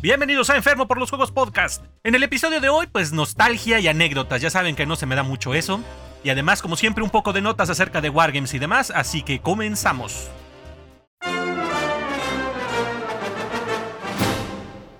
Bienvenidos 0.00 0.48
a 0.48 0.54
Enfermo 0.54 0.86
por 0.86 0.98
los 0.98 1.10
Juegos 1.10 1.32
Podcast. 1.32 1.84
En 2.04 2.14
el 2.14 2.22
episodio 2.22 2.60
de 2.60 2.68
hoy, 2.68 2.86
pues 2.86 3.12
nostalgia 3.12 3.80
y 3.80 3.88
anécdotas. 3.88 4.40
Ya 4.40 4.48
saben 4.48 4.76
que 4.76 4.86
no 4.86 4.94
se 4.94 5.06
me 5.06 5.16
da 5.16 5.24
mucho 5.24 5.54
eso. 5.54 5.80
Y 6.22 6.30
además, 6.30 6.62
como 6.62 6.76
siempre, 6.76 7.02
un 7.02 7.10
poco 7.10 7.32
de 7.32 7.40
notas 7.40 7.68
acerca 7.68 8.00
de 8.00 8.08
Wargames 8.08 8.54
y 8.54 8.60
demás. 8.60 8.92
Así 8.94 9.22
que 9.22 9.40
comenzamos. 9.40 10.30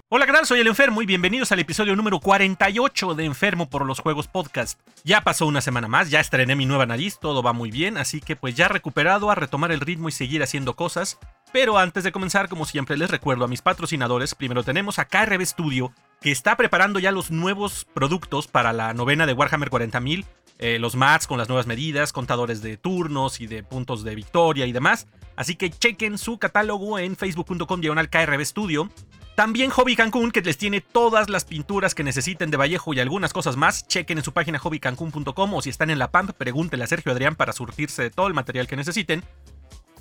Hola, 0.09 0.27
¿qué 0.27 0.33
tal? 0.33 0.47
Soy 0.47 0.59
el 0.61 0.67
Enfermo 0.67 1.01
y 1.01 1.07
bienvenidos 1.07 1.53
al 1.53 1.61
episodio 1.61 1.95
número 1.95 2.19
48 2.19 3.15
de 3.15 3.25
Enfermo 3.25 3.71
por 3.71 3.87
los 3.87 4.01
Juegos 4.01 4.27
Podcast. 4.27 4.81
Ya 5.05 5.21
pasó 5.21 5.47
una 5.47 5.61
semana 5.61 5.87
más, 5.87 6.11
ya 6.11 6.19
estrené 6.19 6.57
mi 6.57 6.65
nueva 6.65 6.87
nariz, 6.87 7.19
todo 7.21 7.43
va 7.43 7.53
muy 7.53 7.71
bien, 7.71 7.99
así 7.99 8.23
que 8.23 8.35
pues 8.35 8.57
ya 8.57 8.69
recuperado 8.69 9.31
a 9.31 9.35
retomar 9.35 9.71
el 9.71 9.81
ritmo 9.81 10.09
y 10.09 10.13
seguir 10.13 10.43
haciendo 10.43 10.77
cosas. 10.77 11.19
Pero 11.53 11.79
antes 11.79 12.05
de 12.05 12.13
comenzar, 12.13 12.49
como 12.49 12.67
siempre 12.67 12.97
les 12.97 13.11
recuerdo 13.11 13.45
a 13.45 13.49
mis 13.49 13.63
patrocinadores, 13.63 14.35
primero 14.35 14.63
tenemos 14.63 14.99
a 14.99 15.07
KRB 15.07 15.45
Studio, 15.47 15.93
que 16.21 16.31
está 16.31 16.57
preparando 16.57 16.99
ya 16.99 17.11
los 17.11 17.31
nuevos 17.31 17.87
productos 17.95 18.47
para 18.49 18.73
la 18.73 18.93
novena 18.93 19.25
de 19.25 19.33
Warhammer 19.33 19.71
40.000, 19.71 20.27
eh, 20.59 20.79
los 20.79 20.95
mats 20.95 21.27
con 21.27 21.39
las 21.39 21.49
nuevas 21.49 21.67
medidas, 21.67 22.13
contadores 22.13 22.61
de 22.61 22.77
turnos 22.77 23.41
y 23.41 23.47
de 23.47 23.63
puntos 23.63 24.05
de 24.05 24.15
victoria 24.15 24.67
y 24.67 24.73
demás. 24.73 25.07
Así 25.37 25.55
que 25.55 25.71
chequen 25.71 26.19
su 26.19 26.39
catálogo 26.39 26.99
en 26.99 27.17
facebook.com 27.17 27.81
diagonal 27.81 28.11
KRB 28.11 28.45
Studio. 28.45 28.91
También 29.35 29.71
Hobby 29.71 29.95
Cancún, 29.95 30.33
que 30.33 30.43
les 30.43 30.59
tiene 30.59 30.81
todas 30.81 31.31
las 31.31 31.45
pinturas 31.45 31.95
que 31.95 32.03
necesiten 32.03 32.51
de 32.51 32.57
Vallejo 32.57 32.93
y 32.93 32.99
algunas 32.99 33.33
cosas 33.33 33.57
más. 33.57 33.87
Chequen 33.87 34.19
en 34.19 34.25
su 34.25 34.33
página 34.33 34.59
hobbycancún.com 34.59 35.55
o 35.55 35.63
si 35.63 35.71
están 35.71 35.91
en 35.91 36.01
la 36.01 36.11
PAMP, 36.11 36.33
pregúntenle 36.33 36.85
a 36.85 36.89
Sergio 36.89 37.13
Adrián 37.13 37.37
para 37.37 37.53
surtirse 37.53 38.03
de 38.03 38.11
todo 38.11 38.27
el 38.27 38.35
material 38.35 38.67
que 38.67 38.75
necesiten. 38.75 39.23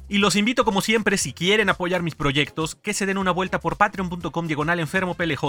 Y 0.10 0.20
los 0.20 0.38
invito 0.38 0.64
como 0.64 0.82
siempre, 0.82 1.18
si 1.18 1.34
quieren 1.34 1.70
apoyar 1.70 2.02
mis 2.02 2.16
proyectos, 2.16 2.76
que 2.76 2.94
se 2.94 3.06
den 3.06 3.18
una 3.18 3.32
vuelta 3.32 3.60
por 3.60 3.76
patreon.com 3.76 4.48
diagonal 4.48 4.80
enfermo 4.80 5.16
PLJ, 5.16 5.44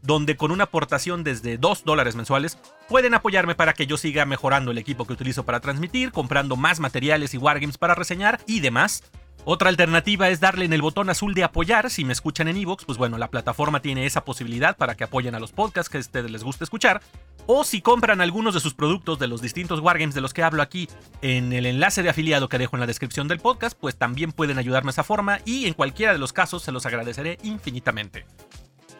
donde 0.00 0.36
con 0.36 0.50
una 0.50 0.64
aportación 0.64 1.22
desde 1.22 1.58
2 1.58 1.84
dólares 1.84 2.16
mensuales 2.16 2.58
pueden 2.88 3.12
apoyarme 3.12 3.54
para 3.54 3.74
que 3.74 3.86
yo 3.86 3.98
siga 3.98 4.24
mejorando 4.24 4.70
el 4.70 4.78
equipo 4.78 5.06
que 5.06 5.12
utilizo 5.12 5.44
para 5.44 5.60
transmitir, 5.60 6.12
comprando 6.12 6.56
más 6.56 6.80
materiales 6.80 7.34
y 7.34 7.38
wargames 7.38 7.76
para 7.76 7.94
reseñar 7.94 8.40
y 8.46 8.60
demás. 8.60 9.02
Otra 9.44 9.70
alternativa 9.70 10.28
es 10.28 10.38
darle 10.38 10.66
en 10.66 10.72
el 10.74 10.82
botón 10.82 11.08
azul 11.08 11.32
de 11.32 11.44
apoyar. 11.44 11.90
Si 11.90 12.04
me 12.04 12.12
escuchan 12.12 12.48
en 12.48 12.58
Evox, 12.58 12.84
pues 12.84 12.98
bueno, 12.98 13.16
la 13.16 13.30
plataforma 13.30 13.80
tiene 13.80 14.04
esa 14.04 14.24
posibilidad 14.24 14.76
para 14.76 14.96
que 14.96 15.04
apoyen 15.04 15.34
a 15.34 15.40
los 15.40 15.52
podcasts 15.52 15.88
que 15.88 15.96
a 15.96 16.00
ustedes 16.00 16.30
les 16.30 16.44
guste 16.44 16.64
escuchar. 16.64 17.00
O 17.46 17.64
si 17.64 17.80
compran 17.80 18.20
algunos 18.20 18.52
de 18.52 18.60
sus 18.60 18.74
productos 18.74 19.18
de 19.18 19.28
los 19.28 19.40
distintos 19.40 19.80
wargames 19.80 20.14
de 20.14 20.20
los 20.20 20.34
que 20.34 20.42
hablo 20.42 20.62
aquí 20.62 20.88
en 21.22 21.52
el 21.54 21.64
enlace 21.64 22.02
de 22.02 22.10
afiliado 22.10 22.48
que 22.48 22.58
dejo 22.58 22.76
en 22.76 22.80
la 22.80 22.86
descripción 22.86 23.28
del 23.28 23.40
podcast, 23.40 23.76
pues 23.80 23.96
también 23.96 24.32
pueden 24.32 24.58
ayudarme 24.58 24.88
de 24.88 24.92
esa 24.92 25.04
forma 25.04 25.40
y 25.46 25.66
en 25.66 25.74
cualquiera 25.74 26.12
de 26.12 26.18
los 26.18 26.34
casos 26.34 26.62
se 26.62 26.70
los 26.70 26.84
agradeceré 26.84 27.38
infinitamente. 27.42 28.26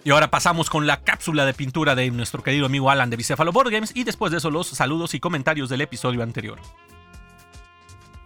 Y 0.04 0.10
ahora 0.10 0.30
pasamos 0.30 0.70
con 0.70 0.86
la 0.86 1.02
cápsula 1.02 1.44
de 1.44 1.52
pintura 1.52 1.94
de 1.94 2.10
nuestro 2.10 2.42
querido 2.42 2.64
amigo 2.64 2.91
Alan 2.91 3.10
de 3.10 3.16
Bicefalo 3.16 3.52
Board 3.52 3.70
Games 3.70 3.92
y 3.94 4.04
después 4.04 4.32
de 4.32 4.38
eso 4.38 4.50
los 4.50 4.69
saludos 4.69 5.12
y 5.12 5.20
comentarios 5.20 5.69
del 5.69 5.82
episodio 5.82 6.22
anterior. 6.22 6.58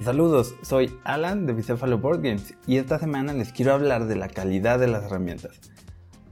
Saludos, 0.04 0.54
soy 0.60 0.98
Alan 1.04 1.46
de 1.46 1.54
Bicefalo 1.54 1.96
Board 1.96 2.20
Games 2.20 2.52
y 2.66 2.76
esta 2.76 2.98
semana 2.98 3.32
les 3.32 3.52
quiero 3.52 3.72
hablar 3.72 4.06
de 4.06 4.16
la 4.16 4.28
calidad 4.28 4.78
de 4.78 4.86
las 4.86 5.04
herramientas. 5.04 5.58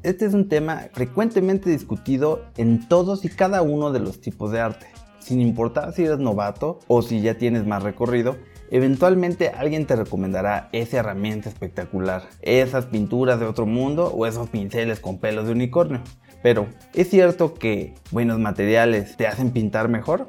Este 0.03 0.27
es 0.27 0.35
un 0.35 0.51
tema 0.51 0.89
frecuentemente 0.93 1.71
discutido 1.71 2.45
en 2.59 2.87
todos 2.87 3.25
y 3.25 3.31
cada 3.31 3.63
uno 3.63 3.91
de 3.91 4.01
los 4.01 4.21
tipos 4.21 4.53
de 4.53 4.61
arte. 4.61 4.89
Sin 5.21 5.41
importar 5.41 5.95
si 5.95 6.05
eres 6.05 6.19
novato 6.19 6.81
o 6.87 7.01
si 7.01 7.23
ya 7.23 7.39
tienes 7.39 7.67
más 7.67 7.83
recorrido, 7.83 8.37
eventualmente 8.71 9.49
alguien 9.49 9.87
te 9.87 9.97
recomendará 9.97 10.69
esa 10.73 10.99
herramienta 10.99 11.49
espectacular, 11.49 12.29
esas 12.43 12.85
pinturas 12.85 13.41
de 13.41 13.47
otro 13.47 13.65
mundo 13.65 14.13
o 14.15 14.27
esos 14.27 14.51
pinceles 14.51 15.01
con 15.01 15.17
pelos 15.17 15.47
de 15.47 15.53
unicornio. 15.53 16.03
Pero, 16.43 16.67
¿es 16.93 17.09
cierto 17.09 17.55
que 17.55 17.95
buenos 18.11 18.39
materiales 18.39 19.17
te 19.17 19.27
hacen 19.27 19.51
pintar 19.51 19.89
mejor? 19.89 20.29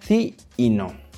Sí 0.00 0.38
y 0.56 0.70
no. 0.70 1.09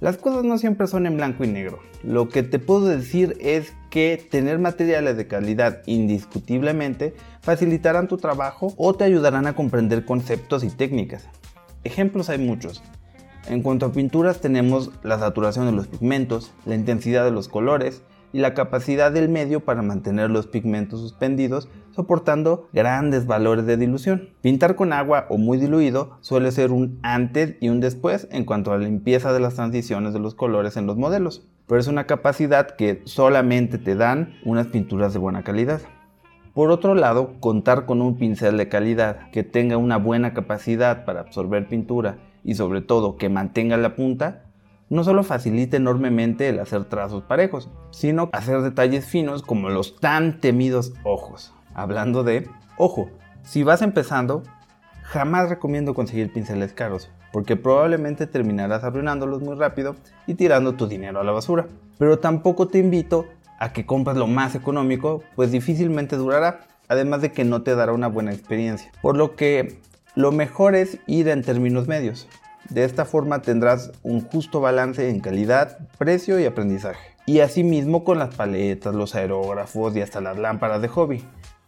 Las 0.00 0.16
cosas 0.16 0.44
no 0.44 0.56
siempre 0.56 0.86
son 0.86 1.06
en 1.06 1.18
blanco 1.18 1.44
y 1.44 1.48
negro. 1.48 1.78
Lo 2.02 2.30
que 2.30 2.42
te 2.42 2.58
puedo 2.58 2.86
decir 2.86 3.36
es 3.38 3.74
que 3.90 4.16
tener 4.30 4.58
materiales 4.58 5.18
de 5.18 5.26
calidad 5.26 5.82
indiscutiblemente 5.84 7.14
facilitarán 7.42 8.08
tu 8.08 8.16
trabajo 8.16 8.72
o 8.78 8.94
te 8.94 9.04
ayudarán 9.04 9.46
a 9.46 9.54
comprender 9.54 10.06
conceptos 10.06 10.64
y 10.64 10.70
técnicas. 10.70 11.28
Ejemplos 11.84 12.30
hay 12.30 12.38
muchos. 12.38 12.82
En 13.46 13.62
cuanto 13.62 13.84
a 13.84 13.92
pinturas 13.92 14.40
tenemos 14.40 14.90
la 15.02 15.18
saturación 15.18 15.66
de 15.66 15.72
los 15.72 15.86
pigmentos, 15.86 16.50
la 16.64 16.76
intensidad 16.76 17.24
de 17.24 17.30
los 17.30 17.48
colores, 17.48 18.02
y 18.32 18.40
la 18.40 18.54
capacidad 18.54 19.12
del 19.12 19.28
medio 19.28 19.60
para 19.60 19.82
mantener 19.82 20.30
los 20.30 20.46
pigmentos 20.46 21.00
suspendidos 21.00 21.68
soportando 21.90 22.68
grandes 22.72 23.26
valores 23.26 23.66
de 23.66 23.76
dilución. 23.76 24.30
Pintar 24.40 24.76
con 24.76 24.92
agua 24.92 25.26
o 25.28 25.38
muy 25.38 25.58
diluido 25.58 26.18
suele 26.20 26.52
ser 26.52 26.70
un 26.70 26.98
antes 27.02 27.56
y 27.60 27.68
un 27.68 27.80
después 27.80 28.28
en 28.30 28.44
cuanto 28.44 28.72
a 28.72 28.78
la 28.78 28.84
limpieza 28.84 29.32
de 29.32 29.40
las 29.40 29.54
transiciones 29.54 30.12
de 30.12 30.20
los 30.20 30.34
colores 30.34 30.76
en 30.76 30.86
los 30.86 30.96
modelos, 30.96 31.46
pero 31.66 31.80
es 31.80 31.88
una 31.88 32.06
capacidad 32.06 32.70
que 32.76 33.02
solamente 33.04 33.78
te 33.78 33.94
dan 33.94 34.34
unas 34.44 34.68
pinturas 34.68 35.12
de 35.12 35.18
buena 35.18 35.42
calidad. 35.42 35.80
Por 36.54 36.70
otro 36.70 36.94
lado, 36.94 37.34
contar 37.40 37.86
con 37.86 38.02
un 38.02 38.16
pincel 38.16 38.56
de 38.56 38.68
calidad 38.68 39.30
que 39.30 39.44
tenga 39.44 39.76
una 39.76 39.98
buena 39.98 40.34
capacidad 40.34 41.04
para 41.04 41.20
absorber 41.20 41.68
pintura 41.68 42.18
y 42.42 42.54
sobre 42.54 42.80
todo 42.80 43.16
que 43.16 43.28
mantenga 43.28 43.76
la 43.76 43.94
punta 43.94 44.49
no 44.90 45.04
solo 45.04 45.22
facilita 45.22 45.76
enormemente 45.76 46.48
el 46.48 46.58
hacer 46.58 46.84
trazos 46.84 47.22
parejos, 47.22 47.70
sino 47.90 48.28
hacer 48.32 48.60
detalles 48.60 49.06
finos 49.06 49.42
como 49.42 49.70
los 49.70 49.96
tan 49.96 50.40
temidos 50.40 50.92
ojos. 51.04 51.54
Hablando 51.74 52.24
de 52.24 52.48
ojo, 52.76 53.08
si 53.42 53.62
vas 53.62 53.82
empezando, 53.82 54.42
jamás 55.02 55.48
recomiendo 55.48 55.94
conseguir 55.94 56.32
pinceles 56.32 56.72
caros, 56.72 57.10
porque 57.32 57.56
probablemente 57.56 58.26
terminarás 58.26 58.82
arruinándolos 58.82 59.40
muy 59.40 59.54
rápido 59.54 59.94
y 60.26 60.34
tirando 60.34 60.74
tu 60.74 60.88
dinero 60.88 61.20
a 61.20 61.24
la 61.24 61.32
basura. 61.32 61.68
Pero 61.98 62.18
tampoco 62.18 62.66
te 62.66 62.78
invito 62.78 63.26
a 63.60 63.72
que 63.72 63.86
compres 63.86 64.16
lo 64.16 64.26
más 64.26 64.56
económico, 64.56 65.22
pues 65.36 65.52
difícilmente 65.52 66.16
durará, 66.16 66.62
además 66.88 67.22
de 67.22 67.30
que 67.30 67.44
no 67.44 67.62
te 67.62 67.76
dará 67.76 67.92
una 67.92 68.08
buena 68.08 68.32
experiencia. 68.32 68.90
Por 69.02 69.16
lo 69.16 69.36
que 69.36 69.78
lo 70.16 70.32
mejor 70.32 70.74
es 70.74 70.98
ir 71.06 71.28
en 71.28 71.42
términos 71.42 71.86
medios. 71.86 72.26
De 72.70 72.84
esta 72.84 73.04
forma 73.04 73.42
tendrás 73.42 73.90
un 74.02 74.20
justo 74.20 74.60
balance 74.60 75.10
en 75.10 75.20
calidad, 75.20 75.78
precio 75.98 76.38
y 76.38 76.46
aprendizaje. 76.46 77.16
Y 77.26 77.40
asimismo 77.40 78.04
con 78.04 78.18
las 78.18 78.34
paletas, 78.34 78.94
los 78.94 79.14
aerógrafos 79.14 79.94
y 79.96 80.00
hasta 80.00 80.20
las 80.20 80.38
lámparas 80.38 80.80
de 80.80 80.88
hobby. 80.88 81.24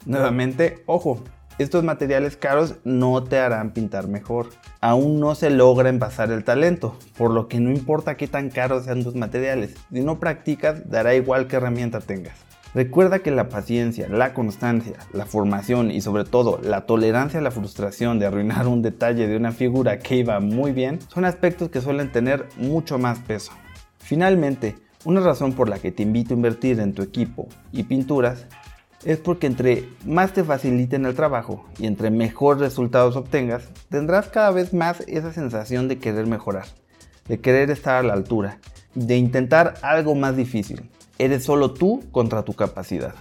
Nuevamente, 0.06 0.82
ojo, 0.86 1.22
estos 1.58 1.84
materiales 1.84 2.36
caros 2.36 2.76
no 2.84 3.22
te 3.24 3.38
harán 3.38 3.72
pintar 3.72 4.08
mejor. 4.08 4.48
Aún 4.80 5.20
no 5.20 5.34
se 5.34 5.50
logra 5.50 5.88
envasar 5.88 6.30
el 6.30 6.44
talento, 6.44 6.96
por 7.16 7.30
lo 7.30 7.46
que 7.46 7.60
no 7.60 7.70
importa 7.70 8.16
qué 8.16 8.26
tan 8.26 8.48
caros 8.48 8.84
sean 8.84 9.04
tus 9.04 9.14
materiales. 9.14 9.74
Si 9.92 10.00
no 10.00 10.18
practicas, 10.18 10.88
dará 10.88 11.14
igual 11.14 11.48
qué 11.48 11.56
herramienta 11.56 12.00
tengas. 12.00 12.36
Recuerda 12.74 13.18
que 13.18 13.30
la 13.30 13.50
paciencia, 13.50 14.08
la 14.08 14.32
constancia, 14.32 14.94
la 15.12 15.26
formación 15.26 15.90
y 15.90 16.00
sobre 16.00 16.24
todo 16.24 16.58
la 16.62 16.86
tolerancia 16.86 17.38
a 17.38 17.42
la 17.42 17.50
frustración 17.50 18.18
de 18.18 18.24
arruinar 18.24 18.66
un 18.66 18.80
detalle 18.80 19.26
de 19.28 19.36
una 19.36 19.52
figura 19.52 19.98
que 19.98 20.16
iba 20.16 20.40
muy 20.40 20.72
bien 20.72 20.98
son 21.08 21.26
aspectos 21.26 21.68
que 21.68 21.82
suelen 21.82 22.10
tener 22.10 22.48
mucho 22.56 22.98
más 22.98 23.18
peso. 23.18 23.52
Finalmente, 23.98 24.76
una 25.04 25.20
razón 25.20 25.52
por 25.52 25.68
la 25.68 25.80
que 25.80 25.92
te 25.92 26.02
invito 26.02 26.32
a 26.32 26.36
invertir 26.36 26.80
en 26.80 26.94
tu 26.94 27.02
equipo 27.02 27.46
y 27.72 27.82
pinturas 27.82 28.46
es 29.04 29.18
porque 29.18 29.48
entre 29.48 29.88
más 30.06 30.32
te 30.32 30.42
faciliten 30.42 31.04
el 31.04 31.14
trabajo 31.14 31.66
y 31.78 31.86
entre 31.86 32.10
mejor 32.10 32.58
resultados 32.58 33.16
obtengas, 33.16 33.68
tendrás 33.90 34.28
cada 34.28 34.50
vez 34.50 34.72
más 34.72 35.00
esa 35.08 35.32
sensación 35.32 35.88
de 35.88 35.98
querer 35.98 36.26
mejorar, 36.26 36.66
de 37.28 37.38
querer 37.38 37.70
estar 37.70 37.96
a 37.96 38.02
la 38.02 38.14
altura, 38.14 38.60
de 38.94 39.16
intentar 39.16 39.74
algo 39.82 40.14
más 40.14 40.36
difícil, 40.36 40.88
Eres 41.22 41.44
solo 41.44 41.70
tú 41.72 42.02
contra 42.10 42.42
tu 42.42 42.52
capacidad. 42.54 43.14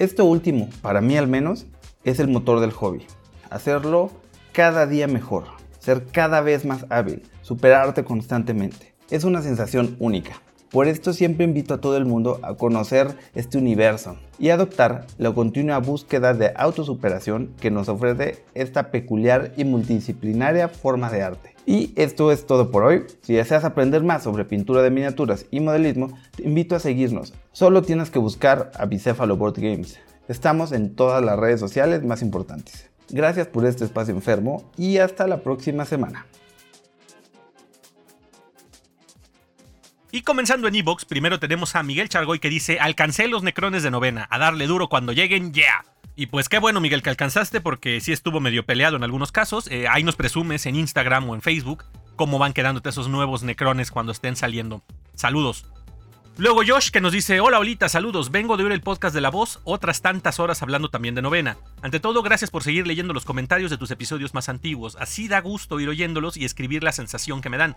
Esto 0.00 0.24
último, 0.24 0.68
para 0.82 1.00
mí 1.00 1.16
al 1.16 1.28
menos, 1.28 1.64
es 2.02 2.18
el 2.18 2.26
motor 2.26 2.58
del 2.58 2.72
hobby. 2.72 3.06
Hacerlo 3.50 4.10
cada 4.50 4.84
día 4.88 5.06
mejor, 5.06 5.44
ser 5.78 6.06
cada 6.06 6.40
vez 6.40 6.64
más 6.64 6.86
hábil, 6.90 7.22
superarte 7.42 8.02
constantemente. 8.02 8.96
Es 9.10 9.22
una 9.22 9.42
sensación 9.42 9.94
única. 10.00 10.42
Por 10.70 10.86
esto 10.86 11.12
siempre 11.12 11.44
invito 11.44 11.74
a 11.74 11.80
todo 11.80 11.96
el 11.96 12.04
mundo 12.04 12.38
a 12.42 12.54
conocer 12.54 13.16
este 13.34 13.58
universo 13.58 14.16
y 14.38 14.50
adoptar 14.50 15.06
la 15.18 15.32
continua 15.32 15.78
búsqueda 15.78 16.32
de 16.32 16.52
autosuperación 16.54 17.50
que 17.60 17.72
nos 17.72 17.88
ofrece 17.88 18.44
esta 18.54 18.92
peculiar 18.92 19.52
y 19.56 19.64
multidisciplinaria 19.64 20.68
forma 20.68 21.10
de 21.10 21.22
arte. 21.22 21.56
Y 21.66 21.92
esto 21.96 22.30
es 22.30 22.46
todo 22.46 22.70
por 22.70 22.84
hoy. 22.84 23.02
Si 23.22 23.34
deseas 23.34 23.64
aprender 23.64 24.04
más 24.04 24.22
sobre 24.22 24.44
pintura 24.44 24.80
de 24.82 24.90
miniaturas 24.90 25.46
y 25.50 25.58
modelismo, 25.58 26.16
te 26.36 26.44
invito 26.44 26.76
a 26.76 26.80
seguirnos. 26.80 27.34
Solo 27.50 27.82
tienes 27.82 28.10
que 28.10 28.20
buscar 28.20 28.70
a 28.78 28.86
Bicéfalo 28.86 29.36
Board 29.36 29.56
Games. 29.56 29.98
Estamos 30.28 30.70
en 30.70 30.94
todas 30.94 31.24
las 31.24 31.36
redes 31.36 31.58
sociales 31.58 32.04
más 32.04 32.22
importantes. 32.22 32.90
Gracias 33.08 33.48
por 33.48 33.66
este 33.66 33.84
espacio 33.84 34.14
enfermo 34.14 34.70
y 34.76 34.98
hasta 34.98 35.26
la 35.26 35.42
próxima 35.42 35.84
semana. 35.84 36.26
Y 40.12 40.22
comenzando 40.22 40.66
en 40.66 40.74
Evox, 40.74 41.04
primero 41.04 41.38
tenemos 41.38 41.76
a 41.76 41.82
Miguel 41.82 42.08
Chargoy 42.08 42.40
que 42.40 42.48
dice: 42.48 42.80
Alcancé 42.80 43.28
los 43.28 43.42
necrones 43.42 43.82
de 43.82 43.90
novena, 43.90 44.26
a 44.30 44.38
darle 44.38 44.66
duro 44.66 44.88
cuando 44.88 45.12
lleguen, 45.12 45.52
yeah. 45.52 45.84
Y 46.16 46.26
pues 46.26 46.48
qué 46.48 46.58
bueno, 46.58 46.80
Miguel, 46.80 47.02
que 47.02 47.10
alcanzaste 47.10 47.60
porque 47.60 48.00
sí 48.00 48.12
estuvo 48.12 48.40
medio 48.40 48.66
peleado 48.66 48.96
en 48.96 49.04
algunos 49.04 49.32
casos. 49.32 49.68
Eh, 49.68 49.86
ahí 49.88 50.02
nos 50.02 50.16
presumes 50.16 50.66
en 50.66 50.76
Instagram 50.76 51.28
o 51.30 51.34
en 51.34 51.42
Facebook 51.42 51.84
cómo 52.16 52.38
van 52.38 52.52
quedándote 52.52 52.90
esos 52.90 53.08
nuevos 53.08 53.42
necrones 53.42 53.90
cuando 53.90 54.12
estén 54.12 54.36
saliendo. 54.36 54.82
Saludos. 55.14 55.64
Luego 56.36 56.62
Josh 56.66 56.90
que 56.90 57.00
nos 57.00 57.12
dice, 57.12 57.40
hola 57.40 57.58
Olita, 57.58 57.88
saludos, 57.88 58.30
vengo 58.30 58.56
de 58.56 58.64
oír 58.64 58.72
el 58.72 58.82
podcast 58.82 59.14
de 59.14 59.20
La 59.20 59.30
Voz, 59.30 59.60
otras 59.64 60.00
tantas 60.00 60.38
horas 60.38 60.62
hablando 60.62 60.90
también 60.90 61.14
de 61.14 61.22
novena. 61.22 61.56
Ante 61.82 62.00
todo, 62.00 62.22
gracias 62.22 62.50
por 62.50 62.62
seguir 62.62 62.86
leyendo 62.86 63.14
los 63.14 63.24
comentarios 63.24 63.70
de 63.70 63.78
tus 63.78 63.90
episodios 63.90 64.32
más 64.32 64.48
antiguos, 64.48 64.96
así 65.00 65.28
da 65.28 65.40
gusto 65.40 65.80
ir 65.80 65.88
oyéndolos 65.88 66.36
y 66.36 66.44
escribir 66.44 66.82
la 66.82 66.92
sensación 66.92 67.40
que 67.40 67.50
me 67.50 67.58
dan. 67.58 67.76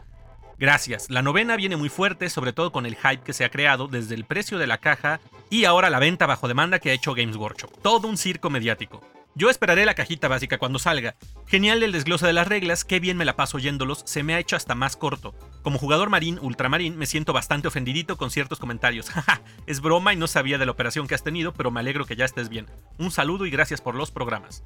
Gracias, 0.57 1.09
la 1.09 1.21
novena 1.21 1.55
viene 1.55 1.75
muy 1.75 1.89
fuerte, 1.89 2.29
sobre 2.29 2.53
todo 2.53 2.71
con 2.71 2.85
el 2.85 2.95
hype 2.95 3.23
que 3.23 3.33
se 3.33 3.44
ha 3.44 3.50
creado 3.50 3.88
desde 3.88 4.15
el 4.15 4.25
precio 4.25 4.57
de 4.57 4.67
la 4.67 4.77
caja 4.77 5.19
y 5.50 5.65
ahora 5.65 5.89
la 5.89 6.00
venta 6.00 6.25
bajo 6.25 6.47
demanda 6.47 6.79
que 6.79 6.91
ha 6.91 6.94
hecho 6.94 7.13
Games 7.13 7.35
Workshop. 7.35 7.81
Todo 7.81 8.07
un 8.07 8.17
circo 8.17 8.50
mediático. 8.50 9.01
Yo 9.35 9.50
esperaré 9.50 9.83
la 9.85 9.95
cajita 9.95 10.27
básica 10.27 10.59
cuando 10.59 10.77
salga. 10.77 11.15
Genial 11.47 11.81
el 11.81 11.91
desglose 11.91 12.27
de 12.27 12.33
las 12.33 12.47
reglas, 12.47 12.85
qué 12.85 13.00
bien 13.00 13.17
me 13.17 13.25
la 13.25 13.35
paso 13.35 13.57
oyéndolos, 13.57 14.03
se 14.05 14.21
me 14.21 14.35
ha 14.35 14.39
hecho 14.39 14.55
hasta 14.55 14.75
más 14.75 14.95
corto. 14.95 15.33
Como 15.63 15.79
jugador 15.79 16.11
marín, 16.11 16.38
ultramarín, 16.39 16.97
me 16.97 17.07
siento 17.07 17.33
bastante 17.33 17.67
ofendidito 17.67 18.15
con 18.15 18.29
ciertos 18.29 18.59
comentarios. 18.59 19.09
Jaja, 19.11 19.41
es 19.65 19.81
broma 19.81 20.13
y 20.13 20.17
no 20.17 20.27
sabía 20.27 20.59
de 20.59 20.67
la 20.67 20.71
operación 20.71 21.07
que 21.07 21.15
has 21.15 21.23
tenido, 21.23 21.51
pero 21.51 21.71
me 21.71 21.79
alegro 21.79 22.05
que 22.05 22.15
ya 22.15 22.25
estés 22.25 22.50
bien. 22.50 22.67
Un 23.00 23.09
saludo 23.09 23.47
y 23.47 23.50
gracias 23.50 23.81
por 23.81 23.95
los 23.95 24.11
programas. 24.11 24.63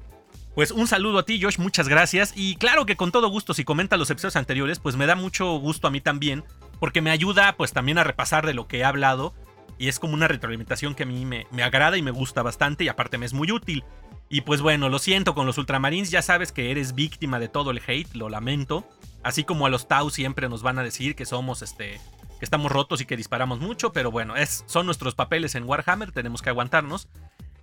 Pues 0.58 0.72
un 0.72 0.88
saludo 0.88 1.20
a 1.20 1.22
ti, 1.22 1.40
Josh, 1.40 1.60
muchas 1.60 1.86
gracias. 1.86 2.32
Y 2.34 2.56
claro 2.56 2.84
que 2.84 2.96
con 2.96 3.12
todo 3.12 3.28
gusto, 3.28 3.54
si 3.54 3.62
comenta 3.62 3.96
los 3.96 4.10
episodios 4.10 4.34
anteriores, 4.34 4.80
pues 4.80 4.96
me 4.96 5.06
da 5.06 5.14
mucho 5.14 5.56
gusto 5.60 5.86
a 5.86 5.92
mí 5.92 6.00
también, 6.00 6.42
porque 6.80 7.00
me 7.00 7.12
ayuda 7.12 7.54
pues 7.56 7.72
también 7.72 7.96
a 7.96 8.02
repasar 8.02 8.44
de 8.44 8.54
lo 8.54 8.66
que 8.66 8.78
he 8.78 8.84
hablado. 8.84 9.34
Y 9.78 9.86
es 9.86 10.00
como 10.00 10.14
una 10.14 10.26
retroalimentación 10.26 10.96
que 10.96 11.04
a 11.04 11.06
mí 11.06 11.24
me, 11.24 11.46
me 11.52 11.62
agrada 11.62 11.96
y 11.96 12.02
me 12.02 12.10
gusta 12.10 12.42
bastante 12.42 12.82
y 12.82 12.88
aparte 12.88 13.18
me 13.18 13.26
es 13.26 13.34
muy 13.34 13.52
útil. 13.52 13.84
Y 14.28 14.40
pues 14.40 14.60
bueno, 14.60 14.88
lo 14.88 14.98
siento 14.98 15.32
con 15.32 15.46
los 15.46 15.58
Ultramarines, 15.58 16.10
ya 16.10 16.22
sabes 16.22 16.50
que 16.50 16.72
eres 16.72 16.96
víctima 16.96 17.38
de 17.38 17.46
todo 17.46 17.70
el 17.70 17.80
hate, 17.86 18.12
lo 18.16 18.28
lamento. 18.28 18.84
Así 19.22 19.44
como 19.44 19.64
a 19.64 19.70
los 19.70 19.86
Tau 19.86 20.10
siempre 20.10 20.48
nos 20.48 20.64
van 20.64 20.80
a 20.80 20.82
decir 20.82 21.14
que 21.14 21.24
somos 21.24 21.62
este 21.62 22.00
que 22.40 22.44
estamos 22.44 22.72
rotos 22.72 23.00
y 23.00 23.06
que 23.06 23.16
disparamos 23.16 23.60
mucho, 23.60 23.92
pero 23.92 24.10
bueno, 24.10 24.34
es, 24.34 24.64
son 24.66 24.86
nuestros 24.86 25.14
papeles 25.14 25.54
en 25.54 25.64
Warhammer, 25.64 26.10
tenemos 26.10 26.42
que 26.42 26.50
aguantarnos. 26.50 27.08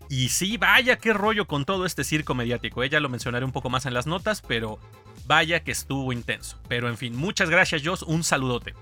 Y 0.09 0.29
sí, 0.29 0.57
vaya 0.57 0.97
qué 0.97 1.13
rollo 1.13 1.47
con 1.47 1.65
todo 1.65 1.85
este 1.85 2.03
circo 2.03 2.35
mediático. 2.35 2.83
Ella 2.83 2.99
lo 2.99 3.09
mencionaré 3.09 3.45
un 3.45 3.51
poco 3.51 3.69
más 3.69 3.85
en 3.85 3.93
las 3.93 4.07
notas, 4.07 4.41
pero 4.41 4.79
vaya 5.25 5.63
que 5.63 5.71
estuvo 5.71 6.13
intenso. 6.13 6.59
Pero 6.67 6.89
en 6.89 6.97
fin, 6.97 7.15
muchas 7.15 7.49
gracias, 7.49 7.81
Joss, 7.83 8.03
un 8.03 8.23
saludote. 8.23 8.73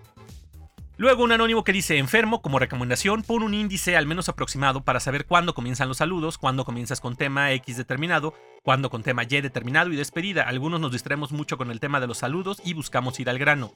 Luego 0.96 1.24
un 1.24 1.32
anónimo 1.32 1.64
que 1.64 1.74
dice 1.74 1.98
enfermo, 1.98 2.42
como 2.42 2.60
recomendación, 2.60 3.24
pon 3.24 3.42
un 3.42 3.56
índice 3.56 3.98
al 3.98 4.06
menos 4.06 4.30
aproximado 4.30 4.82
para 4.82 5.00
saber 5.00 5.26
cuándo 5.26 5.56
comienzan 5.56 5.88
los 5.88 5.98
saludos, 5.98 6.38
cuándo 6.38 6.66
comienzas 6.66 7.02
con 7.02 7.16
tema 7.16 7.52
X 7.54 7.78
determinado, 7.78 8.36
cuándo 8.62 8.92
con 8.92 9.02
tema 9.02 9.24
Y 9.24 9.42
determinado 9.42 9.92
y 9.92 9.96
despedida. 9.96 10.44
Algunos 10.44 10.80
nos 10.80 10.92
distraemos 10.92 11.32
mucho 11.32 11.58
con 11.58 11.72
el 11.72 11.80
tema 11.80 12.00
de 12.00 12.08
los 12.08 12.20
saludos 12.20 12.62
y 12.64 12.74
buscamos 12.74 13.20
ir 13.20 13.30
al 13.30 13.40
grano. 13.40 13.74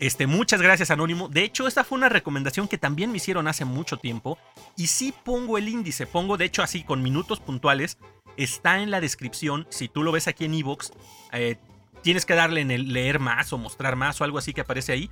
Este, 0.00 0.26
muchas 0.26 0.60
gracias 0.60 0.90
Anónimo. 0.90 1.28
De 1.28 1.44
hecho, 1.44 1.66
esta 1.68 1.84
fue 1.84 1.98
una 1.98 2.08
recomendación 2.08 2.68
que 2.68 2.78
también 2.78 3.10
me 3.10 3.18
hicieron 3.18 3.48
hace 3.48 3.64
mucho 3.64 3.96
tiempo. 3.98 4.38
Y 4.76 4.88
sí 4.88 5.14
pongo 5.24 5.58
el 5.58 5.68
índice, 5.68 6.06
pongo 6.06 6.36
de 6.36 6.46
hecho 6.46 6.62
así 6.62 6.82
con 6.82 7.02
minutos 7.02 7.40
puntuales. 7.40 7.98
Está 8.36 8.80
en 8.80 8.90
la 8.90 9.00
descripción. 9.00 9.66
Si 9.70 9.88
tú 9.88 10.02
lo 10.02 10.12
ves 10.12 10.26
aquí 10.26 10.44
en 10.44 10.54
Evox, 10.54 10.92
eh, 11.32 11.56
tienes 12.02 12.26
que 12.26 12.34
darle 12.34 12.60
en 12.60 12.70
el 12.70 12.92
leer 12.92 13.20
más 13.20 13.52
o 13.52 13.58
mostrar 13.58 13.96
más 13.96 14.20
o 14.20 14.24
algo 14.24 14.38
así 14.38 14.52
que 14.52 14.62
aparece 14.62 14.92
ahí 14.92 15.10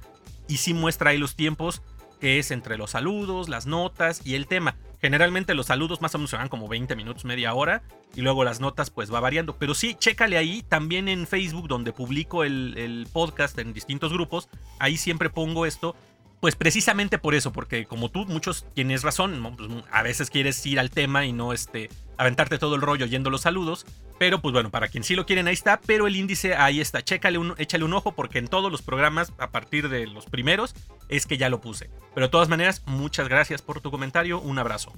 y 0.48 0.56
sí 0.56 0.74
muestra 0.74 1.10
ahí 1.10 1.18
los 1.18 1.36
tiempos, 1.36 1.82
que 2.20 2.38
es 2.38 2.50
entre 2.50 2.76
los 2.76 2.90
saludos, 2.90 3.48
las 3.48 3.66
notas 3.66 4.20
y 4.24 4.34
el 4.34 4.46
tema. 4.46 4.76
Generalmente 5.00 5.54
los 5.54 5.66
saludos 5.66 6.02
más 6.02 6.14
o 6.14 6.18
menos 6.18 6.30
se 6.30 6.48
como 6.50 6.68
20 6.68 6.94
minutos, 6.94 7.24
media 7.24 7.54
hora, 7.54 7.82
y 8.14 8.20
luego 8.20 8.44
las 8.44 8.60
notas 8.60 8.90
pues 8.90 9.12
va 9.12 9.20
variando. 9.20 9.56
Pero 9.56 9.74
sí, 9.74 9.94
chécale 9.94 10.36
ahí, 10.36 10.62
también 10.62 11.08
en 11.08 11.26
Facebook 11.26 11.68
donde 11.68 11.92
publico 11.92 12.44
el 12.44 13.08
podcast 13.12 13.58
en 13.58 13.72
distintos 13.72 14.12
grupos, 14.12 14.48
ahí 14.78 14.96
siempre 14.98 15.30
pongo 15.30 15.64
esto 15.64 15.96
pues 16.40 16.56
precisamente 16.56 17.18
por 17.18 17.34
eso, 17.34 17.52
porque 17.52 17.84
como 17.84 18.10
tú, 18.10 18.24
muchos 18.26 18.66
tienes 18.74 19.02
razón, 19.02 19.54
pues, 19.56 19.70
a 19.92 20.02
veces 20.02 20.30
quieres 20.30 20.64
ir 20.64 20.80
al 20.80 20.90
tema 20.90 21.26
y 21.26 21.32
no 21.32 21.52
este, 21.52 21.90
aventarte 22.16 22.58
todo 22.58 22.74
el 22.74 22.82
rollo 22.82 23.06
yendo 23.06 23.30
los 23.30 23.42
saludos. 23.42 23.86
Pero 24.18 24.42
pues 24.42 24.52
bueno, 24.52 24.70
para 24.70 24.88
quien 24.88 25.02
sí 25.02 25.14
lo 25.14 25.24
quieren, 25.24 25.48
ahí 25.48 25.54
está. 25.54 25.80
Pero 25.80 26.06
el 26.06 26.14
índice 26.14 26.54
ahí 26.54 26.80
está. 26.80 27.02
Chécale 27.02 27.38
un, 27.38 27.54
échale 27.56 27.84
un 27.84 27.94
ojo 27.94 28.12
porque 28.12 28.38
en 28.38 28.48
todos 28.48 28.70
los 28.70 28.82
programas, 28.82 29.32
a 29.38 29.50
partir 29.50 29.88
de 29.88 30.06
los 30.06 30.26
primeros, 30.26 30.74
es 31.08 31.26
que 31.26 31.38
ya 31.38 31.48
lo 31.48 31.62
puse. 31.62 31.88
Pero 32.14 32.26
de 32.26 32.30
todas 32.30 32.50
maneras, 32.50 32.82
muchas 32.84 33.28
gracias 33.28 33.62
por 33.62 33.80
tu 33.80 33.90
comentario. 33.90 34.38
Un 34.38 34.58
abrazo. 34.58 34.92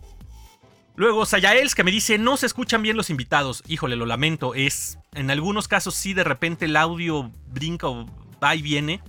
Luego, 0.97 1.25
Sayaels 1.25 1.75
que 1.75 1.85
me 1.85 1.93
dice, 1.93 2.19
no 2.19 2.37
se 2.37 2.47
escuchan 2.47 2.83
bien 2.83 2.97
los 2.97 3.11
invitados. 3.11 3.63
Híjole, 3.69 3.95
lo 3.95 4.07
lamento. 4.07 4.55
Es, 4.55 4.99
en 5.15 5.31
algunos 5.31 5.69
casos 5.69 5.95
sí, 5.95 6.15
de 6.15 6.25
repente 6.25 6.65
el 6.65 6.77
audio 6.77 7.31
brinca 7.47 7.89
o 7.89 8.07
va 8.43 8.57
y 8.57 8.63
viene. 8.63 9.01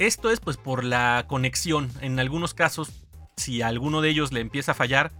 Esto 0.00 0.30
es 0.30 0.40
pues 0.40 0.56
por 0.56 0.82
la 0.82 1.26
conexión. 1.28 1.90
En 2.00 2.18
algunos 2.18 2.54
casos, 2.54 2.90
si 3.36 3.60
alguno 3.60 4.00
de 4.00 4.08
ellos 4.08 4.32
le 4.32 4.40
empieza 4.40 4.72
a 4.72 4.74
fallar, 4.74 5.12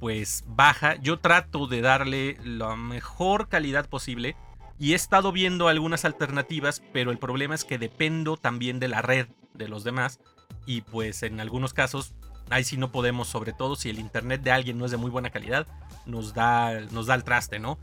pues 0.00 0.42
baja. 0.48 0.96
Yo 0.96 1.20
trato 1.20 1.68
de 1.68 1.80
darle 1.80 2.36
la 2.42 2.74
mejor 2.74 3.48
calidad 3.48 3.88
posible. 3.88 4.34
Y 4.76 4.90
he 4.90 4.96
estado 4.96 5.30
viendo 5.30 5.68
algunas 5.68 6.04
alternativas, 6.04 6.82
pero 6.92 7.12
el 7.12 7.18
problema 7.18 7.54
es 7.54 7.64
que 7.64 7.78
dependo 7.78 8.36
también 8.36 8.80
de 8.80 8.88
la 8.88 9.02
red 9.02 9.28
de 9.52 9.68
los 9.68 9.84
demás. 9.84 10.18
Y 10.66 10.80
pues 10.80 11.22
en 11.22 11.38
algunos 11.38 11.72
casos, 11.72 12.12
ahí 12.50 12.64
sí 12.64 12.76
no 12.76 12.90
podemos, 12.90 13.28
sobre 13.28 13.52
todo 13.52 13.76
si 13.76 13.88
el 13.88 14.00
internet 14.00 14.42
de 14.42 14.50
alguien 14.50 14.78
no 14.78 14.84
es 14.84 14.90
de 14.90 14.96
muy 14.96 15.12
buena 15.12 15.30
calidad, 15.30 15.68
nos 16.06 16.34
da, 16.34 16.80
nos 16.90 17.06
da 17.06 17.14
el 17.14 17.22
traste, 17.22 17.60
¿no? 17.60 17.78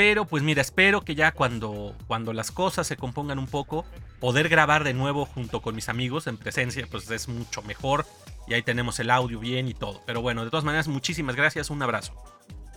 Pero 0.00 0.24
pues 0.24 0.42
mira, 0.42 0.62
espero 0.62 1.02
que 1.02 1.14
ya 1.14 1.30
cuando, 1.32 1.94
cuando 2.06 2.32
las 2.32 2.50
cosas 2.50 2.86
se 2.86 2.96
compongan 2.96 3.38
un 3.38 3.46
poco, 3.46 3.84
poder 4.18 4.48
grabar 4.48 4.82
de 4.82 4.94
nuevo 4.94 5.26
junto 5.26 5.60
con 5.60 5.74
mis 5.74 5.90
amigos 5.90 6.26
en 6.26 6.38
presencia, 6.38 6.86
pues 6.90 7.10
es 7.10 7.28
mucho 7.28 7.60
mejor. 7.60 8.06
Y 8.48 8.54
ahí 8.54 8.62
tenemos 8.62 8.98
el 8.98 9.10
audio 9.10 9.38
bien 9.38 9.68
y 9.68 9.74
todo. 9.74 10.00
Pero 10.06 10.22
bueno, 10.22 10.42
de 10.42 10.48
todas 10.48 10.64
maneras, 10.64 10.88
muchísimas 10.88 11.36
gracias, 11.36 11.68
un 11.68 11.82
abrazo. 11.82 12.14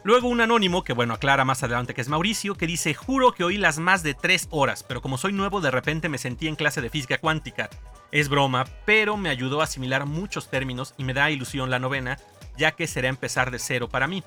Luego 0.04 0.28
un 0.28 0.42
anónimo, 0.42 0.84
que 0.84 0.92
bueno, 0.92 1.14
aclara 1.14 1.46
más 1.46 1.64
adelante 1.64 1.94
que 1.94 2.02
es 2.02 2.10
Mauricio, 2.10 2.56
que 2.56 2.68
dice, 2.68 2.94
juro 2.94 3.32
que 3.32 3.46
oí 3.46 3.56
las 3.56 3.80
más 3.80 4.04
de 4.04 4.16
3 4.16 4.50
horas, 4.52 4.84
pero 4.84 5.02
como 5.02 5.18
soy 5.18 5.32
nuevo 5.32 5.62
de 5.62 5.72
repente 5.72 6.10
me 6.10 6.18
sentí 6.18 6.50
en 6.50 6.58
clase 6.58 6.82
de 6.82 6.90
física 6.90 7.20
cuántica. 7.20 7.70
Es 8.12 8.28
broma, 8.28 8.66
pero 8.84 9.16
me 9.16 9.30
ayudó 9.30 9.62
a 9.62 9.64
asimilar 9.64 10.06
muchos 10.06 10.50
términos 10.50 10.94
y 10.98 11.06
me 11.06 11.14
da 11.14 11.32
ilusión 11.32 11.70
la 11.70 11.80
novena, 11.80 12.18
ya 12.58 12.74
que 12.74 12.86
será 12.86 13.08
empezar 13.08 13.50
de 13.50 13.60
cero 13.60 13.88
para 13.88 14.10
mí. 14.10 14.26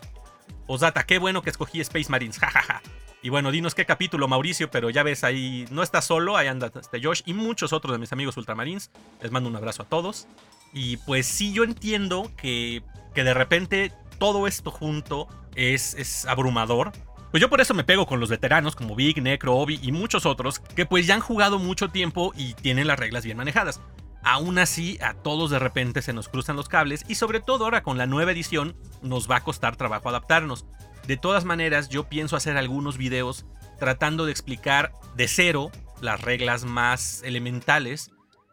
Osdata, 0.67 1.05
qué 1.05 1.19
bueno 1.19 1.43
que 1.43 1.51
escogí 1.51 1.81
Space 1.81 2.11
Marines, 2.11 2.39
jajaja. 2.39 2.83
Y 3.23 3.29
bueno, 3.29 3.51
dinos 3.51 3.75
qué 3.75 3.87
capítulo, 3.87 4.29
Mauricio, 4.29 4.71
pero 4.71 4.91
ya 4.91 5.03
ves 5.03 5.25
ahí, 5.25 5.67
no 5.71 5.83
está 5.83 6.01
solo, 6.01 6.37
ahí 6.37 6.47
anda 6.47 6.71
este 6.79 7.03
Josh 7.03 7.23
y 7.27 7.35
muchos 7.35 7.73
otros 7.73 7.93
de 7.93 7.99
mis 7.99 8.13
amigos 8.13 8.37
Ultramarines. 8.37 8.91
Les 9.21 9.33
mando 9.33 9.49
un 9.49 9.57
abrazo 9.57 9.83
a 9.83 9.87
todos. 9.87 10.29
Y 10.73 10.99
pues 10.99 11.27
sí, 11.27 11.53
yo 11.53 11.65
entiendo 11.65 12.31
que, 12.37 12.83
que 13.15 13.25
de 13.25 13.35
repente 13.35 13.93
todo 14.19 14.47
esto 14.47 14.71
junto 14.71 15.29
es, 15.55 15.95
es 15.95 16.27
abrumador. 16.27 16.93
Pues 17.31 17.41
yo 17.41 17.51
por 17.51 17.61
eso 17.61 17.75
me 17.75 17.85
pego 17.85 18.07
con 18.07 18.21
los 18.21 18.31
veteranos 18.31 18.77
como 18.77 18.95
Big, 18.95 19.21
Necro, 19.21 19.57
Obi 19.57 19.81
y 19.83 19.93
muchos 19.93 20.25
otros 20.27 20.61
que 20.61 20.87
pues 20.87 21.07
ya 21.07 21.15
han 21.15 21.21
jugado 21.21 21.59
mucho 21.59 21.89
tiempo 21.89 22.33
y 22.37 22.55
tienen 22.55 22.87
las 22.87 22.99
reglas 22.99 23.25
bien 23.25 23.37
manejadas. 23.37 23.81
Aún 24.29 24.59
así, 24.59 24.99
a 25.01 25.15
todos 25.15 25.53
de 25.53 25.61
repente 25.61 26.03
se 26.03 26.13
nos 26.13 26.29
cruzan 26.29 26.57
los 26.57 26.69
cables 26.69 27.05
y 27.07 27.15
sobre 27.15 27.39
todo 27.39 27.63
ahora 27.63 27.85
con 27.85 27.97
la 27.97 28.07
nueva 28.07 28.33
edición 28.33 28.75
nos 29.01 29.31
va 29.31 29.37
a 29.37 29.45
costar 29.45 29.77
trabajo 29.77 30.09
adaptarnos. 30.09 30.67
De 31.07 31.17
todas 31.17 31.45
maneras, 31.45 31.91
yo 31.91 32.09
pienso 32.09 32.35
hacer 32.35 32.57
algunos 32.57 32.99
videos 32.99 33.47
tratando 33.79 34.27
de 34.27 34.33
explicar 34.33 34.91
de 35.15 35.29
cero 35.29 35.71
las 36.01 36.23
reglas 36.23 36.65
más 36.65 37.23
elementales 37.23 38.11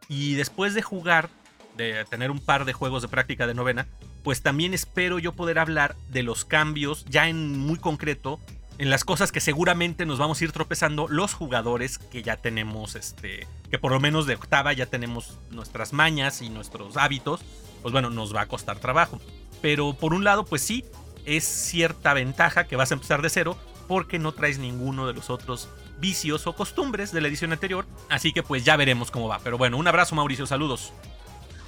y 0.07 0.35
después 0.35 0.75
de 0.75 0.83
jugar, 0.83 1.31
de 1.75 2.05
tener 2.05 2.29
un 2.29 2.39
par 2.39 2.65
de 2.65 2.73
juegos 2.73 3.01
de 3.01 3.07
práctica 3.07 3.47
de 3.47 3.55
novena, 3.55 3.87
pues 4.23 4.43
también 4.43 4.75
espero 4.75 5.17
yo 5.17 5.33
poder 5.33 5.57
hablar 5.57 5.95
de 6.09 6.21
los 6.21 6.45
cambios 6.45 7.03
ya 7.05 7.27
en 7.29 7.57
muy 7.57 7.79
concreto 7.79 8.39
en 8.83 8.89
las 8.89 9.05
cosas 9.05 9.31
que 9.31 9.39
seguramente 9.39 10.05
nos 10.05 10.19
vamos 10.19 10.41
a 10.41 10.43
ir 10.43 10.51
tropezando 10.51 11.07
los 11.07 11.33
jugadores 11.33 11.99
que 11.99 12.21
ya 12.21 12.35
tenemos, 12.35 12.95
este, 12.95 13.47
que 13.71 13.79
por 13.79 13.93
lo 13.93 14.01
menos 14.01 14.25
de 14.25 14.35
octava 14.35 14.73
ya 14.73 14.87
tenemos 14.87 15.39
nuestras 15.51 15.93
mañas 15.93 16.41
y 16.41 16.49
nuestros 16.49 16.97
hábitos, 16.97 17.39
pues 17.81 17.93
bueno, 17.93 18.09
nos 18.09 18.35
va 18.35 18.41
a 18.41 18.47
costar 18.47 18.79
trabajo. 18.79 19.21
Pero 19.61 19.93
por 19.93 20.13
un 20.13 20.25
lado, 20.25 20.43
pues 20.43 20.63
sí, 20.63 20.83
es 21.23 21.45
cierta 21.45 22.13
ventaja 22.13 22.67
que 22.67 22.75
vas 22.75 22.91
a 22.91 22.95
empezar 22.95 23.21
de 23.21 23.29
cero 23.29 23.57
porque 23.87 24.19
no 24.19 24.33
traes 24.33 24.59
ninguno 24.59 25.07
de 25.07 25.13
los 25.13 25.29
otros 25.29 25.69
vicios 25.99 26.45
o 26.45 26.53
costumbres 26.53 27.13
de 27.13 27.21
la 27.21 27.29
edición 27.29 27.53
anterior, 27.53 27.85
así 28.09 28.33
que 28.33 28.43
pues 28.43 28.65
ya 28.65 28.75
veremos 28.75 29.11
cómo 29.11 29.29
va. 29.29 29.39
Pero 29.39 29.57
bueno, 29.57 29.77
un 29.77 29.87
abrazo 29.87 30.13
Mauricio, 30.13 30.45
saludos. 30.45 30.91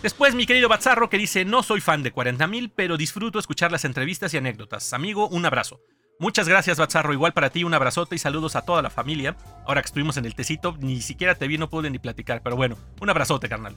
Después 0.04 0.36
mi 0.36 0.46
querido 0.46 0.68
Bazarro 0.68 1.10
que 1.10 1.18
dice, 1.18 1.46
no 1.46 1.64
soy 1.64 1.80
fan 1.80 2.04
de 2.04 2.14
40.000, 2.14 2.74
pero 2.76 2.98
disfruto 2.98 3.40
escuchar 3.40 3.72
las 3.72 3.86
entrevistas 3.86 4.34
y 4.34 4.38
anécdotas. 4.38 4.92
Amigo, 4.92 5.30
un 5.30 5.46
abrazo. 5.46 5.80
Muchas 6.20 6.48
gracias, 6.48 6.80
Batzarro. 6.80 7.14
Igual 7.14 7.34
para 7.34 7.50
ti, 7.50 7.64
un 7.64 7.74
abrazote 7.74 8.16
y 8.16 8.20
saludos 8.20 8.56
a 8.56 8.62
toda 8.62 8.82
la 8.82 8.90
familia. 8.90 9.36
Ahora 9.66 9.82
que 9.82 9.88
estuvimos 9.88 10.16
en 10.18 10.26
el 10.26 10.34
tecito, 10.34 10.76
ni 10.80 11.02
siquiera 11.02 11.36
te 11.36 11.48
vi, 11.48 11.58
no 11.58 11.70
pude 11.70 11.90
ni 11.90 12.00
platicar, 12.00 12.42
pero 12.42 12.56
bueno, 12.56 12.78
un 13.02 13.10
abrazote, 13.10 13.50
carnal. 13.50 13.76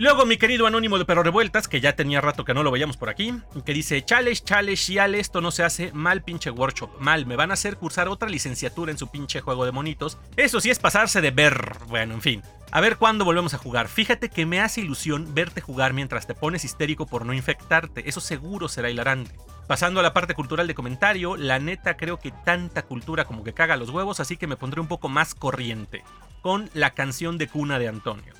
Luego 0.00 0.24
mi 0.26 0.36
querido 0.36 0.68
anónimo 0.68 0.96
de 0.96 1.04
Perro 1.04 1.24
Revueltas, 1.24 1.66
que 1.66 1.80
ya 1.80 1.96
tenía 1.96 2.20
rato 2.20 2.44
que 2.44 2.54
no 2.54 2.62
lo 2.62 2.70
veíamos 2.70 2.96
por 2.96 3.08
aquí, 3.08 3.34
que 3.66 3.74
dice, 3.74 4.04
chales, 4.04 4.44
chales, 4.44 4.80
chiale, 4.80 5.18
esto 5.18 5.40
no 5.40 5.50
se 5.50 5.64
hace 5.64 5.90
mal 5.92 6.22
pinche 6.22 6.52
workshop, 6.52 7.00
mal, 7.00 7.26
me 7.26 7.34
van 7.34 7.50
a 7.50 7.54
hacer 7.54 7.76
cursar 7.76 8.06
otra 8.06 8.28
licenciatura 8.28 8.92
en 8.92 8.96
su 8.96 9.10
pinche 9.10 9.40
juego 9.40 9.64
de 9.64 9.72
monitos. 9.72 10.16
Eso 10.36 10.60
sí 10.60 10.70
es 10.70 10.78
pasarse 10.78 11.20
de 11.20 11.32
ver, 11.32 11.78
bueno, 11.88 12.14
en 12.14 12.22
fin. 12.22 12.42
A 12.70 12.80
ver 12.80 12.96
cuándo 12.96 13.24
volvemos 13.24 13.54
a 13.54 13.58
jugar. 13.58 13.88
Fíjate 13.88 14.28
que 14.28 14.46
me 14.46 14.60
hace 14.60 14.82
ilusión 14.82 15.34
verte 15.34 15.60
jugar 15.60 15.94
mientras 15.94 16.28
te 16.28 16.34
pones 16.34 16.64
histérico 16.64 17.04
por 17.06 17.26
no 17.26 17.34
infectarte, 17.34 18.08
eso 18.08 18.20
seguro 18.20 18.68
será 18.68 18.90
hilarante. 18.90 19.34
Pasando 19.68 20.00
a 20.00 20.02
la 20.02 20.14
parte 20.14 20.32
cultural 20.32 20.66
de 20.66 20.74
comentario, 20.74 21.36
la 21.36 21.58
neta 21.58 21.98
creo 21.98 22.18
que 22.18 22.30
tanta 22.30 22.86
cultura 22.86 23.26
como 23.26 23.44
que 23.44 23.52
caga 23.52 23.76
los 23.76 23.90
huevos, 23.90 24.18
así 24.18 24.38
que 24.38 24.46
me 24.46 24.56
pondré 24.56 24.80
un 24.80 24.88
poco 24.88 25.10
más 25.10 25.34
corriente, 25.34 26.04
con 26.40 26.70
la 26.72 26.94
canción 26.94 27.36
de 27.36 27.48
cuna 27.48 27.78
de 27.78 27.86
Antonio. 27.86 28.32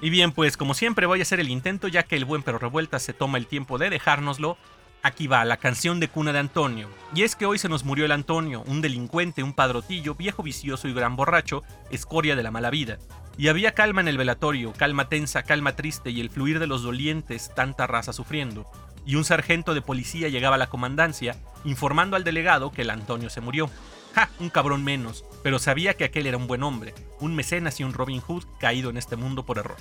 Y 0.00 0.10
bien, 0.10 0.32
pues 0.32 0.56
como 0.56 0.74
siempre 0.74 1.06
voy 1.06 1.20
a 1.20 1.22
hacer 1.22 1.38
el 1.38 1.48
intento 1.48 1.86
ya 1.86 2.02
que 2.02 2.16
el 2.16 2.24
buen 2.24 2.42
perro 2.42 2.58
revuelta 2.58 2.98
se 2.98 3.12
toma 3.12 3.38
el 3.38 3.46
tiempo 3.46 3.78
de 3.78 3.88
dejárnoslo. 3.88 4.58
Aquí 5.04 5.28
va, 5.28 5.44
la 5.44 5.58
canción 5.58 6.00
de 6.00 6.08
cuna 6.08 6.32
de 6.32 6.40
Antonio. 6.40 6.88
Y 7.14 7.22
es 7.22 7.36
que 7.36 7.46
hoy 7.46 7.58
se 7.58 7.68
nos 7.68 7.84
murió 7.84 8.04
el 8.04 8.12
Antonio, 8.12 8.64
un 8.66 8.80
delincuente, 8.80 9.44
un 9.44 9.52
padrotillo, 9.52 10.16
viejo 10.16 10.42
vicioso 10.42 10.88
y 10.88 10.92
gran 10.92 11.14
borracho, 11.14 11.62
escoria 11.92 12.34
de 12.34 12.42
la 12.42 12.50
mala 12.50 12.70
vida. 12.70 12.98
Y 13.38 13.46
había 13.46 13.74
calma 13.74 14.00
en 14.00 14.08
el 14.08 14.18
velatorio, 14.18 14.72
calma 14.72 15.08
tensa, 15.08 15.44
calma 15.44 15.76
triste 15.76 16.10
y 16.10 16.20
el 16.20 16.30
fluir 16.30 16.58
de 16.58 16.66
los 16.66 16.82
dolientes, 16.82 17.52
tanta 17.54 17.86
raza 17.86 18.12
sufriendo. 18.12 18.68
Y 19.06 19.16
un 19.16 19.24
sargento 19.24 19.74
de 19.74 19.82
policía 19.82 20.28
llegaba 20.28 20.56
a 20.56 20.58
la 20.58 20.68
comandancia, 20.68 21.36
informando 21.64 22.16
al 22.16 22.24
delegado 22.24 22.72
que 22.72 22.82
el 22.82 22.90
Antonio 22.90 23.30
se 23.30 23.40
murió. 23.40 23.70
¡Ja! 24.14 24.30
Un 24.38 24.48
cabrón 24.48 24.84
menos, 24.84 25.24
pero 25.42 25.58
sabía 25.58 25.94
que 25.94 26.04
aquel 26.04 26.26
era 26.26 26.36
un 26.36 26.46
buen 26.46 26.62
hombre, 26.62 26.94
un 27.20 27.34
mecenas 27.34 27.80
y 27.80 27.84
un 27.84 27.92
Robin 27.92 28.20
Hood 28.20 28.44
caído 28.58 28.90
en 28.90 28.96
este 28.96 29.16
mundo 29.16 29.44
por 29.44 29.58
error. 29.58 29.76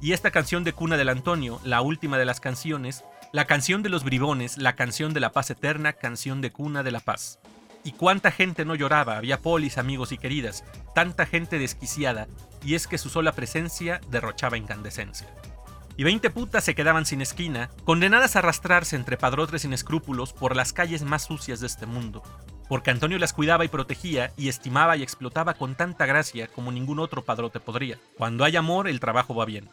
Y 0.00 0.12
esta 0.12 0.30
canción 0.30 0.64
de 0.64 0.72
cuna 0.72 0.96
del 0.96 1.08
Antonio, 1.08 1.60
la 1.64 1.80
última 1.80 2.18
de 2.18 2.24
las 2.24 2.40
canciones, 2.40 3.04
la 3.32 3.46
canción 3.46 3.82
de 3.82 3.88
los 3.88 4.04
bribones, 4.04 4.58
la 4.58 4.74
canción 4.74 5.14
de 5.14 5.20
la 5.20 5.32
paz 5.32 5.50
eterna, 5.50 5.92
canción 5.92 6.40
de 6.40 6.50
cuna 6.50 6.82
de 6.82 6.90
la 6.90 7.00
paz. 7.00 7.38
Y 7.84 7.92
cuánta 7.92 8.30
gente 8.30 8.64
no 8.64 8.74
lloraba, 8.74 9.16
había 9.16 9.40
polis, 9.40 9.78
amigos 9.78 10.12
y 10.12 10.18
queridas, 10.18 10.64
tanta 10.94 11.26
gente 11.26 11.58
desquiciada, 11.58 12.28
y 12.64 12.74
es 12.74 12.86
que 12.86 12.98
su 12.98 13.08
sola 13.08 13.32
presencia 13.32 14.00
derrochaba 14.10 14.56
incandescencia. 14.56 15.28
Y 15.96 16.04
veinte 16.04 16.30
putas 16.30 16.64
se 16.64 16.74
quedaban 16.74 17.04
sin 17.04 17.20
esquina, 17.20 17.70
condenadas 17.84 18.34
a 18.34 18.38
arrastrarse 18.38 18.96
entre 18.96 19.16
padrotres 19.16 19.62
sin 19.62 19.72
escrúpulos 19.72 20.32
por 20.32 20.56
las 20.56 20.72
calles 20.72 21.02
más 21.02 21.24
sucias 21.24 21.60
de 21.60 21.66
este 21.66 21.86
mundo, 21.86 22.22
porque 22.68 22.90
Antonio 22.90 23.18
las 23.18 23.34
cuidaba 23.34 23.64
y 23.64 23.68
protegía 23.68 24.32
y 24.36 24.48
estimaba 24.48 24.96
y 24.96 25.02
explotaba 25.02 25.54
con 25.54 25.74
tanta 25.74 26.06
gracia 26.06 26.46
como 26.46 26.72
ningún 26.72 26.98
otro 26.98 27.22
padrote 27.22 27.60
podría. 27.60 27.98
Cuando 28.16 28.44
hay 28.44 28.56
amor, 28.56 28.88
el 28.88 29.00
trabajo 29.00 29.34
va 29.34 29.44
bien. 29.44 29.68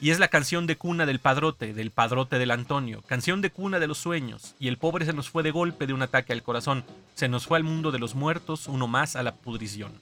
Y 0.00 0.10
es 0.10 0.18
la 0.18 0.28
canción 0.28 0.66
de 0.66 0.76
cuna 0.76 1.04
del 1.04 1.20
padrote, 1.20 1.74
del 1.74 1.90
padrote 1.90 2.38
del 2.38 2.50
Antonio, 2.50 3.02
canción 3.02 3.42
de 3.42 3.50
cuna 3.50 3.78
de 3.78 3.86
los 3.86 3.98
sueños, 3.98 4.54
y 4.58 4.68
el 4.68 4.78
pobre 4.78 5.04
se 5.04 5.12
nos 5.12 5.28
fue 5.28 5.42
de 5.42 5.50
golpe 5.50 5.86
de 5.86 5.92
un 5.92 6.00
ataque 6.00 6.32
al 6.32 6.42
corazón, 6.42 6.84
se 7.14 7.28
nos 7.28 7.46
fue 7.46 7.58
al 7.58 7.64
mundo 7.64 7.92
de 7.92 7.98
los 7.98 8.14
muertos, 8.14 8.66
uno 8.66 8.88
más 8.88 9.14
a 9.14 9.22
la 9.22 9.34
pudrición. 9.34 9.92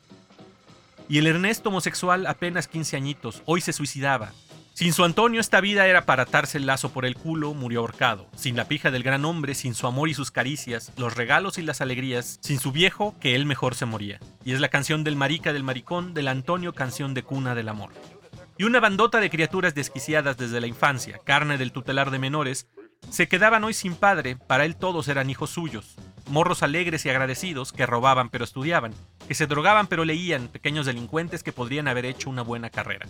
Y 1.08 1.18
el 1.18 1.26
Ernesto 1.26 1.70
homosexual 1.70 2.26
apenas 2.26 2.68
15 2.68 2.96
añitos, 2.96 3.42
hoy 3.44 3.60
se 3.60 3.72
suicidaba, 3.72 4.32
sin 4.78 4.92
su 4.92 5.02
Antonio 5.02 5.40
esta 5.40 5.60
vida 5.60 5.88
era 5.88 6.06
para 6.06 6.22
atarse 6.22 6.56
el 6.56 6.66
lazo 6.66 6.92
por 6.92 7.04
el 7.04 7.16
culo, 7.16 7.52
murió 7.52 7.80
ahorcado. 7.80 8.28
Sin 8.36 8.54
la 8.54 8.68
pija 8.68 8.92
del 8.92 9.02
gran 9.02 9.24
hombre, 9.24 9.56
sin 9.56 9.74
su 9.74 9.88
amor 9.88 10.08
y 10.08 10.14
sus 10.14 10.30
caricias, 10.30 10.92
los 10.96 11.16
regalos 11.16 11.58
y 11.58 11.62
las 11.62 11.80
alegrías, 11.80 12.38
sin 12.42 12.60
su 12.60 12.70
viejo, 12.70 13.16
que 13.18 13.34
él 13.34 13.44
mejor 13.44 13.74
se 13.74 13.86
moría. 13.86 14.20
Y 14.44 14.52
es 14.52 14.60
la 14.60 14.68
canción 14.68 15.02
del 15.02 15.16
marica 15.16 15.52
del 15.52 15.64
maricón, 15.64 16.14
del 16.14 16.28
Antonio, 16.28 16.74
canción 16.74 17.12
de 17.12 17.24
cuna 17.24 17.56
del 17.56 17.68
amor. 17.68 17.90
Y 18.56 18.62
una 18.62 18.78
bandota 18.78 19.18
de 19.18 19.30
criaturas 19.30 19.74
desquiciadas 19.74 20.36
desde 20.36 20.60
la 20.60 20.68
infancia, 20.68 21.18
carne 21.24 21.58
del 21.58 21.72
tutelar 21.72 22.12
de 22.12 22.20
menores, 22.20 22.68
se 23.10 23.26
quedaban 23.26 23.64
hoy 23.64 23.74
sin 23.74 23.96
padre, 23.96 24.36
para 24.36 24.64
él 24.64 24.76
todos 24.76 25.08
eran 25.08 25.28
hijos 25.28 25.50
suyos. 25.50 25.96
Morros 26.28 26.62
alegres 26.62 27.04
y 27.04 27.08
agradecidos 27.10 27.72
que 27.72 27.86
robaban 27.86 28.28
pero 28.28 28.44
estudiaban, 28.44 28.94
que 29.26 29.34
se 29.34 29.46
drogaban 29.46 29.86
pero 29.86 30.04
leían, 30.04 30.48
pequeños 30.48 30.86
delincuentes 30.86 31.42
que 31.42 31.52
podrían 31.52 31.88
haber 31.88 32.04
hecho 32.04 32.30
una 32.30 32.42
buena 32.42 32.70
carrera. 32.70 33.06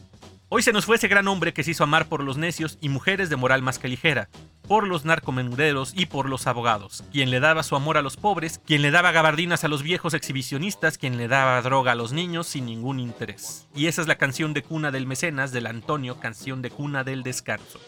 Hoy 0.48 0.62
se 0.62 0.72
nos 0.72 0.86
fue 0.86 0.96
ese 0.96 1.08
gran 1.08 1.28
hombre 1.28 1.52
que 1.52 1.62
se 1.62 1.72
hizo 1.72 1.84
amar 1.84 2.06
por 2.06 2.22
los 2.22 2.38
necios 2.38 2.78
y 2.80 2.88
mujeres 2.88 3.28
de 3.28 3.36
moral 3.36 3.60
más 3.60 3.78
que 3.78 3.88
ligera, 3.88 4.30
por 4.66 4.86
los 4.86 5.04
narcomenderos 5.04 5.92
y 5.94 6.06
por 6.06 6.28
los 6.28 6.46
abogados, 6.46 7.04
quien 7.12 7.30
le 7.30 7.40
daba 7.40 7.62
su 7.62 7.76
amor 7.76 7.98
a 7.98 8.02
los 8.02 8.16
pobres, 8.16 8.60
quien 8.64 8.80
le 8.80 8.90
daba 8.90 9.12
gabardinas 9.12 9.64
a 9.64 9.68
los 9.68 9.82
viejos 9.82 10.14
exhibicionistas, 10.14 10.96
quien 10.96 11.18
le 11.18 11.28
daba 11.28 11.60
droga 11.60 11.92
a 11.92 11.96
los 11.96 12.12
niños 12.12 12.46
sin 12.46 12.64
ningún 12.64 12.98
interés. 12.98 13.66
Y 13.74 13.88
esa 13.88 14.00
es 14.00 14.08
la 14.08 14.16
canción 14.16 14.54
de 14.54 14.62
cuna 14.62 14.90
del 14.90 15.06
mecenas 15.06 15.52
del 15.52 15.66
Antonio, 15.66 16.18
canción 16.18 16.62
de 16.62 16.70
cuna 16.70 17.04
del 17.04 17.22
descanso. 17.22 17.78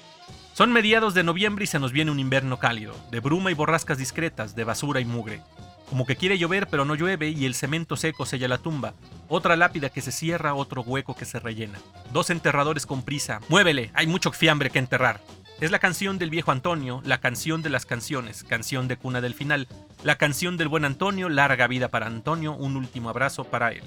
Son 0.61 0.75
mediados 0.75 1.15
de 1.15 1.23
noviembre 1.23 1.65
y 1.65 1.67
se 1.67 1.79
nos 1.79 1.91
viene 1.91 2.11
un 2.11 2.21
invierno 2.21 2.59
cálido, 2.59 2.95
de 3.11 3.21
bruma 3.21 3.51
y 3.51 3.55
borrascas 3.55 3.97
discretas, 3.97 4.55
de 4.55 4.65
basura 4.65 5.01
y 5.01 5.07
mugre. 5.07 5.41
Como 5.89 6.05
que 6.05 6.17
quiere 6.17 6.37
llover 6.37 6.67
pero 6.67 6.85
no 6.85 6.95
llueve 6.95 7.31
y 7.31 7.47
el 7.47 7.55
cemento 7.55 7.97
seco 7.97 8.27
sella 8.27 8.47
la 8.47 8.59
tumba. 8.59 8.93
Otra 9.27 9.57
lápida 9.57 9.89
que 9.89 10.03
se 10.03 10.13
cierra, 10.13 10.53
otro 10.53 10.83
hueco 10.83 11.17
que 11.17 11.25
se 11.25 11.41
rellena. 11.41 11.79
Dos 12.13 12.29
enterradores 12.29 12.85
con 12.85 13.03
prisa. 13.03 13.41
Muévele, 13.49 13.91
hay 13.95 14.07
mucho 14.07 14.33
fiambre 14.33 14.69
que 14.69 14.79
enterrar. 14.79 15.23
Es 15.63 15.71
la 15.71 15.79
canción 15.79 16.19
del 16.19 16.29
viejo 16.29 16.53
Antonio, 16.53 17.01
la 17.07 17.23
canción 17.23 17.63
de 17.63 17.71
las 17.71 17.87
canciones, 17.87 18.45
canción 18.45 18.87
de 18.87 18.99
cuna 18.99 19.23
del 19.23 19.33
final, 19.33 19.67
la 20.05 20.19
canción 20.19 20.59
del 20.59 20.69
buen 20.69 20.85
Antonio, 20.85 21.31
larga 21.31 21.69
vida 21.69 21.89
para 21.89 22.07
Antonio, 22.07 22.53
un 22.53 22.77
último 22.77 23.09
abrazo 23.09 23.45
para 23.45 23.73
él. 23.73 23.85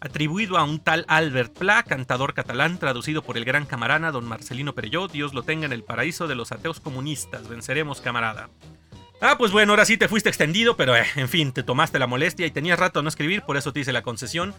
Atribuido 0.00 0.56
a 0.56 0.64
un 0.64 0.80
tal 0.80 1.04
Albert 1.08 1.58
Pla, 1.58 1.82
cantador 1.82 2.32
catalán, 2.32 2.78
traducido 2.78 3.20
por 3.20 3.36
el 3.36 3.44
gran 3.44 3.66
camarana 3.66 4.10
don 4.10 4.24
Marcelino 4.24 4.74
Perelló, 4.74 5.08
Dios 5.08 5.34
lo 5.34 5.42
tenga 5.42 5.66
en 5.66 5.74
el 5.74 5.84
paraíso 5.84 6.26
de 6.26 6.34
los 6.34 6.52
ateos 6.52 6.80
comunistas, 6.80 7.48
venceremos 7.48 8.00
camarada. 8.00 8.48
Ah, 9.20 9.36
pues 9.36 9.52
bueno, 9.52 9.72
ahora 9.72 9.84
sí 9.84 9.98
te 9.98 10.08
fuiste 10.08 10.30
extendido, 10.30 10.74
pero 10.74 10.96
eh, 10.96 11.04
en 11.16 11.28
fin, 11.28 11.52
te 11.52 11.62
tomaste 11.62 11.98
la 11.98 12.06
molestia 12.06 12.46
y 12.46 12.50
tenías 12.50 12.78
rato 12.78 13.00
a 13.00 13.02
no 13.02 13.10
escribir, 13.10 13.42
por 13.42 13.58
eso 13.58 13.74
te 13.74 13.80
hice 13.80 13.92
la 13.92 14.00
concesión. 14.00 14.54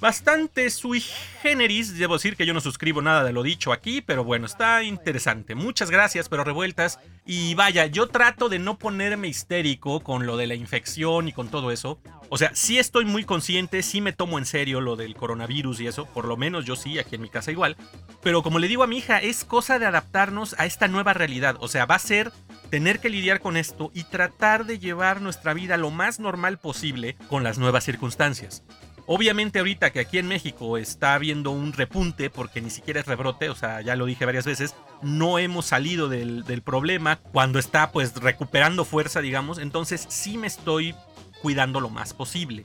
Bastante 0.00 0.70
sui 0.70 1.00
generis, 1.42 1.98
debo 1.98 2.14
decir 2.14 2.34
que 2.34 2.46
yo 2.46 2.54
no 2.54 2.62
suscribo 2.62 3.02
nada 3.02 3.22
de 3.22 3.34
lo 3.34 3.42
dicho 3.42 3.70
aquí, 3.70 4.00
pero 4.00 4.24
bueno, 4.24 4.46
está 4.46 4.82
interesante. 4.82 5.54
Muchas 5.54 5.90
gracias, 5.90 6.30
pero 6.30 6.42
revueltas. 6.42 6.98
Y 7.26 7.54
vaya, 7.54 7.84
yo 7.84 8.06
trato 8.08 8.48
de 8.48 8.58
no 8.58 8.78
ponerme 8.78 9.28
histérico 9.28 10.00
con 10.00 10.24
lo 10.24 10.38
de 10.38 10.46
la 10.46 10.54
infección 10.54 11.28
y 11.28 11.34
con 11.34 11.50
todo 11.50 11.70
eso. 11.70 12.00
O 12.30 12.38
sea, 12.38 12.52
sí 12.54 12.78
estoy 12.78 13.04
muy 13.04 13.24
consciente, 13.24 13.82
sí 13.82 14.00
me 14.00 14.14
tomo 14.14 14.38
en 14.38 14.46
serio 14.46 14.80
lo 14.80 14.96
del 14.96 15.14
coronavirus 15.14 15.80
y 15.80 15.88
eso, 15.88 16.06
por 16.06 16.24
lo 16.24 16.38
menos 16.38 16.64
yo 16.64 16.76
sí, 16.76 16.98
aquí 16.98 17.16
en 17.16 17.22
mi 17.22 17.28
casa 17.28 17.50
igual. 17.50 17.76
Pero 18.22 18.42
como 18.42 18.58
le 18.58 18.68
digo 18.68 18.82
a 18.82 18.86
mi 18.86 18.98
hija, 18.98 19.18
es 19.18 19.44
cosa 19.44 19.78
de 19.78 19.84
adaptarnos 19.84 20.54
a 20.58 20.64
esta 20.64 20.88
nueva 20.88 21.12
realidad. 21.12 21.56
O 21.60 21.68
sea, 21.68 21.84
va 21.84 21.96
a 21.96 21.98
ser 21.98 22.32
tener 22.70 23.00
que 23.00 23.10
lidiar 23.10 23.40
con 23.40 23.58
esto 23.58 23.90
y 23.94 24.04
tratar 24.04 24.64
de 24.64 24.78
llevar 24.78 25.20
nuestra 25.20 25.52
vida 25.52 25.76
lo 25.76 25.90
más 25.90 26.20
normal 26.20 26.58
posible 26.58 27.16
con 27.28 27.42
las 27.42 27.58
nuevas 27.58 27.84
circunstancias. 27.84 28.62
Obviamente 29.12 29.58
ahorita 29.58 29.90
que 29.90 29.98
aquí 29.98 30.18
en 30.18 30.28
México 30.28 30.78
está 30.78 31.14
habiendo 31.14 31.50
un 31.50 31.72
repunte, 31.72 32.30
porque 32.30 32.60
ni 32.60 32.70
siquiera 32.70 33.00
es 33.00 33.06
rebrote, 33.06 33.50
o 33.50 33.56
sea, 33.56 33.80
ya 33.80 33.96
lo 33.96 34.06
dije 34.06 34.24
varias 34.24 34.44
veces, 34.44 34.76
no 35.02 35.40
hemos 35.40 35.66
salido 35.66 36.08
del, 36.08 36.62
problema 36.64 37.16
cuando 37.16 37.58
está 37.58 37.90
pues 37.90 38.14
recuperando 38.14 38.84
fuerza, 38.84 39.20
digamos, 39.20 39.58
entonces 39.58 40.06
sí 40.08 40.38
me 40.38 40.46
estoy 40.46 40.94
cuidando 41.42 41.80
lo 41.80 41.90
más 41.90 42.14
posible. 42.14 42.62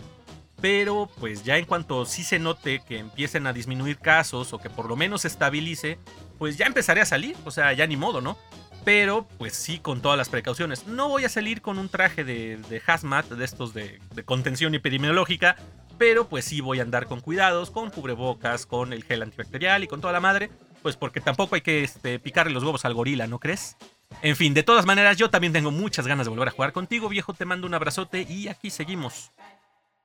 Pero 0.62 1.10
pues 1.20 1.44
ya 1.44 1.58
en 1.58 1.66
cuanto 1.66 2.06
sí 2.06 2.24
se 2.24 2.38
note 2.38 2.84
que 2.88 3.00
empiecen 3.00 3.48
a 3.48 3.54
disminuir 3.54 3.98
casos 3.98 4.54
o 4.54 4.60
que 4.60 4.70
por 4.70 4.88
lo 4.88 4.96
menos 4.96 5.22
se 5.22 5.30
estabilice, 5.30 5.98
pues 6.38 6.58
ya 6.58 6.68
empezaré 6.68 7.02
a 7.02 7.06
salir, 7.08 7.36
o 7.44 7.50
sea, 7.50 7.74
ya 7.74 7.88
ni 7.88 7.98
modo, 7.98 8.22
¿no? 8.22 8.38
pero 8.86 9.28
pues 9.40 9.54
sí 9.54 9.80
con 9.80 10.00
todas 10.00 10.18
las 10.18 10.30
precauciones. 10.30 10.86
No 10.86 11.10
voy 11.10 11.26
a 11.26 11.30
salir 11.30 11.62
con 11.62 11.80
un 11.80 11.90
traje 11.90 12.24
de, 12.24 12.82
hazmat, 12.86 13.26
de 13.26 13.44
estos 13.44 13.74
de, 13.74 14.00
contención 14.24 14.76
epidemiológica, 14.76 15.58
pero 15.98 16.28
pues 16.28 16.46
sí 16.46 16.62
voy 16.62 16.80
a 16.80 16.84
andar 16.84 17.08
con 17.08 17.22
cuidados, 17.22 17.72
con 17.72 17.90
cubrebocas, 17.90 18.66
con 18.66 18.94
el 18.94 19.04
gel 19.04 19.22
antibacterial 19.22 19.84
y 19.84 19.88
con 19.88 20.02
toda 20.02 20.14
la 20.14 20.20
madre, 20.20 20.50
pues 20.82 20.98
porque 20.98 21.22
tampoco 21.22 21.56
hay 21.56 21.62
que 21.62 21.84
este, 21.84 22.20
picarle 22.20 22.54
los 22.54 22.64
huevos 22.64 22.86
al 22.86 22.94
gorila, 22.94 23.28
¿no 23.28 23.40
crees? 23.40 23.76
En 24.22 24.36
fin, 24.36 24.54
de 24.54 24.64
todas 24.64 24.86
maneras, 24.86 25.18
yo 25.18 25.30
también 25.30 25.54
tengo 25.54 25.72
muchas 25.72 26.08
ganas 26.08 26.26
de 26.26 26.30
volver 26.30 26.48
a 26.48 26.52
jugar 26.52 26.74
contigo, 26.74 27.10
viejo. 27.10 27.34
Te 27.34 27.46
mando 27.46 27.68
un 27.68 27.74
abrazote 27.74 28.26
y 28.30 28.48
aquí 28.48 28.70
seguimos. 28.70 29.32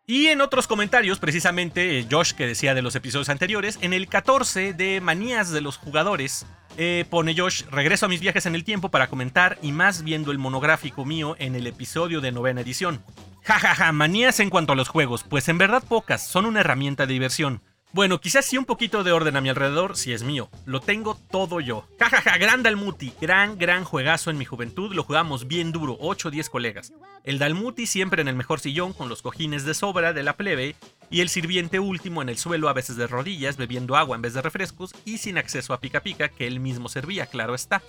Y 0.07 0.27
en 0.27 0.41
otros 0.41 0.67
comentarios, 0.67 1.21
precisamente 1.21 2.05
Josh 2.11 2.33
que 2.33 2.47
decía 2.47 2.75
de 2.75 2.83
los 2.83 2.97
episodios 2.97 3.29
anteriores, 3.29 3.79
en 3.81 3.93
el 3.93 4.09
14 4.09 4.73
de 4.73 5.01
Manías 5.01 5.51
de 5.51 5.61
los 5.61 5.77
Jugadores, 5.77 6.47
eh, 6.77 7.05
pone 7.09 7.37
Josh, 7.37 7.63
regreso 7.71 8.07
a 8.07 8.09
mis 8.09 8.21
viajes 8.21 8.47
en 8.47 8.55
el 8.55 8.65
tiempo 8.65 8.91
para 8.91 9.09
comentar 9.09 9.59
y 9.63 9.71
más 9.71 10.03
viendo 10.03 10.33
el 10.33 10.39
monográfico 10.39 11.05
mío 11.05 11.37
en 11.39 11.55
el 11.55 11.67
episodio 11.67 12.21
de 12.21 12.33
novena 12.33 12.63
edición. 12.63 13.05
Jajaja, 13.51 13.75
ja, 13.75 13.87
ja, 13.87 13.93
manías 13.93 14.39
en 14.39 14.49
cuanto 14.49 14.75
a 14.75 14.77
los 14.77 14.89
juegos, 14.89 15.25
pues 15.25 15.49
en 15.49 15.59
verdad 15.59 15.83
pocas, 15.83 16.25
son 16.25 16.47
una 16.47 16.61
herramienta 16.61 17.05
de 17.05 17.15
diversión. 17.15 17.63
Bueno, 17.93 18.21
quizás 18.21 18.45
sí 18.45 18.57
un 18.57 18.65
poquito 18.65 19.03
de 19.03 19.11
orden 19.11 19.37
a 19.37 19.41
mi 19.41 19.49
alrededor, 19.49 19.97
si 19.97 20.13
es 20.13 20.23
mío. 20.23 20.49
Lo 20.67 20.79
tengo 20.79 21.19
todo 21.33 21.59
yo. 21.59 21.89
Jajaja, 21.99 22.23
ja, 22.23 22.31
ja, 22.31 22.39
gran 22.39 22.63
Dalmuti. 22.63 23.13
Gran, 23.21 23.59
gran 23.59 23.83
juegazo 23.83 24.31
en 24.31 24.39
mi 24.39 24.45
juventud. 24.45 24.95
Lo 24.95 25.03
jugamos 25.03 25.49
bien 25.49 25.73
duro, 25.73 25.97
8 25.99 26.29
o 26.29 26.31
10 26.31 26.49
colegas. 26.49 26.93
El 27.25 27.41
Dalmuti 27.41 27.89
siempre 27.89 28.23
en 28.23 28.29
el 28.29 28.37
mejor 28.37 28.61
sillón, 28.61 28.93
con 28.93 29.09
los 29.09 29.21
cojines 29.21 29.65
de 29.65 29.75
sobra 29.75 30.13
de 30.13 30.23
la 30.23 30.37
plebe. 30.37 30.77
y 31.11 31.21
el 31.21 31.29
sirviente 31.29 31.81
último 31.81 32.23
en 32.23 32.29
el 32.29 32.39
suelo 32.39 32.69
a 32.69 32.73
veces 32.73 32.95
de 32.95 33.09
rodillas, 33.09 33.57
bebiendo 33.57 33.97
agua 33.97 34.15
en 34.15 34.23
vez 34.23 34.33
de 34.33 34.43
refrescos 34.43 34.95
y 35.05 35.19
sin 35.19 35.39
acceso 35.39 35.75
a 35.75 35.81
pica 35.81 36.05
pica 36.05 36.29
que 36.29 36.47
él 36.47 36.61
mismo 36.61 36.89
servía, 36.89 37.27
claro 37.27 37.57
está. 37.57 37.83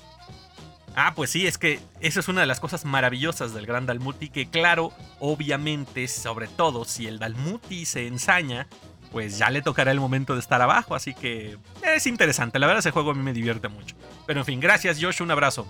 Ah, 0.95 1.13
pues 1.15 1.29
sí, 1.29 1.48
es 1.48 1.57
que 1.57 1.79
esa 2.01 2.19
es 2.19 2.27
una 2.27 2.41
de 2.41 2.48
las 2.48 2.60
cosas 2.60 2.83
maravillosas 2.83 3.53
del 3.53 3.65
gran 3.65 3.86
Dalmuti, 3.86 4.29
que 4.29 4.50
claro, 4.50 4.91
obviamente, 5.19 6.07
sobre 6.07 6.48
todo 6.48 6.83
si 6.83 7.07
el 7.07 7.17
Dalmuti 7.17 7.86
se 7.86 8.07
ensaña, 8.07 8.67
pues 9.12 9.38
ya 9.38 9.50
le 9.50 9.62
tocará 9.62 9.91
el 9.91 10.00
momento 10.00 10.33
de 10.33 10.41
estar 10.41 10.62
abajo, 10.62 10.95
así 10.95 11.13
que 11.13 11.57
es 11.83 12.07
interesante, 12.07 12.60
la 12.60 12.67
verdad 12.67 12.79
ese 12.79 12.91
juego 12.91 13.12
a 13.12 13.13
mí 13.13 13.21
me 13.21 13.33
divierte 13.33 13.69
mucho. 13.69 13.95
Pero 14.27 14.41
en 14.41 14.45
fin, 14.45 14.60
gracias 14.60 14.98
Josh, 15.01 15.21
un 15.21 15.31
abrazo. 15.31 15.67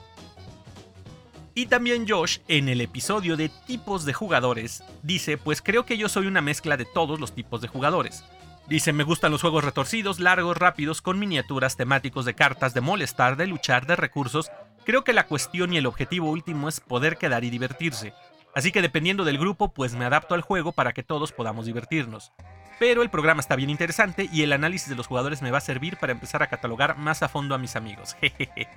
Y 1.53 1.65
también 1.65 2.07
Josh, 2.07 2.39
en 2.47 2.69
el 2.69 2.81
episodio 2.81 3.35
de 3.35 3.49
tipos 3.67 4.05
de 4.05 4.13
jugadores, 4.13 4.83
dice, 5.03 5.37
pues 5.37 5.61
creo 5.61 5.85
que 5.85 5.97
yo 5.97 6.07
soy 6.07 6.27
una 6.27 6.41
mezcla 6.41 6.77
de 6.77 6.85
todos 6.85 7.19
los 7.19 7.33
tipos 7.35 7.61
de 7.61 7.67
jugadores. 7.67 8.23
Dice, 8.67 8.93
me 8.93 9.03
gustan 9.03 9.33
los 9.33 9.41
juegos 9.41 9.65
retorcidos, 9.65 10.21
largos, 10.21 10.55
rápidos, 10.55 11.01
con 11.01 11.19
miniaturas, 11.19 11.75
temáticos 11.75 12.23
de 12.23 12.35
cartas, 12.35 12.73
de 12.73 12.79
molestar, 12.79 13.35
de 13.35 13.47
luchar, 13.47 13.85
de 13.85 13.97
recursos. 13.97 14.49
Creo 14.85 15.03
que 15.03 15.13
la 15.13 15.27
cuestión 15.27 15.73
y 15.73 15.77
el 15.77 15.85
objetivo 15.85 16.29
último 16.29 16.67
es 16.67 16.79
poder 16.79 17.17
quedar 17.17 17.43
y 17.43 17.49
divertirse. 17.49 18.13
Así 18.53 18.71
que 18.71 18.81
dependiendo 18.81 19.23
del 19.23 19.37
grupo, 19.37 19.73
pues 19.73 19.93
me 19.93 20.05
adapto 20.05 20.35
al 20.35 20.41
juego 20.41 20.71
para 20.71 20.93
que 20.93 21.03
todos 21.03 21.31
podamos 21.31 21.65
divertirnos. 21.65 22.31
Pero 22.79 23.03
el 23.03 23.09
programa 23.09 23.41
está 23.41 23.55
bien 23.55 23.69
interesante 23.69 24.27
y 24.31 24.41
el 24.41 24.53
análisis 24.53 24.89
de 24.89 24.95
los 24.95 25.07
jugadores 25.07 25.41
me 25.41 25.51
va 25.51 25.59
a 25.59 25.61
servir 25.61 25.97
para 25.97 26.13
empezar 26.13 26.41
a 26.41 26.47
catalogar 26.47 26.97
más 26.97 27.21
a 27.21 27.29
fondo 27.29 27.53
a 27.53 27.59
mis 27.59 27.75
amigos. 27.75 28.15
Jejeje. 28.21 28.67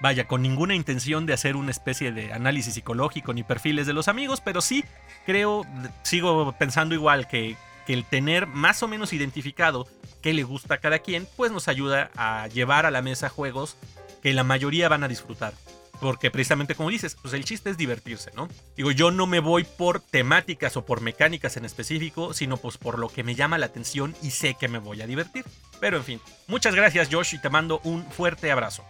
Vaya, 0.00 0.28
con 0.28 0.42
ninguna 0.42 0.74
intención 0.74 1.26
de 1.26 1.32
hacer 1.32 1.56
una 1.56 1.72
especie 1.72 2.12
de 2.12 2.32
análisis 2.32 2.74
psicológico 2.74 3.32
ni 3.32 3.42
perfiles 3.42 3.86
de 3.86 3.94
los 3.94 4.06
amigos, 4.06 4.40
pero 4.40 4.60
sí 4.60 4.84
creo, 5.26 5.66
sigo 6.02 6.52
pensando 6.52 6.94
igual 6.94 7.26
que, 7.26 7.56
que 7.84 7.94
el 7.94 8.04
tener 8.04 8.46
más 8.46 8.82
o 8.84 8.88
menos 8.88 9.12
identificado 9.12 9.88
qué 10.22 10.34
le 10.34 10.44
gusta 10.44 10.74
a 10.74 10.78
cada 10.78 11.00
quien, 11.00 11.26
pues 11.36 11.50
nos 11.50 11.66
ayuda 11.66 12.10
a 12.16 12.46
llevar 12.48 12.86
a 12.86 12.92
la 12.92 13.02
mesa 13.02 13.28
juegos 13.28 13.76
que 14.22 14.32
la 14.32 14.44
mayoría 14.44 14.88
van 14.88 15.04
a 15.04 15.08
disfrutar. 15.08 15.54
Porque 16.00 16.30
precisamente 16.30 16.74
como 16.74 16.90
dices, 16.90 17.16
pues 17.20 17.34
el 17.34 17.44
chiste 17.44 17.70
es 17.70 17.76
divertirse, 17.76 18.30
¿no? 18.36 18.48
Digo, 18.76 18.92
yo 18.92 19.10
no 19.10 19.26
me 19.26 19.40
voy 19.40 19.64
por 19.64 20.00
temáticas 20.00 20.76
o 20.76 20.84
por 20.84 21.00
mecánicas 21.00 21.56
en 21.56 21.64
específico, 21.64 22.34
sino 22.34 22.56
pues 22.56 22.78
por 22.78 22.98
lo 22.98 23.08
que 23.08 23.24
me 23.24 23.34
llama 23.34 23.58
la 23.58 23.66
atención 23.66 24.14
y 24.22 24.30
sé 24.30 24.54
que 24.54 24.68
me 24.68 24.78
voy 24.78 25.02
a 25.02 25.06
divertir. 25.06 25.44
Pero 25.80 25.96
en 25.96 26.04
fin, 26.04 26.20
muchas 26.46 26.74
gracias 26.74 27.08
Josh 27.10 27.34
y 27.34 27.40
te 27.40 27.50
mando 27.50 27.80
un 27.82 28.04
fuerte 28.10 28.52
abrazo. 28.52 28.84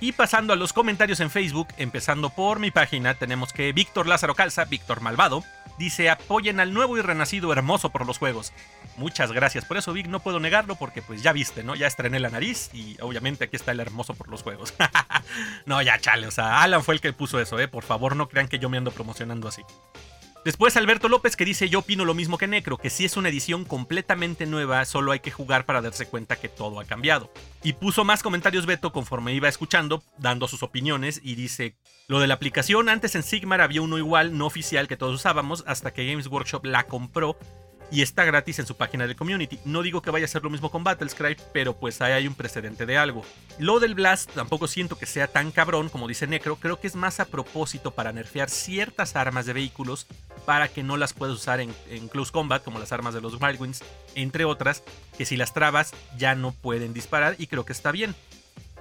Y 0.00 0.12
pasando 0.12 0.54
a 0.54 0.56
los 0.56 0.72
comentarios 0.72 1.20
en 1.20 1.30
Facebook, 1.30 1.68
empezando 1.76 2.30
por 2.30 2.58
mi 2.58 2.70
página, 2.70 3.14
tenemos 3.14 3.52
que 3.52 3.72
Víctor 3.72 4.06
Lázaro 4.06 4.34
Calza, 4.34 4.64
Víctor 4.64 5.02
Malvado, 5.02 5.44
dice 5.78 6.08
apoyen 6.08 6.58
al 6.58 6.72
nuevo 6.72 6.96
y 6.96 7.02
renacido 7.02 7.52
hermoso 7.52 7.90
por 7.90 8.06
los 8.06 8.16
juegos. 8.16 8.54
Muchas 8.96 9.30
gracias 9.30 9.66
por 9.66 9.76
eso, 9.76 9.92
Vic, 9.92 10.06
no 10.06 10.20
puedo 10.20 10.40
negarlo 10.40 10.76
porque 10.76 11.02
pues 11.02 11.22
ya 11.22 11.34
viste, 11.34 11.62
¿no? 11.62 11.74
Ya 11.74 11.86
estrené 11.86 12.18
la 12.18 12.30
nariz 12.30 12.70
y 12.72 12.96
obviamente 13.02 13.44
aquí 13.44 13.56
está 13.56 13.72
el 13.72 13.80
hermoso 13.80 14.14
por 14.14 14.28
los 14.28 14.42
juegos. 14.42 14.72
no, 15.66 15.82
ya 15.82 15.98
chale, 15.98 16.26
o 16.26 16.30
sea, 16.30 16.62
Alan 16.62 16.82
fue 16.82 16.94
el 16.94 17.02
que 17.02 17.12
puso 17.12 17.38
eso, 17.38 17.58
¿eh? 17.58 17.68
Por 17.68 17.84
favor, 17.84 18.16
no 18.16 18.28
crean 18.28 18.48
que 18.48 18.58
yo 18.58 18.70
me 18.70 18.78
ando 18.78 18.92
promocionando 18.92 19.48
así. 19.48 19.62
Después 20.42 20.74
Alberto 20.78 21.10
López 21.10 21.36
que 21.36 21.44
dice 21.44 21.68
yo 21.68 21.80
opino 21.80 22.06
lo 22.06 22.14
mismo 22.14 22.38
que 22.38 22.46
Necro, 22.46 22.78
que 22.78 22.88
si 22.88 23.04
es 23.04 23.18
una 23.18 23.28
edición 23.28 23.66
completamente 23.66 24.46
nueva, 24.46 24.86
solo 24.86 25.12
hay 25.12 25.20
que 25.20 25.30
jugar 25.30 25.66
para 25.66 25.82
darse 25.82 26.06
cuenta 26.06 26.36
que 26.36 26.48
todo 26.48 26.80
ha 26.80 26.86
cambiado. 26.86 27.30
Y 27.62 27.74
puso 27.74 28.04
más 28.04 28.22
comentarios 28.22 28.64
Beto 28.64 28.90
conforme 28.90 29.34
iba 29.34 29.50
escuchando, 29.50 30.02
dando 30.16 30.48
sus 30.48 30.62
opiniones 30.62 31.20
y 31.22 31.34
dice, 31.34 31.76
lo 32.08 32.20
de 32.20 32.26
la 32.26 32.34
aplicación 32.34 32.88
antes 32.88 33.14
en 33.16 33.22
Sigmar 33.22 33.60
había 33.60 33.82
uno 33.82 33.98
igual, 33.98 34.38
no 34.38 34.46
oficial 34.46 34.88
que 34.88 34.96
todos 34.96 35.14
usábamos, 35.14 35.62
hasta 35.66 35.92
que 35.92 36.06
Games 36.06 36.26
Workshop 36.26 36.64
la 36.64 36.84
compró 36.84 37.36
y 37.90 38.02
está 38.02 38.24
gratis 38.24 38.58
en 38.58 38.66
su 38.66 38.76
página 38.76 39.06
de 39.06 39.16
community. 39.16 39.58
No 39.64 39.82
digo 39.82 40.02
que 40.02 40.10
vaya 40.10 40.24
a 40.24 40.28
ser 40.28 40.42
lo 40.42 40.50
mismo 40.50 40.70
con 40.70 40.84
Battlescribe, 40.84 41.36
pero 41.52 41.76
pues 41.76 42.00
ahí 42.00 42.12
hay 42.12 42.26
un 42.26 42.34
precedente 42.34 42.86
de 42.86 42.98
algo. 42.98 43.24
Lo 43.58 43.80
del 43.80 43.94
Blast 43.94 44.30
tampoco 44.32 44.68
siento 44.68 44.96
que 44.96 45.06
sea 45.06 45.26
tan 45.26 45.50
cabrón 45.50 45.88
como 45.88 46.08
dice 46.08 46.26
Necro, 46.26 46.56
creo 46.56 46.80
que 46.80 46.86
es 46.86 46.96
más 46.96 47.20
a 47.20 47.24
propósito 47.24 47.90
para 47.90 48.12
nerfear 48.12 48.50
ciertas 48.50 49.16
armas 49.16 49.46
de 49.46 49.52
vehículos 49.52 50.06
para 50.44 50.68
que 50.68 50.82
no 50.82 50.96
las 50.96 51.12
puedas 51.12 51.34
usar 51.34 51.60
en, 51.60 51.72
close 52.08 52.32
combat, 52.32 52.62
como 52.64 52.78
las 52.78 52.92
armas 52.92 53.14
de 53.14 53.20
los 53.20 53.40
Wildwings, 53.40 53.82
entre 54.14 54.44
otras, 54.44 54.82
que 55.16 55.24
si 55.24 55.36
las 55.36 55.52
trabas 55.52 55.92
ya 56.16 56.34
no 56.34 56.52
pueden 56.52 56.92
disparar 56.92 57.36
y 57.38 57.46
creo 57.46 57.64
que 57.64 57.72
está 57.72 57.92
bien. 57.92 58.14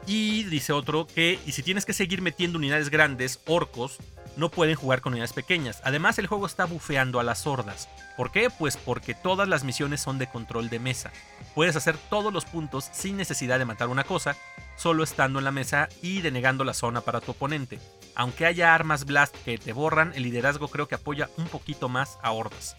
Y 0.07 0.43
dice 0.45 0.73
otro 0.73 1.05
que, 1.07 1.39
y 1.45 1.51
si 1.51 1.61
tienes 1.61 1.85
que 1.85 1.93
seguir 1.93 2.21
metiendo 2.21 2.57
unidades 2.57 2.89
grandes, 2.89 3.41
orcos, 3.45 3.97
no 4.37 4.49
pueden 4.49 4.75
jugar 4.75 5.01
con 5.01 5.13
unidades 5.13 5.33
pequeñas. 5.33 5.81
Además, 5.83 6.19
el 6.19 6.27
juego 6.27 6.45
está 6.45 6.65
bufeando 6.65 7.19
a 7.19 7.23
las 7.23 7.47
hordas. 7.47 7.89
¿Por 8.17 8.31
qué? 8.31 8.49
Pues 8.49 8.77
porque 8.77 9.13
todas 9.13 9.47
las 9.47 9.63
misiones 9.63 10.01
son 10.01 10.17
de 10.17 10.27
control 10.27 10.69
de 10.69 10.79
mesa. 10.79 11.11
Puedes 11.55 11.75
hacer 11.75 11.97
todos 12.09 12.33
los 12.33 12.45
puntos 12.45 12.89
sin 12.91 13.17
necesidad 13.17 13.59
de 13.59 13.65
matar 13.65 13.87
una 13.89 14.03
cosa, 14.03 14.35
solo 14.75 15.03
estando 15.03 15.39
en 15.39 15.45
la 15.45 15.51
mesa 15.51 15.89
y 16.01 16.21
denegando 16.21 16.63
la 16.63 16.73
zona 16.73 17.01
para 17.01 17.21
tu 17.21 17.31
oponente. 17.31 17.79
Aunque 18.15 18.45
haya 18.45 18.73
armas 18.73 19.05
blast 19.05 19.35
que 19.43 19.57
te 19.57 19.73
borran, 19.73 20.13
el 20.15 20.23
liderazgo 20.23 20.67
creo 20.67 20.87
que 20.87 20.95
apoya 20.95 21.29
un 21.37 21.47
poquito 21.47 21.89
más 21.89 22.17
a 22.21 22.31
hordas. 22.31 22.75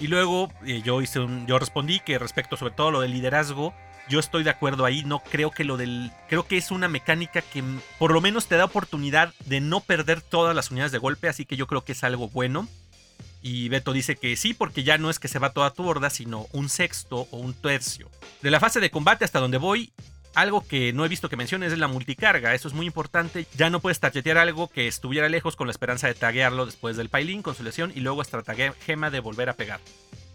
Y 0.00 0.06
luego 0.06 0.48
eh, 0.64 0.82
yo, 0.84 1.02
hice 1.02 1.26
yo 1.46 1.58
respondí 1.58 2.00
que 2.00 2.18
respecto 2.18 2.56
sobre 2.56 2.74
todo 2.74 2.88
a 2.88 2.92
lo 2.92 3.00
del 3.00 3.12
liderazgo, 3.12 3.74
yo 4.08 4.20
estoy 4.20 4.42
de 4.42 4.50
acuerdo 4.50 4.84
ahí, 4.84 5.04
no 5.04 5.20
creo 5.20 5.50
que 5.50 5.64
lo 5.64 5.76
del 5.76 6.10
creo 6.28 6.46
que 6.46 6.56
es 6.56 6.70
una 6.70 6.88
mecánica 6.88 7.42
que 7.42 7.62
por 7.98 8.12
lo 8.12 8.20
menos 8.20 8.46
te 8.46 8.56
da 8.56 8.64
oportunidad 8.64 9.34
de 9.46 9.60
no 9.60 9.80
perder 9.80 10.20
todas 10.20 10.54
las 10.54 10.70
unidades 10.70 10.92
de 10.92 10.98
golpe, 10.98 11.28
así 11.28 11.44
que 11.44 11.56
yo 11.56 11.66
creo 11.66 11.84
que 11.84 11.92
es 11.92 12.04
algo 12.04 12.28
bueno. 12.28 12.68
Y 13.40 13.68
Beto 13.68 13.92
dice 13.92 14.16
que 14.16 14.36
sí, 14.36 14.52
porque 14.52 14.82
ya 14.82 14.98
no 14.98 15.10
es 15.10 15.18
que 15.18 15.28
se 15.28 15.38
va 15.38 15.52
toda 15.52 15.70
tu 15.72 15.86
horda, 15.86 16.10
sino 16.10 16.46
un 16.52 16.68
sexto 16.68 17.28
o 17.30 17.36
un 17.36 17.54
tercio. 17.54 18.10
De 18.42 18.50
la 18.50 18.58
fase 18.58 18.80
de 18.80 18.90
combate 18.90 19.24
hasta 19.24 19.38
donde 19.38 19.58
voy, 19.58 19.92
algo 20.34 20.66
que 20.66 20.92
no 20.92 21.04
he 21.04 21.08
visto 21.08 21.28
que 21.28 21.36
menciones 21.36 21.72
es 21.72 21.78
la 21.78 21.88
multicarga, 21.88 22.54
eso 22.54 22.68
es 22.68 22.74
muy 22.74 22.86
importante. 22.86 23.46
Ya 23.56 23.70
no 23.70 23.80
puedes 23.80 24.00
targetear 24.00 24.38
algo 24.38 24.68
que 24.68 24.88
estuviera 24.88 25.28
lejos 25.28 25.56
con 25.56 25.68
la 25.68 25.72
esperanza 25.72 26.06
de 26.06 26.14
taguearlo 26.14 26.66
después 26.66 26.96
del 26.96 27.08
pailín 27.08 27.42
con 27.42 27.54
su 27.54 27.62
lesión 27.62 27.92
y 27.94 28.00
luego 28.00 28.22
gema 28.84 29.10
de 29.10 29.20
volver 29.20 29.48
a 29.48 29.54
pegar. 29.54 29.80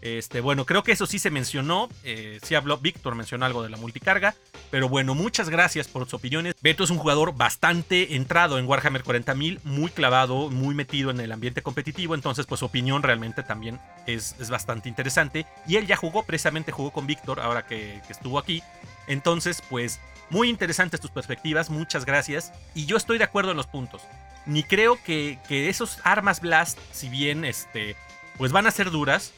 Este, 0.04 0.42
bueno, 0.42 0.66
creo 0.66 0.82
que 0.82 0.92
eso 0.92 1.06
sí 1.06 1.18
se 1.18 1.30
mencionó. 1.30 1.88
Eh, 2.02 2.38
sí 2.42 2.54
habló, 2.54 2.76
Víctor 2.76 3.14
mencionó 3.14 3.46
algo 3.46 3.62
de 3.62 3.70
la 3.70 3.78
multicarga. 3.78 4.34
Pero 4.70 4.86
bueno, 4.86 5.14
muchas 5.14 5.48
gracias 5.48 5.88
por 5.88 6.04
sus 6.04 6.12
opiniones. 6.14 6.54
Beto 6.60 6.84
es 6.84 6.90
un 6.90 6.98
jugador 6.98 7.34
bastante 7.34 8.14
entrado 8.14 8.58
en 8.58 8.66
Warhammer 8.66 9.02
40.000, 9.02 9.60
muy 9.64 9.90
clavado, 9.90 10.50
muy 10.50 10.74
metido 10.74 11.10
en 11.10 11.20
el 11.20 11.32
ambiente 11.32 11.62
competitivo. 11.62 12.14
Entonces, 12.14 12.44
pues 12.44 12.58
su 12.58 12.66
opinión 12.66 13.02
realmente 13.02 13.42
también 13.42 13.80
es, 14.06 14.36
bastante 14.50 14.90
interesante. 14.90 15.46
Y 15.66 15.76
él 15.76 15.86
ya 15.86 15.96
jugó, 15.96 16.22
precisamente 16.24 16.70
jugó 16.70 16.90
con 16.90 17.06
Víctor 17.06 17.40
ahora 17.40 17.66
que, 17.66 18.02
estuvo 18.10 18.38
aquí. 18.38 18.62
Entonces, 19.06 19.62
pues 19.70 20.00
muy 20.28 20.50
interesantes 20.50 21.00
tus 21.00 21.12
perspectivas, 21.12 21.70
muchas 21.70 22.04
gracias. 22.04 22.52
Y 22.74 22.84
yo 22.84 22.98
estoy 22.98 23.16
de 23.16 23.24
acuerdo 23.24 23.52
en 23.52 23.56
los 23.56 23.68
puntos. 23.68 24.02
Ni 24.44 24.64
creo 24.64 25.02
que, 25.02 25.38
que 25.48 25.70
esos 25.70 25.98
armas 26.04 26.42
blast, 26.42 26.78
si 26.92 27.08
bien 27.08 27.46
este, 27.46 27.96
pues 28.36 28.52
van 28.52 28.66
a 28.66 28.70
ser 28.70 28.90
duras, 28.90 29.32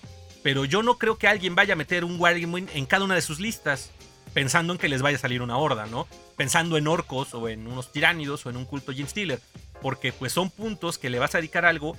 pero 0.46 0.64
yo 0.64 0.84
no 0.84 0.96
creo 0.96 1.18
que 1.18 1.26
alguien 1.26 1.56
vaya 1.56 1.72
a 1.72 1.76
meter 1.76 2.04
un 2.04 2.20
Wargaming 2.20 2.68
en 2.72 2.86
cada 2.86 3.04
una 3.04 3.16
de 3.16 3.20
sus 3.20 3.40
listas 3.40 3.90
pensando 4.32 4.72
en 4.72 4.78
que 4.78 4.88
les 4.88 5.02
vaya 5.02 5.16
a 5.16 5.20
salir 5.20 5.42
una 5.42 5.58
horda, 5.58 5.86
¿no? 5.86 6.06
Pensando 6.36 6.76
en 6.76 6.86
orcos 6.86 7.34
o 7.34 7.48
en 7.48 7.66
unos 7.66 7.90
tiránidos 7.90 8.46
o 8.46 8.50
en 8.50 8.56
un 8.56 8.64
culto 8.64 8.92
Jin 8.92 9.08
Stealer, 9.08 9.40
porque 9.82 10.12
pues 10.12 10.32
son 10.32 10.50
puntos 10.50 10.98
que 10.98 11.10
le 11.10 11.18
vas 11.18 11.34
a 11.34 11.38
dedicar 11.38 11.64
algo 11.64 11.96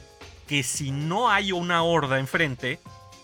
que 0.47 0.63
si 0.63 0.91
no 0.91 1.29
hay 1.29 1.51
una 1.51 1.83
horda 1.83 2.19
enfrente, 2.19 2.79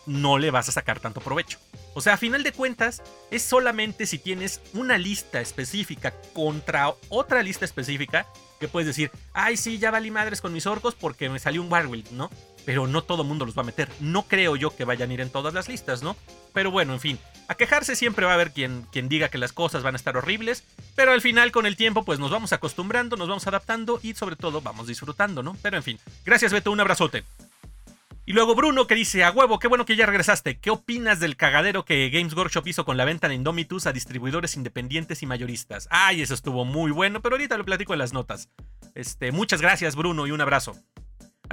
no 0.06 0.40
le 0.40 0.52
vas 0.52 0.68
a 0.68 0.74
sacar 0.74 1.00
tanto 1.00 1.22
provecho. 1.22 1.58
O 1.94 2.02
sea, 2.02 2.16
a 2.16 2.18
final 2.18 2.44
de 2.44 2.52
cuentas, 2.52 3.02
es 3.32 3.44
solamente 3.44 4.08
si 4.08 4.20
tienes 4.20 4.60
una 4.74 4.98
lista 4.98 5.40
específica 5.40 6.14
contra 6.34 6.94
otra 7.08 7.44
lista 7.44 7.64
específica 7.64 8.28
que 8.60 8.68
puedes 8.68 8.88
decir, 8.88 9.10
ay, 9.32 9.56
sí, 9.56 9.78
ya 9.78 9.90
valí 9.90 10.12
madres 10.12 10.42
con 10.42 10.52
mis 10.52 10.66
orcos 10.66 10.96
porque 10.96 11.30
me 11.30 11.40
salió 11.40 11.62
un 11.62 11.72
Warwild, 11.72 12.12
¿no? 12.12 12.30
Pero 12.66 12.88
no 12.88 13.04
todo 13.04 13.24
mundo 13.24 13.46
los 13.46 13.58
va 13.58 13.62
a 13.62 13.66
meter. 13.66 13.90
No 14.00 14.24
creo 14.24 14.56
yo 14.56 14.76
que 14.76 14.86
vayan 14.86 15.10
a 15.10 15.14
ir 15.14 15.22
en 15.22 15.30
todas 15.30 15.54
las 15.54 15.68
listas, 15.68 16.04
¿no? 16.04 16.16
Pero 16.54 16.72
bueno, 16.72 16.94
en 16.94 17.00
fin, 17.00 17.20
a 17.48 17.56
quejarse 17.56 17.96
siempre 17.96 18.26
va 18.26 18.32
a 18.32 18.36
haber 18.36 18.52
quien, 18.52 18.86
quien 18.92 19.10
diga 19.10 19.30
que 19.30 19.38
las 19.38 19.54
cosas 19.54 19.84
van 19.84 19.96
a 19.96 19.98
estar 19.98 20.18
horribles, 20.18 20.64
pero 20.96 21.12
al 21.12 21.22
final 21.22 21.52
con 21.52 21.66
el 21.66 21.76
tiempo 21.76 22.04
pues 22.04 22.20
nos 22.20 22.32
vamos 22.32 22.54
acostumbrando, 22.54 23.16
nos 23.18 23.28
vamos 23.28 23.48
adaptando 23.48 24.00
y 24.02 24.14
sobre 24.14 24.36
todo 24.36 24.62
vamos 24.62 24.88
disfrutando, 24.88 25.44
¿no? 25.44 25.58
Pero 25.62 25.78
en 25.78 25.84
fin, 25.84 26.00
gracias 26.26 26.54
Beto, 26.54 26.72
un 26.72 26.80
abrazote. 26.80 27.24
Y 28.26 28.32
luego 28.32 28.56
Bruno 28.56 28.88
que 28.88 28.96
dice, 28.96 29.26
a 29.26 29.32
huevo, 29.32 29.60
qué 29.60 29.68
bueno 29.68 29.86
que 29.86 29.98
ya 29.98 30.06
regresaste. 30.06 30.58
¿Qué 30.58 30.70
opinas 30.70 31.20
del 31.20 31.36
cagadero 31.36 31.84
que 31.84 32.10
Games 32.10 32.34
Workshop 32.34 32.66
hizo 32.68 32.86
con 32.86 32.96
la 32.96 33.04
venta 33.04 33.28
de 33.28 33.36
Indomitus 33.36 33.86
a 33.86 33.92
distribuidores 33.92 34.56
independientes 34.56 35.22
y 35.24 35.26
mayoristas? 35.26 35.90
Ay, 35.92 36.22
eso 36.22 36.34
estuvo 36.34 36.64
muy 36.64 36.92
bueno, 36.92 37.22
pero 37.22 37.36
ahorita 37.36 37.58
lo 37.58 37.66
platico 37.66 37.92
en 37.92 38.00
las 38.00 38.14
notas. 38.14 38.48
Este, 38.96 39.34
muchas 39.34 39.62
gracias 39.62 39.98
Bruno 39.98 40.26
y 40.26 40.32
un 40.32 40.40
abrazo. 40.40 40.78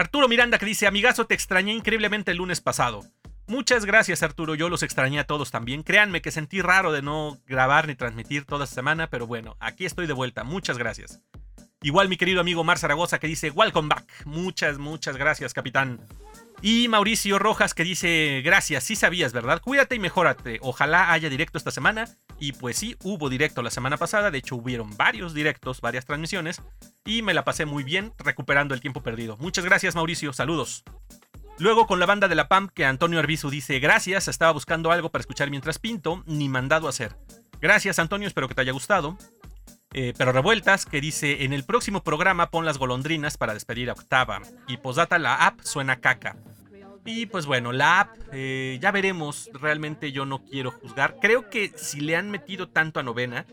Arturo 0.00 0.28
Miranda 0.28 0.58
que 0.58 0.64
dice, 0.64 0.86
amigazo, 0.86 1.26
te 1.26 1.34
extrañé 1.34 1.74
increíblemente 1.74 2.30
el 2.30 2.38
lunes 2.38 2.62
pasado. 2.62 3.04
Muchas 3.46 3.84
gracias 3.84 4.22
Arturo, 4.22 4.54
yo 4.54 4.70
los 4.70 4.82
extrañé 4.82 5.18
a 5.20 5.26
todos 5.26 5.50
también. 5.50 5.82
Créanme 5.82 6.22
que 6.22 6.30
sentí 6.30 6.62
raro 6.62 6.90
de 6.90 7.02
no 7.02 7.38
grabar 7.46 7.86
ni 7.86 7.94
transmitir 7.96 8.46
toda 8.46 8.64
esta 8.64 8.76
semana, 8.76 9.10
pero 9.10 9.26
bueno, 9.26 9.58
aquí 9.60 9.84
estoy 9.84 10.06
de 10.06 10.14
vuelta. 10.14 10.42
Muchas 10.42 10.78
gracias. 10.78 11.20
Igual 11.82 12.08
mi 12.08 12.16
querido 12.16 12.40
amigo 12.40 12.64
Mar 12.64 12.78
Zaragoza 12.78 13.18
que 13.18 13.26
dice, 13.26 13.50
welcome 13.50 13.88
back. 13.88 14.06
Muchas, 14.24 14.78
muchas 14.78 15.18
gracias, 15.18 15.52
capitán. 15.52 16.00
Y 16.62 16.88
Mauricio 16.88 17.38
Rojas 17.38 17.72
que 17.72 17.84
dice, 17.84 18.42
gracias, 18.44 18.84
sí 18.84 18.94
sabías, 18.94 19.32
¿verdad? 19.32 19.62
Cuídate 19.62 19.94
y 19.94 19.98
mejórate. 19.98 20.58
Ojalá 20.60 21.12
haya 21.12 21.30
directo 21.30 21.56
esta 21.56 21.70
semana. 21.70 22.06
Y 22.38 22.52
pues 22.52 22.76
sí, 22.76 22.96
hubo 23.02 23.30
directo 23.30 23.62
la 23.62 23.70
semana 23.70 23.96
pasada. 23.96 24.30
De 24.30 24.38
hecho, 24.38 24.56
hubieron 24.56 24.94
varios 24.96 25.32
directos, 25.32 25.80
varias 25.80 26.04
transmisiones. 26.04 26.60
Y 27.04 27.22
me 27.22 27.32
la 27.32 27.44
pasé 27.44 27.64
muy 27.64 27.82
bien 27.82 28.12
recuperando 28.18 28.74
el 28.74 28.80
tiempo 28.82 29.02
perdido. 29.02 29.38
Muchas 29.38 29.64
gracias, 29.64 29.94
Mauricio. 29.94 30.32
Saludos. 30.34 30.84
Luego 31.58 31.86
con 31.86 32.00
la 32.00 32.06
banda 32.06 32.28
de 32.28 32.34
la 32.34 32.48
PAM 32.48 32.68
que 32.68 32.84
Antonio 32.84 33.18
Arbizu 33.18 33.50
dice, 33.50 33.80
gracias, 33.80 34.28
estaba 34.28 34.52
buscando 34.52 34.92
algo 34.92 35.10
para 35.10 35.20
escuchar 35.20 35.50
mientras 35.50 35.78
pinto, 35.78 36.22
ni 36.26 36.48
mandado 36.48 36.88
hacer. 36.88 37.16
Gracias, 37.60 37.98
Antonio, 37.98 38.26
espero 38.26 38.48
que 38.48 38.54
te 38.54 38.62
haya 38.62 38.72
gustado. 38.72 39.18
Eh, 39.92 40.14
pero 40.16 40.32
revueltas 40.32 40.86
que 40.86 41.00
dice, 41.00 41.44
en 41.44 41.52
el 41.52 41.64
próximo 41.64 42.02
programa 42.02 42.50
pon 42.50 42.64
las 42.64 42.78
golondrinas 42.78 43.36
para 43.36 43.54
despedir 43.54 43.90
a 43.90 43.94
Octava. 43.94 44.40
Y 44.68 44.78
posdata 44.78 45.18
la 45.18 45.34
app 45.34 45.60
suena 45.62 46.00
caca. 46.00 46.36
Y 47.04 47.26
pues 47.26 47.46
bueno, 47.46 47.72
la 47.72 48.00
app, 48.00 48.16
eh, 48.32 48.78
ya 48.80 48.90
veremos, 48.90 49.50
realmente 49.54 50.12
yo 50.12 50.26
no 50.26 50.44
quiero 50.44 50.70
juzgar. 50.70 51.16
Creo 51.20 51.48
que 51.48 51.72
si 51.76 52.00
le 52.00 52.16
han 52.16 52.30
metido 52.30 52.68
tanto 52.68 53.00
a 53.00 53.02
novena, 53.02 53.46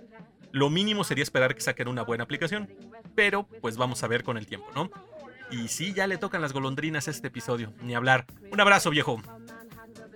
lo 0.51 0.69
mínimo 0.69 1.03
sería 1.03 1.23
esperar 1.23 1.55
que 1.55 1.61
saquen 1.61 1.87
una 1.87 2.03
buena 2.03 2.25
aplicación. 2.25 2.69
Pero 3.15 3.43
pues 3.61 3.77
vamos 3.77 4.03
a 4.03 4.07
ver 4.07 4.23
con 4.23 4.37
el 4.37 4.47
tiempo, 4.47 4.67
¿no? 4.75 4.91
Y 5.49 5.69
sí, 5.69 5.93
ya 5.93 6.07
le 6.07 6.17
tocan 6.17 6.41
las 6.41 6.51
golondrinas 6.51 7.07
a 7.07 7.11
este 7.11 7.27
episodio, 7.27 7.73
ni 7.81 7.95
hablar. 7.95 8.25
Un 8.51 8.59
abrazo, 8.59 8.89
viejo. 8.89 9.21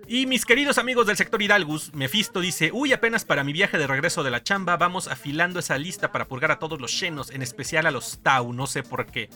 Y 0.07 0.25
mis 0.25 0.45
queridos 0.45 0.77
amigos 0.77 1.07
del 1.07 1.15
sector 1.15 1.41
Hidalgus, 1.41 1.93
Mephisto 1.93 2.41
dice, 2.41 2.71
uy, 2.73 2.91
apenas 2.91 3.23
para 3.23 3.45
mi 3.45 3.53
viaje 3.53 3.77
de 3.77 3.87
regreso 3.87 4.23
de 4.23 4.31
la 4.31 4.43
chamba 4.43 4.75
vamos 4.75 5.07
afilando 5.07 5.59
esa 5.59 5.77
lista 5.77 6.11
para 6.11 6.27
purgar 6.27 6.51
a 6.51 6.59
todos 6.59 6.81
los 6.81 6.99
llenos, 6.99 7.31
en 7.31 7.41
especial 7.41 7.85
a 7.85 7.91
los 7.91 8.19
Tau, 8.21 8.51
no 8.51 8.67
sé 8.67 8.83
por 8.83 9.05
qué. 9.05 9.29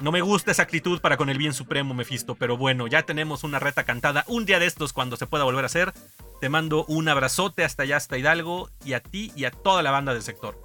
No 0.00 0.12
me 0.12 0.20
gusta 0.20 0.52
esa 0.52 0.62
actitud 0.62 1.00
para 1.00 1.16
con 1.16 1.28
el 1.28 1.38
bien 1.38 1.52
supremo, 1.52 1.92
Mephisto, 1.92 2.36
pero 2.36 2.56
bueno, 2.56 2.86
ya 2.86 3.02
tenemos 3.02 3.42
una 3.42 3.58
reta 3.58 3.82
cantada 3.82 4.24
un 4.28 4.46
día 4.46 4.60
de 4.60 4.66
estos 4.66 4.92
cuando 4.92 5.16
se 5.16 5.26
pueda 5.26 5.42
volver 5.42 5.64
a 5.64 5.66
hacer. 5.66 5.92
Te 6.40 6.48
mando 6.48 6.84
un 6.84 7.08
abrazote 7.08 7.64
hasta 7.64 7.82
allá, 7.82 7.96
hasta 7.96 8.16
Hidalgo, 8.16 8.70
y 8.84 8.92
a 8.92 9.00
ti 9.00 9.32
y 9.34 9.44
a 9.44 9.50
toda 9.50 9.82
la 9.82 9.90
banda 9.90 10.14
del 10.14 10.22
sector. 10.22 10.56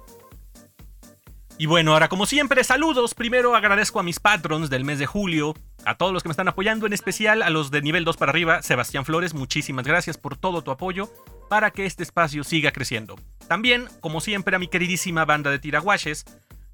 Y 1.58 1.66
bueno, 1.66 1.92
ahora 1.92 2.08
como 2.08 2.26
siempre, 2.26 2.62
saludos. 2.62 3.14
Primero 3.14 3.56
agradezco 3.56 3.98
a 3.98 4.04
mis 4.04 4.20
patrons 4.20 4.70
del 4.70 4.84
mes 4.84 5.00
de 5.00 5.06
julio, 5.06 5.54
a 5.84 5.96
todos 5.96 6.12
los 6.12 6.22
que 6.22 6.28
me 6.28 6.32
están 6.32 6.48
apoyando, 6.48 6.86
en 6.86 6.92
especial 6.92 7.42
a 7.42 7.50
los 7.50 7.72
de 7.72 7.82
nivel 7.82 8.04
2 8.04 8.16
para 8.16 8.30
arriba. 8.30 8.62
Sebastián 8.62 9.04
Flores, 9.04 9.34
muchísimas 9.34 9.84
gracias 9.84 10.16
por 10.16 10.36
todo 10.36 10.62
tu 10.62 10.70
apoyo 10.70 11.12
para 11.48 11.72
que 11.72 11.86
este 11.86 12.04
espacio 12.04 12.44
siga 12.44 12.70
creciendo. 12.70 13.16
También, 13.48 13.88
como 14.00 14.20
siempre, 14.20 14.54
a 14.54 14.58
mi 14.60 14.68
queridísima 14.68 15.24
banda 15.24 15.50
de 15.50 15.58
tiraguaches, 15.58 16.24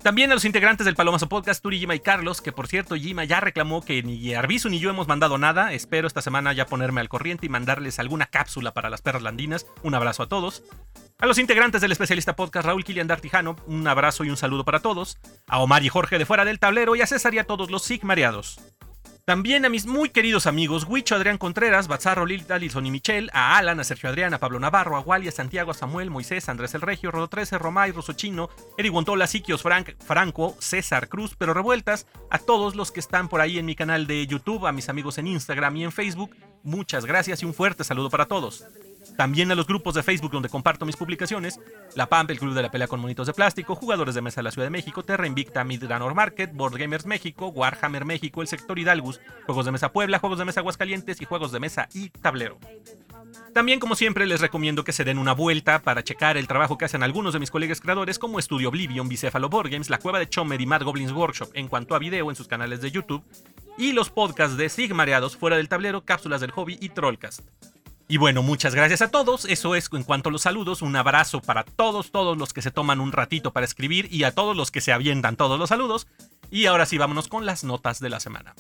también 0.02 0.30
a 0.30 0.34
los 0.34 0.44
integrantes 0.44 0.86
del 0.86 0.94
Palomazo 0.94 1.28
Podcast, 1.28 1.62
Turi, 1.62 1.78
Jima 1.78 1.94
y 1.94 2.00
Carlos, 2.00 2.40
que 2.40 2.52
por 2.52 2.68
cierto, 2.68 2.94
Jima 2.94 3.24
ya 3.24 3.40
reclamó 3.40 3.84
que 3.84 4.02
ni 4.02 4.32
Arbizu 4.34 4.70
ni 4.70 4.78
yo 4.78 4.88
hemos 4.88 5.08
mandado 5.08 5.36
nada. 5.36 5.72
Espero 5.72 6.06
esta 6.06 6.22
semana 6.22 6.52
ya 6.52 6.64
ponerme 6.64 7.00
al 7.00 7.08
corriente 7.08 7.46
y 7.46 7.48
mandarles 7.50 7.98
alguna 7.98 8.26
cápsula 8.26 8.72
para 8.72 8.88
las 8.88 9.02
perras 9.02 9.22
landinas. 9.22 9.66
Un 9.82 9.94
abrazo 9.94 10.22
a 10.22 10.28
todos. 10.28 10.62
A 11.18 11.26
los 11.26 11.38
integrantes 11.38 11.82
del 11.82 11.92
especialista 11.92 12.34
podcast 12.34 12.66
Raúl 12.66 12.84
Kilian 12.84 13.06
Dartijano, 13.06 13.56
un 13.66 13.86
abrazo 13.86 14.24
y 14.24 14.30
un 14.30 14.38
saludo 14.38 14.64
para 14.64 14.80
todos. 14.80 15.18
A 15.46 15.58
Omar 15.58 15.84
y 15.84 15.90
Jorge 15.90 16.18
de 16.18 16.24
fuera 16.24 16.46
del 16.46 16.58
tablero 16.58 16.96
y 16.96 17.02
a 17.02 17.06
César 17.06 17.34
y 17.34 17.38
a 17.38 17.44
todos 17.44 17.70
los 17.70 17.82
sigmareados. 17.82 18.58
También 19.24 19.64
a 19.64 19.68
mis 19.68 19.86
muy 19.86 20.08
queridos 20.08 20.46
amigos 20.46 20.86
Huicho, 20.88 21.14
Adrián 21.14 21.38
Contreras, 21.38 21.88
Bazarro, 21.88 22.26
Lil, 22.26 22.44
Alison 22.48 22.86
y 22.86 22.90
Michelle, 22.90 23.30
a 23.32 23.58
Alan, 23.58 23.78
a 23.78 23.84
Sergio 23.84 24.08
Adrián, 24.08 24.34
a 24.34 24.38
Pablo 24.38 24.58
Navarro, 24.58 24.96
a 24.96 25.00
Wally, 25.00 25.28
a 25.28 25.32
Santiago, 25.32 25.70
a 25.70 25.74
Samuel, 25.74 26.10
Moisés, 26.10 26.48
Andrés 26.48 26.74
el 26.74 26.80
Regio, 26.80 27.10
Rodo 27.10 27.28
13, 27.28 27.58
Romay, 27.58 27.92
Ruso 27.92 28.14
Chino, 28.14 28.48
Eric 28.78 28.92
Guantola, 28.92 29.26
Siquios, 29.26 29.62
Frank, 29.62 29.90
Franco, 30.04 30.56
César 30.58 31.08
Cruz, 31.08 31.34
pero 31.36 31.54
revueltas, 31.54 32.06
a 32.30 32.38
todos 32.38 32.74
los 32.74 32.90
que 32.90 33.00
están 33.00 33.28
por 33.28 33.40
ahí 33.40 33.58
en 33.58 33.66
mi 33.66 33.76
canal 33.76 34.06
de 34.06 34.26
YouTube, 34.26 34.66
a 34.66 34.72
mis 34.72 34.88
amigos 34.88 35.18
en 35.18 35.26
Instagram 35.26 35.76
y 35.76 35.84
en 35.84 35.92
Facebook, 35.92 36.34
muchas 36.62 37.04
gracias 37.06 37.42
y 37.42 37.46
un 37.46 37.54
fuerte 37.54 37.84
saludo 37.84 38.10
para 38.10 38.26
todos. 38.26 38.64
También 39.16 39.50
a 39.52 39.54
los 39.54 39.66
grupos 39.66 39.94
de 39.94 40.02
Facebook 40.02 40.30
donde 40.30 40.48
comparto 40.48 40.86
mis 40.86 40.96
publicaciones, 40.96 41.60
La 41.94 42.08
Pampa, 42.08 42.32
el 42.32 42.38
Club 42.38 42.54
de 42.54 42.62
la 42.62 42.70
Pelea 42.70 42.88
con 42.88 43.00
Monitos 43.00 43.26
de 43.26 43.34
Plástico, 43.34 43.74
Jugadores 43.74 44.14
de 44.14 44.22
Mesa 44.22 44.40
de 44.40 44.44
la 44.44 44.50
Ciudad 44.50 44.66
de 44.66 44.70
México, 44.70 45.02
Terra 45.02 45.26
Invicta, 45.26 45.64
Midranor 45.64 46.14
Market, 46.14 46.52
Board 46.52 46.78
Gamers 46.78 47.06
México, 47.06 47.48
Warhammer 47.48 48.04
México, 48.04 48.42
el 48.42 48.48
Sector 48.48 48.78
Hidalgus, 48.78 49.20
Juegos 49.46 49.66
de 49.66 49.72
Mesa 49.72 49.92
Puebla, 49.92 50.18
Juegos 50.18 50.38
de 50.38 50.44
Mesa 50.44 50.60
Aguascalientes 50.60 51.20
y 51.20 51.24
Juegos 51.24 51.52
de 51.52 51.60
Mesa 51.60 51.88
y 51.92 52.10
Tablero. 52.10 52.58
También, 53.52 53.80
como 53.80 53.94
siempre, 53.94 54.26
les 54.26 54.40
recomiendo 54.40 54.84
que 54.84 54.92
se 54.92 55.04
den 55.04 55.18
una 55.18 55.32
vuelta 55.32 55.80
para 55.82 56.02
checar 56.02 56.36
el 56.36 56.46
trabajo 56.46 56.78
que 56.78 56.84
hacen 56.84 57.02
algunos 57.02 57.32
de 57.32 57.40
mis 57.40 57.50
colegas 57.50 57.80
creadores, 57.80 58.18
como 58.18 58.38
Estudio 58.38 58.68
Oblivion, 58.68 59.08
Bicéfalo 59.08 59.48
Board 59.48 59.70
Games, 59.70 59.90
La 59.90 59.98
Cueva 59.98 60.18
de 60.18 60.28
Chomer 60.28 60.60
y 60.60 60.66
Mad 60.66 60.82
Goblins 60.82 61.12
Workshop 61.12 61.50
en 61.54 61.68
cuanto 61.68 61.94
a 61.94 61.98
video 61.98 62.30
en 62.30 62.36
sus 62.36 62.48
canales 62.48 62.80
de 62.80 62.90
YouTube, 62.90 63.24
y 63.76 63.92
los 63.92 64.10
podcasts 64.10 64.56
de 64.56 64.68
Sigmareados, 64.68 65.36
Fuera 65.36 65.56
del 65.56 65.68
Tablero, 65.68 66.04
Cápsulas 66.04 66.40
del 66.40 66.52
Hobby 66.52 66.78
y 66.80 66.90
Trollcast. 66.90 67.40
Y 68.10 68.16
bueno, 68.16 68.42
muchas 68.42 68.74
gracias 68.74 69.02
a 69.02 69.12
todos. 69.12 69.44
Eso 69.44 69.76
es 69.76 69.88
en 69.92 70.02
cuanto 70.02 70.30
a 70.30 70.32
los 70.32 70.42
saludos. 70.42 70.82
Un 70.82 70.96
abrazo 70.96 71.40
para 71.40 71.62
todos, 71.62 72.10
todos 72.10 72.36
los 72.36 72.52
que 72.52 72.60
se 72.60 72.72
toman 72.72 72.98
un 72.98 73.12
ratito 73.12 73.52
para 73.52 73.64
escribir 73.64 74.08
y 74.10 74.24
a 74.24 74.34
todos 74.34 74.56
los 74.56 74.72
que 74.72 74.80
se 74.80 74.92
avientan 74.92 75.36
todos 75.36 75.60
los 75.60 75.68
saludos. 75.68 76.08
Y 76.50 76.66
ahora 76.66 76.86
sí, 76.86 76.98
vámonos 76.98 77.28
con 77.28 77.46
las 77.46 77.62
notas 77.62 78.00
de 78.00 78.10
la 78.10 78.18
semana. 78.18 78.56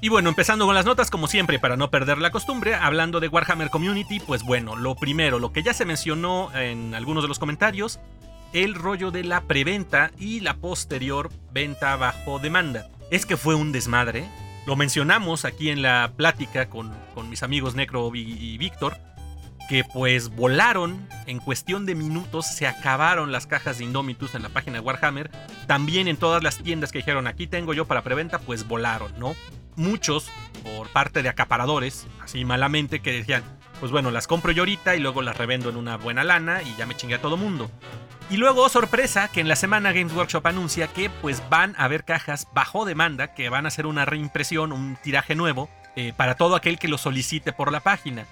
Y 0.00 0.10
bueno, 0.10 0.28
empezando 0.28 0.66
con 0.66 0.74
las 0.74 0.84
notas, 0.84 1.10
como 1.10 1.26
siempre, 1.26 1.58
para 1.58 1.76
no 1.76 1.90
perder 1.90 2.18
la 2.18 2.30
costumbre, 2.30 2.74
hablando 2.74 3.18
de 3.18 3.28
Warhammer 3.28 3.70
Community, 3.70 4.20
pues 4.20 4.42
bueno, 4.42 4.76
lo 4.76 4.94
primero, 4.94 5.38
lo 5.38 5.52
que 5.52 5.62
ya 5.62 5.72
se 5.72 5.86
mencionó 5.86 6.54
en 6.54 6.94
algunos 6.94 7.24
de 7.24 7.28
los 7.28 7.38
comentarios, 7.38 7.98
el 8.52 8.74
rollo 8.74 9.10
de 9.10 9.24
la 9.24 9.42
preventa 9.42 10.10
y 10.18 10.40
la 10.40 10.54
posterior 10.54 11.30
venta 11.52 11.96
bajo 11.96 12.38
demanda. 12.38 12.88
Es 13.10 13.24
que 13.24 13.38
fue 13.38 13.54
un 13.54 13.72
desmadre. 13.72 14.28
Lo 14.66 14.76
mencionamos 14.76 15.44
aquí 15.44 15.70
en 15.70 15.80
la 15.80 16.12
plática 16.14 16.68
con, 16.68 16.92
mis 17.30 17.42
amigos 17.42 17.74
Necro 17.74 18.14
y, 18.14 18.20
y 18.20 18.58
Víctor, 18.58 18.98
que 19.68 19.82
pues 19.82 20.28
volaron 20.28 21.08
en 21.26 21.38
cuestión 21.38 21.86
de 21.86 21.94
minutos, 21.94 22.46
se 22.46 22.66
acabaron 22.66 23.32
las 23.32 23.46
cajas 23.46 23.78
de 23.78 23.84
Indomitus 23.84 24.34
en 24.34 24.42
la 24.42 24.50
página 24.50 24.74
de 24.74 24.80
Warhammer, 24.80 25.30
también 25.66 26.06
en 26.06 26.16
todas 26.16 26.42
las 26.42 26.58
tiendas 26.58 26.92
que 26.92 26.98
dijeron 26.98 27.26
aquí 27.26 27.46
tengo 27.46 27.72
yo 27.72 27.86
para 27.86 28.02
preventa, 28.02 28.38
pues 28.38 28.68
volaron, 28.68 29.12
¿no? 29.18 29.34
Muchos 29.76 30.30
por 30.62 30.88
parte 30.88 31.22
de 31.22 31.28
acaparadores, 31.28 32.06
así 32.22 32.44
malamente, 32.44 33.00
que 33.00 33.12
decían, 33.12 33.44
pues 33.80 33.92
bueno, 33.92 34.10
las 34.10 34.26
compro 34.26 34.52
yo 34.52 34.62
ahorita 34.62 34.96
y 34.96 35.00
luego 35.00 35.22
las 35.22 35.36
revendo 35.36 35.68
en 35.68 35.76
una 35.76 35.96
buena 35.96 36.24
lana 36.24 36.62
y 36.62 36.74
ya 36.76 36.86
me 36.86 36.96
chingué 36.96 37.16
a 37.16 37.20
todo 37.20 37.36
mundo. 37.36 37.70
Y 38.28 38.38
luego, 38.38 38.68
sorpresa, 38.68 39.28
que 39.28 39.40
en 39.40 39.48
la 39.48 39.54
semana 39.54 39.92
Games 39.92 40.12
Workshop 40.12 40.46
anuncia 40.46 40.88
que 40.88 41.10
pues 41.10 41.48
van 41.48 41.76
a 41.78 41.84
haber 41.84 42.04
cajas 42.04 42.48
bajo 42.52 42.84
demanda, 42.84 43.34
que 43.34 43.48
van 43.48 43.66
a 43.66 43.68
hacer 43.68 43.86
una 43.86 44.04
reimpresión, 44.04 44.72
un 44.72 44.96
tiraje 45.00 45.36
nuevo, 45.36 45.68
eh, 45.94 46.12
para 46.16 46.34
todo 46.34 46.56
aquel 46.56 46.78
que 46.78 46.88
lo 46.88 46.98
solicite 46.98 47.52
por 47.52 47.70
la 47.70 47.80
página. 47.80 48.26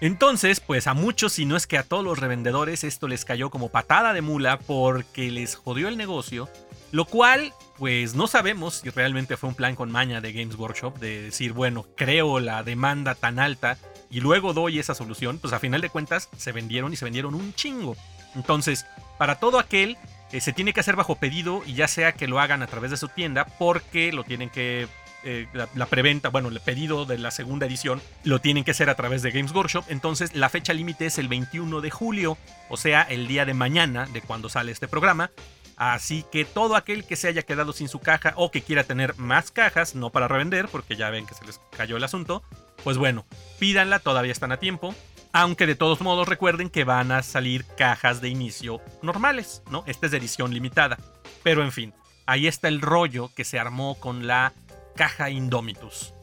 Entonces, 0.00 0.60
pues 0.60 0.86
a 0.86 0.94
muchos, 0.94 1.34
si 1.34 1.44
no 1.44 1.56
es 1.56 1.66
que 1.66 1.78
a 1.78 1.82
todos 1.82 2.02
los 2.02 2.18
revendedores, 2.18 2.84
esto 2.84 3.06
les 3.06 3.24
cayó 3.24 3.50
como 3.50 3.68
patada 3.68 4.12
de 4.12 4.22
mula 4.22 4.58
porque 4.58 5.30
les 5.30 5.56
jodió 5.56 5.88
el 5.88 5.96
negocio, 5.96 6.48
lo 6.90 7.04
cual 7.04 7.52
pues 7.78 8.14
no 8.14 8.26
sabemos 8.26 8.76
si 8.76 8.90
realmente 8.90 9.36
fue 9.36 9.48
un 9.48 9.54
plan 9.54 9.74
con 9.74 9.90
maña 9.90 10.20
de 10.20 10.32
Games 10.32 10.56
Workshop 10.56 10.98
de 10.98 11.22
decir, 11.22 11.52
bueno, 11.52 11.86
creo 11.96 12.40
la 12.40 12.62
demanda 12.62 13.14
tan 13.14 13.38
alta 13.38 13.78
y 14.10 14.20
luego 14.20 14.52
doy 14.52 14.78
esa 14.78 14.94
solución, 14.94 15.38
pues 15.38 15.52
a 15.52 15.58
final 15.58 15.80
de 15.80 15.90
cuentas 15.90 16.28
se 16.36 16.52
vendieron 16.52 16.92
y 16.92 16.96
se 16.96 17.04
vendieron 17.04 17.34
un 17.34 17.52
chingo. 17.54 17.96
Entonces, 18.34 18.86
para 19.18 19.38
todo 19.40 19.58
aquel 19.58 19.96
eh, 20.32 20.40
se 20.40 20.52
tiene 20.52 20.72
que 20.72 20.80
hacer 20.80 20.96
bajo 20.96 21.16
pedido 21.16 21.62
y 21.66 21.74
ya 21.74 21.88
sea 21.88 22.12
que 22.12 22.28
lo 22.28 22.40
hagan 22.40 22.62
a 22.62 22.66
través 22.66 22.90
de 22.90 22.96
su 22.96 23.08
tienda 23.08 23.44
porque 23.58 24.12
lo 24.12 24.24
tienen 24.24 24.50
que 24.50 24.88
eh, 25.26 25.46
la, 25.54 25.86
preventa, 25.86 26.28
bueno, 26.28 26.48
el 26.48 26.60
pedido 26.60 27.06
de 27.06 27.16
la 27.16 27.30
segunda 27.30 27.66
edición 27.66 28.02
lo 28.24 28.40
tienen 28.40 28.62
que 28.62 28.72
hacer 28.72 28.90
a 28.90 28.94
través 28.94 29.22
de 29.22 29.30
Games 29.30 29.52
Workshop. 29.52 29.84
Entonces 29.88 30.34
la 30.34 30.48
fecha 30.50 30.74
límite 30.74 31.06
es 31.06 31.18
el 31.18 31.28
21 31.28 31.80
de 31.80 31.90
julio, 31.90 32.36
o 32.68 32.76
sea, 32.76 33.02
el 33.02 33.26
día 33.26 33.46
de 33.46 33.54
mañana 33.54 34.06
de 34.12 34.20
cuando 34.20 34.48
sale 34.48 34.70
este 34.70 34.86
programa. 34.86 35.30
Así 35.76 36.24
que 36.30 36.44
todo 36.44 36.76
aquel 36.76 37.04
que 37.04 37.16
se 37.16 37.28
haya 37.28 37.42
quedado 37.42 37.72
sin 37.72 37.88
su 37.88 37.98
caja 37.98 38.32
o 38.36 38.50
que 38.50 38.62
quiera 38.62 38.84
tener 38.84 39.16
más 39.18 39.50
cajas, 39.50 39.94
no 39.94 40.10
para 40.10 40.28
revender, 40.28 40.68
porque 40.68 40.96
ya 40.96 41.10
ven 41.10 41.26
que 41.26 41.34
se 41.34 41.44
les 41.44 41.60
cayó 41.76 41.96
el 41.96 42.04
asunto, 42.04 42.42
pues 42.84 42.96
bueno, 42.96 43.26
pídanla, 43.58 43.98
todavía 43.98 44.32
están 44.32 44.52
a 44.52 44.58
tiempo. 44.58 44.94
Aunque 45.32 45.66
de 45.66 45.74
todos 45.74 46.00
modos 46.00 46.28
recuerden 46.28 46.70
que 46.70 46.84
van 46.84 47.10
a 47.10 47.24
salir 47.24 47.64
cajas 47.76 48.20
de 48.20 48.28
inicio 48.28 48.80
normales, 49.02 49.64
¿no? 49.68 49.82
Esta 49.86 50.06
es 50.06 50.12
de 50.12 50.18
edición 50.18 50.54
limitada. 50.54 50.96
Pero 51.42 51.64
en 51.64 51.72
fin, 51.72 51.92
ahí 52.24 52.46
está 52.46 52.68
el 52.68 52.80
rollo 52.80 53.30
que 53.34 53.44
se 53.44 53.58
armó 53.58 53.96
con 53.98 54.28
la 54.28 54.52
caja 54.94 55.30
Indomitus. 55.30 56.14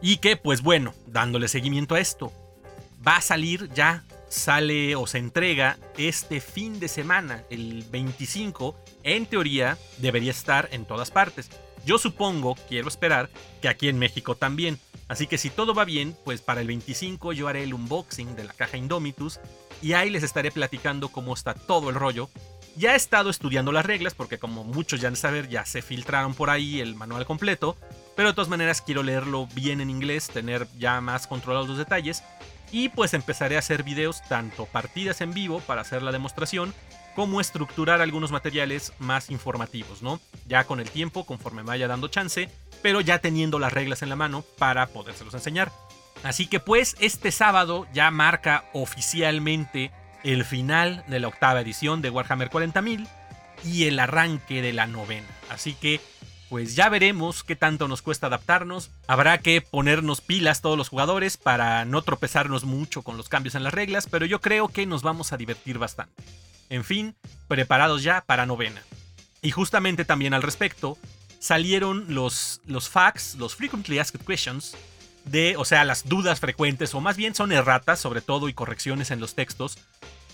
Y 0.00 0.16
que, 0.18 0.38
pues 0.38 0.62
bueno, 0.62 0.94
dándole 1.06 1.48
seguimiento 1.48 1.94
a 1.94 2.00
esto, 2.00 2.32
va 3.06 3.16
a 3.16 3.20
salir 3.20 3.68
ya 3.74 4.04
sale 4.30 4.94
o 4.96 5.06
se 5.06 5.18
entrega 5.18 5.76
este 5.98 6.40
fin 6.40 6.80
de 6.80 6.88
semana, 6.88 7.44
el 7.50 7.84
25. 7.90 8.74
En 9.02 9.26
teoría 9.26 9.76
debería 9.98 10.30
estar 10.30 10.68
en 10.72 10.86
todas 10.86 11.10
partes. 11.10 11.50
Yo 11.84 11.98
supongo, 11.98 12.56
quiero 12.68 12.88
esperar, 12.88 13.28
que 13.60 13.68
aquí 13.68 13.88
en 13.88 13.98
México 13.98 14.36
también. 14.36 14.78
Así 15.08 15.26
que 15.26 15.38
si 15.38 15.50
todo 15.50 15.74
va 15.74 15.84
bien, 15.84 16.16
pues 16.24 16.40
para 16.40 16.60
el 16.60 16.68
25 16.68 17.32
yo 17.32 17.48
haré 17.48 17.64
el 17.64 17.74
unboxing 17.74 18.36
de 18.36 18.44
la 18.44 18.52
caja 18.52 18.76
Indomitus 18.76 19.40
y 19.82 19.94
ahí 19.94 20.08
les 20.08 20.22
estaré 20.22 20.52
platicando 20.52 21.08
cómo 21.08 21.34
está 21.34 21.54
todo 21.54 21.90
el 21.90 21.96
rollo. 21.96 22.30
Ya 22.76 22.92
he 22.92 22.96
estado 22.96 23.30
estudiando 23.30 23.72
las 23.72 23.84
reglas 23.84 24.14
porque 24.14 24.38
como 24.38 24.62
muchos 24.62 25.00
ya 25.00 25.08
han 25.08 25.16
saber 25.16 25.48
ya 25.48 25.66
se 25.66 25.82
filtraron 25.82 26.34
por 26.34 26.50
ahí 26.50 26.80
el 26.80 26.94
manual 26.94 27.26
completo, 27.26 27.76
pero 28.14 28.28
de 28.28 28.34
todas 28.34 28.48
maneras 28.48 28.80
quiero 28.80 29.02
leerlo 29.02 29.48
bien 29.54 29.80
en 29.80 29.90
inglés, 29.90 30.28
tener 30.28 30.68
ya 30.78 31.00
más 31.00 31.26
controlados 31.26 31.68
los 31.68 31.78
detalles 31.78 32.22
y 32.72 32.88
pues 32.88 33.14
empezaré 33.14 33.56
a 33.56 33.60
hacer 33.60 33.82
videos 33.82 34.22
tanto 34.28 34.66
partidas 34.66 35.20
en 35.20 35.32
vivo 35.32 35.60
para 35.60 35.82
hacer 35.82 36.02
la 36.02 36.12
demostración 36.12 36.74
como 37.14 37.40
estructurar 37.40 38.00
algunos 38.00 38.30
materiales 38.30 38.92
más 38.98 39.30
informativos, 39.30 40.02
¿no? 40.02 40.20
Ya 40.46 40.64
con 40.64 40.80
el 40.80 40.90
tiempo, 40.90 41.26
conforme 41.26 41.62
me 41.62 41.68
vaya 41.68 41.88
dando 41.88 42.08
chance, 42.08 42.48
pero 42.82 43.00
ya 43.00 43.18
teniendo 43.18 43.58
las 43.58 43.72
reglas 43.72 44.02
en 44.02 44.08
la 44.08 44.16
mano 44.16 44.44
para 44.58 44.86
podérselos 44.86 45.34
enseñar. 45.34 45.72
Así 46.22 46.46
que 46.46 46.60
pues 46.60 46.96
este 47.00 47.32
sábado 47.32 47.86
ya 47.92 48.10
marca 48.10 48.64
oficialmente 48.72 49.90
el 50.22 50.44
final 50.44 51.04
de 51.08 51.18
la 51.18 51.28
octava 51.28 51.60
edición 51.60 52.02
de 52.02 52.10
Warhammer 52.10 52.50
40.000 52.50 53.08
y 53.64 53.84
el 53.84 53.98
arranque 53.98 54.62
de 54.62 54.72
la 54.72 54.86
novena. 54.86 55.26
Así 55.48 55.74
que 55.74 56.00
pues 56.50 56.74
ya 56.74 56.88
veremos 56.88 57.44
qué 57.44 57.54
tanto 57.54 57.86
nos 57.86 58.02
cuesta 58.02 58.26
adaptarnos. 58.26 58.90
Habrá 59.06 59.38
que 59.38 59.60
ponernos 59.60 60.20
pilas 60.20 60.60
todos 60.60 60.76
los 60.76 60.88
jugadores 60.88 61.36
para 61.36 61.84
no 61.84 62.02
tropezarnos 62.02 62.64
mucho 62.64 63.02
con 63.02 63.16
los 63.16 63.28
cambios 63.28 63.54
en 63.54 63.62
las 63.62 63.72
reglas, 63.72 64.08
pero 64.10 64.26
yo 64.26 64.40
creo 64.40 64.66
que 64.66 64.84
nos 64.84 65.02
vamos 65.02 65.32
a 65.32 65.36
divertir 65.36 65.78
bastante. 65.78 66.12
En 66.68 66.82
fin, 66.82 67.14
preparados 67.46 68.02
ya 68.02 68.22
para 68.22 68.46
novena. 68.46 68.82
Y 69.42 69.52
justamente 69.52 70.04
también 70.04 70.34
al 70.34 70.42
respecto, 70.42 70.98
salieron 71.38 72.06
los, 72.12 72.60
los 72.66 72.88
facts, 72.88 73.36
los 73.36 73.54
frequently 73.54 74.00
asked 74.00 74.20
questions, 74.26 74.76
de, 75.26 75.56
o 75.56 75.64
sea, 75.64 75.84
las 75.84 76.08
dudas 76.08 76.40
frecuentes, 76.40 76.96
o 76.96 77.00
más 77.00 77.16
bien 77.16 77.36
son 77.36 77.52
erratas, 77.52 78.00
sobre 78.00 78.22
todo, 78.22 78.48
y 78.48 78.54
correcciones 78.54 79.12
en 79.12 79.20
los 79.20 79.36
textos, 79.36 79.78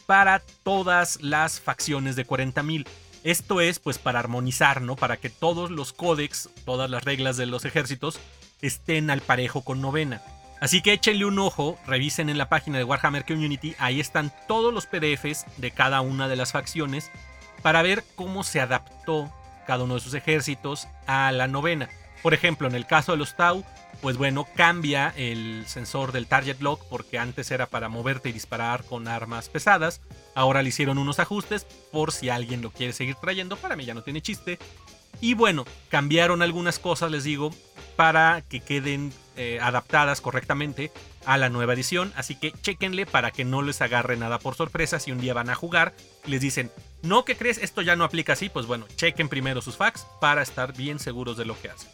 para 0.07 0.41
todas 0.63 1.21
las 1.21 1.61
facciones 1.61 2.17
de 2.17 2.27
40.000. 2.27 2.87
Esto 3.27 3.61
es 3.61 3.81
pues 3.81 3.99
para 3.99 4.21
armonizar, 4.21 4.81
¿no? 4.81 4.95
Para 4.95 5.17
que 5.17 5.31
todos 5.31 5.73
los 5.73 5.93
códex, 5.93 6.49
todas 6.65 6.89
las 6.89 7.03
reglas 7.03 7.37
de 7.37 7.47
los 7.47 7.65
ejércitos 7.65 8.21
estén 8.63 9.11
al 9.11 9.21
parejo 9.21 9.63
con 9.63 9.81
novena. 9.81 10.23
Así 10.61 10.81
que 10.81 10.93
échenle 10.93 11.25
un 11.25 11.41
ojo, 11.41 11.77
revisen 11.89 12.31
en 12.31 12.39
la 12.39 12.49
página 12.49 12.79
de 12.79 12.85
Warhammer 12.85 13.25
Community, 13.25 13.75
ahí 13.81 13.99
están 13.99 14.33
todos 14.47 14.73
los 14.73 14.87
PDFs 14.87 15.45
de 15.57 15.73
cada 15.73 16.03
una 16.03 16.29
de 16.29 16.37
las 16.37 16.53
facciones 16.53 17.11
para 17.63 17.83
ver 17.83 18.05
cómo 18.15 18.45
se 18.45 18.61
adaptó 18.61 19.29
cada 19.67 19.83
uno 19.83 19.95
de 19.95 20.01
sus 20.03 20.15
ejércitos 20.15 20.87
a 21.09 21.33
la 21.33 21.49
novena. 21.49 21.89
Por 22.23 22.35
ejemplo, 22.35 22.67
en 22.69 22.75
el 22.75 22.87
caso 22.87 23.13
de 23.13 23.19
los 23.19 23.37
Tau, 23.37 23.65
pues 24.01 24.17
bueno, 24.17 24.47
cambia 24.55 25.13
el 25.17 25.65
sensor 25.67 26.13
del 26.13 26.27
target 26.27 26.61
lock 26.61 26.85
porque 26.89 27.19
antes 27.19 27.51
era 27.51 27.67
para 27.67 27.89
moverte 27.89 28.29
y 28.29 28.33
disparar 28.33 28.85
con 28.85 29.09
armas 29.09 29.49
pesadas. 29.49 30.01
Ahora 30.35 30.63
le 30.63 30.69
hicieron 30.69 30.99
unos 30.99 31.19
ajustes 31.19 31.67
por 31.93 32.13
si 32.13 32.29
alguien 32.29 32.63
lo 32.63 32.71
quiere 32.71 32.93
seguir 32.93 33.17
trayendo. 33.17 33.57
Para 33.57 33.77
mí 33.77 33.85
ya 33.85 33.95
no 33.95 34.03
tiene 34.03 34.21
chiste. 34.21 34.59
Y 35.21 35.35
bueno, 35.35 35.65
cambiaron 35.89 36.43
algunas 36.43 36.79
cosas, 36.79 37.11
les 37.11 37.25
digo, 37.25 37.51
para 37.97 38.43
que 38.43 38.61
queden 38.61 39.13
eh, 39.37 39.59
adaptadas 39.63 40.21
correctamente 40.21 40.93
a 41.27 41.37
la 41.37 41.51
nueva 41.51 41.75
edición. 41.75 42.13
Así 42.17 42.35
que 42.35 42.53
chequenle 42.63 43.05
para 43.05 43.31
que 43.31 43.45
no 43.45 43.61
les 43.63 43.83
agarre 43.83 44.17
nada 44.17 44.39
por 44.39 44.55
sorpresa 44.55 44.99
si 44.99 45.13
un 45.13 45.21
día 45.21 45.35
van 45.35 45.51
a 45.51 45.55
jugar. 45.55 45.95
Les 46.25 46.41
dicen, 46.41 46.71
no, 47.03 47.25
¿qué 47.25 47.37
crees? 47.37 47.59
Esto 47.59 47.83
ya 47.83 47.97
no 47.97 48.05
aplica 48.05 48.33
así. 48.33 48.49
Pues 48.49 48.67
bueno, 48.67 48.87
chequen 48.97 49.29
primero 49.29 49.61
sus 49.61 49.77
facts 49.77 50.07
para 50.21 50.43
estar 50.43 50.75
bien 50.75 50.99
seguros 50.99 51.37
de 51.37 51.45
lo 51.45 51.61
que 51.61 51.69
hacen. 51.69 51.91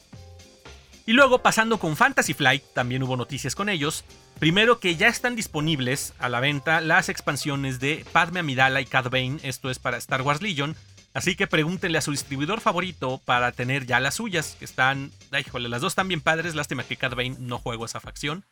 Y 1.05 1.14
luego 1.14 1.42
pasando 1.42 1.79
con 1.79 1.97
Fantasy 1.97 2.33
Flight, 2.33 2.62
también 2.75 3.03
hubo 3.03 3.16
noticias 3.16 3.57
con 3.57 3.68
ellos. 3.68 4.05
Primero 4.38 4.79
que 4.79 4.95
ya 4.95 5.09
están 5.09 5.35
disponibles 5.35 6.14
a 6.18 6.29
la 6.29 6.38
venta 6.38 6.81
las 6.81 7.09
expansiones 7.09 7.81
de 7.81 8.05
Padme 8.12 8.40
Amidala 8.40 8.81
y 8.81 8.87
Cad 8.87 9.11
Bane, 9.11 9.38
esto 9.42 9.71
es 9.71 9.79
para 9.79 9.97
Star 9.97 10.23
Wars 10.23 10.42
Legion. 10.42 10.77
Así 11.14 11.37
que 11.37 11.47
pregúntenle 11.47 11.99
a 11.99 12.03
su 12.03 12.12
distribuidor 12.12 12.61
favorito 12.61 13.21
para 13.25 13.53
tener 13.53 13.85
ya 13.85 14.01
las 14.01 14.14
suyas, 14.14 14.57
que 14.59 14.64
están, 14.64 15.11
híjole, 15.38 15.68
las 15.68 15.83
dos 15.83 15.92
están 15.92 16.09
bien 16.09 16.21
padres, 16.21 16.55
lástima 16.55 16.85
que 16.85 16.97
Cad 16.97 17.14
Bane 17.14 17.37
no 17.38 17.59
juego 17.59 17.85
esa 17.85 18.01
facción. 18.01 18.45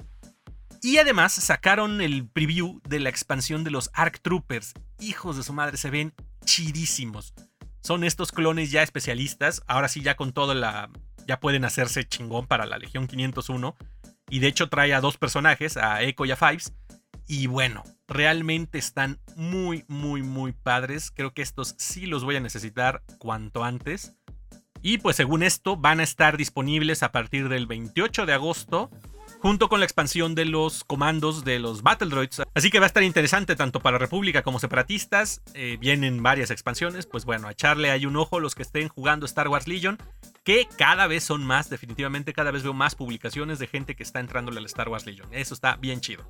Y 0.83 0.99
además 0.99 1.33
sacaron 1.33 2.01
el 2.01 2.27
preview 2.27 2.81
de 2.89 3.01
la 3.01 3.11
expansión 3.11 3.65
de 3.65 3.71
los 3.71 3.91
ARC 3.93 4.21
Troopers. 4.21 4.73
Hijos 4.99 5.37
de 5.37 5.43
su 5.43 5.53
madre, 5.53 5.77
se 5.77 5.91
ven 5.91 6.15
chidísimos. 6.45 7.35
Son 7.83 8.05
estos 8.05 8.33
clones 8.33 8.71
ya 8.71 8.83
especialistas, 8.83 9.63
ahora 9.67 9.89
sí 9.89 10.03
ya 10.03 10.17
con 10.17 10.33
toda 10.33 10.55
la 10.55 10.91
ya 11.27 11.39
pueden 11.39 11.65
hacerse 11.65 12.05
chingón 12.05 12.47
para 12.47 12.67
la 12.67 12.79
Legión 12.79 13.07
501. 13.07 13.77
Y 14.31 14.39
de 14.39 14.47
hecho 14.49 14.69
trae 14.69 14.95
a 14.95 15.01
dos 15.01 15.17
personajes, 15.17 15.77
a 15.77 16.03
Echo 16.03 16.25
y 16.25 16.31
a 16.31 16.37
Fives. 16.37 16.73
Y 17.27 17.47
bueno, 17.47 17.85
realmente 18.09 18.79
están 18.79 19.21
muy, 19.37 19.85
muy, 19.87 20.23
muy 20.23 20.53
padres. 20.53 21.11
Creo 21.11 21.33
que 21.33 21.43
estos 21.43 21.75
sí 21.79 22.07
los 22.07 22.25
voy 22.25 22.37
a 22.37 22.41
necesitar 22.41 23.03
cuanto 23.19 23.65
antes. 23.65 24.15
Y 24.83 24.99
pues 24.99 25.17
según 25.17 25.43
esto 25.43 25.77
van 25.77 26.01
a 26.01 26.05
estar 26.05 26.37
disponibles 26.37 27.03
a 27.03 27.13
partir 27.13 27.49
del 27.49 27.67
28 27.67 28.25
de 28.27 28.33
agosto 28.33 28.91
junto 29.41 29.69
con 29.69 29.81
la 29.81 29.87
expansión 29.87 30.35
de 30.35 30.45
los 30.45 30.85
comandos 30.85 31.45
de 31.45 31.59
los 31.59 31.83
Battle 31.83 32.09
Droids. 32.09 32.43
Así 32.55 32.71
que 32.71 32.79
va 32.79 32.87
a 32.87 32.89
estar 32.89 33.03
interesante 33.03 33.57
tanto 33.57 33.81
para 33.81 33.99
República 33.99 34.43
como 34.43 34.59
separatistas. 34.59 35.43
Eh, 35.55 35.79
vienen 35.81 36.23
varias 36.23 36.51
expansiones, 36.51 37.07
pues 37.07 37.25
bueno, 37.25 37.49
a 37.49 37.53
echarle 37.53 37.91
ahí 37.91 38.07
un 38.07 38.17
ojo 38.17 38.41
los 38.41 38.55
que 38.55 38.63
estén 38.63 38.89
jugando 38.89 39.27
Star 39.27 39.49
Wars 39.49 39.67
Legion, 39.67 39.99
que 40.45 40.69
cada 40.77 41.07
vez 41.07 41.25
son 41.25 41.45
más, 41.45 41.71
definitivamente 41.71 42.33
cada 42.33 42.51
vez 42.51 42.63
veo 42.63 42.75
más 42.75 42.95
publicaciones 42.95 43.59
de 43.59 43.67
gente 43.67 43.97
que 43.97 44.03
está 44.03 44.21
entrándole 44.21 44.59
al 44.59 44.67
Star 44.67 44.89
Wars 44.89 45.07
Legion. 45.07 45.29
Eso 45.33 45.55
está 45.55 45.77
bien 45.77 46.01
chido. 46.01 46.25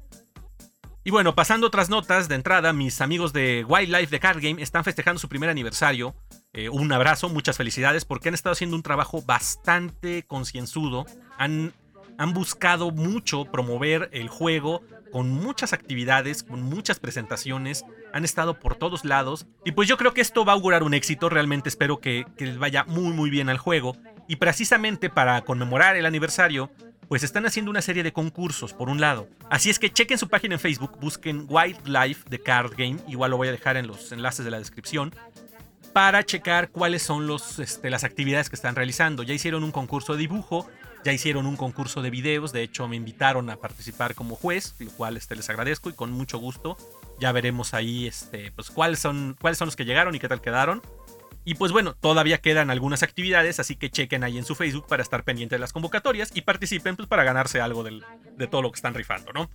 Y 1.03 1.11
bueno, 1.11 1.35
pasando 1.35 1.67
otras 1.67 1.89
notas 1.89 2.29
de 2.29 2.35
entrada, 2.35 2.75
mis 2.75 3.01
amigos 3.01 3.33
de 3.33 3.65
Wildlife 3.67 4.11
de 4.11 4.21
Card 4.21 4.41
Game 4.43 4.63
están 4.63 4.85
festejando 4.85 5.19
su 5.19 5.31
primer 5.31 5.49
aniversario. 5.49 6.15
Eh, 6.53 6.69
un 6.69 6.93
abrazo, 6.93 7.31
muchas 7.31 7.57
felicidades 7.57 8.05
porque 8.05 8.29
han 8.29 8.35
estado 8.35 8.53
haciendo 8.53 8.77
un 8.77 8.83
trabajo 8.83 9.23
bastante 9.23 10.25
concienzudo. 10.25 11.07
Han 11.39 11.73
han 12.21 12.35
buscado 12.35 12.91
mucho 12.91 13.47
promover 13.47 14.11
el 14.13 14.29
juego 14.29 14.83
con 15.11 15.31
muchas 15.31 15.73
actividades, 15.73 16.43
con 16.43 16.63
muchas 16.63 17.01
presentaciones, 17.01 17.87
han 18.13 18.27
estado 18.27 18.61
por 18.61 18.75
todos 18.75 19.07
lados. 19.07 19.47
Y 19.65 19.73
pues 19.73 19.89
yo 19.89 19.97
creo 19.97 20.13
que 20.13 20.21
esto 20.21 20.45
va 20.45 20.53
a 20.53 20.55
augurar 20.55 20.83
un 20.83 20.93
éxito, 20.93 21.31
realmente 21.31 21.71
espero 21.71 21.99
que, 21.99 22.27
les 22.37 22.59
vaya 22.59 22.85
muy 22.85 23.15
muy 23.15 23.31
bien 23.31 23.49
al 23.49 23.57
juego. 23.57 23.97
Y 24.29 24.37
precisamente 24.37 25.09
para 25.09 25.41
conmemorar 25.41 25.97
el 25.97 26.05
aniversario 26.05 26.71
pues 27.09 27.23
están 27.23 27.47
haciendo 27.47 27.71
una 27.71 27.81
serie 27.81 28.03
de 28.03 28.13
concursos 28.13 28.75
por 28.75 28.91
un 28.91 29.01
lado. 29.01 29.27
Así 29.49 29.71
es 29.71 29.79
que 29.79 29.91
chequen 29.91 30.19
su 30.19 30.29
página 30.29 30.57
en 30.57 30.61
Facebook, 30.61 30.99
busquen 31.01 31.47
Wildlife 31.49 32.29
The 32.29 32.41
Card 32.41 32.75
Game, 32.77 32.99
igual 33.09 33.31
lo 33.31 33.39
voy 33.39 33.49
a 33.49 33.53
dejar 33.53 33.79
en 33.79 33.87
los 33.87 34.13
enlaces 34.13 34.45
de 34.45 34.51
la 34.51 34.59
descripción, 34.59 35.15
para 35.93 36.25
checar 36.25 36.71
cuáles 36.71 37.03
son 37.03 37.27
los, 37.27 37.59
este, 37.59 37.91
las 37.91 38.05
actividades 38.05 38.49
que 38.49 38.57
están 38.57 38.77
realizando. 38.77 39.23
Ya 39.23 39.35
hicieron 39.35 39.65
un 39.65 39.73
concurso 39.73 40.13
de 40.13 40.21
dibujo, 40.21 40.69
ya 41.05 41.13
hicieron 41.13 41.47
un 41.47 41.57
concurso 41.57 42.03
de 42.03 42.11
videos, 42.11 42.53
de 42.53 42.63
hecho 42.63 42.87
me 42.89 42.97
invitaron 42.97 43.49
a 43.51 43.57
participar 43.57 44.15
como 44.15 44.37
juez, 44.37 44.75
lo 44.79 44.91
cual 44.93 45.17
este, 45.17 45.37
les 45.37 45.49
agradezco 45.49 45.91
y 45.91 45.95
con 45.95 46.13
mucho 46.13 46.39
gusto. 46.39 46.77
Ya 47.19 47.33
veremos 47.33 47.75
ahí 47.75 48.07
este, 48.07 48.53
pues, 48.53 48.71
cuáles, 48.71 48.99
son, 48.99 49.37
cuáles 49.41 49.59
son 49.59 49.67
los 49.67 49.77
que 49.77 49.85
llegaron 49.85 50.15
y 50.15 50.19
qué 50.19 50.29
tal 50.29 50.41
quedaron. 50.41 50.83
Y 51.45 51.55
pues 51.55 51.73
bueno, 51.73 51.95
todavía 51.95 52.39
quedan 52.39 52.71
algunas 52.71 53.03
actividades, 53.03 53.61
así 53.61 53.75
que 53.75 53.91
chequen 53.91 54.25
ahí 54.25 54.37
en 54.37 54.45
su 54.45 54.55
Facebook 54.55 54.87
para 54.87 55.03
estar 55.03 55.25
pendientes 55.25 55.57
de 55.57 55.61
las 55.61 55.73
convocatorias 55.73 56.31
y 56.35 56.43
participen 56.43 56.97
pues, 56.97 57.09
para 57.09 57.25
ganarse 57.25 57.61
algo 57.61 57.83
de 57.83 58.47
todo 58.47 58.61
lo 58.61 58.71
que 58.71 58.77
están 58.77 58.95
rifando, 58.95 59.33
¿no? 59.33 59.51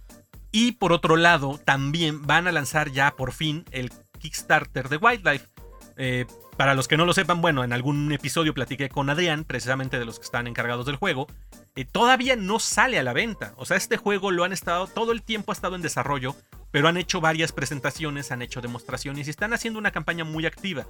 Y 0.52 0.72
por 0.74 0.94
otro 0.94 1.16
lado, 1.18 1.60
también 1.64 2.26
van 2.26 2.48
a 2.48 2.52
lanzar 2.52 2.90
ya 2.90 3.12
por 3.16 3.34
fin 3.34 3.66
el 3.72 3.92
Kickstarter 4.20 4.90
de 4.90 4.98
Wildlife. 4.98 5.48
Eh, 5.98 6.26
para 6.58 6.74
los 6.74 6.88
que 6.88 6.96
no 6.96 7.06
lo 7.06 7.14
sepan, 7.14 7.42
bueno, 7.42 7.64
en 7.64 7.74
algún 7.74 8.12
episodio 8.14 8.54
platiqué 8.54 8.88
con 8.88 9.10
Adrián, 9.10 9.44
precisamente 9.44 10.00
de 10.00 10.06
los 10.06 10.20
que 10.20 10.26
están 10.26 10.48
encargados 10.48 10.86
del 10.86 10.96
juego. 10.96 11.28
Eh, 11.76 11.84
todavía 11.84 12.38
no 12.38 12.60
sale 12.60 12.98
a 12.98 13.04
la 13.04 13.14
venta. 13.14 13.54
O 13.58 13.66
sea, 13.66 13.76
este 13.76 13.98
juego 13.98 14.32
lo 14.32 14.46
han 14.46 14.54
estado, 14.54 14.88
todo 14.88 15.12
el 15.12 15.22
tiempo 15.22 15.52
ha 15.52 15.56
estado 15.56 15.76
en 15.76 15.82
desarrollo, 15.82 16.36
pero 16.72 16.88
han 16.88 16.98
hecho 16.98 17.20
varias 17.20 17.52
presentaciones, 17.52 18.32
han 18.32 18.42
hecho 18.42 18.62
demostraciones 18.62 19.28
y 19.28 19.30
están 19.30 19.54
haciendo 19.54 19.80
una 19.80 19.92
campaña 19.92 20.24
muy 20.24 20.46
activa. 20.46 20.88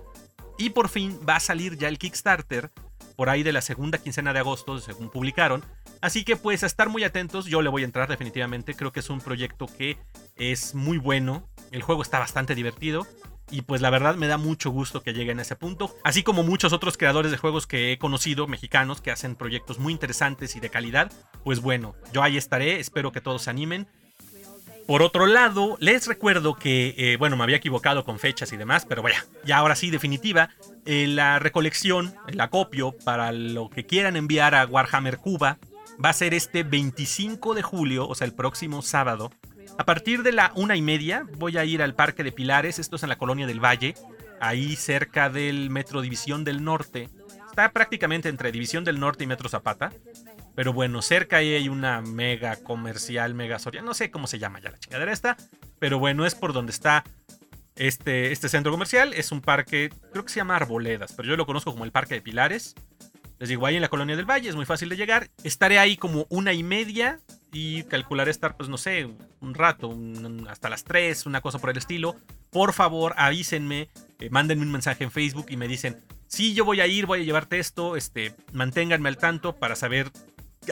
Y 0.57 0.69
por 0.69 0.87
fin 0.87 1.19
va 1.27 1.37
a 1.37 1.39
salir 1.39 1.77
ya 1.77 1.87
el 1.87 1.97
Kickstarter, 1.97 2.71
por 3.15 3.29
ahí 3.29 3.41
de 3.41 3.51
la 3.51 3.61
segunda 3.61 3.97
quincena 3.97 4.33
de 4.33 4.39
agosto, 4.39 4.77
según 4.77 5.09
publicaron. 5.09 5.63
Así 5.99 6.23
que 6.23 6.35
pues 6.35 6.63
a 6.63 6.67
estar 6.67 6.89
muy 6.89 7.03
atentos, 7.03 7.45
yo 7.45 7.63
le 7.63 7.69
voy 7.69 7.81
a 7.81 7.85
entrar 7.85 8.07
definitivamente, 8.07 8.75
creo 8.75 8.91
que 8.91 8.99
es 8.99 9.09
un 9.09 9.19
proyecto 9.19 9.65
que 9.65 9.97
es 10.35 10.75
muy 10.75 10.99
bueno, 10.99 11.49
el 11.71 11.81
juego 11.81 12.03
está 12.03 12.19
bastante 12.19 12.53
divertido 12.53 13.07
y 13.51 13.61
pues 13.61 13.81
la 13.81 13.89
verdad 13.89 14.15
me 14.15 14.27
da 14.27 14.37
mucho 14.37 14.69
gusto 14.69 15.03
que 15.03 15.13
lleguen 15.13 15.39
a 15.39 15.43
ese 15.43 15.55
punto. 15.55 15.95
Así 16.03 16.23
como 16.23 16.43
muchos 16.43 16.73
otros 16.73 16.97
creadores 16.97 17.31
de 17.31 17.37
juegos 17.37 17.67
que 17.67 17.91
he 17.91 17.97
conocido, 17.97 18.47
mexicanos, 18.47 19.01
que 19.01 19.11
hacen 19.11 19.35
proyectos 19.35 19.79
muy 19.79 19.93
interesantes 19.93 20.55
y 20.55 20.59
de 20.59 20.69
calidad. 20.69 21.11
Pues 21.43 21.61
bueno, 21.61 21.95
yo 22.11 22.23
ahí 22.23 22.37
estaré, 22.37 22.79
espero 22.79 23.11
que 23.11 23.21
todos 23.21 23.43
se 23.43 23.49
animen. 23.49 23.87
Por 24.87 25.01
otro 25.01 25.25
lado, 25.25 25.77
les 25.79 26.05
recuerdo 26.05 26.55
que, 26.55 26.93
eh, 26.97 27.17
bueno, 27.17 27.35
me 27.35 27.43
había 27.43 27.57
equivocado 27.57 28.05
con 28.05 28.19
fechas 28.19 28.53
y 28.53 28.57
demás, 28.57 28.85
pero 28.87 29.01
vaya, 29.01 29.25
ya 29.43 29.57
ahora 29.57 29.75
sí, 29.75 29.89
definitiva, 29.89 30.49
eh, 30.85 31.07
la 31.07 31.39
recolección, 31.39 32.13
el 32.27 32.39
acopio 32.39 32.95
para 33.03 33.31
lo 33.31 33.71
que 33.71 33.87
quieran 33.87 34.15
enviar 34.15 34.53
a 34.53 34.65
Warhammer 34.65 35.17
Cuba 35.17 35.57
va 36.03 36.09
a 36.09 36.13
ser 36.13 36.35
este 36.35 36.61
25 36.61 37.55
de 37.55 37.63
julio, 37.63 38.07
o 38.07 38.13
sea, 38.13 38.25
el 38.25 38.33
próximo 38.33 38.83
sábado. 38.83 39.31
A 39.77 39.85
partir 39.85 40.23
de 40.23 40.31
la 40.31 40.51
una 40.55 40.75
y 40.75 40.81
media 40.81 41.25
voy 41.37 41.57
a 41.57 41.65
ir 41.65 41.81
al 41.81 41.95
Parque 41.95 42.23
de 42.23 42.31
Pilares, 42.31 42.79
esto 42.79 42.95
es 42.95 43.03
en 43.03 43.09
la 43.09 43.17
Colonia 43.17 43.45
del 43.45 43.63
Valle, 43.63 43.95
ahí 44.39 44.75
cerca 44.75 45.29
del 45.29 45.69
Metro 45.69 46.01
División 46.01 46.43
del 46.45 46.63
Norte. 46.63 47.09
Está 47.49 47.71
prácticamente 47.71 48.29
entre 48.29 48.51
División 48.51 48.83
del 48.83 48.99
Norte 48.99 49.25
y 49.25 49.27
Metro 49.27 49.49
Zapata. 49.49 49.91
Pero 50.55 50.71
bueno, 50.71 51.01
cerca 51.01 51.37
ahí 51.37 51.53
hay 51.53 51.67
una 51.67 52.01
mega 52.01 52.55
comercial, 52.55 53.33
mega 53.33 53.59
soria. 53.59 53.81
No 53.81 53.93
sé 53.93 54.09
cómo 54.11 54.27
se 54.27 54.39
llama 54.39 54.61
ya 54.61 54.71
la 54.71 54.79
chingadera 54.79 55.11
esta. 55.11 55.35
Pero 55.79 55.99
bueno, 55.99 56.25
es 56.25 56.35
por 56.35 56.53
donde 56.53 56.71
está 56.71 57.03
este, 57.75 58.31
este 58.31 58.47
centro 58.47 58.71
comercial. 58.71 59.13
Es 59.13 59.33
un 59.33 59.41
parque, 59.41 59.89
creo 60.13 60.23
que 60.23 60.31
se 60.31 60.37
llama 60.37 60.55
Arboledas, 60.55 61.11
pero 61.13 61.27
yo 61.27 61.35
lo 61.35 61.45
conozco 61.45 61.73
como 61.73 61.83
el 61.83 61.91
Parque 61.91 62.15
de 62.15 62.21
Pilares. 62.21 62.75
Les 63.39 63.49
digo, 63.49 63.65
ahí 63.65 63.75
en 63.75 63.81
la 63.81 63.89
Colonia 63.89 64.15
del 64.15 64.29
Valle, 64.29 64.47
es 64.47 64.55
muy 64.55 64.65
fácil 64.65 64.87
de 64.87 64.95
llegar. 64.95 65.29
Estaré 65.43 65.77
ahí 65.77 65.97
como 65.97 66.25
una 66.29 66.53
y 66.53 66.63
media 66.63 67.19
y 67.55 67.83
calcularé 67.83 68.31
estar, 68.31 68.57
pues 68.57 68.67
no 68.67 68.77
sé, 68.77 69.07
un 69.39 69.53
rato, 69.53 69.97
hasta 70.49 70.67
las 70.67 70.83
tres, 70.83 71.25
una 71.25 71.39
cosa 71.39 71.57
por 71.57 71.69
el 71.69 71.77
estilo. 71.77 72.17
Por 72.51 72.73
favor, 72.73 73.13
avísenme, 73.15 73.87
eh, 74.19 74.29
mándenme 74.29 74.63
un 74.63 74.73
mensaje 74.73 75.05
en 75.05 75.11
Facebook 75.11 75.45
y 75.47 75.55
me 75.55 75.69
dicen, 75.69 76.03
sí, 76.27 76.53
yo 76.53 76.65
voy 76.65 76.81
a 76.81 76.87
ir, 76.87 77.05
voy 77.05 77.21
a 77.21 77.23
llevarte 77.23 77.57
esto, 77.57 77.95
este, 77.95 78.35
manténganme 78.51 79.07
al 79.07 79.17
tanto 79.17 79.55
para 79.55 79.77
saber 79.77 80.11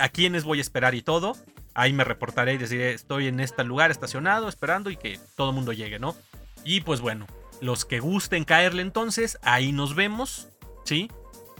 a 0.01 0.09
quiénes 0.09 0.43
voy 0.43 0.57
a 0.57 0.61
esperar 0.61 0.93
y 0.93 1.01
todo. 1.01 1.37
Ahí 1.73 1.93
me 1.93 2.03
reportaré 2.03 2.55
y 2.55 2.57
deciré, 2.57 2.91
estoy 2.91 3.27
en 3.27 3.39
este 3.39 3.63
lugar 3.63 3.89
estacionado, 3.89 4.49
esperando 4.49 4.89
y 4.89 4.97
que 4.97 5.21
todo 5.37 5.51
el 5.51 5.55
mundo 5.55 5.71
llegue, 5.71 5.99
¿no? 5.99 6.17
Y 6.65 6.81
pues 6.81 6.99
bueno, 6.99 7.27
los 7.61 7.85
que 7.85 8.01
gusten 8.01 8.43
caerle 8.43 8.81
entonces, 8.81 9.37
ahí 9.41 9.71
nos 9.71 9.95
vemos, 9.95 10.49
¿sí? 10.83 11.09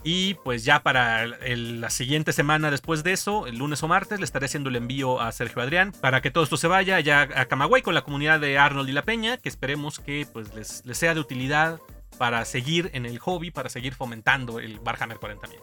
Y 0.06 0.34
pues 0.34 0.64
ya 0.64 0.82
para 0.82 1.26
la 1.26 1.88
siguiente 1.88 2.34
semana 2.34 2.70
después 2.70 3.02
de 3.02 3.12
eso, 3.12 3.46
el 3.46 3.56
lunes 3.56 3.82
o 3.82 3.88
martes, 3.88 4.18
le 4.18 4.26
estaré 4.26 4.46
haciendo 4.46 4.68
el 4.68 4.76
envío 4.76 5.18
a 5.20 5.32
Sergio 5.32 5.62
Adrián 5.62 5.92
para 5.98 6.20
que 6.20 6.30
todo 6.30 6.44
esto 6.44 6.58
se 6.58 6.68
vaya 6.68 7.00
ya 7.00 7.22
a 7.22 7.46
Camagüey 7.46 7.82
con 7.82 7.94
la 7.94 8.02
comunidad 8.02 8.38
de 8.38 8.58
Arnold 8.58 8.90
y 8.90 8.92
La 8.92 9.02
Peña, 9.02 9.38
que 9.38 9.48
esperemos 9.48 10.00
que 10.00 10.26
pues 10.30 10.54
les, 10.54 10.84
les 10.84 10.98
sea 10.98 11.14
de 11.14 11.20
utilidad 11.20 11.80
para 12.18 12.44
seguir 12.44 12.90
en 12.92 13.06
el 13.06 13.18
hobby, 13.18 13.50
para 13.50 13.70
seguir 13.70 13.94
fomentando 13.94 14.60
el 14.60 14.78
Warhammer 14.78 15.16
40.000. 15.16 15.58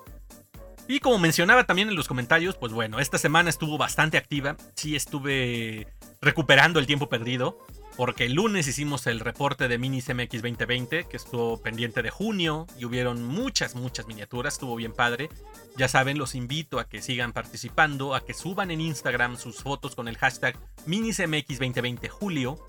Y 0.88 1.00
como 1.00 1.20
mencionaba 1.20 1.66
también 1.66 1.90
en 1.90 1.96
los 1.96 2.08
comentarios, 2.08 2.58
pues 2.58 2.74
bueno, 2.74 3.00
esta 3.00 3.18
semana 3.18 3.50
estuvo 3.50 3.78
bastante 3.78 4.18
activa. 4.18 4.58
Sí 4.76 4.96
estuve 4.96 5.88
recuperando 6.20 6.80
el 6.80 6.88
tiempo 6.88 7.08
perdido. 7.08 7.60
Porque 7.98 8.26
el 8.26 8.34
lunes 8.34 8.68
hicimos 8.68 9.06
el 9.08 9.20
reporte 9.20 9.68
de 9.68 9.78
Minis 9.78 10.10
MX 10.10 10.42
2020, 10.42 11.06
que 11.06 11.18
estuvo 11.18 11.62
pendiente 11.62 12.02
de 12.02 12.10
junio, 12.10 12.66
y 12.78 12.86
hubieron 12.86 13.24
muchas, 13.26 13.76
muchas 13.76 14.08
miniaturas, 14.08 14.54
estuvo 14.54 14.76
bien 14.76 14.94
padre. 14.94 15.30
Ya 15.78 15.88
saben, 15.88 16.18
los 16.18 16.34
invito 16.34 16.80
a 16.80 16.88
que 16.88 17.02
sigan 17.02 17.34
participando, 17.34 18.16
a 18.16 18.26
que 18.26 18.34
suban 18.34 18.72
en 18.72 18.82
Instagram 18.82 19.38
sus 19.38 19.58
fotos 19.58 19.96
con 19.96 20.08
el 20.08 20.18
hashtag 20.18 20.58
MinisMX 20.86 21.60
2020 21.60 22.10
Julio, 22.10 22.66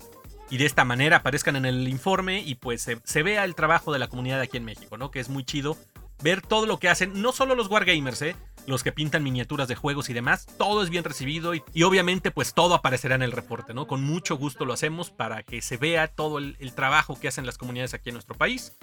y 0.49 0.57
de 0.57 0.65
esta 0.65 0.83
manera 0.83 1.17
aparezcan 1.17 1.55
en 1.55 1.65
el 1.65 1.87
informe 1.87 2.41
y 2.41 2.55
pues 2.55 2.81
se, 2.81 2.99
se, 3.05 3.23
vea 3.23 3.43
el 3.43 3.55
trabajo 3.55 3.91
de 3.91 3.99
la 3.99 4.07
comunidad 4.07 4.41
aquí 4.41 4.57
en 4.57 4.65
México, 4.65 4.97
¿no? 4.97 5.09
Que 5.09 5.19
es 5.19 5.29
muy 5.29 5.43
chido 5.43 5.77
ver 6.21 6.41
todo 6.41 6.65
lo 6.65 6.79
que 6.79 6.89
hacen, 6.89 7.21
no 7.21 7.31
solo 7.31 7.55
los 7.55 7.69
wargamers, 7.69 8.21
¿eh? 8.21 8.35
Los 8.65 8.83
que 8.83 8.91
pintan 8.91 9.23
miniaturas 9.23 9.67
de 9.67 9.75
juegos 9.75 10.09
y 10.09 10.13
demás, 10.13 10.45
todo 10.57 10.83
es 10.83 10.89
bien 10.89 11.03
recibido 11.03 11.53
y, 11.53 11.83
obviamente 11.83 12.31
pues 12.31 12.53
todo 12.53 12.75
aparecerá 12.75 13.15
en 13.15 13.21
el 13.21 13.31
reporte, 13.31 13.73
¿no? 13.73 13.87
Con 13.87 14.03
mucho 14.03 14.37
gusto 14.37 14.65
lo 14.65 14.73
hacemos 14.73 15.09
para 15.09 15.43
que 15.43 15.61
se 15.61 15.77
vea 15.77 16.07
todo 16.07 16.37
el, 16.39 16.73
trabajo 16.73 17.19
que 17.19 17.27
hacen 17.27 17.45
las 17.45 17.57
comunidades 17.57 17.93
aquí 17.93 18.09
en 18.09 18.15
nuestro 18.15 18.35
país. 18.35 18.77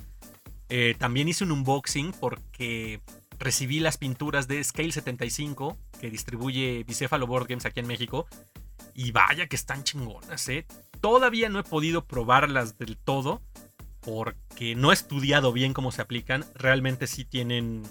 Eh, 0.69 0.95
también 0.99 1.29
hice 1.29 1.45
un 1.45 1.53
unboxing 1.53 2.13
porque 2.13 3.01
recibí 3.39 3.81
las 3.81 3.97
pinturas 3.97 4.47
de 4.47 4.63
Scale 4.63 4.93
75 4.93 5.77
que 6.01 6.11
distribuye 6.11 6.85
Bicéfalo 6.87 7.27
Board 7.27 7.49
Games 7.49 7.67
aquí 7.67 7.81
en 7.81 7.87
México 7.87 8.27
y 8.95 9.13
vaya 9.13 9.47
que 9.47 9.57
están 9.57 9.83
chingonas, 9.83 10.49
¿eh? 10.49 10.67
Todavía 11.01 11.49
no 11.49 11.59
he 11.59 11.65
podido 11.65 12.05
probarlas 12.05 12.79
del 12.79 12.99
todo, 12.99 13.41
porque 14.01 14.75
no 14.75 14.91
he 14.91 14.95
estudiado 14.95 15.53
bien 15.53 15.73
cómo 15.73 15.93
se 15.93 16.03
aplican, 16.03 16.45
realmente 16.55 17.07
sí 17.07 17.25
tienen 17.25 17.83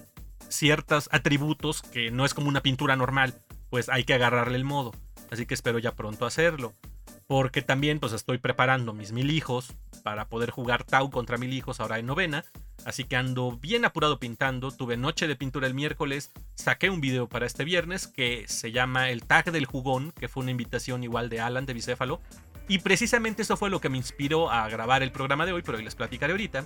ciertos 0.50 1.10
atributos 1.12 1.82
que 1.82 2.12
no 2.12 2.26
es 2.26 2.34
como 2.34 2.50
una 2.50 2.62
pintura 2.62 2.96
normal, 2.96 3.34
pues 3.70 3.90
hay 3.90 4.04
que 4.04 4.14
agarrarle 4.14 4.58
el 4.58 4.66
modo. 4.66 4.92
Así 5.32 5.46
que 5.46 5.54
espero 5.54 5.80
ya 5.80 5.96
pronto 5.96 6.26
hacerlo. 6.26 6.74
Porque 7.28 7.62
también 7.62 8.00
pues 8.00 8.14
estoy 8.14 8.40
preparando 8.40 8.92
mis 8.92 9.12
mil 9.12 9.30
hijos 9.30 9.76
para 10.04 10.28
poder 10.30 10.50
jugar 10.50 10.84
Tau 10.84 11.12
contra 11.12 11.38
mil 11.38 11.54
hijos 11.54 11.80
ahora 11.80 12.00
en 12.00 12.08
novena. 12.08 12.44
Así 12.86 13.04
que 13.04 13.16
ando 13.16 13.52
bien 13.52 13.86
apurado 13.86 14.20
pintando. 14.20 14.72
Tuve 14.72 14.98
noche 14.98 15.28
de 15.28 15.36
pintura 15.36 15.68
el 15.68 15.76
miércoles. 15.76 16.32
Saqué 16.56 16.90
un 16.90 17.02
video 17.02 17.30
para 17.30 17.46
este 17.46 17.64
viernes 17.66 18.08
que 18.08 18.46
se 18.48 18.72
llama 18.72 19.12
El 19.12 19.26
Tag 19.26 19.52
del 19.52 19.68
Jugón, 19.68 20.12
que 20.12 20.28
fue 20.28 20.42
una 20.42 20.52
invitación 20.52 21.04
igual 21.04 21.30
de 21.30 21.40
Alan 21.40 21.68
de 21.68 21.74
Bicéfalo. 21.74 22.20
Y 22.68 22.80
precisamente 22.80 23.44
eso 23.44 23.58
fue 23.58 23.70
lo 23.70 23.82
que 23.82 23.90
me 23.90 23.98
inspiró 23.98 24.50
a 24.50 24.68
grabar 24.70 25.04
el 25.04 25.12
programa 25.12 25.46
de 25.46 25.54
hoy, 25.54 25.62
pero 25.62 25.78
hoy 25.78 25.84
les 25.84 25.96
platicaré 25.96 26.34
ahorita. 26.34 26.66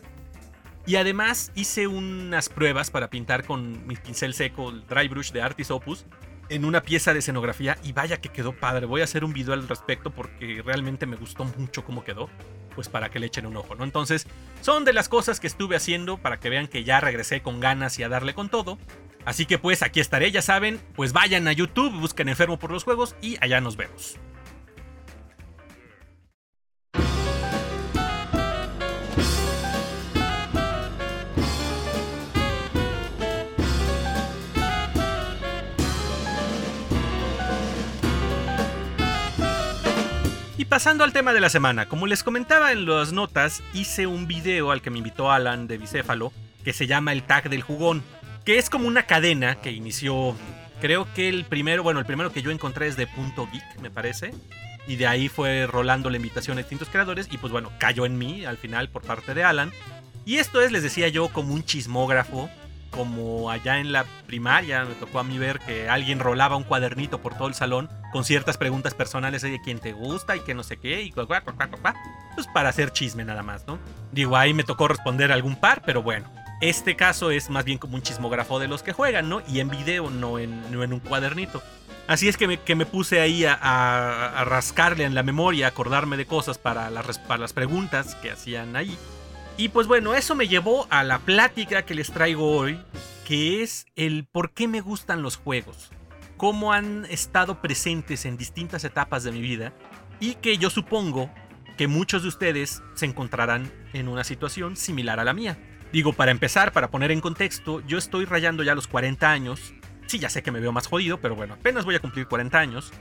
Y 0.86 0.98
además 0.98 1.52
hice 1.56 1.88
unas 1.88 2.50
pruebas 2.50 2.92
para 2.92 3.10
pintar 3.10 3.46
con 3.46 3.88
mi 3.88 3.96
pincel 3.96 4.34
seco, 4.34 4.70
el 4.70 4.86
Dry 4.86 5.08
Brush 5.08 5.32
de 5.32 5.42
Artis 5.42 5.72
Opus, 5.72 6.06
en 6.50 6.66
una 6.66 6.82
pieza 6.82 7.14
de 7.14 7.20
escenografía 7.20 7.78
y 7.84 7.94
vaya 7.94 8.20
que 8.20 8.30
quedó 8.30 8.54
padre. 8.54 8.86
Voy 8.86 9.02
a 9.02 9.06
hacer 9.06 9.24
un 9.24 9.32
video 9.32 9.54
al 9.54 9.68
respecto 9.68 10.12
porque 10.12 10.62
realmente 10.64 11.06
me 11.06 11.16
gustó 11.16 11.46
mucho 11.58 11.86
cómo 11.86 12.04
quedó. 12.04 12.30
Pues 12.76 12.90
para 12.90 13.10
que 13.10 13.20
le 13.20 13.28
echen 13.28 13.46
un 13.46 13.56
ojo, 13.56 13.76
¿no? 13.76 13.84
Entonces, 13.84 14.26
son 14.62 14.84
de 14.84 14.94
las 14.94 15.08
cosas 15.08 15.40
que 15.40 15.46
estuve 15.46 15.76
haciendo 15.76 16.18
para 16.18 16.40
que 16.40 16.50
vean 16.50 16.68
que 16.68 16.84
ya 16.84 17.00
regresé 17.00 17.42
con 17.42 17.60
ganas 17.60 18.00
y 18.00 18.04
a 18.04 18.10
darle 18.10 18.34
con 18.34 18.50
todo. 18.50 18.80
Así 19.26 19.46
que 19.46 19.60
pues 19.60 19.84
aquí 19.84 20.00
estaré, 20.00 20.32
ya 20.32 20.42
saben, 20.42 20.82
pues 20.96 21.14
vayan 21.14 21.48
a 21.48 21.54
YouTube, 21.54 21.98
busquen 22.00 22.30
Enfermo 22.30 22.60
por 22.60 22.72
los 22.72 22.84
Juegos 22.84 23.16
y 23.22 23.38
allá 23.42 23.62
nos 23.62 23.78
vemos. 23.78 24.18
Pasando 40.74 41.04
al 41.04 41.14
tema 41.14 41.34
de 41.34 41.40
la 41.40 41.52
semana, 41.52 41.88
como 41.88 42.08
les 42.08 42.24
comentaba 42.24 42.72
en 42.72 42.88
las 42.88 43.14
notas, 43.14 43.62
hice 43.76 44.08
un 44.08 44.26
video 44.26 44.72
al 44.72 44.82
que 44.82 44.90
me 44.90 44.98
invitó 44.98 45.32
Alan 45.32 45.68
de 45.68 45.78
Bicéfalo, 45.78 46.34
que 46.64 46.74
se 46.74 46.88
llama 46.88 47.14
El 47.14 47.22
Tag 47.22 47.48
del 47.48 47.62
Jugón, 47.62 48.02
que 48.44 48.58
es 48.58 48.72
como 48.72 48.88
una 48.88 49.04
cadena 49.04 49.62
que 49.62 49.72
inició, 49.72 50.36
creo 50.82 51.08
que 51.14 51.30
el 51.30 51.46
primero, 51.46 51.84
bueno, 51.84 52.00
el 52.00 52.08
primero 52.08 52.34
que 52.34 52.42
yo 52.42 52.50
encontré 52.50 52.88
es 52.88 52.98
de 52.98 53.06
Punto 53.06 53.48
Geek, 53.52 53.82
me 53.84 53.92
parece, 53.92 54.34
y 54.88 54.96
de 54.96 55.06
ahí 55.06 55.30
fue 55.30 55.68
rolando 55.68 56.10
la 56.10 56.18
invitación 56.18 56.58
a 56.58 56.62
distintos 56.62 56.90
creadores, 56.90 57.28
y 57.30 57.38
pues 57.38 57.54
bueno, 57.54 57.72
cayó 57.78 58.08
en 58.08 58.18
mí 58.18 58.44
al 58.44 58.58
final 58.58 58.90
por 58.90 59.04
parte 59.04 59.36
de 59.36 59.44
Alan. 59.44 59.72
Y 60.26 60.38
esto 60.38 60.60
es, 60.60 60.72
les 60.72 60.82
decía 60.82 61.08
yo, 61.08 61.28
como 61.28 61.54
un 61.54 61.64
chismógrafo 61.64 62.50
como 62.96 63.50
allá 63.50 63.80
en 63.80 63.92
la 63.92 64.06
primaria 64.28 64.86
me 64.86 64.96
tocó 64.96 65.20
a 65.20 65.24
mí 65.24 65.38
ver 65.38 65.60
que 65.60 65.90
alguien 65.90 66.20
rolaba 66.20 66.56
un 66.56 66.64
cuadernito 66.64 67.20
por 67.20 67.36
todo 67.36 67.48
el 67.48 67.54
salón 67.54 67.90
con 68.12 68.24
ciertas 68.24 68.58
preguntas 68.58 68.94
personales 68.94 69.42
de 69.42 69.60
quién 69.62 69.80
te 69.80 69.94
gusta 69.94 70.36
y 70.36 70.42
que 70.42 70.54
no 70.54 70.64
sé 70.64 70.78
qué 70.78 71.02
y 71.02 71.12
pues 71.12 72.48
para 72.54 72.70
hacer 72.70 72.92
chisme 72.92 73.26
nada 73.26 73.44
más, 73.44 73.66
¿no? 73.68 73.80
Digo, 74.12 74.38
ahí 74.38 74.54
me 74.54 74.64
tocó 74.64 74.88
responder 74.88 75.32
algún 75.32 75.56
par, 75.56 75.82
pero 75.86 76.02
bueno. 76.02 76.30
Este 76.62 76.96
caso 76.96 77.32
es 77.32 77.50
más 77.50 77.66
bien 77.66 77.78
como 77.78 77.96
un 77.96 78.02
chismógrafo 78.02 78.58
de 78.58 78.68
los 78.68 78.84
que 78.84 78.94
juegan, 78.94 79.28
¿no? 79.28 79.42
Y 79.48 79.60
en 79.60 79.70
video, 79.70 80.10
no 80.10 80.40
en, 80.40 80.64
en 80.72 80.94
un 80.94 81.00
cuadernito. 81.00 81.62
Así 82.08 82.28
es 82.28 82.36
que 82.36 82.48
me, 82.48 82.58
que 82.58 82.76
me 82.76 82.86
puse 82.86 83.22
ahí 83.22 83.46
a, 83.46 84.44
rascarle 84.46 85.06
en 85.06 85.16
la 85.16 85.24
memoria, 85.24 85.68
acordarme 85.68 86.18
de 86.18 86.26
cosas 86.26 86.58
para 86.58 86.90
las, 86.90 87.18
para 87.20 87.40
las 87.40 87.54
preguntas 87.54 88.16
que 88.16 88.32
hacían 88.32 88.76
ahí. 88.76 88.98
Y 89.56 89.70
pues 89.70 89.86
bueno, 89.88 90.16
eso 90.16 90.34
me 90.34 90.48
llevó 90.48 90.88
a 90.90 91.04
la 91.04 91.20
plática 91.20 91.86
que 91.86 91.94
les 91.94 92.12
traigo 92.12 92.58
hoy, 92.58 92.80
que 93.24 93.62
es 93.62 93.86
el 93.96 94.26
por 94.26 94.52
qué 94.52 94.68
me 94.68 94.82
gustan 94.82 95.22
los 95.22 95.38
juegos, 95.38 95.92
cómo 96.38 96.74
han 96.74 97.06
estado 97.06 97.62
presentes 97.62 98.26
en 98.26 98.36
distintas 98.36 98.84
etapas 98.84 99.24
de 99.24 99.32
mi 99.32 99.42
vida 99.42 99.74
y 100.20 100.36
que 100.36 100.58
yo 100.58 100.72
supongo 100.72 101.30
que 101.78 101.88
muchos 101.88 102.24
de 102.24 102.30
ustedes 102.30 102.82
se 102.96 103.06
encontrarán 103.06 103.72
en 103.94 104.08
una 104.08 104.24
situación 104.24 104.76
similar 104.76 105.20
a 105.20 105.24
la 105.24 105.34
mía. 105.34 105.58
Digo, 105.92 106.14
para 106.14 106.32
empezar, 106.32 106.72
para 106.72 106.90
poner 106.90 107.12
en 107.12 107.22
contexto, 107.22 107.82
yo 107.82 108.00
estoy 108.00 108.26
rayando 108.26 108.64
ya 108.64 108.74
los 108.74 108.88
40 108.88 109.30
años. 109.30 109.74
Sí, 110.08 110.18
ya 110.18 110.30
sé 110.30 110.42
que 110.42 110.52
me 110.52 110.60
veo 110.60 110.72
más 110.72 110.88
jodido, 110.88 111.22
pero 111.22 111.36
bueno, 111.36 111.54
apenas 111.54 111.86
voy 111.86 111.94
a 111.94 112.00
cumplir 112.00 112.28
40 112.28 112.58
años. 112.58 112.92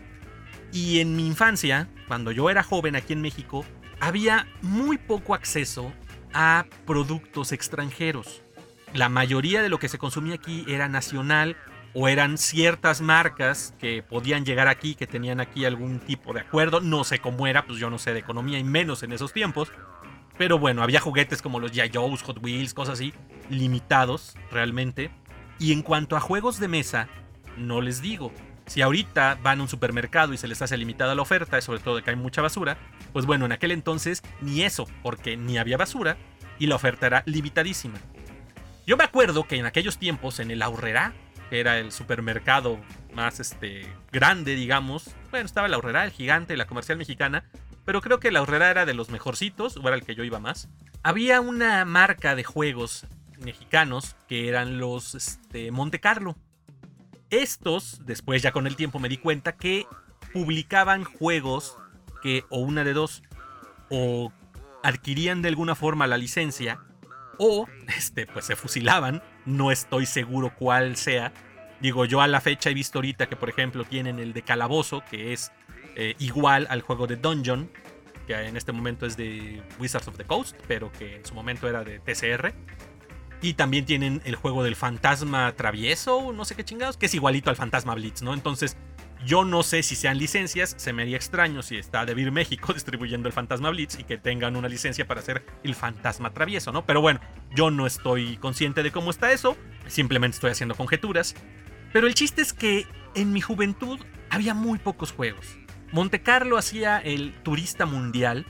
Y 0.70 1.00
en 1.00 1.16
mi 1.16 1.26
infancia, 1.26 1.88
cuando 2.08 2.30
yo 2.30 2.50
era 2.50 2.62
joven 2.62 2.94
aquí 2.94 3.14
en 3.14 3.22
México, 3.22 3.64
había 4.00 4.46
muy 4.62 4.98
poco 4.98 5.34
acceso 5.34 5.92
a 6.34 6.66
productos 6.86 7.52
extranjeros. 7.52 8.42
La 8.94 9.08
mayoría 9.08 9.62
de 9.62 9.68
lo 9.68 9.78
que 9.78 9.88
se 9.88 9.98
consumía 9.98 10.34
aquí 10.34 10.64
era 10.68 10.88
nacional 10.88 11.56
o 11.94 12.08
eran 12.08 12.38
ciertas 12.38 13.00
marcas 13.00 13.74
que 13.78 14.02
podían 14.02 14.44
llegar 14.44 14.68
aquí, 14.68 14.94
que 14.94 15.06
tenían 15.06 15.40
aquí 15.40 15.64
algún 15.64 16.00
tipo 16.00 16.32
de 16.32 16.40
acuerdo. 16.40 16.80
No 16.80 17.04
sé 17.04 17.18
cómo 17.18 17.46
era, 17.46 17.66
pues 17.66 17.78
yo 17.78 17.90
no 17.90 17.98
sé 17.98 18.12
de 18.12 18.20
economía 18.20 18.58
y 18.58 18.64
menos 18.64 19.02
en 19.02 19.12
esos 19.12 19.32
tiempos. 19.32 19.70
Pero 20.38 20.58
bueno, 20.58 20.82
había 20.82 21.00
juguetes 21.00 21.42
como 21.42 21.60
los 21.60 21.72
Joe's, 21.72 22.22
Hot 22.22 22.42
Wheels, 22.42 22.74
cosas 22.74 22.94
así, 22.94 23.12
limitados 23.50 24.34
realmente. 24.50 25.10
Y 25.58 25.72
en 25.72 25.82
cuanto 25.82 26.16
a 26.16 26.20
juegos 26.20 26.58
de 26.58 26.68
mesa, 26.68 27.08
no 27.56 27.80
les 27.80 28.00
digo. 28.00 28.32
Si 28.72 28.80
ahorita 28.80 29.38
van 29.42 29.60
a 29.60 29.64
un 29.64 29.68
supermercado 29.68 30.32
y 30.32 30.38
se 30.38 30.48
les 30.48 30.62
hace 30.62 30.78
limitada 30.78 31.14
la 31.14 31.20
oferta, 31.20 31.60
sobre 31.60 31.80
todo 31.80 31.96
de 31.96 32.02
que 32.02 32.08
hay 32.08 32.16
mucha 32.16 32.40
basura, 32.40 32.78
pues 33.12 33.26
bueno, 33.26 33.44
en 33.44 33.52
aquel 33.52 33.70
entonces 33.70 34.22
ni 34.40 34.62
eso, 34.62 34.88
porque 35.02 35.36
ni 35.36 35.58
había 35.58 35.76
basura 35.76 36.16
y 36.58 36.68
la 36.68 36.76
oferta 36.76 37.06
era 37.06 37.22
limitadísima. 37.26 37.98
Yo 38.86 38.96
me 38.96 39.04
acuerdo 39.04 39.46
que 39.46 39.56
en 39.56 39.66
aquellos 39.66 39.98
tiempos 39.98 40.40
en 40.40 40.50
el 40.50 40.62
Aurrera, 40.62 41.12
que 41.50 41.60
era 41.60 41.78
el 41.78 41.92
supermercado 41.92 42.80
más 43.12 43.40
este, 43.40 43.86
grande, 44.10 44.54
digamos, 44.54 45.10
bueno, 45.30 45.44
estaba 45.44 45.66
el 45.66 45.74
Aurrera, 45.74 46.06
el 46.06 46.10
gigante, 46.10 46.56
la 46.56 46.66
comercial 46.66 46.96
mexicana, 46.96 47.44
pero 47.84 48.00
creo 48.00 48.20
que 48.20 48.30
la 48.30 48.38
Aurrera 48.38 48.70
era 48.70 48.86
de 48.86 48.94
los 48.94 49.10
mejorcitos, 49.10 49.76
o 49.76 49.86
era 49.86 49.96
el 49.96 50.02
que 50.02 50.14
yo 50.14 50.24
iba 50.24 50.40
más. 50.40 50.70
Había 51.02 51.42
una 51.42 51.84
marca 51.84 52.34
de 52.34 52.44
juegos 52.44 53.06
mexicanos 53.38 54.16
que 54.28 54.48
eran 54.48 54.78
los 54.78 55.14
este, 55.14 55.70
Monte 55.72 56.00
Carlo. 56.00 56.38
Estos, 57.32 58.02
después 58.04 58.42
ya 58.42 58.52
con 58.52 58.66
el 58.66 58.76
tiempo 58.76 58.98
me 58.98 59.08
di 59.08 59.16
cuenta 59.16 59.56
que 59.56 59.86
publicaban 60.34 61.02
juegos 61.02 61.78
que 62.22 62.44
o 62.50 62.58
una 62.58 62.84
de 62.84 62.92
dos, 62.92 63.22
o 63.88 64.30
adquirían 64.82 65.40
de 65.40 65.48
alguna 65.48 65.74
forma 65.74 66.06
la 66.06 66.18
licencia, 66.18 66.80
o 67.38 67.66
este, 67.96 68.26
pues 68.26 68.44
se 68.44 68.54
fusilaban, 68.54 69.22
no 69.46 69.72
estoy 69.72 70.04
seguro 70.04 70.54
cuál 70.54 70.96
sea. 70.96 71.32
Digo, 71.80 72.04
yo 72.04 72.20
a 72.20 72.28
la 72.28 72.42
fecha 72.42 72.68
he 72.68 72.74
visto 72.74 72.98
ahorita 72.98 73.26
que, 73.30 73.36
por 73.36 73.48
ejemplo, 73.48 73.84
tienen 73.84 74.18
el 74.18 74.34
de 74.34 74.42
Calabozo, 74.42 75.02
que 75.10 75.32
es 75.32 75.52
eh, 75.96 76.14
igual 76.18 76.66
al 76.68 76.82
juego 76.82 77.06
de 77.06 77.16
Dungeon, 77.16 77.70
que 78.26 78.34
en 78.34 78.58
este 78.58 78.72
momento 78.72 79.06
es 79.06 79.16
de 79.16 79.62
Wizards 79.80 80.06
of 80.06 80.18
the 80.18 80.24
Coast, 80.24 80.54
pero 80.68 80.92
que 80.92 81.16
en 81.16 81.24
su 81.24 81.34
momento 81.34 81.66
era 81.66 81.82
de 81.82 81.98
TCR. 81.98 82.52
Y 83.42 83.54
también 83.54 83.84
tienen 83.84 84.22
el 84.24 84.36
juego 84.36 84.62
del 84.62 84.76
fantasma 84.76 85.52
travieso, 85.56 86.32
no 86.32 86.44
sé 86.44 86.54
qué 86.54 86.64
chingados, 86.64 86.96
que 86.96 87.06
es 87.06 87.14
igualito 87.14 87.50
al 87.50 87.56
fantasma 87.56 87.94
Blitz, 87.94 88.22
¿no? 88.22 88.34
Entonces, 88.34 88.76
yo 89.26 89.44
no 89.44 89.62
sé 89.62 89.82
si 89.82 89.94
sean 89.94 90.18
licencias, 90.18 90.74
se 90.78 90.92
me 90.92 91.02
haría 91.02 91.16
extraño 91.16 91.62
si 91.62 91.76
está 91.76 92.04
Devir 92.04 92.32
México 92.32 92.72
distribuyendo 92.74 93.28
el 93.28 93.32
fantasma 93.32 93.70
Blitz 93.70 93.98
y 93.98 94.04
que 94.04 94.16
tengan 94.18 94.56
una 94.56 94.68
licencia 94.68 95.06
para 95.06 95.20
hacer 95.20 95.44
el 95.62 95.74
fantasma 95.74 96.30
travieso, 96.30 96.72
¿no? 96.72 96.86
Pero 96.86 97.00
bueno, 97.00 97.20
yo 97.54 97.70
no 97.70 97.86
estoy 97.86 98.36
consciente 98.36 98.82
de 98.82 98.90
cómo 98.90 99.10
está 99.10 99.32
eso, 99.32 99.56
simplemente 99.86 100.36
estoy 100.36 100.52
haciendo 100.52 100.74
conjeturas. 100.74 101.34
Pero 101.92 102.06
el 102.06 102.14
chiste 102.14 102.42
es 102.42 102.52
que 102.52 102.86
en 103.14 103.32
mi 103.32 103.40
juventud 103.40 104.00
había 104.30 104.54
muy 104.54 104.78
pocos 104.78 105.12
juegos. 105.12 105.58
Monte 105.92 106.22
Carlo 106.22 106.56
hacía 106.56 106.98
el 106.98 107.34
turista 107.42 107.84
mundial, 107.86 108.46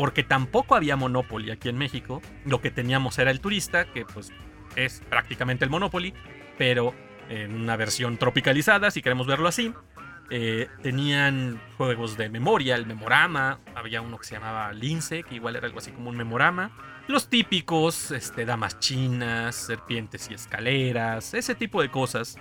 porque 0.00 0.24
tampoco 0.24 0.76
había 0.76 0.96
Monopoly 0.96 1.50
aquí 1.50 1.68
en 1.68 1.76
México. 1.76 2.22
Lo 2.46 2.62
que 2.62 2.70
teníamos 2.70 3.18
era 3.18 3.30
el 3.30 3.40
turista, 3.40 3.84
que 3.84 4.06
pues 4.06 4.32
es 4.74 5.02
prácticamente 5.10 5.66
el 5.66 5.70
Monopoly, 5.70 6.14
pero 6.56 6.94
en 7.28 7.54
una 7.54 7.76
versión 7.76 8.16
tropicalizada, 8.16 8.90
si 8.90 9.02
queremos 9.02 9.26
verlo 9.26 9.46
así. 9.46 9.74
Eh, 10.30 10.68
tenían 10.82 11.60
juegos 11.76 12.16
de 12.16 12.30
memoria, 12.30 12.76
el 12.76 12.86
memorama, 12.86 13.60
había 13.74 14.00
uno 14.00 14.16
que 14.16 14.24
se 14.26 14.36
llamaba 14.36 14.72
Lince, 14.72 15.22
que 15.22 15.34
igual 15.34 15.56
era 15.56 15.66
algo 15.66 15.80
así 15.80 15.90
como 15.90 16.08
un 16.08 16.16
memorama. 16.16 16.70
Los 17.06 17.28
típicos, 17.28 18.10
este, 18.10 18.46
damas 18.46 18.78
chinas, 18.78 19.54
serpientes 19.54 20.30
y 20.30 20.34
escaleras, 20.34 21.34
ese 21.34 21.54
tipo 21.54 21.82
de 21.82 21.90
cosas. 21.90 22.38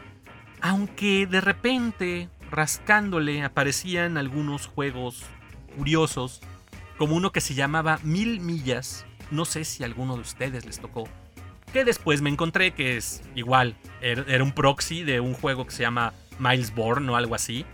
Aunque 0.61 1.27
de 1.27 1.41
repente, 1.41 2.29
rascándole, 2.51 3.43
aparecían 3.43 4.17
algunos 4.17 4.65
juegos 4.65 5.25
curiosos 5.75 6.39
como 6.99 7.15
uno 7.15 7.31
que 7.31 7.39
se 7.39 7.55
llamaba 7.55 7.97
Mil 8.03 8.41
Millas. 8.41 9.05
No 9.31 9.45
sé 9.45 9.63
si 9.63 9.83
alguno 9.85 10.15
de 10.15 10.21
ustedes 10.21 10.65
les 10.65 10.79
tocó. 10.79 11.07
Que 11.71 11.85
después 11.85 12.21
me 12.21 12.29
encontré 12.29 12.71
que 12.71 12.97
es 12.97 13.23
igual, 13.35 13.77
er, 14.01 14.25
era 14.27 14.43
un 14.43 14.51
proxy 14.51 15.03
de 15.03 15.21
un 15.21 15.33
juego 15.33 15.65
que 15.65 15.71
se 15.71 15.83
llama 15.83 16.13
Miles 16.39 16.75
Born 16.75 17.09
o 17.09 17.15
algo 17.15 17.35
así, 17.35 17.65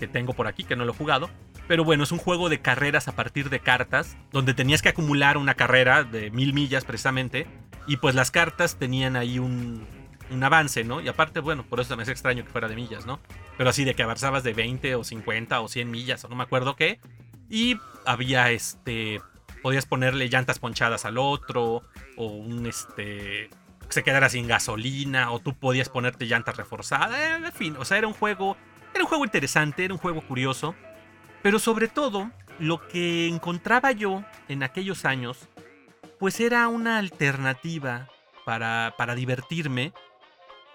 que 0.00 0.08
tengo 0.08 0.32
por 0.32 0.48
aquí, 0.48 0.64
que 0.64 0.74
no 0.74 0.84
lo 0.84 0.92
he 0.92 0.96
jugado. 0.96 1.30
Pero 1.68 1.84
bueno, 1.84 2.02
es 2.02 2.10
un 2.10 2.18
juego 2.18 2.48
de 2.48 2.60
carreras 2.60 3.06
a 3.06 3.12
partir 3.14 3.50
de 3.50 3.60
cartas, 3.60 4.16
donde 4.32 4.52
tenías 4.52 4.82
que 4.82 4.88
acumular 4.88 5.36
una 5.36 5.54
carrera 5.54 6.02
de 6.02 6.32
mil 6.32 6.52
millas 6.52 6.84
precisamente, 6.84 7.46
y 7.86 7.98
pues 7.98 8.16
las 8.16 8.32
cartas 8.32 8.76
tenían 8.80 9.14
ahí 9.14 9.38
un, 9.38 9.86
un 10.32 10.42
avance, 10.42 10.82
¿no? 10.82 11.00
Y 11.00 11.06
aparte, 11.06 11.38
bueno, 11.38 11.64
por 11.64 11.78
eso 11.78 11.96
me 11.96 12.02
es 12.02 12.08
extraño 12.08 12.44
que 12.44 12.50
fuera 12.50 12.66
de 12.66 12.74
millas, 12.74 13.06
¿no? 13.06 13.20
Pero 13.56 13.70
así 13.70 13.84
de 13.84 13.94
que 13.94 14.02
avanzabas 14.02 14.42
de 14.42 14.54
20 14.54 14.96
o 14.96 15.04
50 15.04 15.60
o 15.60 15.68
100 15.68 15.88
millas, 15.88 16.24
o 16.24 16.28
no 16.28 16.34
me 16.34 16.42
acuerdo 16.42 16.74
qué, 16.74 16.98
y 17.52 17.78
había 18.06 18.50
este. 18.50 19.20
Podías 19.62 19.84
ponerle 19.84 20.28
llantas 20.30 20.58
ponchadas 20.58 21.04
al 21.04 21.18
otro. 21.18 21.82
O 22.16 22.26
un 22.26 22.66
este. 22.66 23.50
Se 23.90 24.02
quedara 24.02 24.30
sin 24.30 24.48
gasolina. 24.48 25.30
O 25.30 25.38
tú 25.38 25.54
podías 25.54 25.90
ponerte 25.90 26.24
llantas 26.24 26.56
reforzadas. 26.56 27.14
Eh, 27.14 27.46
en 27.46 27.52
fin. 27.52 27.76
O 27.78 27.84
sea, 27.84 27.98
era 27.98 28.08
un 28.08 28.14
juego. 28.14 28.56
Era 28.94 29.04
un 29.04 29.08
juego 29.08 29.26
interesante. 29.26 29.84
Era 29.84 29.92
un 29.92 30.00
juego 30.00 30.22
curioso. 30.22 30.74
Pero 31.42 31.58
sobre 31.58 31.88
todo. 31.88 32.30
Lo 32.58 32.86
que 32.88 33.28
encontraba 33.28 33.92
yo 33.92 34.24
en 34.48 34.62
aquellos 34.62 35.04
años. 35.04 35.48
Pues 36.18 36.40
era 36.40 36.66
una 36.68 36.96
alternativa 36.96 38.08
para, 38.46 38.94
para 38.96 39.14
divertirme. 39.14 39.92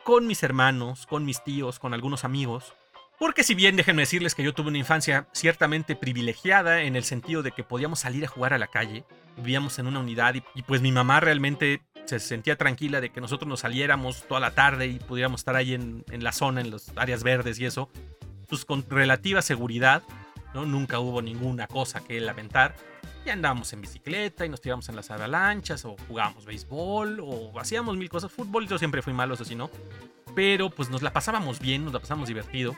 Con 0.04 0.28
mis 0.28 0.44
hermanos, 0.44 1.08
con 1.08 1.26
mis 1.26 1.44
tíos, 1.44 1.80
con 1.80 1.96
algunos 1.96 2.24
amigos 2.24 2.77
porque 3.18 3.44
si 3.44 3.56
bien 3.56 3.76
déjenme 3.76 4.04
decirles 4.04 4.36
que 4.36 4.44
yo 4.44 4.54
tuve 4.54 4.70
una 4.70 4.78
infancia 4.78 5.28
ciertamente 5.32 5.96
privilegiada 5.96 6.84
en 6.84 6.96
el 6.96 7.04
sentido 7.04 7.42
de 7.42 7.52
que 7.52 7.64
podíamos 7.64 8.00
salir 8.00 8.26
a 8.26 8.28
jugar 8.28 8.54
a 8.54 8.60
la 8.60 8.68
calle, 8.68 9.06
vivíamos 9.38 9.80
en 9.80 9.88
una 9.88 10.00
unidad 10.00 10.36
y, 10.36 10.62
pues 10.64 10.82
mi 10.82 10.92
mamá 10.92 11.20
realmente 11.20 11.82
se 12.06 12.20
sentía 12.20 12.58
tranquila 12.58 13.02
de 13.02 13.10
que 13.10 13.20
nosotros 13.20 13.50
nos 13.50 13.62
saliéramos 13.62 14.28
toda 14.28 14.40
la 14.40 14.52
tarde 14.52 14.88
y 14.88 15.00
pudiéramos 15.00 15.42
estar 15.42 15.56
ahí 15.56 15.74
en, 15.74 16.04
la 16.12 16.32
zona, 16.32 16.62
en 16.62 16.72
las 16.72 16.92
áreas 16.96 17.24
verdes 17.24 17.60
y 17.60 17.66
eso, 17.66 17.90
pues 18.48 18.66
con 18.66 18.88
relativa 18.90 19.42
seguridad, 19.42 20.04
¿no? 20.54 20.66
Nunca 20.66 21.00
hubo 21.00 21.22
ninguna 21.22 21.68
cosa 21.68 22.04
que 22.04 22.20
lamentar. 22.22 22.76
Y 23.26 23.30
andábamos 23.30 23.74
en 23.74 23.82
bicicleta 23.82 24.46
y 24.46 24.50
nos 24.50 24.62
tirábamos 24.62 24.88
en 24.88 24.96
las 24.96 25.12
avalanchas 25.12 25.84
o 25.84 25.98
jugábamos 26.08 26.46
béisbol 26.46 27.20
o 27.20 27.60
hacíamos 27.60 27.98
mil 27.98 28.10
cosas. 28.10 28.32
Fútbol 28.32 28.68
yo 28.68 28.78
siempre 28.78 29.02
fui 29.02 29.12
malo, 29.12 29.34
eso 29.34 29.44
sí, 29.44 29.56
¿no? 29.56 29.70
Pero 30.34 30.70
pues 30.70 30.90
nos 30.90 31.02
la 31.02 31.12
pasábamos 31.12 31.60
bien, 31.60 31.84
nos 31.84 31.94
la 31.94 32.00
pasábamos 32.00 32.30
divertido. 32.30 32.78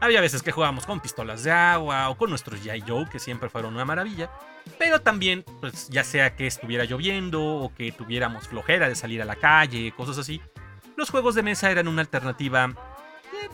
Había 0.00 0.22
veces 0.22 0.42
que 0.42 0.50
jugábamos 0.50 0.86
con 0.86 1.00
pistolas 1.00 1.44
de 1.44 1.50
agua 1.50 2.08
o 2.08 2.16
con 2.16 2.30
nuestros 2.30 2.64
G.I. 2.64 2.84
Joe, 2.86 3.08
que 3.10 3.18
siempre 3.18 3.50
fueron 3.50 3.74
una 3.74 3.84
maravilla. 3.84 4.30
Pero 4.78 5.02
también, 5.02 5.44
pues 5.60 5.88
ya 5.88 6.04
sea 6.04 6.36
que 6.36 6.46
estuviera 6.46 6.84
lloviendo 6.84 7.42
o 7.42 7.74
que 7.74 7.92
tuviéramos 7.92 8.48
flojera 8.48 8.88
de 8.88 8.94
salir 8.94 9.20
a 9.20 9.26
la 9.26 9.36
calle, 9.36 9.92
cosas 9.92 10.16
así, 10.16 10.40
los 10.96 11.10
juegos 11.10 11.34
de 11.34 11.42
mesa 11.42 11.70
eran 11.70 11.86
una 11.86 12.00
alternativa 12.02 12.74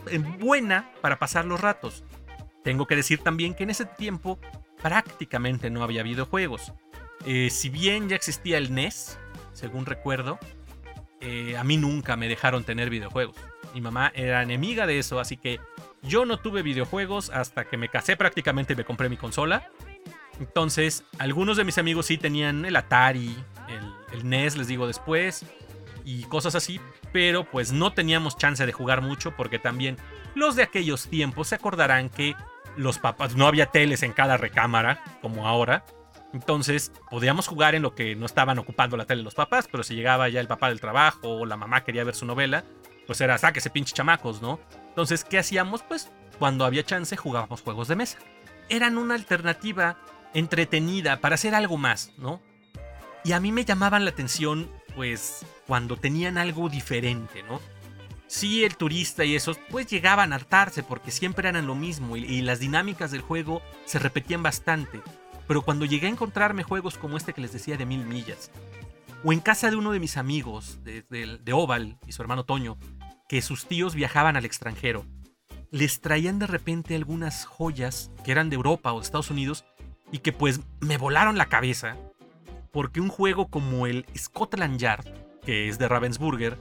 eh, 0.09 0.17
buena 0.17 0.91
para 1.01 1.19
pasar 1.19 1.45
los 1.45 1.59
ratos. 1.59 2.03
Tengo 2.63 2.87
que 2.87 2.95
decir 2.95 3.19
también 3.19 3.53
que 3.53 3.63
en 3.63 3.69
ese 3.69 3.85
tiempo 3.85 4.39
prácticamente 4.81 5.69
no 5.69 5.83
había 5.83 6.03
videojuegos. 6.03 6.73
Eh, 7.25 7.49
si 7.49 7.69
bien 7.69 8.09
ya 8.09 8.15
existía 8.15 8.57
el 8.57 8.73
NES, 8.73 9.19
según 9.53 9.85
recuerdo, 9.85 10.39
eh, 11.19 11.57
a 11.57 11.63
mí 11.63 11.77
nunca 11.77 12.15
me 12.15 12.27
dejaron 12.27 12.63
tener 12.63 12.89
videojuegos. 12.89 13.35
Mi 13.73 13.81
mamá 13.81 14.11
era 14.15 14.43
enemiga 14.43 14.85
de 14.85 14.99
eso, 14.99 15.19
así 15.19 15.35
que 15.35 15.59
yo 16.03 16.25
no 16.25 16.37
tuve 16.37 16.61
videojuegos 16.61 17.29
hasta 17.29 17.65
que 17.65 17.77
me 17.77 17.89
casé 17.89 18.15
prácticamente 18.15 18.73
y 18.73 18.75
me 18.75 18.85
compré 18.85 19.09
mi 19.09 19.17
consola. 19.17 19.69
Entonces, 20.39 21.03
algunos 21.17 21.57
de 21.57 21.63
mis 21.63 21.77
amigos 21.77 22.05
sí 22.05 22.17
tenían 22.17 22.63
el 22.65 22.75
Atari, 22.75 23.35
el, 24.13 24.29
NES, 24.29 24.57
les 24.57 24.67
digo 24.67 24.87
después, 24.87 25.45
y 26.05 26.23
cosas 26.23 26.55
así, 26.55 26.79
pero 27.11 27.43
pues 27.43 27.71
no 27.71 27.91
teníamos 27.93 28.37
chance 28.37 28.65
de 28.65 28.71
jugar 28.71 29.01
mucho 29.01 29.35
porque 29.35 29.59
también 29.59 29.97
los 30.35 30.55
de 30.55 30.63
aquellos 30.63 31.07
tiempos 31.07 31.49
se 31.49 31.55
acordarán 31.55 32.09
que 32.09 32.35
los 32.77 32.99
papás, 32.99 33.35
no 33.35 33.47
había 33.47 33.67
teles 33.67 34.03
en 34.03 34.13
cada 34.13 34.37
recámara 34.37 35.03
como 35.21 35.47
ahora. 35.47 35.85
Entonces 36.33 36.91
podíamos 37.09 37.47
jugar 37.47 37.73
en 37.73 37.81
lo 37.81 37.95
que 37.95 38.15
no 38.15 38.25
estaban 38.25 38.59
ocupando 38.59 38.97
la 38.97 39.05
tele 39.05 39.23
los 39.23 39.33
papás, 39.33 39.67
pero 39.71 39.83
si 39.83 39.95
llegaba 39.95 40.29
ya 40.29 40.39
el 40.39 40.47
papá 40.47 40.69
del 40.69 40.79
trabajo 40.79 41.29
o 41.29 41.45
la 41.45 41.57
mamá 41.57 41.83
quería 41.83 42.03
ver 42.03 42.15
su 42.15 42.25
novela, 42.25 42.63
pues 43.07 43.21
era 43.21 43.37
sáquese 43.37 43.69
pinche 43.69 43.93
chamacos, 43.93 44.41
¿no? 44.41 44.59
Entonces, 44.89 45.23
¿qué 45.23 45.39
hacíamos? 45.39 45.81
Pues 45.81 46.11
cuando 46.37 46.65
había 46.65 46.83
chance 46.83 47.17
jugábamos 47.17 47.61
juegos 47.61 47.87
de 47.87 47.95
mesa. 47.95 48.19
Eran 48.69 48.97
una 48.97 49.15
alternativa 49.15 49.97
entretenida 50.33 51.19
para 51.19 51.35
hacer 51.35 51.55
algo 51.55 51.77
más, 51.77 52.11
¿no? 52.17 52.41
Y 53.23 53.31
a 53.31 53.39
mí 53.39 53.51
me 53.51 53.65
llamaban 53.65 54.05
la 54.05 54.11
atención, 54.11 54.69
pues, 54.95 55.45
cuando 55.65 55.97
tenían 55.97 56.37
algo 56.37 56.69
diferente, 56.69 57.43
¿no? 57.43 57.59
Sí, 58.27 58.65
el 58.65 58.75
turista 58.75 59.23
y 59.23 59.35
esos, 59.35 59.57
pues 59.69 59.87
llegaban 59.87 60.33
a 60.33 60.35
hartarse 60.35 60.83
porque 60.83 61.11
siempre 61.11 61.47
eran 61.47 61.65
lo 61.65 61.75
mismo 61.75 62.17
y, 62.17 62.41
las 62.41 62.59
dinámicas 62.59 63.11
del 63.11 63.21
juego 63.21 63.61
se 63.85 63.99
repetían 63.99 64.43
bastante. 64.43 65.01
Pero 65.47 65.61
cuando 65.61 65.85
llegué 65.85 66.07
a 66.07 66.11
encontrarme 66.11 66.63
juegos 66.63 66.97
como 66.97 67.15
este 67.15 67.33
que 67.33 67.39
les 67.39 67.53
decía 67.53 67.77
de 67.77 67.85
mil 67.85 68.05
millas, 68.05 68.51
o 69.23 69.31
en 69.31 69.39
casa 69.39 69.69
de 69.69 69.77
uno 69.77 69.93
de 69.93 70.01
mis 70.01 70.17
amigos, 70.17 70.83
de, 70.83 71.03
de 71.03 71.53
Oval 71.53 71.97
y 72.05 72.11
su 72.11 72.21
hermano 72.21 72.43
Toño, 72.43 72.77
que 73.27 73.41
sus 73.41 73.67
tíos 73.67 73.95
viajaban 73.95 74.35
al 74.35 74.45
extranjero. 74.45 75.05
Les 75.71 76.01
traían 76.01 76.39
de 76.39 76.47
repente 76.47 76.95
algunas 76.95 77.45
joyas 77.45 78.11
que 78.23 78.31
eran 78.31 78.49
de 78.49 78.55
Europa 78.55 78.93
o 78.93 78.99
de 78.99 79.05
Estados 79.05 79.31
Unidos 79.31 79.65
y 80.11 80.19
que 80.19 80.31
pues 80.31 80.61
me 80.79 80.97
volaron 80.97 81.37
la 81.37 81.47
cabeza 81.47 81.97
porque 82.71 83.01
un 83.01 83.09
juego 83.09 83.47
como 83.47 83.87
el 83.87 84.05
Scotland 84.15 84.79
Yard, 84.79 85.05
que 85.43 85.67
es 85.67 85.79
de 85.79 85.87
Ravensburger, 85.87 86.57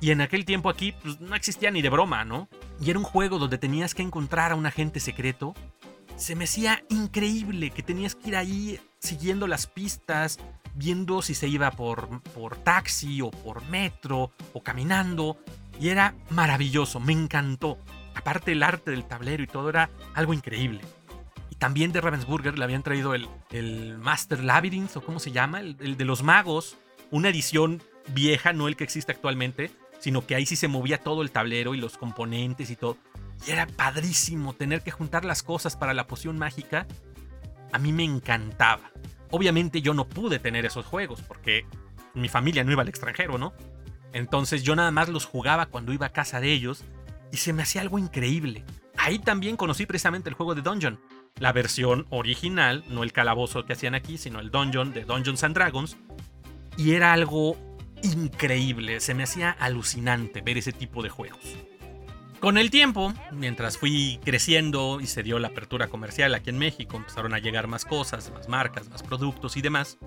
y 0.00 0.12
en 0.12 0.20
aquel 0.20 0.44
tiempo 0.44 0.68
aquí 0.68 0.94
pues, 1.02 1.20
no 1.20 1.34
existía 1.34 1.70
ni 1.70 1.82
de 1.82 1.90
broma, 1.90 2.24
¿no? 2.24 2.48
Y 2.80 2.90
era 2.90 2.98
un 2.98 3.04
juego 3.04 3.38
donde 3.38 3.58
tenías 3.58 3.94
que 3.94 4.02
encontrar 4.02 4.52
a 4.52 4.54
un 4.54 4.66
agente 4.66 5.00
secreto. 5.00 5.54
Se 6.16 6.36
me 6.36 6.44
hacía 6.44 6.84
increíble 6.88 7.70
que 7.70 7.82
tenías 7.82 8.14
que 8.14 8.28
ir 8.28 8.36
ahí 8.36 8.80
siguiendo 8.98 9.46
las 9.46 9.66
pistas, 9.66 10.38
viendo 10.74 11.22
si 11.22 11.34
se 11.34 11.48
iba 11.48 11.70
por, 11.72 12.22
por 12.22 12.56
taxi 12.56 13.20
o 13.20 13.30
por 13.30 13.64
metro 13.68 14.30
o 14.52 14.62
caminando. 14.62 15.38
Y 15.78 15.90
era 15.90 16.14
maravilloso, 16.30 17.00
me 17.00 17.12
encantó. 17.12 17.78
Aparte 18.14 18.52
el 18.52 18.62
arte 18.62 18.90
del 18.90 19.04
tablero 19.04 19.42
y 19.42 19.46
todo 19.46 19.68
era 19.68 19.90
algo 20.14 20.34
increíble. 20.34 20.80
Y 21.50 21.56
también 21.56 21.92
de 21.92 22.00
Ravensburger 22.00 22.58
le 22.58 22.64
habían 22.64 22.82
traído 22.82 23.14
el, 23.14 23.28
el 23.50 23.96
Master 23.98 24.42
Labyrinth 24.42 24.96
o 24.96 25.02
cómo 25.02 25.20
se 25.20 25.30
llama, 25.30 25.60
el, 25.60 25.76
el 25.80 25.96
de 25.96 26.04
los 26.04 26.22
magos. 26.22 26.76
Una 27.10 27.28
edición 27.28 27.82
vieja, 28.08 28.52
no 28.52 28.68
el 28.68 28.76
que 28.76 28.84
existe 28.84 29.12
actualmente, 29.12 29.70
sino 30.00 30.26
que 30.26 30.34
ahí 30.34 30.46
sí 30.46 30.56
se 30.56 30.68
movía 30.68 30.98
todo 30.98 31.22
el 31.22 31.30
tablero 31.30 31.74
y 31.74 31.78
los 31.78 31.96
componentes 31.96 32.70
y 32.70 32.76
todo. 32.76 32.96
Y 33.46 33.52
era 33.52 33.66
padrísimo 33.66 34.54
tener 34.54 34.82
que 34.82 34.90
juntar 34.90 35.24
las 35.24 35.42
cosas 35.42 35.76
para 35.76 35.94
la 35.94 36.06
poción 36.06 36.38
mágica. 36.38 36.86
A 37.72 37.78
mí 37.78 37.92
me 37.92 38.04
encantaba. 38.04 38.90
Obviamente 39.30 39.80
yo 39.80 39.94
no 39.94 40.08
pude 40.08 40.38
tener 40.38 40.66
esos 40.66 40.86
juegos 40.86 41.22
porque 41.22 41.66
mi 42.14 42.28
familia 42.28 42.64
no 42.64 42.72
iba 42.72 42.82
al 42.82 42.88
extranjero, 42.88 43.38
¿no? 43.38 43.52
Entonces 44.12 44.62
yo 44.62 44.74
nada 44.76 44.90
más 44.90 45.08
los 45.08 45.24
jugaba 45.24 45.66
cuando 45.66 45.92
iba 45.92 46.06
a 46.06 46.12
casa 46.12 46.40
de 46.40 46.52
ellos 46.52 46.84
y 47.32 47.36
se 47.38 47.52
me 47.52 47.62
hacía 47.62 47.82
algo 47.82 47.98
increíble. 47.98 48.64
Ahí 48.96 49.18
también 49.18 49.56
conocí 49.56 49.86
precisamente 49.86 50.28
el 50.28 50.34
juego 50.34 50.54
de 50.54 50.62
Dungeon, 50.62 51.00
la 51.38 51.52
versión 51.52 52.06
original, 52.10 52.84
no 52.88 53.02
el 53.02 53.12
calabozo 53.12 53.64
que 53.64 53.74
hacían 53.74 53.94
aquí, 53.94 54.18
sino 54.18 54.40
el 54.40 54.50
Dungeon 54.50 54.92
de 54.92 55.04
Dungeons 55.04 55.44
and 55.44 55.54
Dragons. 55.54 55.96
Y 56.76 56.92
era 56.92 57.12
algo 57.12 57.56
increíble, 58.02 59.00
se 59.00 59.14
me 59.14 59.24
hacía 59.24 59.50
alucinante 59.50 60.40
ver 60.40 60.58
ese 60.58 60.72
tipo 60.72 61.02
de 61.02 61.10
juegos. 61.10 61.56
Con 62.40 62.56
el 62.56 62.70
tiempo, 62.70 63.12
mientras 63.32 63.78
fui 63.78 64.20
creciendo 64.24 65.00
y 65.00 65.08
se 65.08 65.24
dio 65.24 65.40
la 65.40 65.48
apertura 65.48 65.88
comercial 65.88 66.34
aquí 66.34 66.50
en 66.50 66.58
México, 66.58 66.96
empezaron 66.96 67.34
a 67.34 67.40
llegar 67.40 67.66
más 67.66 67.84
cosas, 67.84 68.30
más 68.32 68.48
marcas, 68.48 68.88
más 68.90 69.02
productos 69.02 69.56
y 69.56 69.62
demás, 69.62 69.98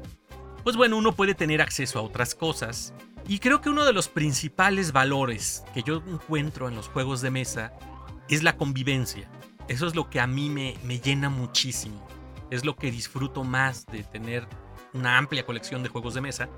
pues 0.64 0.78
bueno, 0.78 0.98
uno 0.98 1.12
puede 1.12 1.34
tener 1.34 1.62
acceso 1.62 2.00
a 2.00 2.04
otras 2.04 2.36
cosas. 2.36 2.94
Y 3.28 3.40
creo 3.40 3.62
que 3.62 3.70
uno 3.70 3.86
de 3.86 3.94
los 3.94 4.08
principales 4.08 4.92
valores 4.92 5.64
que 5.74 5.84
yo 5.84 6.04
encuentro 6.08 6.68
en 6.68 6.76
los 6.76 6.88
juegos 6.88 7.22
de 7.22 7.32
mesa 7.32 7.74
es 8.30 8.44
la 8.44 8.58
convivencia. 8.58 9.30
Eso 9.68 9.88
es 9.88 9.96
lo 9.96 10.10
que 10.10 10.20
a 10.20 10.28
mí 10.28 10.50
me, 10.50 10.76
me 10.84 11.00
llena 11.00 11.30
muchísimo. 11.30 12.08
Es 12.50 12.66
lo 12.66 12.76
que 12.76 12.92
disfruto 12.92 13.44
más 13.44 13.86
de 13.86 14.04
tener 14.04 14.48
una 14.94 15.18
amplia 15.18 15.46
colección 15.46 15.84
de 15.84 15.90
juegos 15.90 16.14
de 16.14 16.22
mesa 16.22 16.50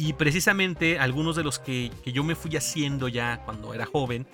y 0.00 0.14
precisamente 0.14 0.98
algunos 0.98 1.36
de 1.36 1.44
los 1.44 1.58
que, 1.58 1.90
yo 2.06 2.24
me 2.24 2.34
fui 2.34 2.56
haciendo 2.56 3.06
ya 3.08 3.42
cuando 3.44 3.74
era 3.74 3.84
joven, 3.84 4.26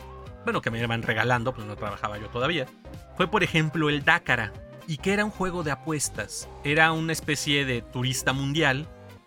bueno, 0.45 0.63
que 0.63 0.71
me 0.71 0.81
iban 0.81 1.03
regalando, 1.03 1.53
pues 1.53 1.67
no 1.67 1.75
trabajaba 1.75 2.19
yo 2.19 2.29
todavía, 2.29 2.67
fue 3.17 3.29
por 3.29 3.43
ejemplo 3.43 3.89
el 3.89 4.05
Dakara, 4.05 4.53
y 4.87 4.99
que 4.99 5.13
era 5.13 5.25
un 5.25 5.33
juego 5.33 5.65
de 5.65 5.73
apuestas. 5.73 6.49
Era 6.63 6.93
una 6.93 7.13
especie 7.13 7.65
de 7.65 7.83
turista 7.83 8.33
mundial, 8.33 8.87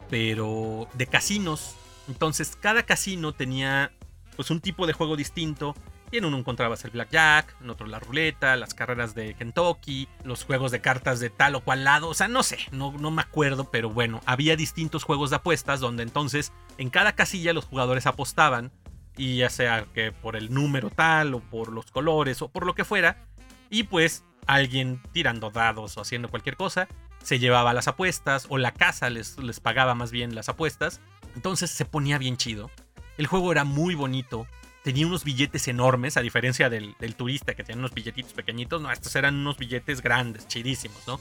pero 0.09 0.87
de 0.93 1.07
casinos. 1.07 1.75
Entonces 2.09 2.57
cada 2.59 2.83
casino 2.83 3.33
tenía 3.33 3.91
pues 4.35 4.51
un 4.51 4.59
tipo 4.59 4.87
de 4.87 4.93
juego 4.93 5.15
distinto 5.15 5.75
y 6.11 6.17
en 6.17 6.25
uno 6.25 6.37
encontrabas 6.37 6.83
el 6.85 6.91
blackjack, 6.91 7.55
en 7.61 7.69
otro 7.69 7.85
la 7.85 7.99
ruleta, 7.99 8.55
las 8.55 8.73
carreras 8.73 9.13
de 9.13 9.35
Kentucky, 9.35 10.07
los 10.23 10.43
juegos 10.43 10.71
de 10.71 10.81
cartas 10.81 11.19
de 11.19 11.29
tal 11.29 11.55
o 11.55 11.61
cual 11.61 11.83
lado. 11.83 12.09
O 12.09 12.13
sea, 12.15 12.27
no 12.27 12.41
sé, 12.41 12.57
no, 12.71 12.91
no 12.93 13.11
me 13.11 13.21
acuerdo, 13.21 13.69
pero 13.69 13.91
bueno, 13.91 14.21
había 14.25 14.55
distintos 14.55 15.03
juegos 15.03 15.29
de 15.29 15.35
apuestas 15.35 15.79
donde 15.79 16.01
entonces 16.03 16.51
en 16.77 16.89
cada 16.89 17.13
casilla 17.13 17.53
los 17.53 17.65
jugadores 17.65 18.07
apostaban. 18.07 18.71
Y 19.17 19.37
ya 19.37 19.49
sea 19.49 19.85
que 19.93 20.13
por 20.13 20.37
el 20.37 20.53
número 20.53 20.89
tal 20.89 21.33
o 21.33 21.41
por 21.41 21.73
los 21.73 21.91
colores 21.91 22.41
o 22.41 22.47
por 22.47 22.65
lo 22.65 22.73
que 22.73 22.85
fuera. 22.85 23.27
Y 23.69 23.83
pues 23.83 24.23
alguien 24.47 25.01
tirando 25.11 25.51
dados 25.51 25.97
o 25.97 26.01
haciendo 26.01 26.29
cualquier 26.29 26.55
cosa 26.55 26.87
se 27.21 27.37
llevaba 27.37 27.73
las 27.73 27.87
apuestas 27.87 28.45
o 28.49 28.57
la 28.57 28.71
casa 28.71 29.09
les, 29.09 29.37
les 29.37 29.59
pagaba 29.59 29.93
más 29.93 30.11
bien 30.11 30.35
las 30.35 30.49
apuestas. 30.49 31.01
Entonces 31.39 31.71
se 31.71 31.85
ponía 31.85 32.17
bien 32.17 32.35
chido. 32.35 32.69
El 33.17 33.25
juego 33.25 33.53
era 33.53 33.63
muy 33.63 33.95
bonito, 33.95 34.45
tenía 34.83 35.07
unos 35.07 35.23
billetes 35.23 35.69
enormes, 35.69 36.17
a 36.17 36.21
diferencia 36.21 36.69
del, 36.69 36.97
turista 37.15 37.55
que 37.55 37.63
tenía 37.63 37.79
unos 37.79 37.93
billetitos 37.93 38.33
pequeñitos. 38.33 38.81
No, 38.81 38.91
estos 38.91 39.15
eran 39.15 39.35
unos 39.35 39.57
billetes 39.57 40.01
grandes, 40.01 40.49
chidísimos, 40.49 41.01
¿no? 41.07 41.17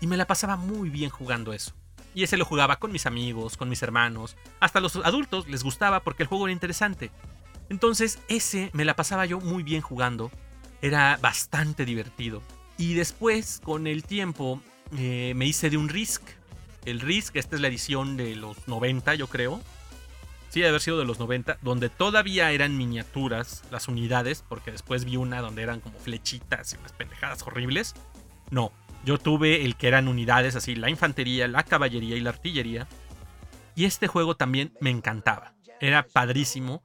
Y 0.00 0.08
me 0.08 0.16
la 0.16 0.26
pasaba 0.26 0.56
muy 0.56 0.90
bien 0.90 1.10
jugando 1.10 1.52
eso. 1.52 1.74
Y 2.12 2.24
ese 2.24 2.36
lo 2.36 2.44
jugaba 2.44 2.80
con 2.80 2.90
mis 2.90 3.06
amigos, 3.06 3.56
con 3.56 3.68
mis 3.68 3.84
hermanos. 3.84 4.36
Hasta 4.58 4.80
los 4.80 4.96
adultos 4.96 5.46
les 5.46 5.62
gustaba 5.62 6.00
porque 6.00 6.24
el 6.24 6.28
juego 6.28 6.48
era 6.48 6.52
interesante. 6.52 7.12
Entonces 7.68 8.18
ese 8.26 8.70
me 8.72 8.84
la 8.84 8.96
pasaba 8.96 9.26
yo 9.26 9.38
muy 9.38 9.62
bien 9.62 9.80
jugando. 9.80 10.32
Era 10.82 11.20
bastante 11.22 11.84
divertido. 11.84 12.42
Y 12.78 12.94
después, 12.94 13.60
con 13.62 13.86
el 13.86 14.02
tiempo, 14.02 14.60
eh, 14.98 15.34
me 15.36 15.46
hice 15.46 15.70
de 15.70 15.76
un 15.76 15.88
Risk. 15.88 16.22
El 16.86 17.00
Risk, 17.00 17.36
esta 17.36 17.56
es 17.56 17.60
la 17.60 17.68
edición 17.68 18.16
de 18.16 18.34
los 18.36 18.66
90, 18.66 19.14
yo 19.16 19.26
creo 19.26 19.60
sí, 20.56 20.62
de 20.62 20.68
haber 20.68 20.80
sido 20.80 20.98
de 20.98 21.04
los 21.04 21.18
90, 21.18 21.58
donde 21.60 21.90
todavía 21.90 22.50
eran 22.50 22.78
miniaturas 22.78 23.62
las 23.70 23.88
unidades, 23.88 24.42
porque 24.48 24.72
después 24.72 25.04
vi 25.04 25.18
una 25.18 25.42
donde 25.42 25.62
eran 25.62 25.80
como 25.80 25.98
flechitas 25.98 26.72
y 26.72 26.78
unas 26.78 26.94
pendejadas 26.94 27.42
horribles. 27.42 27.94
No, 28.50 28.72
yo 29.04 29.18
tuve 29.18 29.66
el 29.66 29.76
que 29.76 29.88
eran 29.88 30.08
unidades 30.08 30.56
así, 30.56 30.74
la 30.74 30.88
infantería, 30.88 31.46
la 31.46 31.62
caballería 31.62 32.16
y 32.16 32.20
la 32.20 32.30
artillería. 32.30 32.88
Y 33.74 33.84
este 33.84 34.06
juego 34.06 34.34
también 34.34 34.72
me 34.80 34.88
encantaba. 34.88 35.52
Era 35.78 36.04
padrísimo. 36.04 36.82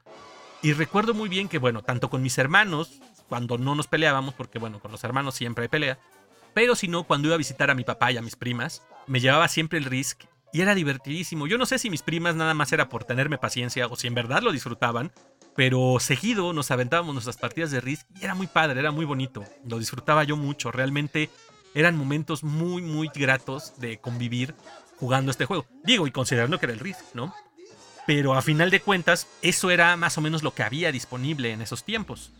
Y 0.61 0.73
recuerdo 0.73 1.13
muy 1.13 1.29
bien 1.29 1.47
que, 1.47 1.57
bueno, 1.57 1.81
tanto 1.81 2.09
con 2.09 2.21
mis 2.21 2.37
hermanos, 2.37 2.99
cuando 3.29 3.57
no 3.57 3.73
nos 3.75 3.87
peleábamos, 3.87 4.33
porque 4.33 4.59
bueno, 4.59 4.79
con 4.79 4.91
los 4.91 5.03
hermanos 5.05 5.35
siempre 5.35 5.63
hay 5.63 5.69
pelea, 5.69 5.97
pero 6.53 6.75
si 6.75 6.89
no, 6.89 7.03
cuando 7.03 7.29
iba 7.29 7.35
a 7.35 7.37
visitar 7.37 7.71
a 7.71 7.75
mi 7.75 7.85
papá 7.85 8.11
y 8.11 8.17
a 8.17 8.21
mis 8.21 8.35
primas, 8.35 8.83
me 9.07 9.19
llevaba 9.19 9.47
siempre 9.47 9.77
el 9.77 9.85
Risk 9.85 10.23
y 10.53 10.61
era 10.61 10.75
divertidísimo. 10.75 11.47
Yo 11.47 11.57
no 11.57 11.65
sé 11.65 11.79
si 11.79 11.89
mis 11.89 12.01
primas 12.01 12.35
nada 12.35 12.53
más 12.53 12.71
era 12.71 12.89
por 12.89 13.03
tenerme 13.03 13.37
paciencia 13.37 13.87
o 13.87 13.95
si 13.95 14.07
en 14.07 14.13
verdad 14.13 14.41
lo 14.41 14.51
disfrutaban, 14.51 15.11
pero 15.55 15.97
seguido 15.99 16.53
nos 16.53 16.71
aventábamos 16.71 17.13
nuestras 17.13 17.37
partidas 17.37 17.71
de 17.71 17.81
Risk 17.81 18.07
y 18.19 18.23
era 18.23 18.35
muy 18.35 18.47
padre, 18.47 18.79
era 18.79 18.91
muy 18.91 19.05
bonito. 19.05 19.43
Lo 19.67 19.79
disfrutaba 19.79 20.23
yo 20.23 20.37
mucho, 20.37 20.71
realmente 20.71 21.29
eran 21.73 21.97
momentos 21.97 22.43
muy, 22.43 22.81
muy 22.81 23.09
gratos 23.13 23.79
de 23.79 23.99
convivir 23.99 24.55
jugando 24.97 25.31
este 25.31 25.45
juego. 25.45 25.65
Digo, 25.83 26.07
y 26.07 26.11
considerando 26.11 26.59
que 26.59 26.65
era 26.65 26.73
el 26.73 26.79
Risk, 26.79 26.99
¿no? 27.13 27.33
Pero 28.05 28.33
a 28.33 28.41
final 28.41 28.71
de 28.71 28.81
cuentas, 28.81 29.27
eso 29.41 29.71
era 29.71 29.95
más 29.95 30.17
o 30.17 30.21
menos 30.21 30.43
lo 30.43 30.53
que 30.53 30.63
había 30.63 30.91
disponible 30.91 31.51
en 31.51 31.61
esos 31.61 31.83
tiempos. 31.83 32.31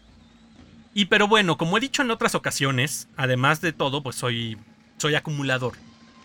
Y 0.94 1.06
pero 1.06 1.28
bueno, 1.28 1.58
como 1.58 1.78
he 1.78 1.80
dicho 1.80 2.02
en 2.02 2.12
otras 2.12 2.36
ocasiones, 2.36 3.08
además 3.16 3.62
de 3.62 3.72
todo, 3.72 4.04
pues 4.04 4.16
soy, 4.16 4.58
soy 4.98 5.16
acumulador. 5.16 5.74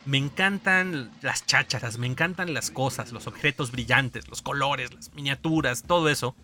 Me 0.06 0.18
encantan 0.18 1.10
las 1.20 1.44
chácharas, 1.46 1.98
me 1.98 2.06
encantan 2.06 2.54
las 2.54 2.70
cosas, 2.70 3.12
los 3.12 3.26
objetos 3.26 3.72
brillantes, 3.72 4.28
los 4.28 4.40
colores, 4.40 4.94
las 4.94 5.12
miniaturas, 5.14 5.82
todo 5.82 6.08
eso. 6.08 6.36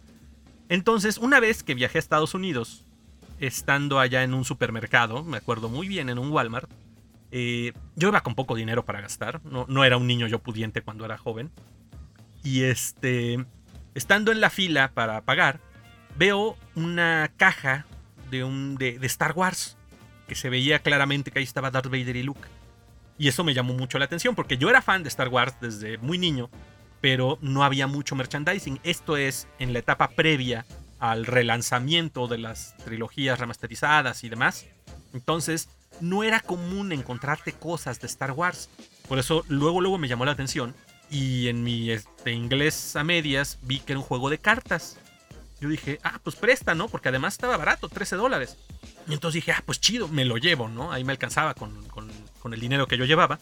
Entonces, 0.69 1.17
una 1.17 1.39
vez 1.39 1.63
que 1.63 1.75
viajé 1.75 1.99
a 1.99 2.01
Estados 2.01 2.35
Unidos, 2.35 2.85
estando 3.39 4.01
allá 4.01 4.25
en 4.25 4.35
un 4.35 4.45
supermercado, 4.45 5.23
me 5.23 5.37
acuerdo 5.37 5.69
muy 5.69 5.87
bien, 5.87 6.09
en 6.11 6.19
un 6.19 6.31
Walmart, 6.31 6.69
eh, 7.31 7.73
yo 7.95 8.09
iba 8.09 8.21
con 8.23 8.35
poco 8.35 8.57
dinero 8.57 8.85
para 8.85 9.01
gastar, 9.01 9.41
no, 9.45 9.65
no 9.69 9.85
era 9.85 9.97
un 9.97 10.07
niño 10.07 10.27
yo 10.27 10.41
pudiente 10.41 10.83
cuando 10.83 11.05
era 11.05 11.17
joven. 11.17 11.51
Y 12.43 12.65
este, 12.65 13.45
estando 13.95 14.33
en 14.33 14.41
la 14.41 14.51
fila 14.51 14.91
para 14.93 15.21
pagar, 15.23 15.61
veo 16.17 16.57
una 16.75 17.31
caja 17.37 17.87
de, 18.31 18.43
un, 18.43 18.75
de, 18.75 18.99
de 18.99 19.07
Star 19.07 19.33
Wars, 19.33 19.77
que 20.27 20.35
se 20.35 20.51
veía 20.51 20.81
claramente 20.81 21.31
que 21.31 21.39
ahí 21.39 21.45
estaba 21.45 21.71
Darth 21.71 21.87
Vader 21.87 22.17
y 22.17 22.23
Luke. 22.25 22.49
Y 23.23 23.29
eso 23.29 23.45
me 23.45 23.55
llamó 23.55 23.73
mucho 23.75 24.01
la 24.01 24.07
atención 24.07 24.35
porque 24.35 24.59
yo 24.59 24.69
era 24.69 24.83
fan 24.83 25.05
de 25.05 25.09
Star 25.09 25.29
Wars 25.29 25.55
desde 25.61 25.97
muy 25.99 26.19
niño, 26.19 26.51
pero 27.01 27.39
no 27.41 27.63
había 27.63 27.87
mucho 27.87 28.17
merchandising. 28.17 28.81
Esto 28.83 29.17
es 29.17 29.47
en 29.61 29.73
la 29.73 29.79
etapa 29.79 30.09
previa 30.09 30.67
al 30.99 31.25
relanzamiento 31.25 32.27
de 32.27 32.39
las 32.39 32.77
trilogías 32.79 33.39
remasterizadas 33.39 34.25
y 34.25 34.29
demás. 34.29 34.67
Entonces, 35.15 35.69
no 36.01 36.25
era 36.25 36.41
común 36.41 36.91
encontrarte 36.91 37.53
cosas 37.53 38.01
de 38.01 38.09
Star 38.09 38.33
Wars. 38.33 38.69
Por 39.07 39.21
eso 39.21 39.45
luego 39.47 39.81
luego 39.81 39.99
me 39.99 40.09
llamó 40.09 40.25
la 40.25 40.33
atención 40.33 40.75
y 41.09 41.47
en 41.47 41.63
mi 41.63 41.93
este, 41.93 42.33
inglés 42.33 42.97
a 42.97 43.05
medias 43.05 43.61
vi 43.63 43.79
que 43.79 43.93
era 43.93 44.01
un 44.01 44.05
juego 44.05 44.31
de 44.31 44.39
cartas. 44.39 44.99
Yo 45.63 45.69
dije, 45.71 45.99
ah, 46.03 46.21
pues 46.23 46.37
presta, 46.37 46.75
¿no? 46.75 46.89
Porque 46.89 47.09
además 47.09 47.35
estaba 47.35 47.57
barato, 47.57 47.89
13 47.89 48.17
dólares. 48.17 48.59
Y 49.09 49.15
entonces 49.15 49.37
dije, 49.37 49.53
ah, 49.53 49.63
pues 49.65 49.81
chido, 49.81 50.09
me 50.09 50.27
lo 50.27 50.37
llevo, 50.37 50.69
¿no? 50.69 50.93
Ahí 50.93 51.05
me 51.05 51.13
alcanzaba 51.13 51.55
con 51.55 51.83
con 52.43 52.53
el 52.53 52.61
dinero 52.61 52.89
que 52.89 52.99
yo 52.99 53.05
llevaba. 53.05 53.39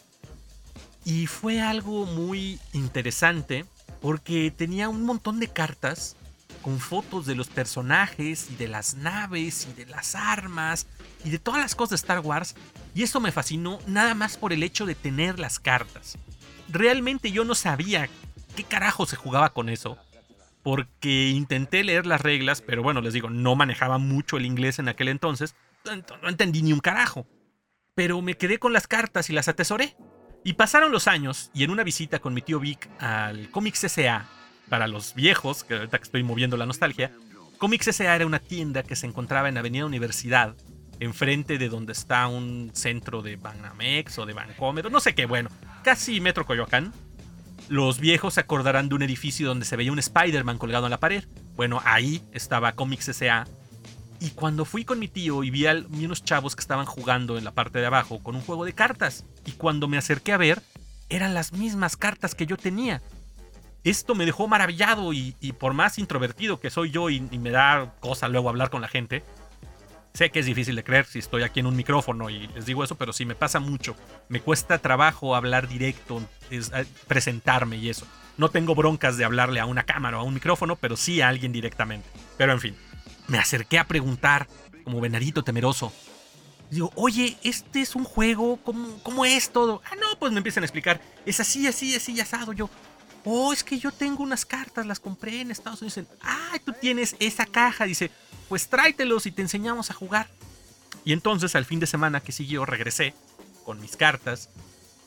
Y 1.04 1.26
fue 1.26 1.60
algo 1.60 2.04
muy 2.04 2.60
interesante 2.74 3.64
porque 4.02 4.52
tenía 4.54 4.90
un 4.90 5.04
montón 5.04 5.40
de 5.40 5.48
cartas 5.48 6.16
con 6.60 6.78
fotos 6.78 7.24
de 7.24 7.34
los 7.34 7.48
personajes 7.48 8.50
y 8.50 8.56
de 8.56 8.68
las 8.68 8.94
naves 8.94 9.66
y 9.70 9.72
de 9.72 9.86
las 9.86 10.14
armas 10.14 10.86
y 11.24 11.30
de 11.30 11.38
todas 11.38 11.60
las 11.60 11.74
cosas 11.74 11.90
de 11.90 11.96
Star 11.96 12.20
Wars. 12.20 12.54
Y 12.94 13.02
eso 13.02 13.20
me 13.20 13.32
fascinó 13.32 13.78
nada 13.86 14.14
más 14.14 14.36
por 14.36 14.52
el 14.52 14.62
hecho 14.62 14.84
de 14.84 14.94
tener 14.94 15.38
las 15.38 15.58
cartas. 15.58 16.18
Realmente 16.68 17.32
yo 17.32 17.44
no 17.44 17.54
sabía 17.54 18.10
qué 18.54 18.64
carajo 18.64 19.06
se 19.06 19.16
jugaba 19.16 19.54
con 19.54 19.70
eso. 19.70 19.96
Porque 20.62 21.28
intenté 21.28 21.82
leer 21.84 22.06
las 22.06 22.20
reglas, 22.20 22.62
pero 22.62 22.82
bueno, 22.82 23.00
les 23.00 23.14
digo, 23.14 23.30
no 23.30 23.56
manejaba 23.56 23.98
mucho 23.98 24.36
el 24.36 24.46
inglés 24.46 24.78
en 24.78 24.88
aquel 24.88 25.08
entonces. 25.08 25.54
No 25.84 26.28
entendí 26.28 26.62
ni 26.62 26.72
un 26.72 26.80
carajo. 26.80 27.26
Pero 27.94 28.20
me 28.22 28.36
quedé 28.36 28.58
con 28.58 28.72
las 28.72 28.86
cartas 28.86 29.30
y 29.30 29.32
las 29.32 29.48
atesoré. 29.48 29.96
Y 30.44 30.54
pasaron 30.54 30.92
los 30.92 31.08
años 31.08 31.50
y 31.54 31.64
en 31.64 31.70
una 31.70 31.84
visita 31.84 32.18
con 32.18 32.34
mi 32.34 32.42
tío 32.42 32.60
Vic 32.60 32.88
al 32.98 33.50
Comics 33.50 33.84
S.A., 33.84 34.26
para 34.70 34.86
los 34.86 35.14
viejos, 35.14 35.64
que 35.64 35.74
ahorita 35.74 35.98
que 35.98 36.04
estoy 36.04 36.22
moviendo 36.22 36.56
la 36.56 36.64
nostalgia, 36.64 37.12
Comics 37.58 37.88
S.A. 37.88 38.14
era 38.14 38.24
una 38.24 38.38
tienda 38.38 38.84
que 38.84 38.96
se 38.96 39.06
encontraba 39.06 39.48
en 39.48 39.58
Avenida 39.58 39.84
Universidad, 39.84 40.54
enfrente 41.00 41.58
de 41.58 41.68
donde 41.68 41.92
está 41.92 42.28
un 42.28 42.70
centro 42.72 43.20
de 43.20 43.36
Banamex 43.36 44.18
o 44.18 44.26
de 44.26 44.32
Bancomer, 44.32 44.90
no 44.90 45.00
sé 45.00 45.14
qué, 45.14 45.26
bueno, 45.26 45.50
casi 45.82 46.20
Metro 46.20 46.46
Coyoacán. 46.46 46.94
Los 47.70 48.00
viejos 48.00 48.34
se 48.34 48.40
acordarán 48.40 48.88
de 48.88 48.96
un 48.96 49.02
edificio 49.04 49.46
donde 49.46 49.64
se 49.64 49.76
veía 49.76 49.92
un 49.92 50.00
Spider-Man 50.00 50.58
colgado 50.58 50.86
en 50.86 50.90
la 50.90 50.98
pared. 50.98 51.22
Bueno, 51.54 51.80
ahí 51.84 52.20
estaba 52.32 52.72
Comics 52.72 53.10
S.A. 53.10 53.46
Y 54.18 54.30
cuando 54.30 54.64
fui 54.64 54.84
con 54.84 54.98
mi 54.98 55.06
tío 55.06 55.44
y 55.44 55.50
vi, 55.50 55.68
a, 55.68 55.84
unos 55.88 56.24
chavos 56.24 56.56
que 56.56 56.62
estaban 56.62 56.84
jugando 56.84 57.38
en 57.38 57.44
la 57.44 57.52
parte 57.52 57.78
de 57.78 57.86
abajo 57.86 58.24
con 58.24 58.34
un 58.34 58.42
juego 58.42 58.64
de 58.64 58.72
cartas. 58.72 59.24
Y 59.46 59.52
cuando 59.52 59.86
me 59.86 59.98
acerqué 59.98 60.32
a 60.32 60.36
ver, 60.36 60.60
eran 61.08 61.32
las 61.32 61.52
mismas 61.52 61.96
cartas 61.96 62.34
que 62.34 62.44
yo 62.44 62.56
tenía. 62.56 63.02
Esto 63.84 64.16
me 64.16 64.26
dejó 64.26 64.48
maravillado 64.48 65.12
y, 65.12 65.32
por 65.60 65.72
más 65.72 66.00
introvertido 66.00 66.58
que 66.58 66.70
soy 66.70 66.90
yo 66.90 67.08
y, 67.08 67.20
me 67.20 67.52
da 67.52 67.94
cosa 68.00 68.26
luego 68.26 68.48
hablar 68.48 68.70
con 68.70 68.80
la 68.80 68.88
gente, 68.88 69.22
sé 70.14 70.30
que 70.30 70.40
es 70.40 70.46
difícil 70.46 70.76
de 70.76 70.84
creer 70.84 71.06
si 71.06 71.18
estoy 71.18 71.42
aquí 71.42 71.60
en 71.60 71.66
un 71.66 71.76
micrófono 71.76 72.30
y 72.30 72.46
les 72.48 72.66
digo 72.66 72.84
eso, 72.84 72.96
pero 72.96 73.12
sí 73.12 73.24
me 73.24 73.34
pasa 73.34 73.60
mucho. 73.60 73.96
Me 74.28 74.40
cuesta 74.40 74.78
trabajo 74.78 75.34
hablar 75.34 75.68
directo, 75.68 76.22
es, 76.50 76.70
eh, 76.74 76.86
presentarme 77.06 77.76
y 77.76 77.90
eso. 77.90 78.06
No 78.36 78.48
tengo 78.48 78.74
broncas 78.74 79.16
de 79.16 79.24
hablarle 79.24 79.60
a 79.60 79.66
una 79.66 79.84
cámara 79.84 80.18
o 80.18 80.20
a 80.20 80.24
un 80.24 80.34
micrófono, 80.34 80.76
pero 80.76 80.96
sí 80.96 81.20
a 81.20 81.28
alguien 81.28 81.52
directamente. 81.52 82.08
Pero 82.36 82.52
en 82.52 82.60
fin, 82.60 82.76
me 83.28 83.38
acerqué 83.38 83.78
a 83.78 83.84
preguntar, 83.84 84.48
como 84.84 85.00
venadito 85.00 85.42
temeroso. 85.42 85.92
Digo, 86.70 86.92
oye, 86.94 87.36
este 87.42 87.80
es 87.80 87.96
un 87.96 88.04
juego, 88.04 88.58
¿cómo, 88.64 89.02
cómo 89.02 89.24
es 89.24 89.50
todo? 89.50 89.82
Ah, 89.90 89.96
no, 89.96 90.18
pues 90.18 90.32
me 90.32 90.38
empiezan 90.38 90.62
a 90.62 90.66
explicar. 90.66 91.00
Es 91.26 91.40
así, 91.40 91.66
así, 91.66 91.94
así, 91.94 92.18
asado. 92.20 92.52
Yo, 92.52 92.70
oh, 93.24 93.52
es 93.52 93.64
que 93.64 93.78
yo 93.78 93.92
tengo 93.92 94.22
unas 94.22 94.44
cartas, 94.44 94.86
las 94.86 95.00
compré 95.00 95.40
en 95.40 95.50
Estados 95.50 95.82
Unidos. 95.82 96.06
Ah, 96.22 96.56
tú 96.64 96.72
tienes 96.80 97.16
esa 97.18 97.46
caja. 97.46 97.84
Dice, 97.84 98.10
pues 98.48 98.68
tráetelos 98.68 99.26
y 99.26 99.32
te 99.32 99.42
enseñamos 99.42 99.90
a 99.90 99.94
jugar. 99.94 100.28
Y 101.04 101.12
entonces 101.12 101.54
al 101.54 101.64
fin 101.64 101.80
de 101.80 101.86
semana 101.86 102.20
que 102.20 102.32
siguió 102.32 102.64
regresé 102.66 103.14
con 103.64 103.80
mis 103.80 103.96
cartas. 103.96 104.48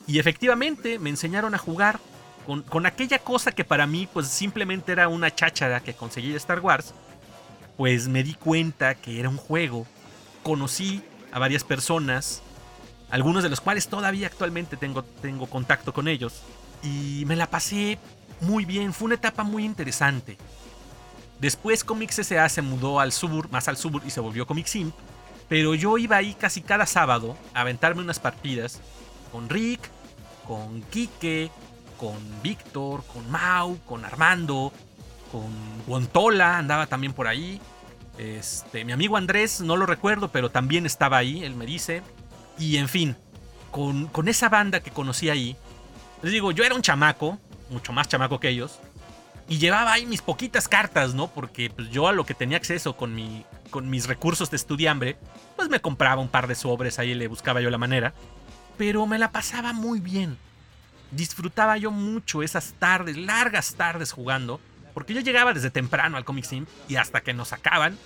Y 0.06 0.18
efectivamente 0.18 0.98
me 0.98 1.10
enseñaron 1.10 1.54
a 1.54 1.58
jugar 1.58 2.00
con, 2.46 2.62
con 2.62 2.86
aquella 2.86 3.18
cosa 3.18 3.52
que 3.52 3.64
para 3.64 3.86
mí 3.86 4.08
pues 4.12 4.28
simplemente 4.28 4.92
era 4.92 5.08
una 5.08 5.34
cháchara 5.34 5.80
que 5.80 5.94
conseguí 5.94 6.30
de 6.30 6.36
Star 6.36 6.60
Wars 6.60 6.94
pues 7.76 8.08
me 8.08 8.22
di 8.22 8.34
cuenta 8.34 8.94
que 8.94 9.20
era 9.20 9.28
un 9.28 9.36
juego. 9.36 9.86
Conocí 10.42 11.02
a 11.32 11.38
varias 11.38 11.64
personas, 11.64 12.42
algunos 13.10 13.42
de 13.42 13.48
los 13.48 13.60
cuales 13.60 13.88
todavía 13.88 14.26
actualmente 14.26 14.76
tengo, 14.76 15.02
tengo 15.02 15.46
contacto 15.46 15.92
con 15.92 16.08
ellos. 16.08 16.42
Y 16.84 17.24
me 17.24 17.34
la 17.34 17.48
pasé 17.48 17.98
muy 18.40 18.64
bien, 18.64 18.92
fue 18.92 19.06
una 19.06 19.14
etapa 19.14 19.42
muy 19.42 19.64
interesante. 19.64 20.36
Después 21.40 21.82
Comics 21.82 22.18
S.A. 22.20 22.48
se 22.48 22.62
mudó 22.62 23.00
al 23.00 23.10
sur, 23.10 23.50
más 23.50 23.68
al 23.68 23.76
sur 23.76 24.02
y 24.06 24.10
se 24.10 24.20
volvió 24.20 24.46
Comic 24.46 24.66
Sim. 24.66 24.92
Pero 25.48 25.74
yo 25.74 25.98
iba 25.98 26.16
ahí 26.16 26.34
casi 26.34 26.62
cada 26.62 26.86
sábado 26.86 27.36
a 27.52 27.62
aventarme 27.62 28.02
unas 28.02 28.18
partidas 28.18 28.80
con 29.32 29.48
Rick, 29.48 29.80
con 30.46 30.82
Kike, 30.82 31.50
con 31.98 32.16
Víctor, 32.42 33.04
con 33.04 33.30
Mau, 33.30 33.78
con 33.86 34.04
Armando, 34.04 34.72
con 35.30 35.50
Guantola, 35.86 36.58
andaba 36.58 36.86
también 36.86 37.12
por 37.12 37.26
ahí. 37.26 37.60
Este, 38.18 38.84
mi 38.84 38.92
amigo 38.92 39.16
Andrés, 39.16 39.60
no 39.60 39.76
lo 39.76 39.86
recuerdo, 39.86 40.28
pero 40.28 40.50
también 40.50 40.86
estaba 40.86 41.18
ahí, 41.18 41.44
él 41.44 41.56
me 41.56 41.66
dice. 41.66 42.02
Y 42.58 42.76
en 42.76 42.88
fin, 42.88 43.16
con, 43.70 44.06
con 44.06 44.28
esa 44.28 44.48
banda 44.48 44.80
que 44.80 44.90
conocí 44.90 45.28
ahí, 45.30 45.56
les 46.24 46.32
digo, 46.32 46.52
yo 46.52 46.64
era 46.64 46.74
un 46.74 46.80
chamaco, 46.80 47.38
mucho 47.68 47.92
más 47.92 48.08
chamaco 48.08 48.40
que 48.40 48.48
ellos, 48.48 48.78
y 49.46 49.58
llevaba 49.58 49.92
ahí 49.92 50.06
mis 50.06 50.22
poquitas 50.22 50.68
cartas, 50.68 51.12
¿no? 51.12 51.28
Porque 51.28 51.68
pues, 51.68 51.90
yo 51.90 52.08
a 52.08 52.12
lo 52.12 52.24
que 52.24 52.32
tenía 52.32 52.56
acceso 52.56 52.96
con, 52.96 53.14
mi, 53.14 53.44
con 53.68 53.90
mis 53.90 54.06
recursos 54.06 54.50
de 54.50 54.56
estudiambre, 54.56 55.18
pues 55.54 55.68
me 55.68 55.80
compraba 55.80 56.22
un 56.22 56.28
par 56.28 56.46
de 56.46 56.54
sobres, 56.54 56.98
ahí 56.98 57.14
le 57.14 57.28
buscaba 57.28 57.60
yo 57.60 57.68
la 57.68 57.76
manera. 57.76 58.14
Pero 58.78 59.06
me 59.06 59.18
la 59.18 59.32
pasaba 59.32 59.74
muy 59.74 60.00
bien. 60.00 60.38
Disfrutaba 61.10 61.76
yo 61.76 61.90
mucho 61.90 62.42
esas 62.42 62.72
tardes, 62.78 63.18
largas 63.18 63.74
tardes 63.74 64.10
jugando. 64.10 64.60
Porque 64.94 65.12
yo 65.12 65.20
llegaba 65.20 65.52
desde 65.52 65.70
temprano 65.70 66.16
al 66.16 66.24
Comic 66.24 66.46
Sim 66.46 66.64
y 66.88 66.96
hasta 66.96 67.20
que 67.20 67.34
nos 67.34 67.48
sacaban, 67.48 67.98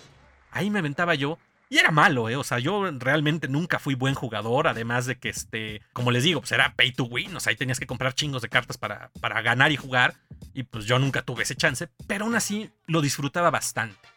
ahí 0.51 0.71
me 0.71 0.81
aventaba 0.81 1.15
yo. 1.15 1.39
Y 1.71 1.79
era 1.79 1.91
malo, 1.91 2.29
¿eh? 2.31 2.37
O 2.37 2.45
sea, 2.45 2.59
yo 2.59 2.91
realmente 2.93 3.47
nunca 3.47 3.79
fui 3.79 3.95
buen 3.95 4.15
jugador, 4.15 4.69
además 4.69 5.05
de 5.07 5.19
que, 5.19 5.29
este, 5.29 5.83
como 5.93 6.11
les 6.11 6.25
digo, 6.25 6.41
pues 6.41 6.53
era 6.53 6.75
pay 6.75 6.93
to 6.93 7.05
win, 7.05 7.37
o 7.37 7.41
sea, 7.41 7.51
ahí 7.51 7.57
tenías 7.57 7.79
que 7.79 7.87
comprar 7.87 8.15
chingos 8.15 8.41
de 8.41 8.49
cartas 8.49 8.79
para, 8.79 9.11
para 9.21 9.43
ganar 9.43 9.71
y 9.71 9.77
jugar, 9.77 10.15
y 10.55 10.63
pues 10.63 10.87
yo 10.87 10.99
nunca 10.99 11.23
tuve 11.23 11.43
ese 11.43 11.57
chance, 11.57 11.89
pero 12.07 12.25
aún 12.25 12.35
así 12.37 12.71
lo 12.87 13.03
disfrutaba 13.03 13.51
bastante. 13.51 14.09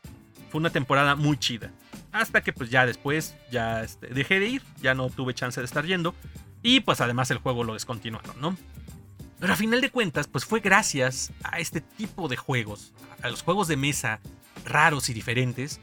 Fue 0.50 0.60
una 0.60 0.70
temporada 0.70 1.16
muy 1.16 1.38
chida. 1.38 1.72
Hasta 2.14 2.42
que 2.42 2.54
pues 2.54 2.70
ya 2.70 2.86
después 2.86 3.36
ya 3.52 3.84
este, 3.84 4.08
dejé 4.08 4.40
de 4.40 4.48
ir, 4.48 4.62
ya 4.82 4.94
no 4.94 5.10
tuve 5.10 5.34
chance 5.34 5.60
de 5.60 5.66
estar 5.66 5.86
yendo, 5.86 6.16
y 6.64 6.80
pues 6.82 7.02
además 7.02 7.32
el 7.32 7.40
juego 7.40 7.64
lo 7.64 7.74
descontinuaron, 7.74 8.40
¿no? 8.40 8.58
Pero 9.40 9.54
a 9.54 9.56
final 9.58 9.82
de 9.82 9.90
cuentas, 9.90 10.28
pues 10.28 10.46
fue 10.46 10.60
gracias 10.60 11.34
a 11.44 11.60
este 11.60 11.82
tipo 11.82 12.28
de 12.28 12.38
juegos, 12.38 12.94
a 13.24 13.30
los 13.30 13.42
juegos 13.42 13.68
de 13.68 13.76
mesa 13.76 14.22
raros 14.66 15.10
y 15.10 15.14
diferentes, 15.14 15.80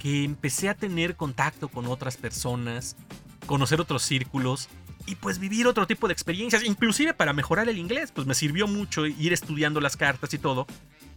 que 0.00 0.24
empecé 0.24 0.70
a 0.70 0.74
tener 0.74 1.14
contacto 1.14 1.68
con 1.68 1.86
otras 1.86 2.16
personas, 2.16 2.96
conocer 3.46 3.80
otros 3.80 4.02
círculos 4.02 4.68
y 5.06 5.14
pues 5.14 5.38
vivir 5.38 5.66
otro 5.66 5.86
tipo 5.86 6.08
de 6.08 6.14
experiencias, 6.14 6.64
inclusive 6.64 7.12
para 7.12 7.34
mejorar 7.34 7.68
el 7.68 7.78
inglés, 7.78 8.10
pues 8.10 8.26
me 8.26 8.34
sirvió 8.34 8.66
mucho 8.66 9.06
ir 9.06 9.32
estudiando 9.32 9.80
las 9.80 9.98
cartas 9.98 10.32
y 10.32 10.38
todo 10.38 10.66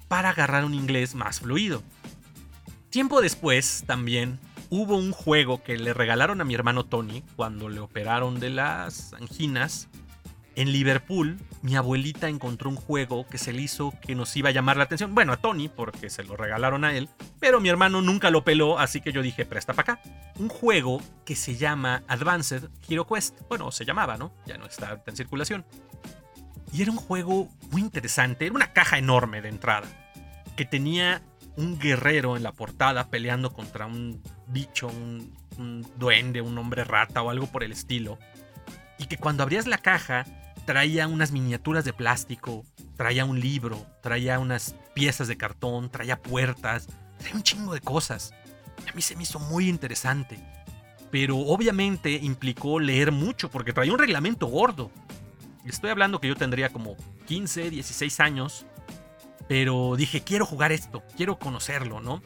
para 0.09 0.29
agarrar 0.29 0.65
un 0.65 0.73
inglés 0.73 1.15
más 1.15 1.39
fluido. 1.39 1.81
Tiempo 2.89 3.21
después 3.21 3.85
también 3.87 4.37
hubo 4.69 4.97
un 4.97 5.13
juego 5.13 5.63
que 5.63 5.77
le 5.77 5.93
regalaron 5.93 6.41
a 6.41 6.43
mi 6.43 6.53
hermano 6.53 6.85
Tony 6.85 7.23
cuando 7.37 7.69
le 7.69 7.79
operaron 7.79 8.39
de 8.39 8.49
las 8.49 9.13
anginas 9.13 9.87
en 10.55 10.71
Liverpool, 10.71 11.39
mi 11.61 11.75
abuelita 11.75 12.29
encontró 12.29 12.69
un 12.69 12.75
juego 12.75 13.25
que 13.27 13.37
se 13.37 13.53
le 13.53 13.61
hizo 13.61 13.93
que 14.01 14.15
nos 14.15 14.35
iba 14.35 14.49
a 14.49 14.51
llamar 14.51 14.77
la 14.77 14.83
atención. 14.83 15.15
Bueno, 15.15 15.33
a 15.33 15.37
Tony, 15.37 15.67
porque 15.67 16.09
se 16.09 16.23
lo 16.23 16.35
regalaron 16.35 16.83
a 16.83 16.95
él. 16.95 17.09
Pero 17.39 17.59
mi 17.59 17.69
hermano 17.69 18.01
nunca 18.01 18.29
lo 18.29 18.43
peló, 18.43 18.77
así 18.77 19.01
que 19.01 19.11
yo 19.11 19.21
dije, 19.21 19.45
presta 19.45 19.73
para 19.73 19.93
acá. 19.93 20.01
Un 20.37 20.49
juego 20.49 21.01
que 21.25 21.35
se 21.35 21.55
llama 21.55 22.03
Advanced 22.07 22.69
Hero 22.87 23.07
Quest. 23.07 23.39
Bueno, 23.49 23.71
se 23.71 23.85
llamaba, 23.85 24.17
¿no? 24.17 24.31
Ya 24.45 24.57
no 24.57 24.65
está 24.65 25.01
en 25.05 25.15
circulación. 25.15 25.65
Y 26.71 26.81
era 26.81 26.91
un 26.91 26.97
juego 26.97 27.49
muy 27.71 27.81
interesante. 27.81 28.45
Era 28.45 28.55
una 28.55 28.73
caja 28.73 28.97
enorme 28.97 29.41
de 29.41 29.49
entrada. 29.49 29.87
Que 30.55 30.65
tenía 30.65 31.21
un 31.55 31.79
guerrero 31.79 32.37
en 32.37 32.43
la 32.43 32.51
portada 32.51 33.09
peleando 33.09 33.53
contra 33.53 33.85
un 33.85 34.21
bicho, 34.47 34.87
un, 34.87 35.35
un 35.57 35.87
duende, 35.97 36.41
un 36.41 36.57
hombre 36.57 36.83
rata 36.83 37.21
o 37.23 37.29
algo 37.29 37.47
por 37.47 37.63
el 37.63 37.71
estilo. 37.71 38.19
Y 38.99 39.05
que 39.05 39.17
cuando 39.17 39.43
abrías 39.43 39.65
la 39.65 39.77
caja 39.79 40.25
traía 40.65 41.07
unas 41.07 41.31
miniaturas 41.31 41.85
de 41.85 41.93
plástico, 41.93 42.65
traía 42.95 43.25
un 43.25 43.39
libro, 43.39 43.85
traía 44.01 44.39
unas 44.39 44.75
piezas 44.93 45.27
de 45.27 45.37
cartón, 45.37 45.89
traía 45.89 46.21
puertas, 46.21 46.87
traía 47.17 47.35
un 47.35 47.43
chingo 47.43 47.73
de 47.73 47.81
cosas. 47.81 48.33
A 48.89 48.93
mí 48.93 49.01
se 49.01 49.15
me 49.15 49.23
hizo 49.23 49.39
muy 49.39 49.69
interesante. 49.69 50.39
Pero 51.11 51.37
obviamente 51.37 52.11
implicó 52.11 52.79
leer 52.79 53.11
mucho 53.11 53.49
porque 53.49 53.73
traía 53.73 53.93
un 53.93 53.99
reglamento 53.99 54.47
gordo. 54.47 54.89
Estoy 55.63 55.91
hablando 55.91 56.19
que 56.19 56.27
yo 56.27 56.35
tendría 56.35 56.69
como 56.69 56.97
15, 57.27 57.69
16 57.69 58.19
años. 58.19 58.65
Pero 59.47 59.95
dije, 59.95 60.21
quiero 60.21 60.45
jugar 60.45 60.71
esto, 60.71 61.03
quiero 61.15 61.37
conocerlo, 61.37 62.01
¿no? 62.01 62.21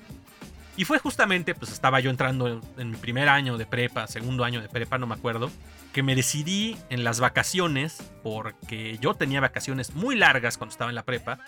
Y 0.77 0.85
fue 0.85 0.99
justamente, 0.99 1.55
pues 1.55 1.71
estaba 1.71 1.99
yo 1.99 2.11
entrando 2.11 2.61
en, 2.77 2.91
mi 2.91 2.97
primer 2.97 3.27
año 3.29 3.57
de 3.57 3.65
prepa, 3.65 4.05
segundo 4.05 4.43
año 4.43 4.61
de 4.61 4.69
prepa, 4.69 4.99
no 4.99 5.07
me 5.07 5.15
acuerdo, 5.15 5.49
que 5.97 6.03
me 6.03 6.13
decidí 6.13 6.77
en 6.91 7.03
las 7.03 7.19
vacaciones, 7.19 8.03
porque 8.21 8.99
yo 9.01 9.15
tenía 9.15 9.41
vacaciones 9.41 9.95
muy 9.95 10.15
largas 10.15 10.55
cuando 10.59 10.71
estaba 10.71 10.91
en 10.91 10.95
la 10.95 11.05
prepa, 11.05 11.39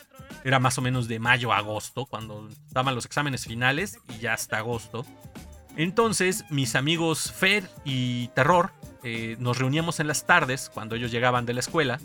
era 0.43 0.57
más 0.57 0.75
o 0.79 0.81
menos 0.81 1.07
de 1.07 1.19
mayo 1.19 1.53
a 1.53 1.57
agosto, 1.57 2.07
cuando 2.07 2.49
estaban 2.65 2.95
los 2.95 3.05
exámenes 3.05 3.45
finales 3.45 3.99
y 4.09 4.17
ya 4.17 4.33
hasta 4.33 4.57
agosto. 4.57 5.05
Entonces 5.77 6.45
mis 6.49 6.73
amigos 6.73 7.31
Fer 7.31 7.69
y 7.85 8.29
Terror 8.29 8.71
eh, 9.03 9.35
nos 9.37 9.59
reuníamos 9.59 9.99
en 9.99 10.07
las 10.07 10.25
tardes 10.25 10.71
cuando 10.73 10.95
ellos 10.95 11.11
llegaban 11.11 11.45
de 11.45 11.53
la 11.53 11.59
escuela 11.59 11.99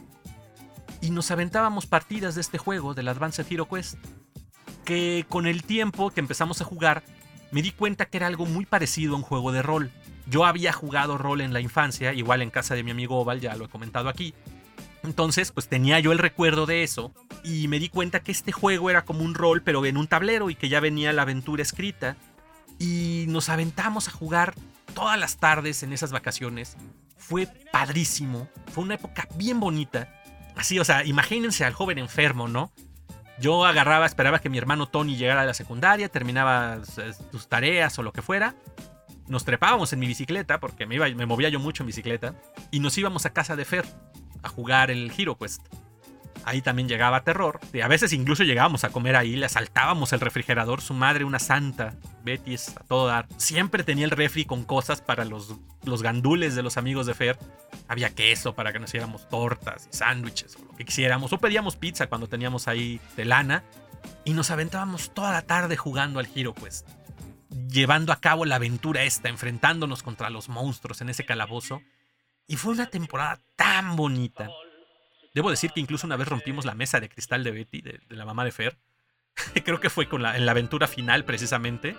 y 1.01 1.13
nos 1.13 1.31
aventábamos 1.31 1.87
partidas 1.87 2.35
de 2.35 2.43
este 2.43 2.59
juego, 2.59 2.93
del 2.93 3.09
Advanced 3.09 3.47
Hero 3.51 3.67
Quest. 3.71 3.97
que 4.85 5.25
con 5.31 5.47
el 5.47 5.63
tiempo 5.63 6.11
que 6.11 6.21
empezamos 6.21 6.61
a 6.61 6.67
jugar, 6.67 7.05
me 7.53 7.63
di 7.63 7.71
cuenta 7.71 8.05
que 8.05 8.19
era 8.19 8.27
algo 8.27 8.45
muy 8.45 8.67
parecido 8.67 9.15
a 9.15 9.17
un 9.17 9.23
juego 9.23 9.51
de 9.51 9.63
rol. 9.63 9.91
Yo 10.27 10.45
había 10.45 10.73
jugado 10.73 11.19
rol 11.19 11.41
en 11.41 11.53
la 11.53 11.61
infancia, 11.61 12.13
igual 12.13 12.43
en 12.43 12.51
casa 12.51 12.75
de 12.75 12.83
mi 12.83 12.91
amigo 12.91 13.19
Oval, 13.21 13.41
ya 13.41 13.57
lo 13.57 13.67
he 13.67 13.69
comentado 13.69 14.09
aquí. 14.09 14.35
Entonces, 15.03 15.53
pues 15.53 15.69
tenía 15.69 16.01
yo 16.01 16.13
el 16.13 16.19
recuerdo 16.19 16.65
de 16.65 16.83
eso 16.83 17.13
y 17.43 17.69
me 17.69 17.79
di 17.79 17.91
cuenta 17.91 18.21
que 18.21 18.33
este 18.33 18.53
juego 18.53 18.89
era 18.89 19.05
como 19.05 19.23
un 19.23 19.35
rol, 19.35 19.63
pero 19.63 19.85
en 19.85 19.99
un 19.99 20.07
tablero 20.07 20.49
y 20.49 20.55
que 20.55 20.71
ya 20.71 20.81
venía 20.81 21.13
la 21.13 21.23
aventura 21.23 21.63
escrita. 21.63 22.17
Y 22.79 23.27
nos 23.29 23.51
aventamos 23.51 24.09
a 24.09 24.13
jugar 24.13 24.55
todas 24.95 25.19
las 25.19 25.37
tardes 25.37 25.83
en 25.83 25.93
esas 25.93 26.11
vacaciones. 26.11 26.77
Fue 27.19 27.47
padrísimo, 27.71 28.49
fue 28.73 28.85
una 28.85 28.95
época 28.95 29.29
bien 29.37 29.61
bonita. 29.61 30.09
Así, 30.57 30.79
o 30.79 30.85
sea, 30.85 31.05
imagínense 31.05 31.65
al 31.65 31.75
joven 31.75 31.99
enfermo, 31.99 32.49
¿no? 32.49 32.73
Yo 33.39 33.65
agarraba, 33.65 34.07
esperaba 34.07 34.39
que 34.39 34.49
mi 34.49 34.59
hermano 34.59 34.87
Tony 34.87 35.17
llegara 35.17 35.43
a 35.43 35.47
la 35.47 35.55
secundaria, 35.55 36.09
terminaba 36.09 36.79
sus 37.31 37.49
tareas 37.49 37.99
o 37.99 38.03
lo 38.03 38.13
que 38.13 38.23
fuera. 38.23 38.55
Nos 39.27 39.45
trepábamos 39.45 39.93
en 39.93 40.01
mi 40.01 40.07
bicicleta, 40.07 40.61
porque 40.61 40.87
me, 40.87 40.97
iba, 40.97 41.09
me 41.09 41.27
movía 41.27 41.49
yo 41.49 41.61
mucho 41.61 41.83
en 41.83 41.89
bicicleta, 41.89 42.35
y 42.71 42.81
nos 42.81 42.97
íbamos 42.99 43.27
a 43.27 43.33
casa 43.33 43.57
de 43.57 43.65
Fer 43.65 43.87
a 44.43 44.49
jugar 44.49 44.91
el 44.91 45.13
Hero 45.17 45.37
Quest. 45.37 45.63
Ahí 46.45 46.61
también 46.61 46.89
llegaba 46.89 47.25
terror. 47.25 47.59
Y 47.73 47.81
a 47.81 47.89
veces 47.89 48.13
incluso 48.13 48.45
llegábamos 48.45 48.85
a 48.85 48.91
comer 48.91 49.17
ahí, 49.17 49.37
le 49.37 49.47
asaltábamos 49.47 50.13
el 50.13 50.21
refrigerador. 50.21 50.81
Su 50.83 50.93
madre, 50.93 51.25
una 51.25 51.39
santa, 51.39 51.95
Betty, 52.23 52.55
a 52.55 52.85
todo 52.85 53.07
dar. 53.07 53.27
Siempre 53.39 53.83
tenía 53.83 54.05
el 54.05 54.11
refri 54.11 54.45
con 54.45 54.65
cosas 54.65 55.01
para 55.01 55.25
los, 55.25 55.55
los 55.85 56.03
gandules 56.03 56.55
de 56.55 56.63
los 56.63 56.77
amigos 56.77 57.07
de 57.07 57.15
Fer. 57.15 57.39
Había 57.89 58.11
queso 58.11 58.55
para 58.55 58.73
que 58.73 58.79
nos 58.79 58.91
hiciéramos 58.91 59.29
tortas 59.29 59.89
y 59.91 59.97
sándwiches 59.97 60.57
o 60.57 60.65
lo 60.67 60.77
que 60.77 60.85
quisiéramos. 60.85 61.33
O 61.33 61.39
pedíamos 61.39 61.77
pizza 61.77 62.09
cuando 62.09 62.29
teníamos 62.29 62.69
ahí 62.69 63.01
de 63.17 63.25
lana. 63.25 63.65
Y 64.27 64.35
nos 64.35 64.51
aventábamos 64.51 65.15
toda 65.15 65.33
la 65.33 65.43
tarde 65.43 65.79
jugando 65.79 66.21
al 66.21 66.29
Hero 66.35 66.55
Quest. 66.55 66.87
Llevando 67.55 68.13
a 68.13 68.21
cabo 68.21 68.45
la 68.45 68.57
aventura 68.57 69.05
esta, 69.05 69.29
enfrentándonos 69.29 70.03
contra 70.03 70.29
los 70.29 70.49
monstruos 70.49 71.01
en 71.01 71.09
ese 71.09 71.25
calabozo. 71.25 71.83
Y 72.49 72.57
fue 72.57 72.73
una 72.73 72.87
temporada 72.87 73.41
tan 73.55 73.95
bonita. 73.95 74.51
Debo 75.35 75.51
decir 75.51 75.71
que 75.71 75.79
incluso 75.79 76.07
una 76.07 76.17
vez 76.17 76.27
rompimos 76.27 76.65
la 76.65 76.75
mesa 76.75 76.99
de 76.99 77.09
cristal 77.09 77.45
de 77.45 77.53
Betty, 77.53 77.81
de, 77.81 78.01
la 78.09 78.25
mamá 78.25 78.45
de 78.45 78.51
Fer. 78.51 78.77
Creo 79.65 79.79
que 79.79 79.89
fue 79.89 80.09
con 80.09 80.21
la, 80.21 80.37
en 80.37 80.47
la 80.47 80.53
aventura 80.53 80.89
final 80.89 81.25
precisamente. 81.25 81.97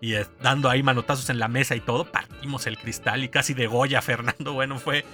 Y 0.00 0.14
eh, 0.14 0.26
dando 0.40 0.70
ahí 0.70 0.84
manotazos 0.84 1.28
en 1.28 1.40
la 1.40 1.48
mesa 1.48 1.74
y 1.74 1.80
todo, 1.80 2.12
partimos 2.12 2.68
el 2.68 2.78
cristal 2.78 3.24
y 3.24 3.28
casi 3.28 3.52
de 3.52 3.66
Goya 3.66 4.00
Fernando. 4.00 4.52
Bueno, 4.52 4.78
fue... 4.78 5.04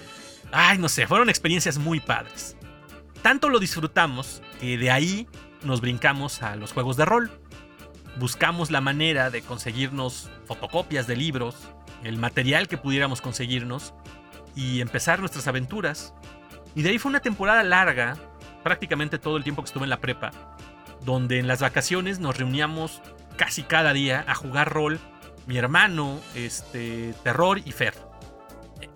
Ay, 0.53 0.77
no 0.77 0.91
sé, 0.91 1.07
fueron 1.07 1.31
experiencias 1.31 1.79
muy 1.79 2.01
padres. 2.01 2.55
Tanto 3.23 3.49
lo 3.49 3.59
disfrutamos 3.59 4.43
que 4.61 4.77
de 4.77 4.91
ahí 4.91 5.27
nos 5.63 5.81
brincamos 5.81 6.43
a 6.43 6.57
los 6.57 6.73
juegos 6.73 6.99
de 6.99 7.07
rol. 7.07 7.40
Buscamos 8.19 8.71
la 8.71 8.81
manera 8.81 9.31
de 9.31 9.43
conseguirnos 9.43 10.31
fotocopias 10.47 11.07
de 11.07 11.17
libros, 11.17 11.57
el 12.03 12.19
material 12.19 12.69
que 12.69 12.77
pudiéramos 12.77 13.21
conseguirnos 13.21 13.95
y 14.55 14.81
empezar 14.81 15.21
nuestras 15.21 15.47
aventuras. 15.47 16.15
Y 16.75 16.83
de 16.83 16.91
ahí 16.91 16.99
fue 16.99 17.11
una 17.11 17.21
temporada 17.21 17.63
larga, 17.63 18.17
prácticamente 18.63 19.19
todo 19.19 19.37
el 19.37 19.45
tiempo 19.45 19.63
que 19.63 19.67
estuve 19.67 19.85
en 19.85 19.91
la 19.91 20.01
prepa, 20.01 20.31
donde 21.05 21.39
en 21.39 21.47
las 21.47 21.61
vacaciones 21.61 22.19
nos 22.19 22.37
reuníamos 22.37 23.01
casi 23.37 23.63
cada 23.63 23.93
día 23.93 24.25
a 24.27 24.35
jugar 24.35 24.73
rol, 24.73 24.99
mi 25.47 25.57
hermano, 25.57 26.21
este, 26.35 27.15
terror 27.23 27.59
y 27.65 27.73
Fer. 27.73 27.95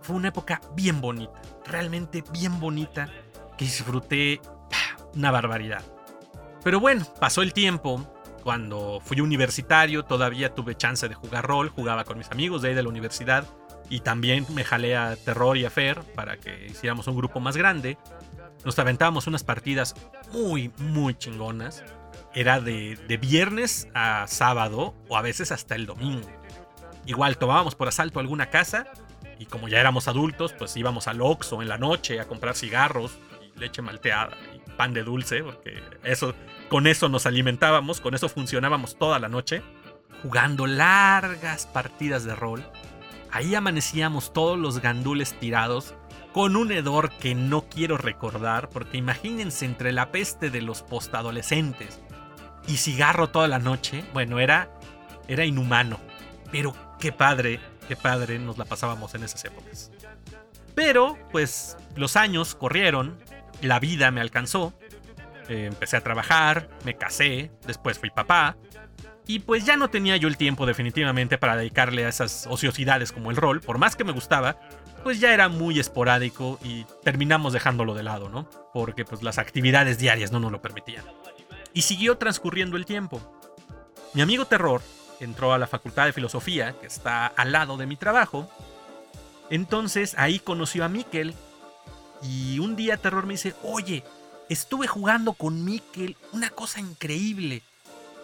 Fue 0.03 0.17
una 0.17 0.29
época 0.29 0.61
bien 0.75 1.01
bonita, 1.01 1.41
realmente 1.67 2.23
bien 2.31 2.61
bonita, 2.61 3.09
que 3.57 3.65
disfruté 3.65 4.41
una 5.15 5.31
barbaridad. 5.31 5.83
Pero 6.63 6.81
bueno, 6.81 7.07
pasó 7.21 7.43
el 7.43 7.53
tiempo, 7.53 8.07
cuando 8.45 9.01
fui 9.03 9.23
universitario 9.23 10.05
todavía 10.05 10.55
tuve 10.55 10.77
chance 10.77 11.09
de 11.09 11.15
jugar 11.15 11.47
rol, 11.47 11.71
jugaba 11.71 12.05
con 12.05 12.19
mis 12.19 12.31
amigos 12.31 12.61
de 12.61 12.69
ahí 12.69 12.75
de 12.75 12.83
la 12.83 12.91
universidad 12.91 13.47
y 13.89 14.01
también 14.01 14.47
me 14.55 14.65
jalé 14.65 14.97
a 14.97 15.17
Terror 15.17 15.57
y 15.57 15.65
a 15.65 15.71
Fer 15.71 16.03
para 16.15 16.37
que 16.37 16.67
hiciéramos 16.67 17.07
un 17.07 17.17
grupo 17.17 17.41
más 17.41 17.57
grande. 17.57 17.97
Nos 18.63 18.79
aventábamos 18.79 19.27
unas 19.27 19.45
partidas 19.45 19.95
muy, 20.31 20.71
muy 20.77 21.15
chingonas. 21.15 21.83
Era 22.35 22.61
de, 22.61 22.97
de 23.09 23.17
viernes 23.17 23.89
a 23.95 24.27
sábado 24.27 24.95
o 25.09 25.17
a 25.17 25.23
veces 25.23 25.51
hasta 25.51 25.75
el 25.75 25.87
domingo. 25.87 26.29
Igual 27.07 27.39
tomábamos 27.39 27.75
por 27.75 27.89
asalto 27.89 28.21
alguna 28.21 28.51
casa 28.51 28.87
y 29.39 29.47
como 29.47 29.69
ya 29.69 29.81
éramos 29.81 30.07
adultos, 30.07 30.53
pues 30.53 30.77
íbamos 30.77 31.09
al 31.09 31.23
Oxxo 31.23 31.63
en 31.63 31.69
la 31.69 31.79
noche 31.79 32.21
a 32.21 32.27
comprar 32.27 32.57
cigarros 32.57 33.19
y 33.43 33.59
leche 33.59 33.81
malteada 33.81 34.37
y 34.55 34.59
pan 34.77 34.93
de 34.93 35.03
dulce, 35.03 35.43
porque 35.43 35.83
eso, 36.03 36.35
con 36.75 36.89
eso 36.89 37.09
nos 37.09 37.25
alimentábamos, 37.25 38.01
con 38.01 38.17
eso 38.17 38.29
funcionábamos 38.29 38.99
toda 38.99 39.21
la 39.21 39.29
noche, 39.29 39.63
jugando 40.25 40.67
largas 40.67 41.67
partidas 41.67 42.25
de 42.25 42.35
rol 42.35 42.69
Ahí 43.31 43.55
amanecíamos 43.55 44.33
todos 44.33 44.59
los 44.59 44.81
gandules 44.81 45.39
tirados, 45.39 45.95
con 46.33 46.57
un 46.57 46.73
hedor 46.73 47.13
que 47.13 47.37
no 47.37 47.63
quiero 47.69 47.97
recordar, 47.97 48.71
porque 48.71 48.97
imagínense 48.97 49.65
entre 49.67 49.93
la 49.93 50.11
peste 50.11 50.51
de 50.51 50.63
los 50.63 50.83
postadolescentes 50.83 52.01
y 52.67 52.79
cigarro 52.79 53.31
toda 53.31 53.47
la 53.47 53.61
noche, 53.61 54.05
bueno, 54.13 54.41
era, 54.41 54.69
era 55.29 55.45
inhumano. 55.45 56.01
Pero 56.51 56.75
qué 56.99 57.13
padre, 57.13 57.61
qué 57.87 57.95
padre 57.95 58.41
nos 58.41 58.59
la 58.59 58.65
pasábamos 58.65 59.15
en 59.15 59.23
esas 59.23 59.45
épocas. 59.45 59.93
Pero, 60.75 61.17
pues, 61.31 61.77
los 61.95 62.17
años 62.17 62.57
corrieron, 62.57 63.17
la 63.63 63.79
vida 63.79 64.11
me 64.11 64.21
alcanzó, 64.21 64.73
eh, 65.49 65.67
empecé 65.67 65.97
a 65.97 66.03
trabajar, 66.03 66.69
me 66.85 66.97
casé, 66.97 67.51
después 67.67 67.99
fui 67.99 68.11
papá, 68.11 68.57
y 69.27 69.39
pues 69.39 69.65
ya 69.65 69.77
no 69.77 69.89
tenía 69.89 70.17
yo 70.17 70.29
el 70.29 70.37
tiempo 70.37 70.67
definitivamente 70.67 71.39
para 71.39 71.57
dedicarle 71.57 72.05
a 72.05 72.09
esas 72.09 72.47
ociosidades 72.49 73.13
como 73.13 73.31
el 73.31 73.37
rol, 73.37 73.61
por 73.61 73.79
más 73.79 73.97
que 73.97 74.05
me 74.05 74.13
gustaba, 74.13 74.59
pues 75.03 75.21
ya 75.21 75.33
era 75.33 75.49
muy 75.49 75.79
esporádico 75.79 76.59
y 76.63 76.85
terminamos 77.03 77.53
dejándolo 77.53 77.95
de 77.95 78.03
lado, 78.03 78.29
¿no? 78.29 78.49
Porque 78.73 79.05
pues 79.05 79.23
las 79.23 79.39
actividades 79.39 79.99
diarias 79.99 80.33
no 80.33 80.41
nos 80.41 80.53
lo 80.53 80.61
permitían. 80.61 81.05
Y 81.73 81.83
siguió 81.83 82.19
transcurriendo 82.19 82.77
el 82.77 82.87
tiempo. 82.87 83.21
Mi 84.13 84.23
amigo 84.23 84.45
Terror 84.45 84.81
entró 85.21 85.53
a 85.53 85.59
la 85.59 85.67
Facultad 85.67 86.07
de 86.07 86.13
Filosofía, 86.13 86.75
que 86.81 86.87
está 86.87 87.27
al 87.27 87.53
lado 87.53 87.77
de 87.77 87.87
mi 87.87 87.97
trabajo. 87.97 88.49
Entonces 89.51 90.15
ahí 90.19 90.39
conoció 90.39 90.85
a 90.85 90.89
Miquel 90.89 91.35
y 92.23 92.59
un 92.59 92.77
día 92.77 92.97
Terror 92.97 93.27
me 93.27 93.35
dice, 93.35 93.55
oye, 93.63 94.05
estuve 94.49 94.87
jugando 94.87 95.33
con 95.33 95.65
Miquel 95.65 96.17
una 96.33 96.51
cosa 96.51 96.81
increíble 96.81 97.63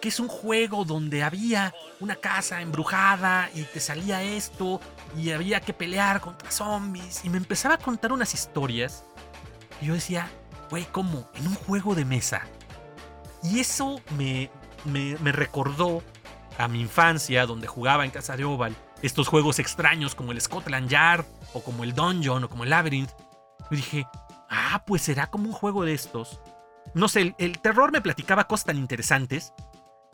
que 0.01 0.09
es 0.09 0.19
un 0.19 0.27
juego 0.27 0.83
donde 0.83 1.21
había 1.21 1.75
una 1.99 2.15
casa 2.15 2.61
embrujada 2.61 3.51
y 3.53 3.61
te 3.63 3.79
salía 3.79 4.23
esto 4.23 4.81
y 5.15 5.29
había 5.29 5.61
que 5.61 5.73
pelear 5.73 6.21
contra 6.21 6.49
zombies 6.49 7.23
y 7.23 7.29
me 7.29 7.37
empezaba 7.37 7.75
a 7.75 7.77
contar 7.77 8.11
unas 8.11 8.33
historias 8.33 9.03
y 9.79 9.85
yo 9.85 9.93
decía, 9.93 10.29
güey, 10.69 10.85
¿cómo? 10.91 11.29
En 11.35 11.47
un 11.47 11.55
juego 11.55 11.95
de 11.95 12.05
mesa. 12.05 12.43
Y 13.43 13.59
eso 13.59 14.01
me, 14.17 14.49
me, 14.85 15.31
recordó 15.31 16.03
a 16.57 16.67
mi 16.67 16.81
infancia 16.81 17.45
donde 17.45 17.67
jugaba 17.67 18.05
en 18.05 18.11
casa 18.11 18.37
de 18.37 18.45
Oval 18.45 18.75
estos 19.01 19.27
juegos 19.27 19.57
extraños 19.57 20.13
como 20.13 20.31
el 20.31 20.39
Scotland 20.39 20.87
Yard 20.87 21.25
o 21.53 21.63
como 21.63 21.83
el 21.83 21.93
Dungeon 21.93 22.43
o 22.43 22.49
como 22.49 22.63
el 22.63 22.69
Labyrinth. 22.69 23.11
Y 23.71 23.75
dije, 23.77 24.07
ah, 24.51 24.83
pues 24.85 25.01
será 25.01 25.31
como 25.31 25.45
un 25.45 25.53
juego 25.53 25.83
de 25.83 25.93
estos. 25.93 26.39
No 26.93 27.07
sé, 27.07 27.33
el, 27.39 27.59
terror 27.59 27.91
me 27.91 28.01
platicaba 28.01 28.47
cosas 28.47 28.65
tan 28.65 28.77
interesantes 28.77 29.53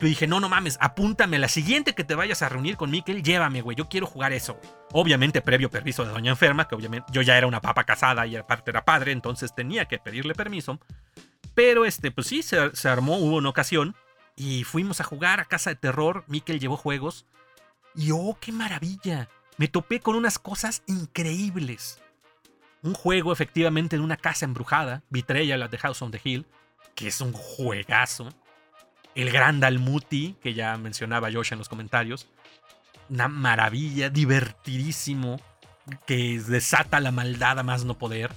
yo 0.00 0.06
dije, 0.06 0.28
no, 0.28 0.38
no 0.38 0.48
mames, 0.48 0.78
apúntame 0.80 1.40
la 1.40 1.48
siguiente 1.48 1.96
que 1.96 2.04
te 2.04 2.14
vayas 2.14 2.42
a 2.42 2.48
reunir 2.48 2.76
con 2.76 2.88
Mikel, 2.88 3.24
llévame, 3.24 3.62
güey, 3.62 3.76
yo 3.76 3.88
quiero 3.88 4.06
jugar 4.06 4.32
eso. 4.32 4.60
Obviamente, 4.92 5.42
previo 5.42 5.70
permiso 5.70 6.04
de 6.04 6.12
Doña 6.12 6.30
Enferma, 6.30 6.68
que 6.68 6.76
obviamente 6.76 7.08
yo 7.12 7.20
ya 7.20 7.36
era 7.36 7.48
una 7.48 7.60
papa 7.60 7.82
casada 7.82 8.24
y 8.24 8.36
aparte 8.36 8.70
era 8.70 8.84
padre, 8.84 9.10
entonces 9.10 9.56
tenía 9.56 9.86
que 9.86 9.98
pedirle 9.98 10.36
permiso. 10.36 10.78
Pero 11.54 11.84
este, 11.84 12.12
pues 12.12 12.28
sí, 12.28 12.44
se, 12.44 12.88
armó, 12.88 13.16
hubo 13.16 13.38
una 13.38 13.48
ocasión 13.48 13.96
y 14.36 14.62
fuimos 14.62 15.00
a 15.00 15.04
jugar 15.04 15.40
a 15.40 15.46
casa 15.46 15.70
de 15.70 15.76
terror. 15.76 16.22
Mikel 16.28 16.60
llevó 16.60 16.76
juegos 16.76 17.26
y 17.96 18.12
oh, 18.12 18.38
qué 18.40 18.52
maravilla. 18.52 19.28
Me 19.56 19.66
topé 19.66 19.98
con 19.98 20.14
unas 20.14 20.38
cosas 20.38 20.84
increíbles. 20.86 22.00
Un 22.82 22.94
juego 22.94 23.32
efectivamente 23.32 23.96
en 23.96 24.02
una 24.02 24.16
casa 24.16 24.44
embrujada, 24.44 25.02
Betrayal 25.10 25.62
at 25.62 25.70
the 25.70 25.78
House 25.78 26.02
on 26.02 26.10
the 26.10 26.20
Hill, 26.22 26.46
que 26.94 27.08
es 27.08 27.20
un 27.20 27.32
juegazo 27.32 28.28
el 29.18 29.32
gran 29.32 29.58
Dalmuti, 29.58 30.36
que 30.40 30.54
ya 30.54 30.76
mencionaba 30.76 31.32
Josh 31.32 31.52
en 31.52 31.58
los 31.58 31.68
comentarios. 31.68 32.28
Una 33.10 33.26
maravilla, 33.26 34.10
divertidísimo, 34.10 35.40
que 36.06 36.38
desata 36.38 37.00
la 37.00 37.10
maldad 37.10 37.58
a 37.58 37.64
más 37.64 37.84
no 37.84 37.98
poder. 37.98 38.30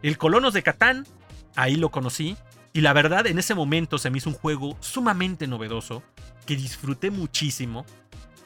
El 0.00 0.18
Colonos 0.18 0.54
de 0.54 0.62
Catán, 0.62 1.08
ahí 1.56 1.74
lo 1.74 1.90
conocí. 1.90 2.36
Y 2.72 2.82
la 2.82 2.92
verdad, 2.92 3.26
en 3.26 3.40
ese 3.40 3.56
momento 3.56 3.98
se 3.98 4.10
me 4.10 4.18
hizo 4.18 4.30
un 4.30 4.36
juego 4.36 4.76
sumamente 4.78 5.48
novedoso, 5.48 6.04
que 6.46 6.54
disfruté 6.54 7.10
muchísimo. 7.10 7.84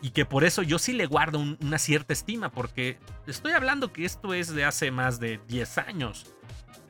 Y 0.06 0.10
que 0.10 0.24
por 0.24 0.44
eso 0.44 0.62
yo 0.62 0.78
sí 0.78 0.92
le 0.92 1.06
guardo 1.06 1.40
una 1.40 1.78
cierta 1.80 2.12
estima, 2.12 2.52
porque 2.52 2.96
estoy 3.26 3.50
hablando 3.50 3.92
que 3.92 4.04
esto 4.04 4.34
es 4.34 4.54
de 4.54 4.64
hace 4.64 4.92
más 4.92 5.18
de 5.18 5.40
10 5.48 5.78
años. 5.78 6.32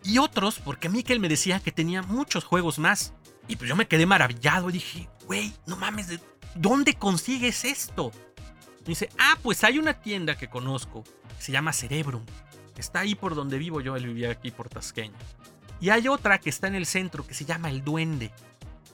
Y 0.04 0.18
otros, 0.18 0.58
porque 0.58 0.90
Mikel 0.90 1.18
me 1.18 1.30
decía 1.30 1.60
que 1.60 1.72
tenía 1.72 2.02
muchos 2.02 2.44
juegos 2.44 2.78
más 2.78 3.14
Y 3.48 3.56
pues 3.56 3.70
yo 3.70 3.74
me 3.74 3.88
quedé 3.88 4.04
maravillado 4.04 4.68
y 4.68 4.74
dije, 4.74 5.08
güey, 5.24 5.50
no 5.64 5.76
mames, 5.76 6.08
¿de 6.08 6.20
dónde 6.56 6.92
consigues 6.92 7.64
esto? 7.64 8.12
Dice, 8.84 9.08
ah, 9.18 9.38
pues 9.42 9.64
hay 9.64 9.78
una 9.78 9.94
tienda 9.94 10.36
que 10.36 10.50
conozco, 10.50 11.02
se 11.38 11.52
llama 11.52 11.72
Cerebrum. 11.72 12.26
Está 12.76 13.00
ahí 13.00 13.14
por 13.14 13.34
donde 13.34 13.56
vivo 13.56 13.80
yo, 13.80 13.96
él 13.96 14.08
vivía 14.08 14.30
aquí 14.30 14.50
por 14.50 14.68
Tasqueña. 14.68 15.16
Y 15.80 15.88
hay 15.88 16.06
otra 16.06 16.38
que 16.38 16.50
está 16.50 16.66
en 16.66 16.74
el 16.74 16.84
centro 16.84 17.26
que 17.26 17.32
se 17.32 17.46
llama 17.46 17.70
El 17.70 17.82
Duende. 17.82 18.30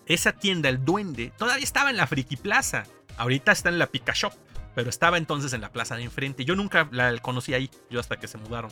Esa 0.06 0.30
tienda, 0.32 0.68
El 0.68 0.84
Duende, 0.84 1.32
todavía 1.36 1.64
estaba 1.64 1.90
en 1.90 1.96
la 1.96 2.06
Friki 2.06 2.36
Plaza. 2.36 2.84
Ahorita 3.16 3.52
está 3.52 3.68
en 3.68 3.78
la 3.78 3.86
Pika 3.86 4.12
Shop, 4.14 4.32
pero 4.74 4.90
estaba 4.90 5.18
entonces 5.18 5.52
en 5.52 5.60
la 5.60 5.72
plaza 5.72 5.96
de 5.96 6.02
enfrente. 6.02 6.44
Yo 6.44 6.56
nunca 6.56 6.88
la 6.92 7.16
conocí 7.18 7.54
ahí, 7.54 7.70
yo 7.90 8.00
hasta 8.00 8.18
que 8.18 8.28
se 8.28 8.38
mudaron. 8.38 8.70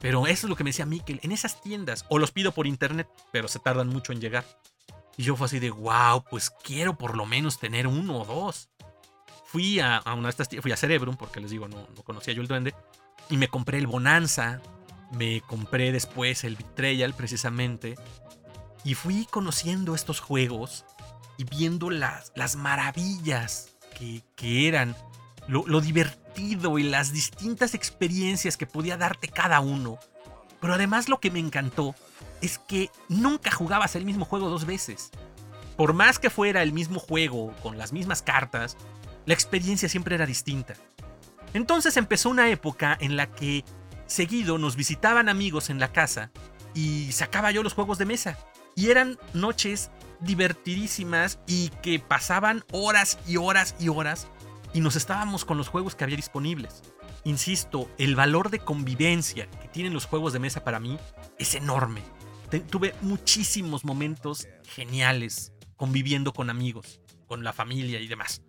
Pero 0.00 0.26
eso 0.26 0.46
es 0.46 0.50
lo 0.50 0.56
que 0.56 0.64
me 0.64 0.70
decía 0.70 0.86
Mikel, 0.86 1.20
en 1.22 1.32
esas 1.32 1.60
tiendas, 1.60 2.06
o 2.08 2.18
los 2.18 2.32
pido 2.32 2.52
por 2.52 2.66
internet, 2.66 3.08
pero 3.32 3.48
se 3.48 3.58
tardan 3.58 3.88
mucho 3.88 4.12
en 4.12 4.20
llegar. 4.20 4.44
Y 5.16 5.24
yo 5.24 5.36
fue 5.36 5.46
así 5.46 5.58
de, 5.58 5.70
wow, 5.70 6.24
pues 6.30 6.50
quiero 6.50 6.96
por 6.96 7.16
lo 7.16 7.26
menos 7.26 7.58
tener 7.58 7.86
uno 7.86 8.20
o 8.20 8.24
dos. 8.24 8.70
Fui 9.44 9.80
a, 9.80 10.02
una 10.06 10.28
de 10.28 10.30
estas 10.30 10.48
fui 10.62 10.72
a 10.72 10.76
Cerebrum, 10.76 11.16
porque 11.16 11.40
les 11.40 11.50
digo, 11.50 11.68
no, 11.68 11.86
no 11.94 12.02
conocía 12.02 12.32
yo 12.32 12.40
el 12.40 12.48
duende, 12.48 12.74
y 13.28 13.36
me 13.36 13.48
compré 13.48 13.78
el 13.78 13.86
Bonanza, 13.86 14.62
me 15.12 15.42
compré 15.42 15.92
después 15.92 16.44
el 16.44 16.56
Betrayal 16.56 17.14
precisamente, 17.14 17.96
y 18.84 18.94
fui 18.94 19.26
conociendo 19.26 19.94
estos 19.94 20.20
juegos 20.20 20.86
y 21.40 21.44
viendo 21.44 21.88
las, 21.88 22.32
las 22.34 22.54
maravillas 22.54 23.70
que, 23.98 24.22
que 24.36 24.68
eran, 24.68 24.94
lo, 25.48 25.66
lo 25.66 25.80
divertido 25.80 26.78
y 26.78 26.82
las 26.82 27.14
distintas 27.14 27.72
experiencias 27.72 28.58
que 28.58 28.66
podía 28.66 28.98
darte 28.98 29.28
cada 29.28 29.60
uno. 29.60 29.98
Pero 30.60 30.74
además 30.74 31.08
lo 31.08 31.18
que 31.18 31.30
me 31.30 31.38
encantó 31.38 31.94
es 32.42 32.58
que 32.58 32.90
nunca 33.08 33.50
jugabas 33.50 33.96
el 33.96 34.04
mismo 34.04 34.26
juego 34.26 34.50
dos 34.50 34.66
veces. 34.66 35.12
Por 35.78 35.94
más 35.94 36.18
que 36.18 36.28
fuera 36.28 36.62
el 36.62 36.74
mismo 36.74 37.00
juego, 37.00 37.54
con 37.62 37.78
las 37.78 37.94
mismas 37.94 38.20
cartas, 38.20 38.76
la 39.24 39.32
experiencia 39.32 39.88
siempre 39.88 40.16
era 40.16 40.26
distinta. 40.26 40.74
Entonces 41.54 41.96
empezó 41.96 42.28
una 42.28 42.50
época 42.50 42.98
en 43.00 43.16
la 43.16 43.30
que 43.30 43.64
seguido 44.04 44.58
nos 44.58 44.76
visitaban 44.76 45.30
amigos 45.30 45.70
en 45.70 45.80
la 45.80 45.90
casa 45.90 46.32
y 46.74 47.12
sacaba 47.12 47.50
yo 47.50 47.62
los 47.62 47.72
juegos 47.72 47.96
de 47.96 48.04
mesa. 48.04 48.36
Y 48.76 48.90
eran 48.90 49.18
noches 49.32 49.90
divertidísimas 50.20 51.38
y 51.46 51.70
que 51.82 51.98
pasaban 51.98 52.64
horas 52.72 53.18
y 53.26 53.36
horas 53.36 53.74
y 53.78 53.88
horas 53.88 54.28
y 54.72 54.80
nos 54.80 54.96
estábamos 54.96 55.44
con 55.44 55.58
los 55.58 55.68
juegos 55.68 55.94
que 55.94 56.04
había 56.04 56.16
disponibles. 56.16 56.82
Insisto, 57.24 57.90
el 57.98 58.16
valor 58.16 58.50
de 58.50 58.60
convivencia 58.60 59.48
que 59.50 59.68
tienen 59.68 59.92
los 59.92 60.06
juegos 60.06 60.32
de 60.32 60.38
mesa 60.38 60.64
para 60.64 60.80
mí 60.80 60.98
es 61.38 61.54
enorme. 61.54 62.02
Tuve 62.70 62.94
muchísimos 63.02 63.84
momentos 63.84 64.48
geniales 64.64 65.52
conviviendo 65.76 66.32
con 66.32 66.50
amigos, 66.50 67.00
con 67.26 67.44
la 67.44 67.52
familia 67.52 68.00
y 68.00 68.08
demás. 68.08 68.42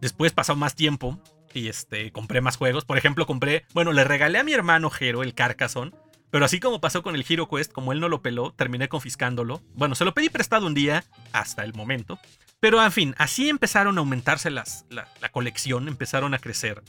Después 0.00 0.32
pasó 0.32 0.56
más 0.56 0.74
tiempo 0.74 1.20
y 1.52 1.68
este, 1.68 2.12
compré 2.12 2.40
más 2.40 2.56
juegos. 2.56 2.84
Por 2.84 2.98
ejemplo, 2.98 3.26
compré, 3.26 3.64
bueno, 3.72 3.92
le 3.92 4.04
regalé 4.04 4.38
a 4.38 4.44
mi 4.44 4.52
hermano 4.52 4.90
Jero 4.90 5.22
el 5.22 5.34
Carcassonne. 5.34 5.92
Pero 6.30 6.44
así 6.44 6.60
como 6.60 6.80
pasó 6.80 7.02
con 7.02 7.14
el 7.14 7.24
Hero 7.28 7.48
Quest, 7.48 7.72
como 7.72 7.92
él 7.92 8.00
no 8.00 8.08
lo 8.08 8.22
peló, 8.22 8.52
terminé 8.52 8.88
confiscándolo. 8.88 9.62
Bueno, 9.74 9.94
se 9.94 10.04
lo 10.04 10.14
pedí 10.14 10.28
prestado 10.28 10.66
un 10.66 10.74
día, 10.74 11.04
hasta 11.32 11.64
el 11.64 11.72
momento. 11.72 12.18
Pero 12.60 12.82
en 12.82 12.92
fin, 12.92 13.14
así 13.18 13.48
empezaron 13.48 13.96
a 13.98 14.00
aumentarse 14.00 14.50
las, 14.50 14.86
la, 14.90 15.06
colección, 15.30 15.88
empezaron 15.88 16.34
a 16.34 16.38
crecer. 16.38 16.82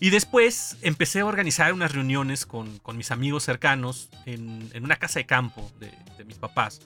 Y 0.00 0.10
después 0.10 0.78
empecé 0.82 1.20
a 1.20 1.26
organizar 1.26 1.72
unas 1.72 1.92
reuniones 1.92 2.46
con, 2.46 2.78
con 2.78 2.96
mis 2.96 3.10
amigos 3.10 3.42
cercanos 3.42 4.10
en, 4.26 4.70
en, 4.72 4.84
una 4.84 4.96
casa 4.96 5.18
de 5.18 5.26
campo 5.26 5.70
de, 5.80 5.92
mis 6.24 6.38
papás. 6.38 6.80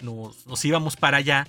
Nos, 0.00 0.46
nos, 0.46 0.64
íbamos 0.64 0.96
para 0.96 1.16
allá 1.16 1.48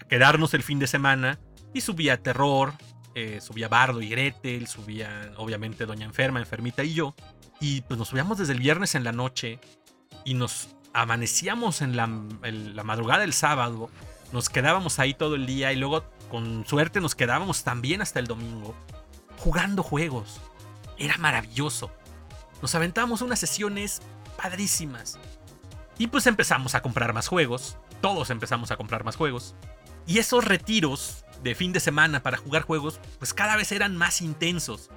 a 0.00 0.08
quedarnos 0.08 0.52
el 0.52 0.62
fin 0.62 0.78
de 0.78 0.86
semana 0.86 1.38
y 1.72 1.80
subía 1.80 2.22
terror, 2.22 2.74
eh, 3.14 3.40
subía 3.40 3.68
Bardo 3.68 4.02
y 4.02 4.10
Gretel, 4.10 4.66
subía 4.66 5.32
obviamente 5.38 5.86
Doña 5.86 6.04
Enferma, 6.04 6.38
Enfermita 6.38 6.84
y 6.84 6.92
yo. 6.92 7.14
Y 7.60 7.82
pues 7.82 7.98
nos 7.98 8.08
subíamos 8.08 8.38
desde 8.38 8.52
el 8.52 8.58
viernes 8.58 8.94
en 8.94 9.04
la 9.04 9.12
noche 9.12 9.58
y 10.24 10.34
nos 10.34 10.68
amanecíamos 10.92 11.82
en 11.82 11.96
la, 11.96 12.04
en 12.04 12.76
la 12.76 12.82
madrugada 12.82 13.20
del 13.20 13.32
sábado, 13.32 13.90
nos 14.32 14.48
quedábamos 14.48 14.98
ahí 14.98 15.14
todo 15.14 15.34
el 15.34 15.46
día 15.46 15.72
y 15.72 15.76
luego 15.76 16.04
con 16.30 16.66
suerte 16.66 17.00
nos 17.00 17.14
quedábamos 17.14 17.64
también 17.64 18.02
hasta 18.02 18.18
el 18.18 18.26
domingo 18.26 18.74
jugando 19.38 19.82
juegos. 19.82 20.40
Era 20.98 21.16
maravilloso. 21.18 21.90
Nos 22.62 22.74
aventábamos 22.74 23.20
unas 23.20 23.38
sesiones 23.38 24.00
padrísimas. 24.36 25.18
Y 25.98 26.08
pues 26.08 26.26
empezamos 26.26 26.74
a 26.74 26.82
comprar 26.82 27.12
más 27.12 27.28
juegos. 27.28 27.76
Todos 28.00 28.30
empezamos 28.30 28.70
a 28.70 28.76
comprar 28.76 29.04
más 29.04 29.16
juegos. 29.16 29.54
Y 30.06 30.18
esos 30.18 30.44
retiros 30.44 31.24
de 31.42 31.54
fin 31.54 31.72
de 31.72 31.80
semana 31.80 32.22
para 32.22 32.38
jugar 32.38 32.62
juegos, 32.62 33.00
pues 33.18 33.34
cada 33.34 33.56
vez 33.56 33.72
eran 33.72 33.96
más 33.96 34.20
intensos. 34.20 34.90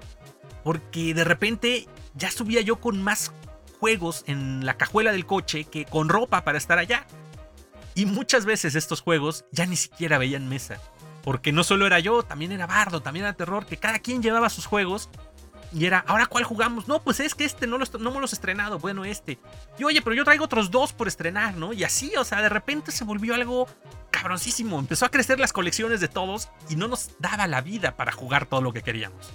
Porque 0.63 1.13
de 1.13 1.23
repente 1.23 1.87
ya 2.15 2.31
subía 2.31 2.61
yo 2.61 2.77
con 2.77 3.01
más 3.01 3.31
juegos 3.79 4.23
en 4.27 4.65
la 4.65 4.75
cajuela 4.75 5.11
del 5.11 5.25
coche 5.25 5.63
que 5.63 5.85
con 5.85 6.09
ropa 6.09 6.43
para 6.43 6.57
estar 6.57 6.77
allá. 6.77 7.05
Y 7.95 8.05
muchas 8.05 8.45
veces 8.45 8.75
estos 8.75 9.01
juegos 9.01 9.45
ya 9.51 9.65
ni 9.65 9.75
siquiera 9.75 10.17
veían 10.17 10.47
mesa. 10.47 10.79
Porque 11.23 11.51
no 11.51 11.63
solo 11.63 11.85
era 11.85 11.99
yo, 11.99 12.23
también 12.23 12.51
era 12.51 12.67
Bardo, 12.67 13.01
también 13.01 13.25
era 13.25 13.33
Terror, 13.33 13.65
que 13.65 13.77
cada 13.77 13.99
quien 13.99 14.21
llevaba 14.21 14.49
sus 14.49 14.65
juegos. 14.65 15.09
Y 15.71 15.85
era, 15.85 16.03
¿ahora 16.07 16.25
cuál 16.25 16.43
jugamos? 16.43 16.87
No, 16.87 17.01
pues 17.01 17.19
es 17.19 17.35
que 17.35 17.45
este 17.45 17.67
no, 17.67 17.77
lo, 17.77 17.85
no 17.99 18.09
hemos 18.09 18.33
estrenado, 18.33 18.79
bueno, 18.79 19.05
este. 19.05 19.37
Y 19.77 19.83
oye, 19.83 20.01
pero 20.01 20.15
yo 20.15 20.23
traigo 20.23 20.45
otros 20.45 20.71
dos 20.71 20.93
por 20.93 21.07
estrenar, 21.07 21.55
¿no? 21.55 21.73
Y 21.73 21.83
así, 21.83 22.11
o 22.17 22.23
sea, 22.23 22.41
de 22.41 22.49
repente 22.49 22.91
se 22.91 23.03
volvió 23.03 23.35
algo 23.35 23.67
cabroncísimo. 24.09 24.79
Empezó 24.79 25.05
a 25.05 25.09
crecer 25.09 25.39
las 25.39 25.53
colecciones 25.53 26.01
de 26.01 26.07
todos 26.07 26.49
y 26.69 26.75
no 26.75 26.87
nos 26.87 27.11
daba 27.19 27.45
la 27.47 27.61
vida 27.61 27.95
para 27.95 28.11
jugar 28.11 28.47
todo 28.47 28.61
lo 28.61 28.73
que 28.73 28.81
queríamos. 28.81 29.31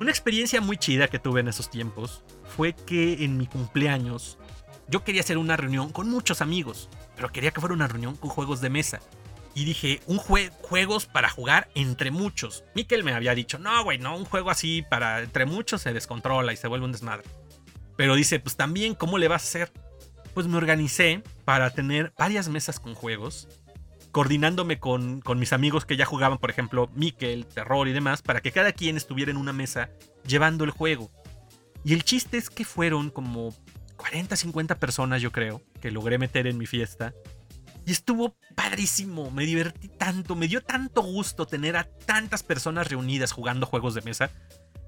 Una 0.00 0.10
experiencia 0.10 0.60
muy 0.60 0.76
chida 0.76 1.08
que 1.08 1.20
tuve 1.20 1.40
en 1.40 1.48
esos 1.48 1.70
tiempos 1.70 2.24
fue 2.56 2.74
que 2.74 3.24
en 3.24 3.38
mi 3.38 3.46
cumpleaños 3.46 4.38
yo 4.88 5.04
quería 5.04 5.20
hacer 5.20 5.38
una 5.38 5.56
reunión 5.56 5.90
con 5.90 6.10
muchos 6.10 6.40
amigos, 6.40 6.88
pero 7.14 7.30
quería 7.30 7.52
que 7.52 7.60
fuera 7.60 7.74
una 7.74 7.86
reunión 7.86 8.16
con 8.16 8.28
juegos 8.28 8.60
de 8.60 8.70
mesa. 8.70 9.00
Y 9.54 9.64
dije, 9.64 10.00
un 10.06 10.18
juegos 10.18 11.06
para 11.06 11.30
jugar 11.30 11.68
entre 11.76 12.10
muchos. 12.10 12.64
Mikel 12.74 13.04
me 13.04 13.14
había 13.14 13.36
dicho, 13.36 13.58
no, 13.58 13.84
güey, 13.84 13.98
no, 13.98 14.16
un 14.16 14.24
juego 14.24 14.50
así 14.50 14.82
para 14.82 15.22
entre 15.22 15.46
muchos 15.46 15.82
se 15.82 15.92
descontrola 15.92 16.52
y 16.52 16.56
se 16.56 16.66
vuelve 16.66 16.86
un 16.86 16.92
desmadre. 16.92 17.24
Pero 17.96 18.16
dice, 18.16 18.40
pues 18.40 18.56
también, 18.56 18.96
¿cómo 18.96 19.16
le 19.16 19.28
vas 19.28 19.42
a 19.42 19.46
hacer? 19.46 19.72
Pues 20.34 20.48
me 20.48 20.56
organicé 20.56 21.22
para 21.44 21.70
tener 21.70 22.12
varias 22.18 22.48
mesas 22.48 22.80
con 22.80 22.94
juegos, 22.96 23.46
coordinándome 24.14 24.78
con, 24.78 25.20
con 25.20 25.40
mis 25.40 25.52
amigos 25.52 25.84
que 25.84 25.96
ya 25.96 26.06
jugaban, 26.06 26.38
por 26.38 26.48
ejemplo, 26.48 26.88
Mikel, 26.94 27.46
Terror 27.46 27.88
y 27.88 27.92
demás, 27.92 28.22
para 28.22 28.40
que 28.40 28.52
cada 28.52 28.70
quien 28.70 28.96
estuviera 28.96 29.32
en 29.32 29.36
una 29.36 29.52
mesa 29.52 29.90
llevando 30.24 30.62
el 30.62 30.70
juego. 30.70 31.10
Y 31.82 31.94
el 31.94 32.04
chiste 32.04 32.38
es 32.38 32.48
que 32.48 32.64
fueron 32.64 33.10
como 33.10 33.52
40, 33.96 34.36
50 34.36 34.76
personas, 34.76 35.20
yo 35.20 35.32
creo, 35.32 35.62
que 35.80 35.90
logré 35.90 36.18
meter 36.18 36.46
en 36.46 36.58
mi 36.58 36.66
fiesta. 36.66 37.12
Y 37.84 37.90
estuvo 37.90 38.36
padrísimo, 38.54 39.32
me 39.32 39.46
divertí 39.46 39.88
tanto, 39.88 40.36
me 40.36 40.46
dio 40.46 40.62
tanto 40.62 41.02
gusto 41.02 41.46
tener 41.46 41.76
a 41.76 41.82
tantas 42.06 42.44
personas 42.44 42.88
reunidas 42.88 43.32
jugando 43.32 43.66
juegos 43.66 43.94
de 43.94 44.02
mesa, 44.02 44.30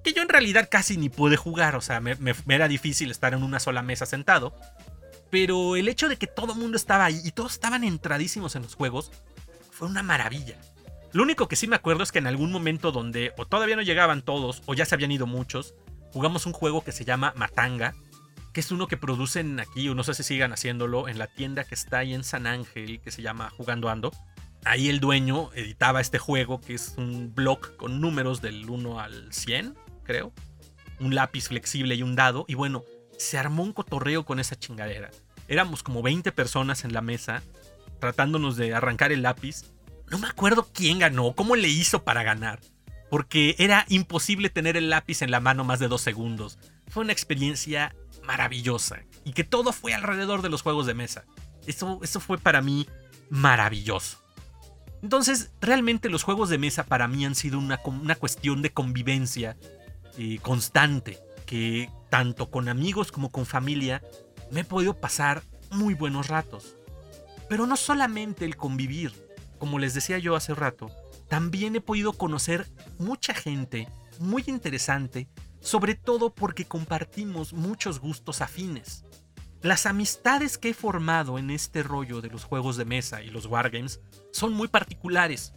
que 0.05 0.13
yo 0.13 0.23
en 0.23 0.29
realidad 0.29 0.69
casi 0.71 0.97
ni 0.99 1.09
pude 1.09 1.37
jugar, 1.37 1.75
o 1.75 1.81
sea, 1.81 1.99
me, 2.01 2.17
era 2.49 2.69
difícil 2.69 3.11
estar 3.11 3.35
en 3.35 3.43
una 3.43 3.59
sola 3.59 3.83
mesa 3.83 4.07
sentado. 4.07 4.55
Pero 5.31 5.77
el 5.77 5.89
hecho 5.89 6.09
de 6.09 6.17
que 6.17 6.27
todo 6.27 6.53
el 6.53 6.59
mundo 6.59 6.77
estaba 6.77 7.05
ahí 7.05 7.21
y 7.25 7.33
todos 7.33 7.53
estaban 7.53 7.85
entradísimos 7.85 8.57
en 8.57 8.63
los 8.63 8.75
juegos, 8.75 9.11
fue 9.71 9.89
una 9.89 10.03
maravilla. 10.03 10.57
Lo 11.13 11.23
único 11.23 11.49
que 11.49 11.57
sí 11.57 11.67
me 11.67 11.77
acuerdo 11.77 12.03
es 12.03 12.13
que 12.13 12.19
en 12.19 12.27
algún 12.27 12.53
momento 12.53 12.93
donde 12.93 13.33
o 13.37 13.47
todavía 13.47 13.77
no 13.77 13.83
llegaban 13.83 14.23
todos 14.23 14.63
o 14.67 14.75
ya 14.75 14.85
se 14.85 14.95
habían 14.95 15.13
ido 15.13 15.27
muchos, 15.27 15.75
jugamos 16.13 16.47
un 16.47 16.53
juego 16.53 16.85
que 16.85 16.93
se 16.93 17.05
llama 17.05 17.33
Matanga, 17.37 17.95
que 18.53 18.61
es 18.61 18.71
uno 18.71 18.87
que 18.87 18.97
producen 18.97 19.61
aquí, 19.61 19.89
o 19.89 19.95
no 19.95 20.03
sé 20.03 20.15
si 20.15 20.23
sigan 20.23 20.53
haciéndolo, 20.53 21.09
en 21.09 21.19
la 21.19 21.27
tienda 21.27 21.65
que 21.65 21.75
está 21.75 21.99
ahí 21.99 22.15
en 22.15 22.25
San 22.25 22.47
Ángel, 22.47 23.01
que 23.01 23.11
se 23.11 23.21
llama 23.23 23.51
Jugando 23.51 23.91
Ando. 23.91 24.13
Ahí 24.65 24.89
el 24.89 24.99
dueño 24.99 25.51
editaba 25.55 26.01
este 26.01 26.19
juego, 26.19 26.61
que 26.61 26.75
es 26.75 26.95
un 26.97 27.35
block 27.35 27.77
con 27.77 28.01
números 28.01 28.41
del 28.41 28.69
1 28.69 28.99
al 28.99 29.33
100, 29.33 29.77
creo. 30.05 30.33
Un 31.01 31.15
lápiz 31.15 31.49
flexible 31.49 31.95
y 31.97 32.03
un 32.03 32.17
dado. 32.17 32.47
Y 32.49 32.55
bueno, 32.55 32.83
se 33.19 33.39
armó 33.39 33.63
un 33.63 33.73
cotorreo 33.73 34.25
con 34.25 34.41
esa 34.41 34.57
chingadera. 34.57 35.11
Éramos 35.49 35.83
como 35.83 36.03
20 36.03 36.33
personas 36.33 36.85
en 36.85 36.93
la 36.93 37.01
mesa, 37.01 37.43
tratándonos 38.01 38.57
de 38.57 38.75
arrancar 38.75 39.13
el 39.13 39.23
lápiz. 39.23 39.65
No 40.11 40.19
me 40.19 40.29
acuerdo 40.29 40.69
quién 40.73 40.99
ganó, 40.99 41.35
cómo 41.35 41.57
le 41.57 41.69
hizo 41.69 42.05
para 42.05 42.23
ganar. 42.23 42.61
Porque 43.11 43.55
era 43.59 43.85
imposible 43.89 44.51
tener 44.51 44.77
el 44.77 44.91
lápiz 44.91 45.23
en 45.23 45.31
la 45.31 45.41
mano 45.41 45.65
más 45.65 45.79
de 45.79 45.89
dos 45.89 46.03
segundos. 46.03 46.59
Fue 46.89 47.05
una 47.05 47.13
experiencia 47.13 47.95
maravillosa 48.25 49.03
y 49.25 49.33
que 49.33 49.45
todo 49.45 49.73
fue 49.73 49.95
alrededor 49.95 50.43
de 50.43 50.49
los 50.49 50.63
juegos 50.63 50.87
de 50.87 50.95
mesa. 50.95 51.25
Eso, 51.67 52.01
eso 52.03 52.21
fue 52.21 52.39
para 52.39 52.61
mí 52.63 52.87
maravilloso. 53.31 54.19
Entonces, 55.03 55.51
realmente 55.61 56.09
los 56.09 56.25
juegos 56.25 56.49
de 56.49 56.59
mesa 56.59 56.85
para 56.85 57.07
mí 57.07 57.25
han 57.25 57.35
sido 57.35 57.59
una, 57.59 57.81
una 57.85 58.17
cuestión 58.17 58.63
de 58.63 58.73
convivencia 58.73 59.57
eh, 60.19 60.39
constante, 60.43 61.19
que 61.45 61.91
tanto 62.09 62.51
con 62.51 62.69
amigos 62.69 63.13
como 63.13 63.31
con 63.31 63.47
familia 63.47 64.03
me 64.51 64.61
he 64.61 64.65
podido 64.65 64.95
pasar 64.95 65.43
muy 65.71 65.95
buenos 65.95 66.29
ratos. 66.29 66.77
Pero 67.49 67.67
no 67.67 67.77
solamente 67.77 68.45
el 68.45 68.57
convivir, 68.57 69.13
como 69.59 69.79
les 69.79 69.95
decía 69.95 70.19
yo 70.19 70.37
hace 70.37 70.55
rato, 70.55 70.91
también 71.29 71.77
he 71.77 71.81
podido 71.81 72.13
conocer 72.13 72.67
mucha 72.99 73.35
gente 73.35 73.89
muy 74.19 74.45
interesante, 74.47 75.29
sobre 75.61 75.95
todo 75.95 76.35
porque 76.35 76.65
compartimos 76.65 77.53
muchos 77.53 78.01
gustos 78.01 78.41
afines. 78.41 79.05
Las 79.63 79.87
amistades 79.87 80.59
que 80.59 80.71
he 80.71 80.75
formado 80.75 81.39
en 81.39 81.51
este 81.51 81.83
rollo 81.83 82.21
de 82.21 82.29
los 82.29 82.45
juegos 82.45 82.77
de 82.77 82.85
mesa 82.85 83.23
y 83.23 83.31
los 83.31 83.47
wargames 83.47 84.01
son 84.33 84.53
muy 84.53 84.69
particulares, 84.69 85.55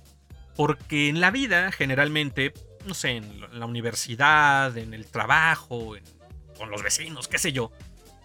porque 0.55 1.09
en 1.09 1.21
la 1.21 1.31
vida 1.31 1.71
generalmente, 1.71 2.53
no 2.85 2.93
sé, 2.93 3.17
en 3.17 3.59
la 3.59 3.65
universidad, 3.65 4.75
en 4.77 4.93
el 4.93 5.05
trabajo, 5.05 5.95
con 6.60 6.70
los 6.70 6.84
vecinos, 6.84 7.28
qué 7.28 7.39
sé 7.39 7.51
yo, 7.51 7.72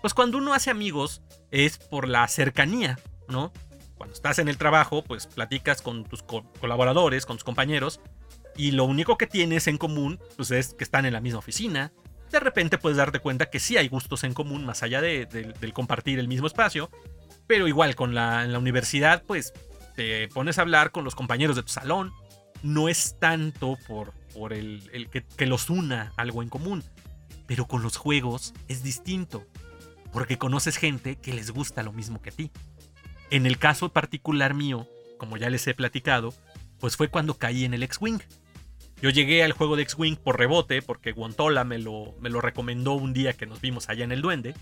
pues 0.03 0.13
cuando 0.13 0.37
uno 0.37 0.53
hace 0.53 0.71
amigos 0.71 1.23
es 1.51 1.79
por 1.79 2.09
la 2.09 2.29
cercanía, 2.29 2.99
¿no? 3.27 3.55
Cuando 3.97 4.15
estás 4.15 4.39
en 4.39 4.49
el 4.49 4.59
trabajo, 4.59 5.03
pues 5.03 5.27
platicas 5.27 5.81
con 5.81 6.05
tus 6.05 6.23
colaboradores, 6.23 7.25
con 7.25 7.39
tus 7.39 7.45
compañeros, 7.45 8.01
y 8.57 8.73
lo 8.73 8.85
único 8.85 9.17
que 9.17 9.27
tienes 9.27 9.67
en 9.67 9.79
común, 9.79 10.21
pues 10.37 10.51
es 10.51 10.75
que 10.75 10.85
están 10.85 11.07
en 11.07 11.15
la 11.15 11.21
misma 11.21 11.39
oficina. 11.39 11.93
De 12.31 12.41
repente 12.41 12.77
puedes 12.77 12.99
darte 12.99 13.21
cuenta 13.21 13.47
que 13.47 13.61
sí 13.61 13.77
hay 13.77 13.89
gustos 13.89 14.25
en 14.25 14.35
común, 14.35 14.67
más 14.67 14.83
allá 14.83 15.01
de, 15.01 15.27
del 15.27 15.73
compartir 15.73 16.19
el 16.19 16.29
mismo 16.29 16.47
espacio. 16.47 16.91
Pero 17.47 17.69
igual 17.69 17.95
con 17.95 18.15
la, 18.15 18.47
universidad, 18.59 19.23
pues 19.25 19.53
te 19.97 20.29
pones 20.29 20.59
a 20.59 20.63
hablar 20.63 20.91
con 20.91 21.05
los 21.05 21.15
compañeros 21.15 21.57
de 21.57 21.63
tu 21.63 21.69
salón. 21.69 22.13
No 22.63 22.89
es 22.89 23.19
tanto 23.19 23.77
por, 23.87 24.13
el, 24.53 25.09
que 25.11 25.47
los 25.47 25.71
una 25.71 26.13
algo 26.17 26.43
en 26.43 26.49
común. 26.49 26.85
Pero 27.47 27.67
con 27.67 27.83
los 27.83 27.97
juegos 27.97 28.55
es 28.69 28.83
distinto. 28.83 29.47
Porque 30.13 30.39
conoces 30.39 30.77
gente 30.77 31.17
que 31.17 31.35
les 31.35 31.51
gusta 31.51 31.83
lo 31.83 31.93
mismo 31.93 32.23
que 32.23 32.31
a 32.31 32.33
ti. 32.33 32.51
En 33.31 33.47
el 33.47 33.59
caso 33.59 33.89
particular 33.89 34.55
mío, 34.55 34.87
como 35.19 35.37
ya 35.37 35.51
les 35.51 35.67
he 35.67 35.75
platicado, 35.75 36.35
pues 36.79 36.97
fue 36.97 37.09
cuando 37.09 37.35
caí 37.35 37.65
en 37.65 37.75
el 37.75 37.83
X-Wing. 37.83 38.21
Yo 39.03 39.11
llegué 39.11 39.43
al 39.43 39.53
juego 39.53 39.77
de 39.77 39.83
X-Wing 39.83 40.17
por 40.17 40.39
rebote, 40.39 40.83
porque 40.83 41.13
Guantola 41.13 41.65
me 41.65 41.79
lo, 41.79 42.15
me 42.21 42.31
lo 42.31 42.41
recomendó 42.41 42.93
un 42.93 43.13
día 43.13 43.33
que 43.33 43.47
nos 43.47 43.61
vimos 43.61 43.89
allá 43.89 44.05
en 44.05 44.13
el 44.13 44.23
Duende. 44.23 44.55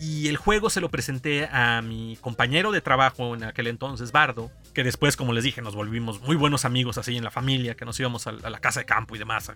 Y 0.00 0.28
el 0.28 0.36
juego 0.36 0.70
se 0.70 0.80
lo 0.80 0.90
presenté 0.90 1.48
a 1.50 1.82
mi 1.82 2.16
compañero 2.20 2.70
de 2.70 2.80
trabajo 2.80 3.34
en 3.34 3.42
aquel 3.42 3.66
entonces, 3.66 4.12
Bardo, 4.12 4.52
que 4.72 4.84
después, 4.84 5.16
como 5.16 5.32
les 5.32 5.42
dije, 5.42 5.60
nos 5.60 5.74
volvimos 5.74 6.20
muy 6.20 6.36
buenos 6.36 6.64
amigos 6.64 6.98
así 6.98 7.16
en 7.16 7.24
la 7.24 7.32
familia, 7.32 7.74
que 7.74 7.84
nos 7.84 7.98
íbamos 7.98 8.26
a, 8.28 8.32
la 8.32 8.60
casa 8.60 8.80
de 8.80 8.86
campo 8.86 9.16
y 9.16 9.18
demás, 9.18 9.50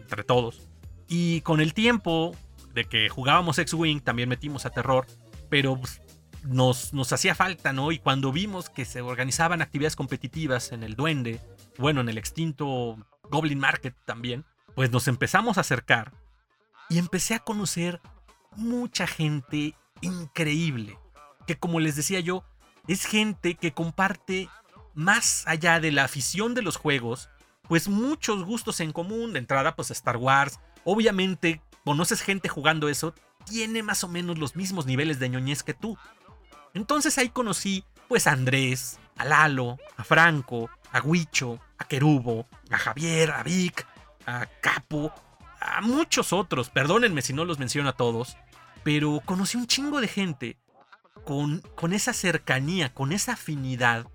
entre 0.00 0.24
todos. 0.24 0.62
Y 1.08 1.40
con 1.42 1.60
el 1.60 1.74
tiempo 1.74 2.36
de 2.74 2.84
que 2.84 3.08
jugábamos 3.08 3.58
X-Wing, 3.58 4.00
también 4.00 4.28
metimos 4.28 4.66
a 4.66 4.70
terror, 4.70 5.06
pero 5.48 5.76
pues, 5.76 6.00
nos, 6.44 6.92
nos 6.92 7.12
hacía 7.12 7.34
falta, 7.34 7.72
¿no? 7.72 7.92
Y 7.92 7.98
cuando 7.98 8.32
vimos 8.32 8.70
que 8.70 8.84
se 8.84 9.02
organizaban 9.02 9.62
actividades 9.62 9.96
competitivas 9.96 10.72
en 10.72 10.82
el 10.82 10.94
Duende, 10.94 11.40
bueno, 11.78 12.00
en 12.00 12.08
el 12.08 12.18
extinto 12.18 12.96
Goblin 13.30 13.58
Market 13.58 13.94
también, 14.04 14.44
pues 14.74 14.90
nos 14.90 15.08
empezamos 15.08 15.58
a 15.58 15.62
acercar 15.62 16.12
y 16.88 16.98
empecé 16.98 17.34
a 17.34 17.40
conocer 17.40 18.00
mucha 18.56 19.06
gente 19.06 19.74
increíble, 20.00 20.98
que 21.46 21.56
como 21.56 21.80
les 21.80 21.96
decía 21.96 22.20
yo, 22.20 22.44
es 22.88 23.06
gente 23.06 23.54
que 23.54 23.72
comparte 23.72 24.48
más 24.94 25.44
allá 25.46 25.80
de 25.80 25.92
la 25.92 26.04
afición 26.04 26.54
de 26.54 26.62
los 26.62 26.76
juegos, 26.76 27.30
pues 27.68 27.88
muchos 27.88 28.44
gustos 28.44 28.80
en 28.80 28.92
común, 28.92 29.32
de 29.32 29.38
entrada 29.38 29.74
pues 29.74 29.90
Star 29.90 30.16
Wars, 30.16 30.60
obviamente 30.84 31.60
conoces 31.84 32.22
gente 32.22 32.48
jugando 32.48 32.88
eso, 32.88 33.14
tiene 33.44 33.82
más 33.82 34.04
o 34.04 34.08
menos 34.08 34.38
los 34.38 34.56
mismos 34.56 34.86
niveles 34.86 35.18
de 35.18 35.28
ñoñez 35.28 35.62
que 35.62 35.74
tú. 35.74 35.98
Entonces 36.74 37.18
ahí 37.18 37.28
conocí 37.28 37.84
pues 38.08 38.26
a 38.26 38.32
Andrés, 38.32 38.98
a 39.16 39.24
Lalo, 39.24 39.78
a 39.96 40.04
Franco, 40.04 40.70
a 40.92 41.00
Huicho, 41.00 41.58
a 41.78 41.84
Querubo, 41.84 42.46
a 42.70 42.78
Javier, 42.78 43.32
a 43.32 43.42
Vic, 43.42 43.86
a 44.26 44.46
Capo, 44.60 45.12
a 45.60 45.80
muchos 45.80 46.32
otros. 46.32 46.70
Perdónenme 46.70 47.22
si 47.22 47.32
no 47.32 47.44
los 47.44 47.58
menciono 47.58 47.88
a 47.88 47.96
todos, 47.96 48.36
pero 48.82 49.20
conocí 49.24 49.56
un 49.56 49.66
chingo 49.66 50.00
de 50.00 50.08
gente 50.08 50.56
con, 51.24 51.60
con 51.74 51.92
esa 51.92 52.12
cercanía, 52.12 52.92
con 52.92 53.12
esa 53.12 53.32
afinidad 53.32 54.06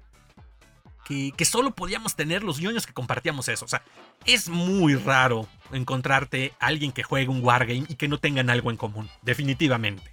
que, 1.08 1.46
solo 1.46 1.72
podíamos 1.72 2.16
tener 2.16 2.44
los 2.44 2.60
ñoños 2.60 2.86
que 2.86 2.94
compartíamos 2.94 3.48
eso. 3.48 3.64
O 3.64 3.68
sea, 3.68 3.82
es 4.26 4.50
muy 4.50 4.96
raro 4.96 5.48
encontrarte 5.72 6.54
a 6.60 6.68
alguien 6.68 6.92
que 6.92 7.04
juegue 7.04 7.30
un 7.30 7.44
wargame 7.44 7.86
y 7.88 7.96
que 7.96 8.10
no 8.10 8.20
tengan 8.20 8.50
algo 8.50 8.72
en 8.72 8.78
común, 8.78 9.10
definitivamente. 9.22 10.04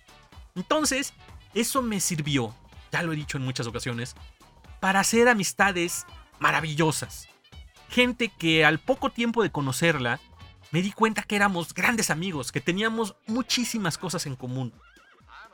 Entonces, 0.55 1.13
eso 1.53 1.83
me 1.83 1.99
sirvió, 1.99 2.55
ya 2.93 3.03
lo 3.03 3.13
he 3.13 3.17
dicho 3.17 3.39
en 3.39 3.45
muchas 3.45 3.67
ocasiones, 3.67 4.15
para 4.79 5.01
hacer 5.01 5.29
amistades 5.29 6.07
maravillosas. 6.39 7.29
Gente 7.89 8.29
que 8.29 8.65
al 8.65 8.79
poco 8.79 9.11
tiempo 9.11 9.43
de 9.43 9.51
conocerla, 9.51 10.21
me 10.71 10.83
di 10.83 10.93
cuenta 10.93 11.23
que 11.23 11.37
éramos 11.37 11.75
grandes 11.75 12.11
amigos, 12.11 12.53
que 12.53 12.61
teníamos 12.61 13.17
muchísimas 13.27 13.99
cosas 13.99 14.27
en 14.27 14.37
común. 14.37 14.73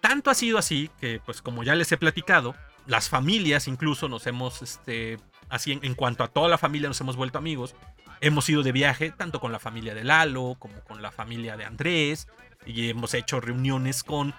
Tanto 0.02 0.30
ha 0.30 0.34
sido 0.34 0.58
así 0.58 0.90
que, 1.00 1.20
pues 1.24 1.42
como 1.42 1.62
ya 1.62 1.74
les 1.74 1.92
he 1.92 1.96
platicado, 1.96 2.54
las 2.86 3.08
familias 3.08 3.68
incluso 3.68 4.08
nos 4.08 4.26
hemos, 4.26 4.62
este, 4.62 5.18
así 5.50 5.78
en, 5.82 5.94
cuanto 5.94 6.24
a 6.24 6.28
toda 6.28 6.48
la 6.48 6.58
familia 6.58 6.88
nos 6.88 7.00
hemos 7.00 7.16
vuelto 7.16 7.38
amigos. 7.38 7.74
Hemos 8.20 8.48
ido 8.48 8.62
de 8.62 8.72
viaje 8.72 9.10
tanto 9.10 9.40
con 9.40 9.52
la 9.52 9.58
familia 9.58 9.94
de 9.94 10.04
Lalo 10.04 10.56
como 10.58 10.80
con 10.80 11.02
la 11.02 11.10
familia 11.10 11.56
de 11.56 11.64
Andrés 11.64 12.28
y 12.66 12.88
hemos 12.88 13.14
hecho 13.14 13.40
reuniones 13.40 14.04
con 14.04 14.34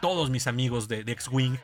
todos 0.00 0.30
mis 0.30 0.46
amigos 0.46 0.88
de, 0.88 1.00
X-Wing, 1.00 1.56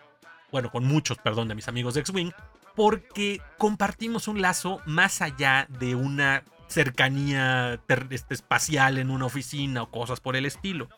bueno, 0.50 0.70
con 0.70 0.84
muchos, 0.84 1.18
perdón, 1.18 1.48
de 1.48 1.54
mis 1.54 1.68
amigos 1.68 1.94
de 1.94 2.00
X-Wing, 2.00 2.32
porque 2.74 3.40
compartimos 3.58 4.28
un 4.28 4.40
lazo 4.40 4.80
más 4.86 5.22
allá 5.22 5.66
de 5.68 5.94
una 5.94 6.44
cercanía 6.68 7.80
este, 8.10 8.34
espacial 8.34 8.98
en 8.98 9.10
una 9.10 9.26
oficina 9.26 9.82
o 9.82 9.90
cosas 9.90 10.20
por 10.20 10.36
el 10.36 10.46
estilo. 10.46 10.88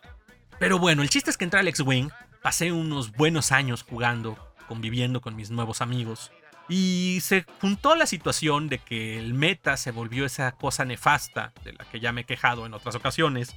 Pero 0.58 0.78
bueno, 0.78 1.02
el 1.02 1.10
chiste 1.10 1.30
es 1.30 1.36
que 1.36 1.44
entré 1.44 1.60
al 1.60 1.68
X-Wing, 1.68 2.10
pasé 2.42 2.72
unos 2.72 3.12
buenos 3.12 3.52
años 3.52 3.82
jugando, 3.82 4.38
conviviendo 4.68 5.20
con 5.20 5.34
mis 5.34 5.50
nuevos 5.50 5.80
amigos. 5.80 6.30
Y 6.68 7.18
se 7.20 7.44
juntó 7.60 7.94
la 7.94 8.06
situación 8.06 8.68
de 8.68 8.78
que 8.78 9.18
el 9.18 9.34
meta 9.34 9.76
se 9.76 9.90
volvió 9.90 10.24
esa 10.24 10.52
cosa 10.52 10.84
nefasta 10.84 11.52
de 11.62 11.74
la 11.74 11.84
que 11.84 12.00
ya 12.00 12.12
me 12.12 12.22
he 12.22 12.24
quejado 12.24 12.64
en 12.64 12.72
otras 12.72 12.94
ocasiones, 12.94 13.54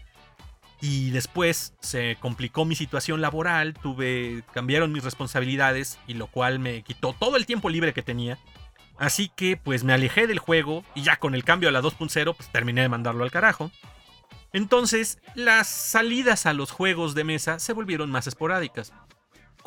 y 0.79 1.09
después 1.09 1.73
se 1.79 2.17
complicó 2.19 2.65
mi 2.65 2.75
situación 2.75 3.19
laboral, 3.19 3.73
tuve 3.73 4.43
cambiaron 4.53 4.91
mis 4.91 5.03
responsabilidades 5.03 5.97
y 6.07 6.13
lo 6.13 6.27
cual 6.27 6.59
me 6.59 6.83
quitó 6.83 7.13
todo 7.13 7.35
el 7.35 7.45
tiempo 7.45 7.69
libre 7.69 7.93
que 7.93 8.03
tenía. 8.03 8.37
Así 8.99 9.31
que 9.35 9.57
pues 9.57 9.83
me 9.83 9.93
alejé 9.93 10.27
del 10.27 10.39
juego 10.39 10.83
y 10.93 11.03
ya 11.03 11.17
con 11.17 11.33
el 11.35 11.43
cambio 11.43 11.69
a 11.69 11.71
la 11.71 11.81
2.0 11.81 12.35
pues 12.35 12.51
terminé 12.51 12.81
de 12.81 12.89
mandarlo 12.89 13.23
al 13.23 13.31
carajo. 13.31 13.71
Entonces, 14.53 15.19
las 15.35 15.67
salidas 15.67 16.45
a 16.45 16.53
los 16.53 16.71
juegos 16.71 17.15
de 17.15 17.23
mesa 17.23 17.59
se 17.59 17.73
volvieron 17.73 18.09
más 18.09 18.27
esporádicas. 18.27 18.93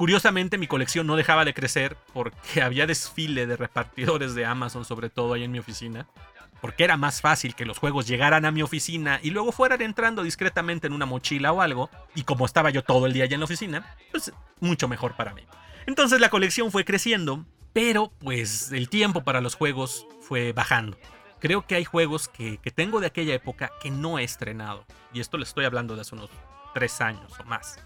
Curiosamente 0.01 0.57
mi 0.57 0.67
colección 0.67 1.07
no 1.07 1.15
dejaba 1.15 1.45
de 1.45 1.53
crecer 1.53 1.95
porque 2.15 2.63
había 2.63 2.87
desfile 2.87 3.47
de 3.47 3.55
repartidores 3.55 4.35
de 4.35 4.47
Amazon 4.47 4.87
sobre 4.87 5.11
todo 5.11 5.35
ahí 5.35 5.45
en 5.45 5.53
mi 5.53 5.59
oficina 5.59 6.07
porque 6.63 6.85
era 6.85 6.97
más 6.97 7.21
fácil 7.21 7.55
que 7.55 7.67
los 7.67 7.77
juegos 7.77 8.07
llegaran 8.07 8.47
a 8.47 8.51
mi 8.51 8.63
oficina 8.63 9.21
y 9.23 9.29
luego 9.29 9.53
fueran 9.53 9.83
entrando 9.83 10.23
discretamente 10.23 10.87
en 10.87 10.95
una 10.95 11.05
mochila 11.05 11.53
o 11.53 11.61
algo, 11.61 11.91
y 12.15 12.23
como 12.23 12.47
estaba 12.47 12.71
yo 12.71 12.83
todo 12.83 13.05
el 13.05 13.13
día 13.13 13.25
allá 13.25 13.35
en 13.35 13.41
la 13.41 13.45
oficina, 13.45 13.95
pues 14.11 14.33
mucho 14.59 14.89
mejor 14.89 15.17
para 15.17 15.35
mí. 15.35 15.43
Entonces 15.85 16.19
la 16.19 16.31
colección 16.31 16.71
fue 16.71 16.87
creciendo, 16.87 17.45
pero 17.75 18.11
pues 18.21 18.73
el 18.73 18.89
tiempo 18.89 19.23
para 19.23 19.43
los 19.43 19.55
juegos 19.55 20.07
fue 20.23 20.55
bajando. 20.55 20.99
Creo 21.41 21.67
que 21.67 21.75
hay 21.75 21.85
juegos 21.85 22.29
que, 22.29 22.59
tengo 22.75 23.01
de 23.01 23.07
aquella 23.07 23.35
época 23.35 23.71
que 23.83 23.91
no 23.91 24.19
he 24.19 24.25
estrenado, 24.25 24.87
y 25.13 25.21
esto 25.21 25.37
le 25.37 25.45
estoy 25.45 25.67
hablando 25.67 25.95
de 25.95 26.01
hace 26.01 26.15
unos 26.15 26.31
tres 26.73 27.03
años 27.03 27.33
o 27.39 27.45
más. 27.45 27.79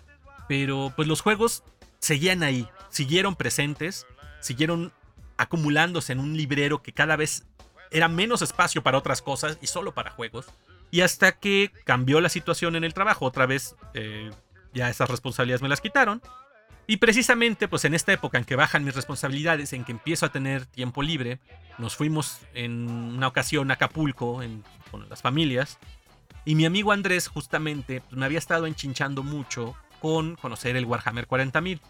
Pero 0.46 0.92
pues 0.94 1.08
los 1.08 1.20
juegos 1.20 1.64
seguían 2.04 2.42
ahí, 2.42 2.68
siguieron 2.90 3.34
presentes, 3.34 4.06
siguieron 4.40 4.92
acumulándose 5.36 6.12
en 6.12 6.20
un 6.20 6.36
librero 6.36 6.82
que 6.82 6.92
cada 6.92 7.16
vez 7.16 7.46
era 7.90 8.08
menos 8.08 8.42
espacio 8.42 8.82
para 8.82 8.98
otras 8.98 9.22
cosas 9.22 9.58
y 9.62 9.66
solo 9.68 9.94
para 9.94 10.10
juegos. 10.10 10.46
Y 10.90 11.00
hasta 11.00 11.32
que 11.32 11.72
cambió 11.84 12.20
la 12.20 12.28
situación 12.28 12.76
en 12.76 12.84
el 12.84 12.94
trabajo, 12.94 13.24
otra 13.24 13.46
vez 13.46 13.74
eh, 13.94 14.30
ya 14.74 14.90
esas 14.90 15.08
responsabilidades 15.08 15.62
me 15.62 15.68
las 15.68 15.80
quitaron. 15.80 16.20
Y 16.86 16.98
precisamente 16.98 17.68
pues 17.68 17.86
en 17.86 17.94
esta 17.94 18.12
época 18.12 18.36
en 18.36 18.44
que 18.44 18.54
bajan 18.54 18.84
mis 18.84 18.94
responsabilidades, 18.94 19.72
en 19.72 19.84
que 19.84 19.92
empiezo 19.92 20.26
a 20.26 20.32
tener 20.32 20.66
tiempo 20.66 21.02
libre, 21.02 21.40
nos 21.78 21.96
fuimos 21.96 22.40
en 22.52 22.90
una 22.90 23.28
ocasión 23.28 23.70
a 23.70 23.74
Acapulco 23.74 24.42
con 24.90 25.08
las 25.08 25.22
familias. 25.22 25.78
Y 26.44 26.54
mi 26.54 26.66
amigo 26.66 26.92
Andrés 26.92 27.28
justamente 27.28 28.02
pues, 28.02 28.18
me 28.18 28.26
había 28.26 28.38
estado 28.38 28.66
enchinchando 28.66 29.22
mucho 29.22 29.74
con 30.00 30.36
conocer 30.36 30.76
el 30.76 30.84
Warhammer 30.84 31.26
40.000. 31.26 31.80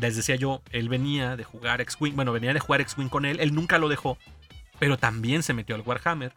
Les 0.00 0.16
decía 0.16 0.36
yo, 0.36 0.62
él 0.70 0.88
venía 0.88 1.36
de 1.36 1.44
jugar 1.44 1.80
X-Wing, 1.80 2.14
bueno, 2.14 2.32
venía 2.32 2.54
de 2.54 2.60
jugar 2.60 2.80
X-Wing 2.80 3.08
con 3.08 3.24
él, 3.24 3.40
él 3.40 3.54
nunca 3.54 3.78
lo 3.78 3.88
dejó, 3.88 4.18
pero 4.78 4.96
también 4.98 5.42
se 5.42 5.54
metió 5.54 5.74
al 5.74 5.82
Warhammer. 5.82 6.32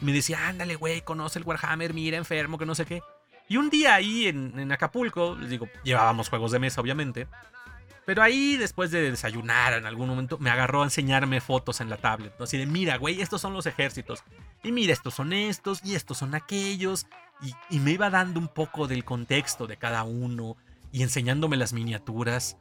Me 0.00 0.12
decía, 0.12 0.48
ándale, 0.48 0.76
güey, 0.76 1.02
conoce 1.02 1.38
el 1.38 1.44
Warhammer, 1.44 1.94
mira, 1.94 2.16
enfermo, 2.16 2.58
que 2.58 2.66
no 2.66 2.74
sé 2.74 2.84
qué. 2.84 3.02
Y 3.48 3.56
un 3.56 3.70
día 3.70 3.94
ahí 3.94 4.26
en, 4.26 4.72
Acapulco, 4.72 5.36
les 5.36 5.50
digo, 5.50 5.68
llevábamos 5.84 6.28
juegos 6.28 6.50
de 6.50 6.58
mesa, 6.58 6.80
obviamente. 6.80 7.28
Pero 8.04 8.22
ahí, 8.22 8.56
después 8.56 8.90
de 8.90 9.10
desayunar 9.10 9.72
en 9.72 9.86
algún 9.86 10.08
momento, 10.08 10.38
me 10.38 10.50
agarró 10.50 10.82
a 10.82 10.84
enseñarme 10.84 11.40
fotos 11.40 11.80
en 11.80 11.88
la 11.88 11.96
tablet. 11.96 12.32
¿no? 12.38 12.44
Así 12.44 12.58
de, 12.58 12.66
mira, 12.66 12.96
güey, 12.98 13.20
estos 13.20 13.40
son 13.40 13.52
los 13.52 13.66
ejércitos. 13.66 14.22
Y 14.62 14.72
mira, 14.72 14.92
estos 14.92 15.14
son 15.14 15.32
estos 15.32 15.84
y 15.84 15.94
estos 15.94 16.18
son 16.18 16.34
aquellos. 16.34 17.06
Y 17.70 17.78
me 17.80 17.92
iba 17.92 18.10
dando 18.10 18.40
un 18.40 18.48
poco 18.48 18.86
del 18.86 19.04
contexto 19.04 19.66
de 19.66 19.76
cada 19.76 20.04
uno 20.04 20.56
y 20.92 21.02
enseñándome 21.02 21.56
las 21.56 21.72
miniaturas. 21.72 22.56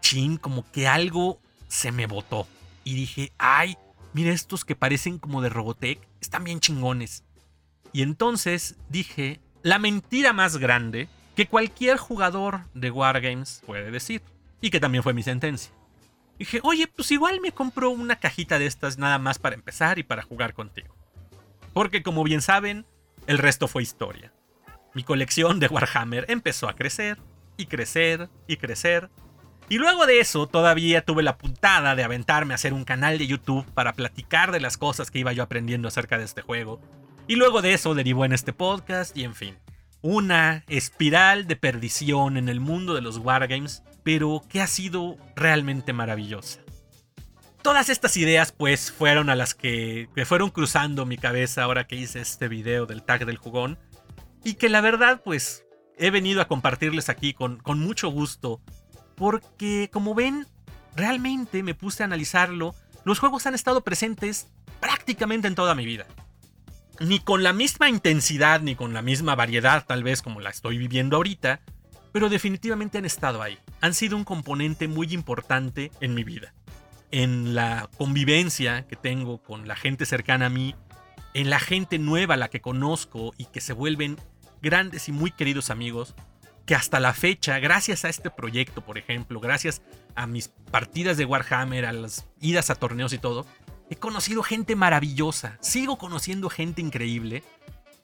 Chin, 0.00 0.36
como 0.36 0.70
que 0.70 0.86
algo 0.86 1.40
se 1.68 1.92
me 1.92 2.06
botó. 2.06 2.46
Y 2.84 2.94
dije, 2.94 3.32
ay, 3.38 3.76
mira 4.12 4.32
estos 4.32 4.64
que 4.64 4.76
parecen 4.76 5.18
como 5.18 5.42
de 5.42 5.48
Robotech, 5.48 6.00
están 6.20 6.44
bien 6.44 6.60
chingones. 6.60 7.24
Y 7.92 8.02
entonces 8.02 8.76
dije, 8.88 9.40
la 9.62 9.78
mentira 9.78 10.32
más 10.32 10.56
grande 10.56 11.08
que 11.36 11.46
cualquier 11.46 11.96
jugador 11.96 12.66
de 12.74 12.90
Wargames 12.90 13.62
puede 13.66 13.90
decir. 13.90 14.22
Y 14.60 14.70
que 14.70 14.80
también 14.80 15.02
fue 15.02 15.14
mi 15.14 15.22
sentencia. 15.22 15.72
Dije, 16.38 16.60
oye, 16.62 16.86
pues 16.86 17.10
igual 17.10 17.40
me 17.40 17.52
compro 17.52 17.90
una 17.90 18.16
cajita 18.16 18.58
de 18.58 18.66
estas 18.66 18.98
nada 18.98 19.18
más 19.18 19.38
para 19.38 19.54
empezar 19.54 19.98
y 19.98 20.02
para 20.02 20.22
jugar 20.22 20.54
contigo. 20.54 20.94
Porque 21.72 22.02
como 22.02 22.24
bien 22.24 22.42
saben, 22.42 22.86
el 23.26 23.38
resto 23.38 23.68
fue 23.68 23.82
historia. 23.82 24.32
Mi 24.94 25.04
colección 25.04 25.60
de 25.60 25.68
Warhammer 25.68 26.24
empezó 26.28 26.68
a 26.68 26.74
crecer 26.74 27.18
y 27.56 27.66
crecer 27.66 28.28
y 28.46 28.56
crecer. 28.56 29.10
Y 29.70 29.78
luego 29.78 30.04
de 30.04 30.18
eso 30.18 30.48
todavía 30.48 31.04
tuve 31.04 31.22
la 31.22 31.38
puntada 31.38 31.94
de 31.94 32.02
aventarme 32.02 32.52
a 32.52 32.56
hacer 32.56 32.72
un 32.72 32.82
canal 32.82 33.18
de 33.18 33.28
YouTube 33.28 33.64
para 33.72 33.92
platicar 33.92 34.50
de 34.50 34.58
las 34.58 34.76
cosas 34.76 35.12
que 35.12 35.20
iba 35.20 35.32
yo 35.32 35.44
aprendiendo 35.44 35.86
acerca 35.86 36.18
de 36.18 36.24
este 36.24 36.42
juego. 36.42 36.80
Y 37.28 37.36
luego 37.36 37.62
de 37.62 37.72
eso 37.72 37.94
derivó 37.94 38.24
en 38.24 38.32
este 38.32 38.52
podcast 38.52 39.16
y 39.16 39.22
en 39.22 39.36
fin. 39.36 39.56
Una 40.02 40.64
espiral 40.66 41.46
de 41.46 41.54
perdición 41.54 42.36
en 42.36 42.48
el 42.48 42.58
mundo 42.58 42.94
de 42.94 43.00
los 43.00 43.18
wargames, 43.18 43.84
pero 44.02 44.42
que 44.48 44.60
ha 44.60 44.66
sido 44.66 45.16
realmente 45.36 45.92
maravillosa. 45.92 46.58
Todas 47.62 47.90
estas 47.90 48.16
ideas 48.16 48.50
pues 48.50 48.90
fueron 48.90 49.30
a 49.30 49.36
las 49.36 49.54
que 49.54 50.08
me 50.16 50.24
fueron 50.24 50.50
cruzando 50.50 51.06
mi 51.06 51.16
cabeza 51.16 51.62
ahora 51.62 51.86
que 51.86 51.94
hice 51.94 52.20
este 52.20 52.48
video 52.48 52.86
del 52.86 53.04
tag 53.04 53.24
del 53.24 53.36
jugón 53.36 53.78
y 54.42 54.54
que 54.54 54.68
la 54.68 54.80
verdad 54.80 55.22
pues 55.24 55.64
he 55.96 56.10
venido 56.10 56.40
a 56.40 56.48
compartirles 56.48 57.08
aquí 57.08 57.34
con, 57.34 57.58
con 57.58 57.78
mucho 57.78 58.08
gusto 58.08 58.60
porque 59.20 59.90
como 59.92 60.14
ven 60.14 60.46
realmente 60.96 61.62
me 61.62 61.74
puse 61.74 62.02
a 62.02 62.06
analizarlo, 62.06 62.74
los 63.04 63.18
juegos 63.18 63.44
han 63.44 63.54
estado 63.54 63.82
presentes 63.82 64.48
prácticamente 64.80 65.46
en 65.46 65.54
toda 65.54 65.74
mi 65.74 65.84
vida 65.84 66.06
ni 67.00 67.18
con 67.18 67.42
la 67.42 67.52
misma 67.52 67.90
intensidad 67.90 68.62
ni 68.62 68.74
con 68.74 68.94
la 68.94 69.02
misma 69.02 69.34
variedad 69.34 69.84
tal 69.86 70.02
vez 70.02 70.22
como 70.22 70.40
la 70.40 70.48
estoy 70.48 70.78
viviendo 70.78 71.16
ahorita, 71.16 71.60
pero 72.12 72.30
definitivamente 72.30 72.98
han 72.98 73.04
estado 73.04 73.42
ahí. 73.42 73.58
Han 73.82 73.94
sido 73.94 74.16
un 74.16 74.24
componente 74.24 74.88
muy 74.88 75.12
importante 75.12 75.92
en 76.00 76.14
mi 76.14 76.24
vida. 76.24 76.52
En 77.10 77.54
la 77.54 77.88
convivencia 77.98 78.86
que 78.86 78.96
tengo 78.96 79.42
con 79.42 79.68
la 79.68 79.76
gente 79.76 80.06
cercana 80.06 80.46
a 80.46 80.50
mí, 80.50 80.74
en 81.34 81.50
la 81.50 81.60
gente 81.60 81.98
nueva 81.98 82.34
a 82.34 82.36
la 82.36 82.48
que 82.48 82.60
conozco 82.60 83.32
y 83.36 83.46
que 83.46 83.60
se 83.60 83.72
vuelven 83.72 84.18
grandes 84.62 85.08
y 85.08 85.12
muy 85.12 85.30
queridos 85.30 85.70
amigos, 85.70 86.14
que 86.70 86.76
hasta 86.76 87.00
la 87.00 87.14
fecha, 87.14 87.58
gracias 87.58 88.04
a 88.04 88.08
este 88.08 88.30
proyecto, 88.30 88.80
por 88.80 88.96
ejemplo, 88.96 89.40
gracias 89.40 89.82
a 90.14 90.28
mis 90.28 90.46
partidas 90.46 91.16
de 91.16 91.24
Warhammer, 91.24 91.84
a 91.84 91.92
las 91.92 92.28
idas 92.40 92.70
a 92.70 92.76
torneos 92.76 93.12
y 93.12 93.18
todo, 93.18 93.44
he 93.90 93.96
conocido 93.96 94.44
gente 94.44 94.76
maravillosa, 94.76 95.58
sigo 95.60 95.98
conociendo 95.98 96.48
gente 96.48 96.80
increíble, 96.80 97.42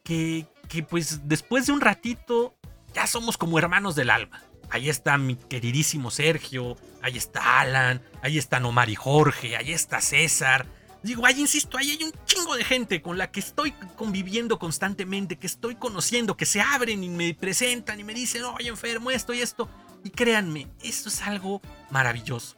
que, 0.02 0.48
que 0.68 0.82
pues 0.82 1.28
después 1.28 1.66
de 1.66 1.74
un 1.74 1.80
ratito 1.80 2.56
ya 2.92 3.06
somos 3.06 3.38
como 3.38 3.56
hermanos 3.56 3.94
del 3.94 4.10
alma. 4.10 4.42
Ahí 4.68 4.88
está 4.88 5.16
mi 5.16 5.36
queridísimo 5.36 6.10
Sergio, 6.10 6.76
ahí 7.02 7.16
está 7.16 7.60
Alan, 7.60 8.02
ahí 8.20 8.36
están 8.36 8.64
Omar 8.64 8.92
Jorge, 8.96 9.56
ahí 9.56 9.70
está 9.70 10.00
César. 10.00 10.66
Digo, 11.02 11.24
ahí 11.24 11.40
insisto, 11.40 11.78
ahí 11.78 11.90
hay 11.90 12.02
un 12.02 12.12
chingo 12.24 12.56
de 12.56 12.64
gente 12.64 13.00
con 13.00 13.16
la 13.16 13.30
que 13.30 13.40
estoy 13.40 13.72
conviviendo 13.96 14.58
constantemente, 14.58 15.36
que 15.36 15.46
estoy 15.46 15.76
conociendo, 15.76 16.36
que 16.36 16.46
se 16.46 16.60
abren 16.60 17.04
y 17.04 17.08
me 17.08 17.32
presentan 17.34 18.00
y 18.00 18.04
me 18.04 18.14
dicen, 18.14 18.42
oye 18.44 18.68
enfermo, 18.68 19.10
esto 19.10 19.32
y 19.32 19.40
esto. 19.40 19.68
Y 20.02 20.10
créanme, 20.10 20.66
esto 20.82 21.08
es 21.08 21.22
algo 21.22 21.60
maravilloso. 21.90 22.56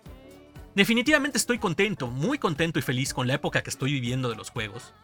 Definitivamente 0.74 1.39
estoy 1.39 1.59
contento, 1.59 2.07
muy 2.07 2.39
contento 2.39 2.78
y 2.78 2.82
feliz 2.82 3.12
con 3.12 3.26
la 3.26 3.34
época 3.34 3.62
que 3.62 3.70
estoy 3.70 3.93
viviendo 3.93 4.30
de 4.30 4.36
los 4.36 4.51
juegos. 4.51 4.95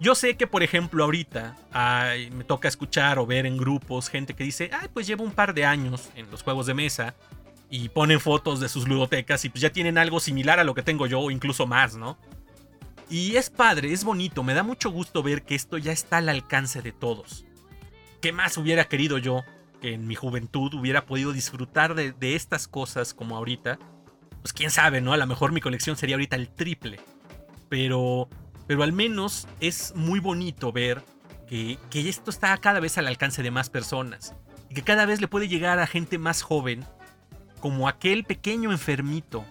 Yo 0.00 0.14
sé 0.14 0.36
que, 0.36 0.46
por 0.46 0.62
ejemplo, 0.62 1.04
ahorita 1.04 1.56
me 2.32 2.44
toca 2.44 2.68
escuchar 2.68 3.18
o 3.18 3.26
ver 3.26 3.46
en 3.46 3.56
grupos 3.56 4.08
gente 4.08 4.34
que 4.34 4.44
dice, 4.44 4.70
ay, 4.72 4.88
pues 4.92 5.06
llevo 5.06 5.22
un 5.22 5.30
par 5.30 5.54
de 5.54 5.64
años 5.64 6.10
en 6.16 6.30
los 6.30 6.42
juegos 6.42 6.66
de 6.66 6.74
mesa 6.74 7.14
y 7.70 7.88
ponen 7.88 8.20
fotos 8.20 8.60
de 8.60 8.68
sus 8.68 8.88
ludotecas 8.88 9.44
y 9.44 9.48
pues 9.48 9.62
ya 9.62 9.70
tienen 9.70 9.96
algo 9.98 10.20
similar 10.20 10.58
a 10.58 10.64
lo 10.64 10.74
que 10.74 10.82
tengo 10.82 11.06
yo 11.06 11.20
o 11.20 11.30
incluso 11.30 11.66
más, 11.66 11.96
¿no? 11.96 12.18
Y 13.10 13.36
es 13.36 13.50
padre, 13.50 13.92
es 13.92 14.04
bonito, 14.04 14.42
me 14.42 14.54
da 14.54 14.62
mucho 14.62 14.90
gusto 14.90 15.22
ver 15.22 15.42
que 15.44 15.54
esto 15.54 15.78
ya 15.78 15.92
está 15.92 16.18
al 16.18 16.28
alcance 16.28 16.82
de 16.82 16.92
todos. 16.92 17.44
¿Qué 18.20 18.32
más 18.32 18.56
hubiera 18.56 18.84
querido 18.84 19.18
yo 19.18 19.44
que 19.80 19.92
en 19.92 20.06
mi 20.06 20.14
juventud 20.14 20.72
hubiera 20.74 21.04
podido 21.04 21.32
disfrutar 21.32 21.94
de, 21.94 22.34
estas 22.34 22.66
cosas 22.68 23.12
como 23.12 23.36
ahorita? 23.36 23.78
pues 24.40 24.52
quién 24.52 24.70
sabe, 24.70 25.00
¿no? 25.00 25.14
A 25.14 25.16
lo 25.16 25.26
mejor 25.26 25.52
mi 25.52 25.62
colección 25.62 25.96
sería 25.96 26.16
ahorita 26.16 26.36
el 26.36 26.50
triple. 26.50 27.00
Pero, 27.70 28.28
pero 28.66 28.82
al 28.82 28.92
menos 28.92 29.48
es 29.60 29.94
muy 29.96 30.20
bonito 30.20 30.70
ver 30.70 31.02
que, 31.48 31.78
que 31.88 32.10
esto 32.10 32.30
está 32.30 32.54
cada 32.58 32.78
vez 32.78 32.98
al 32.98 33.06
alcance 33.06 33.42
de 33.42 33.50
más 33.50 33.70
personas. 33.70 34.34
Y 34.68 34.74
que 34.74 34.82
cada 34.82 35.06
vez 35.06 35.22
le 35.22 35.28
puede 35.28 35.48
llegar 35.48 35.78
a 35.78 35.86
gente 35.86 36.18
más 36.18 36.42
joven, 36.42 36.84
como 37.60 37.88
aquel 37.88 38.24
pequeño 38.24 38.70
enfermito 38.70 39.46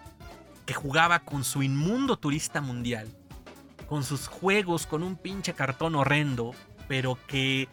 que 0.68 0.76
jugaba 0.76 1.20
con 1.20 1.44
su 1.44 1.64
inmundo 1.64 2.18
turista 2.18 2.62
mundial, 2.62 3.08
con 3.94 4.04
sus 4.04 4.28
juegos 4.28 4.88
con 4.88 5.04
un 5.04 5.16
pinche 5.16 5.54
cartón 5.54 5.94
horrendo, 5.94 6.56
pero 6.88 7.16
que, 7.28 7.68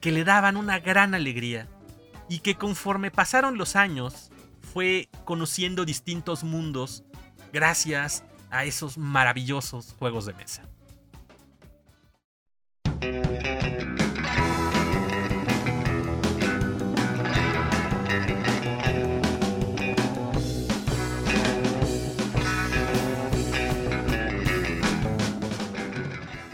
que 0.00 0.10
le 0.10 0.24
daban 0.24 0.56
una 0.56 0.78
gran 0.78 1.14
alegría. 1.14 1.68
Y 2.30 2.38
que 2.38 2.54
conforme 2.54 3.10
pasaron 3.10 3.58
los 3.58 3.76
años, 3.76 4.30
fue 4.72 5.10
conociendo 5.26 5.84
distintos 5.84 6.44
mundos 6.44 7.04
gracias 7.52 8.24
a 8.48 8.64
esos 8.64 8.96
maravillosos 8.96 9.94
juegos 9.98 10.24
de 10.24 10.32
mesa. 10.32 10.62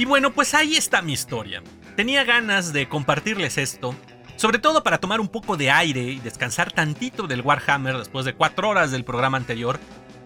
Y 0.02 0.04
bueno, 0.04 0.32
pues 0.32 0.52
ahí 0.52 0.74
está 0.74 1.00
mi 1.00 1.12
historia. 1.12 1.62
Tenía 1.94 2.24
ganas 2.24 2.72
de 2.72 2.88
compartirles 2.88 3.56
esto 3.56 3.94
sobre 4.34 4.58
todo 4.58 4.82
para 4.82 4.98
tomar 4.98 5.20
un 5.20 5.28
poco 5.28 5.56
de 5.56 5.70
aire 5.70 6.00
y 6.00 6.18
descansar 6.18 6.72
tantito 6.72 7.28
del 7.28 7.42
Warhammer 7.42 7.96
después 7.96 8.24
de 8.24 8.34
cuatro 8.34 8.68
horas 8.68 8.90
del 8.90 9.04
programa 9.04 9.36
anterior. 9.36 9.78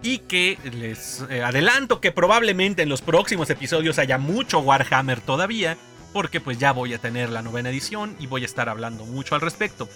Y 0.03 0.21
que 0.21 0.57
les 0.73 1.27
eh, 1.29 1.43
adelanto 1.43 2.01
que 2.01 2.11
probablemente 2.11 2.81
en 2.81 2.89
los 2.89 3.03
próximos 3.03 3.51
episodios 3.51 3.99
haya 3.99 4.17
mucho 4.17 4.61
Warhammer 4.61 5.21
todavía. 5.21 5.77
Porque 6.15 6.41
pues 6.41 6.57
ya 6.57 6.73
voy 6.73 6.95
a 6.95 6.99
tener 6.99 7.29
la 7.29 7.43
novena 7.43 7.69
edición 7.69 8.17
y 8.19 8.27
voy 8.29 8.45
a 8.45 8.47
estar 8.47 8.71
hablando 8.71 9.05
mucho 9.05 9.35
al 9.35 9.43
respecto. 9.43 9.91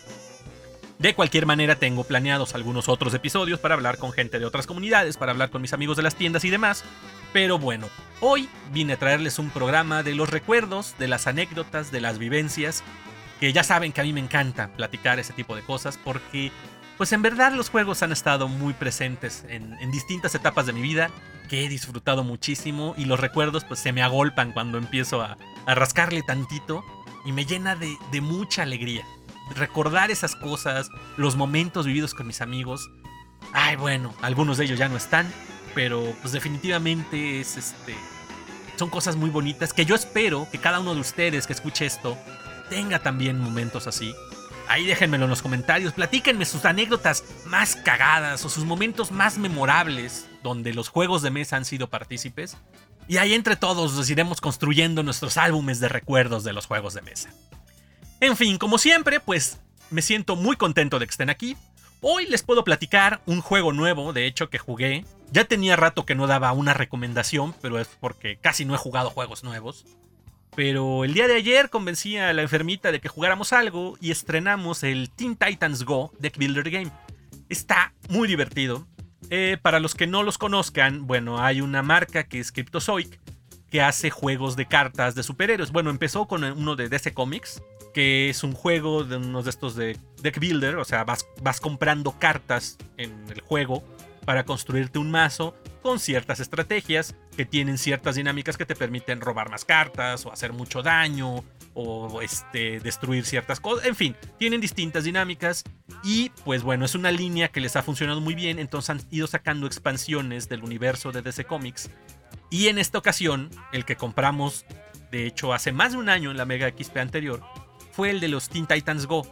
De 1.01 1.15
cualquier 1.15 1.47
manera 1.47 1.77
tengo 1.77 2.05
planeados 2.05 2.55
algunos 2.55 2.91
otros 2.91 3.15
episodios 3.15 3.59
para 3.59 3.75
hablar 3.75 3.97
con 3.97 4.13
gente 4.13 4.39
de 4.39 4.45
otras 4.45 4.67
comunidades, 4.67 5.17
para 5.17 5.33
hablar 5.33 5.49
con 5.49 5.63
mis 5.63 5.73
amigos 5.73 5.97
de 5.97 6.03
las 6.03 6.15
tiendas 6.15 6.45
y 6.45 6.51
demás. 6.51 6.85
Pero 7.33 7.59
bueno, 7.59 7.89
hoy 8.21 8.51
vine 8.71 8.93
a 8.93 8.99
traerles 8.99 9.39
un 9.39 9.49
programa 9.49 10.03
de 10.03 10.15
los 10.15 10.29
recuerdos, 10.29 10.95
de 10.99 11.09
las 11.09 11.27
anécdotas, 11.27 11.91
de 11.91 12.03
las 12.03 12.19
vivencias 12.19 12.85
que 13.41 13.55
ya 13.55 13.65
saben 13.65 13.93
que 13.93 14.03
a 14.03 14.05
mí 14.05 14.13
me 14.13 14.21
encanta 14.21 14.69
platicar 14.77 15.19
ese 15.19 15.33
tipo 15.33 15.57
de 15.57 15.63
cosas 15.63 15.99
porque 16.05 16.53
pues 16.99 17.15
en 17.15 17.23
verdad 17.23 17.55
los 17.55 17.71
juegos 17.71 18.03
han 18.03 18.13
estado 18.13 18.49
muy 18.49 18.75
presentes 18.75 19.47
en, 19.49 19.91
distintas 19.91 20.35
etapas 20.35 20.67
de 20.67 20.75
mi 20.75 20.83
vida 20.83 21.11
que 21.49 21.65
he 21.65 21.69
disfrutado 21.71 22.25
muchísimo 22.25 22.95
y 22.99 23.07
los 23.07 23.19
recuerdos 23.19 23.65
pues 23.65 23.81
se 23.81 23.95
me 23.95 24.03
agolpan 24.03 24.53
cuando 24.53 24.77
empiezo 24.77 25.23
a, 25.23 25.39
rascarle 25.67 26.21
tantito 26.23 26.85
y 27.25 27.33
me 27.33 27.47
llena 27.47 27.75
de, 27.75 27.97
de, 28.13 28.21
mucha 28.21 28.65
alegría. 28.65 29.07
Recordar 29.57 30.11
esas 30.11 30.37
cosas, 30.37 30.91
los 31.17 31.37
momentos 31.37 31.87
vividos 31.87 32.15
con 32.15 32.27
mis 32.27 32.41
amigos. 32.41 32.91
Ay, 33.53 33.77
bueno, 33.77 34.15
algunos 34.23 34.59
de 34.59 34.65
ellos 34.65 34.79
ya 34.79 34.89
no 34.89 34.97
están, 34.97 35.33
pero 35.75 36.15
pues 36.23 36.33
definitivamente 36.33 37.41
es 37.41 37.57
este 37.57 37.95
son 38.81 38.89
cosas 38.89 39.15
muy 39.15 39.29
bonitas 39.29 39.75
que 39.75 39.85
yo 39.85 39.95
espero 39.95 40.49
que 40.51 40.57
cada 40.57 40.81
uno 40.81 40.95
de 40.95 41.03
ustedes 41.03 41.47
que 41.47 41.53
escuche 41.53 41.85
esto 41.85 42.17
tenga 42.71 42.99
también 43.01 43.39
momentos 43.39 43.87
así. 43.87 44.15
Ahí 44.69 44.87
déjenmelo 44.87 45.25
en 45.25 45.31
los 45.31 45.43
comentarios, 45.43 45.93
platíquenme 45.93 46.47
sus 46.47 46.65
anécdotas 46.65 47.23
más 47.45 47.77
cagadas 47.77 48.43
o 48.47 48.49
sus 48.49 48.65
momentos 48.65 49.13
más 49.13 49.37
memorables 49.37 50.31
donde 50.43 50.73
los 50.73 50.89
juegos 50.89 51.21
de 51.21 51.31
mesa 51.31 51.59
han 51.59 51.67
sido 51.67 51.91
partícipes. 51.91 52.57
Y 53.07 53.19
ahí 53.19 53.35
entre 53.35 53.57
todos 53.57 53.93
nos 53.93 54.09
iremos 54.09 54.41
construyendo 54.41 55.03
nuestros 55.03 55.37
álbumes 55.37 55.79
de 55.81 55.91
recuerdos 55.91 56.43
de 56.43 56.55
los 56.55 56.65
juegos 56.65 56.95
de 56.95 57.03
mesa. 57.03 57.29
En 58.21 58.37
fin, 58.37 58.59
como 58.59 58.77
siempre, 58.77 59.19
pues 59.19 59.61
me 59.89 60.03
siento 60.03 60.37
muy 60.37 60.57
contento 60.57 60.99
de 60.99 61.07
que 61.07 61.11
estén 61.11 61.31
aquí. 61.31 61.57
Hoy 62.03 62.27
les 62.27 62.43
puedo 62.43 62.65
platicar 62.65 63.23
un 63.25 63.41
juego 63.41 63.73
nuevo, 63.73 64.13
de 64.13 64.27
hecho, 64.27 64.51
que 64.51 64.59
jugué. 64.59 65.07
Ya 65.33 65.45
tenía 65.45 65.75
rato 65.75 66.05
que 66.05 66.15
no 66.15 66.27
daba 66.27 66.53
una 66.53 66.75
recomendación, 66.75 67.55
pero 67.63 67.79
es 67.79 67.89
porque 67.99 68.37
casi 68.37 68.67
no 68.67 68.75
he 68.75 68.79
jugado 68.79 69.09
juegos 69.09 69.43
nuevos. 69.43 69.87
Pero 70.55 71.05
el 71.05 71.15
día 71.15 71.29
de 71.29 71.37
ayer 71.37 71.71
convencí 71.71 72.19
a 72.19 72.35
la 72.35 72.43
enfermita 72.43 72.93
de 72.93 73.01
que 73.01 73.09
jugáramos 73.09 73.55
algo 73.55 73.97
y 74.03 74.11
estrenamos 74.11 74.83
el 74.83 75.09
Teen 75.11 75.35
Titans 75.37 75.85
Go 75.85 76.13
Deck 76.19 76.37
Builder 76.37 76.69
Game. 76.69 76.91
Está 77.49 77.95
muy 78.11 78.29
divertido. 78.29 78.87
Eh, 79.31 79.57
para 79.63 79.81
los 79.81 79.95
que 79.95 80.07
no 80.07 80.23
los 80.23 80.37
conozcan, 80.37 81.07
bueno, 81.07 81.43
hay 81.43 81.63
una 81.63 81.83
marca 81.83 82.25
que 82.25 82.41
es 82.41 82.53
Cryptozoic 82.53 83.19
que 83.71 83.83
hace 83.83 84.11
juegos 84.11 84.57
de 84.57 84.67
cartas 84.67 85.15
de 85.15 85.23
superhéroes. 85.23 85.73
Bueno, 85.73 85.91
empezó 85.91 86.27
con 86.27 86.45
uno 86.45 86.77
de 86.77 86.89
DC 86.89 87.15
Comics, 87.15 87.63
que 87.95 88.29
es 88.29 88.43
un 88.43 88.53
juego 88.53 89.05
de 89.05 89.17
unos 89.17 89.45
de 89.45 89.51
estos 89.51 89.77
de 89.77 89.97
deck 90.23 90.39
builder, 90.39 90.77
o 90.77 90.85
sea, 90.85 91.05
vas, 91.05 91.27
vas 91.43 91.61
comprando 91.61 92.19
cartas 92.19 92.79
en 92.97 93.25
el 93.31 93.41
juego 93.41 93.85
para 94.25 94.45
construirte 94.45 94.99
un 94.99 95.11
mazo 95.11 95.57
con 95.83 95.99
ciertas 95.99 96.41
estrategias 96.41 97.15
que 97.37 97.47
tienen 97.47 97.79
ciertas 97.79 98.17
dinámicas 98.17 98.57
que 98.57 98.67
te 98.67 98.77
permiten 98.77 99.21
robar 99.21 99.51
más 99.51 99.65
cartas 99.65 100.27
o 100.27 100.33
hacer 100.33 100.53
mucho 100.53 100.83
daño 100.83 101.43
o 101.75 102.21
este, 102.21 102.81
destruir 102.81 103.25
ciertas 103.25 103.61
cosas. 103.61 103.87
En 103.87 103.95
fin, 103.95 104.15
tienen 104.39 104.61
distintas 104.61 105.05
dinámicas 105.05 105.65
y 106.05 106.31
pues 106.45 106.63
bueno, 106.63 106.85
es 106.85 106.95
una 106.95 107.11
línea 107.11 107.49
que 107.49 107.61
les 107.61 107.77
ha 107.77 107.83
funcionado 107.83 108.21
muy 108.21 108.35
bien, 108.35 108.59
entonces 108.59 108.91
han 108.91 109.01
ido 109.11 109.27
sacando 109.27 109.67
expansiones 109.67 110.49
del 110.49 110.63
universo 110.63 111.13
de 111.13 111.23
DC 111.23 111.45
Comics. 111.45 111.91
Y 112.51 112.67
en 112.67 112.79
esta 112.79 112.99
ocasión, 112.99 113.49
el 113.73 113.85
que 113.85 113.97
compramos, 113.97 114.67
de 115.11 115.27
hecho, 115.27 115.55
hace 115.55 115.73
más 115.73 115.93
de 115.93 115.99
un 115.99 116.09
año 116.09 116.31
en 116.31 116.37
la 116.37 116.45
Mega 116.45 116.69
XP 116.69 116.97
anterior, 116.99 117.43
fue 117.93 118.11
el 118.11 118.21
de 118.21 118.29
los 118.29 118.49
Teen 118.49 118.67
Titans 118.67 119.07
Go. 119.07 119.27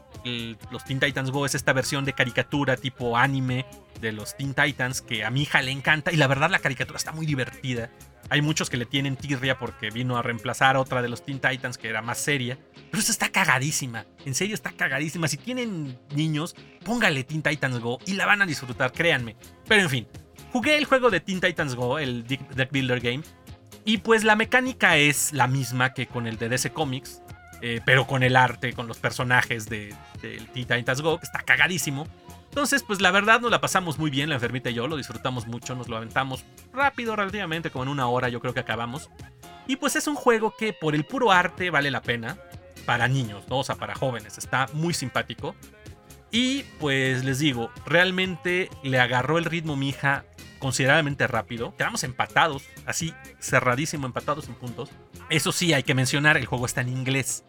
los 0.70 0.84
Teen 0.84 1.00
Titans 1.00 1.30
Go 1.30 1.46
es 1.46 1.54
esta 1.54 1.72
versión 1.72 2.04
de 2.04 2.12
caricatura 2.12 2.76
tipo 2.76 3.16
anime 3.16 3.66
de 4.00 4.12
los 4.12 4.36
Teen 4.36 4.54
Titans 4.54 5.00
que 5.00 5.24
a 5.24 5.30
mi 5.30 5.42
hija 5.42 5.62
le 5.62 5.70
encanta 5.70 6.12
y 6.12 6.16
la 6.16 6.26
verdad 6.26 6.50
la 6.50 6.58
caricatura 6.58 6.96
está 6.96 7.12
muy 7.12 7.26
divertida. 7.26 7.90
Hay 8.30 8.42
muchos 8.42 8.68
que 8.68 8.76
le 8.76 8.84
tienen 8.84 9.16
tirria 9.16 9.58
porque 9.58 9.90
vino 9.90 10.18
a 10.18 10.22
reemplazar 10.22 10.76
otra 10.76 11.00
de 11.00 11.08
los 11.08 11.24
Teen 11.24 11.40
Titans 11.40 11.78
que 11.78 11.88
era 11.88 12.02
más 12.02 12.18
seria. 12.18 12.58
Pero 12.90 13.00
esta 13.00 13.12
está 13.12 13.30
cagadísima. 13.30 14.04
En 14.24 14.34
serio 14.34 14.54
está 14.54 14.72
cagadísima. 14.72 15.28
Si 15.28 15.38
tienen 15.38 15.98
niños, 16.14 16.54
póngale 16.84 17.24
Teen 17.24 17.42
Titans 17.42 17.78
Go 17.80 17.98
y 18.06 18.14
la 18.14 18.26
van 18.26 18.42
a 18.42 18.46
disfrutar, 18.46 18.92
créanme. 18.92 19.36
Pero 19.66 19.82
en 19.82 19.90
fin, 19.90 20.08
jugué 20.52 20.78
el 20.78 20.84
juego 20.84 21.10
de 21.10 21.20
Teen 21.20 21.40
Titans 21.40 21.74
Go, 21.74 21.98
el 21.98 22.26
Deck 22.26 22.70
Builder 22.70 23.00
Game. 23.00 23.22
Y 23.84 23.98
pues 23.98 24.24
la 24.24 24.36
mecánica 24.36 24.96
es 24.96 25.32
la 25.32 25.46
misma 25.46 25.94
que 25.94 26.06
con 26.06 26.26
el 26.26 26.36
de 26.36 26.48
DC 26.48 26.70
Comics. 26.70 27.22
Eh, 27.60 27.80
pero 27.84 28.06
con 28.06 28.22
el 28.22 28.36
arte, 28.36 28.72
con 28.72 28.86
los 28.86 28.98
personajes 28.98 29.66
de, 29.66 29.94
Teen 30.20 30.66
Titans 30.66 31.00
Go, 31.00 31.18
que 31.18 31.26
está 31.26 31.40
cagadísimo. 31.40 32.06
Entonces, 32.48 32.82
pues 32.82 33.00
la 33.00 33.10
verdad 33.10 33.40
nos 33.40 33.50
la 33.50 33.60
pasamos 33.60 33.98
muy 33.98 34.10
bien, 34.10 34.28
la 34.28 34.36
enfermita 34.36 34.70
y 34.70 34.74
yo, 34.74 34.86
lo 34.86 34.96
disfrutamos 34.96 35.46
mucho, 35.46 35.74
nos 35.74 35.88
lo 35.88 35.96
aventamos 35.96 36.44
rápido, 36.72 37.14
relativamente, 37.14 37.70
como 37.70 37.84
en 37.84 37.90
una 37.90 38.08
hora 38.08 38.28
yo 38.28 38.40
creo 38.40 38.54
que 38.54 38.60
acabamos. 38.60 39.10
Y 39.66 39.76
pues 39.76 39.96
es 39.96 40.06
un 40.06 40.14
juego 40.14 40.54
que 40.56 40.72
por 40.72 40.94
el 40.94 41.04
puro 41.04 41.30
arte 41.30 41.70
vale 41.70 41.90
la 41.90 42.00
pena, 42.00 42.38
para 42.86 43.06
niños, 43.06 43.44
¿no? 43.48 43.58
o 43.58 43.64
sea, 43.64 43.74
para 43.74 43.94
jóvenes, 43.94 44.38
está 44.38 44.66
muy 44.72 44.94
simpático. 44.94 45.54
Y 46.30 46.62
pues 46.78 47.24
les 47.24 47.38
digo, 47.38 47.70
realmente 47.84 48.70
le 48.82 48.98
agarró 48.98 49.38
el 49.38 49.44
ritmo 49.44 49.76
mi 49.76 49.90
hija 49.90 50.24
considerablemente 50.58 51.26
rápido. 51.26 51.74
Quedamos 51.76 52.04
empatados, 52.04 52.64
así 52.86 53.14
cerradísimo, 53.40 54.06
empatados 54.06 54.48
en 54.48 54.54
puntos. 54.54 54.90
Eso 55.30 55.52
sí, 55.52 55.72
hay 55.72 55.82
que 55.82 55.94
mencionar, 55.94 56.36
el 56.36 56.46
juego 56.46 56.66
está 56.66 56.80
en 56.80 56.88
inglés. 56.88 57.44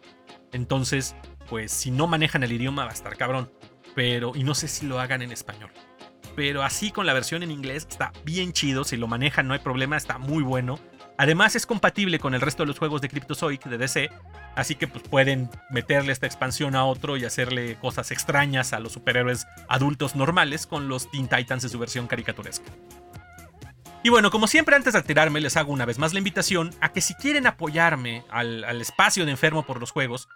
Entonces, 0.52 1.14
pues 1.48 1.72
si 1.72 1.90
no 1.90 2.06
manejan 2.06 2.42
el 2.42 2.52
idioma 2.52 2.84
va 2.84 2.90
a 2.90 2.94
estar 2.94 3.16
cabrón 3.16 3.50
pero 3.94 4.32
y 4.34 4.44
no 4.44 4.54
sé 4.54 4.68
si 4.68 4.86
lo 4.86 5.00
hagan 5.00 5.22
en 5.22 5.32
español. 5.32 5.70
Pero 6.36 6.62
así 6.62 6.90
con 6.90 7.06
la 7.06 7.12
versión 7.12 7.42
en 7.42 7.50
inglés 7.50 7.86
está 7.88 8.12
bien 8.24 8.52
chido, 8.52 8.84
si 8.84 8.96
lo 8.96 9.06
manejan 9.06 9.48
no 9.48 9.54
hay 9.54 9.60
problema, 9.60 9.96
está 9.96 10.18
muy 10.18 10.42
bueno. 10.42 10.78
Además 11.18 11.54
es 11.54 11.66
compatible 11.66 12.18
con 12.18 12.34
el 12.34 12.40
resto 12.40 12.62
de 12.62 12.68
los 12.68 12.78
juegos 12.78 13.02
de 13.02 13.10
Cryptozoic 13.10 13.64
de 13.64 13.76
DC, 13.76 14.10
así 14.56 14.74
que 14.74 14.88
pues 14.88 15.06
pueden 15.06 15.50
meterle 15.68 16.12
esta 16.12 16.26
expansión 16.26 16.74
a 16.74 16.86
otro 16.86 17.18
y 17.18 17.24
hacerle 17.24 17.76
cosas 17.76 18.10
extrañas 18.10 18.72
a 18.72 18.80
los 18.80 18.92
superhéroes 18.92 19.46
adultos 19.68 20.16
normales 20.16 20.66
con 20.66 20.88
los 20.88 21.10
Teen 21.10 21.28
Titans 21.28 21.64
en 21.64 21.70
su 21.70 21.78
versión 21.78 22.06
caricaturesca. 22.06 22.72
Y 24.02 24.08
bueno, 24.08 24.30
como 24.30 24.46
siempre 24.46 24.76
antes 24.76 24.94
de 24.94 25.00
retirarme 25.00 25.40
les 25.40 25.56
hago 25.56 25.72
una 25.72 25.84
vez 25.84 25.98
más 25.98 26.12
la 26.12 26.18
invitación 26.18 26.70
a 26.80 26.90
que 26.90 27.00
si 27.00 27.14
quieren 27.14 27.46
apoyarme 27.46 28.24
al, 28.30 28.64
al 28.64 28.80
espacio 28.80 29.26
de 29.26 29.32
enfermo 29.32 29.64
por 29.64 29.78
los 29.78 29.90
juegos, 29.90 30.28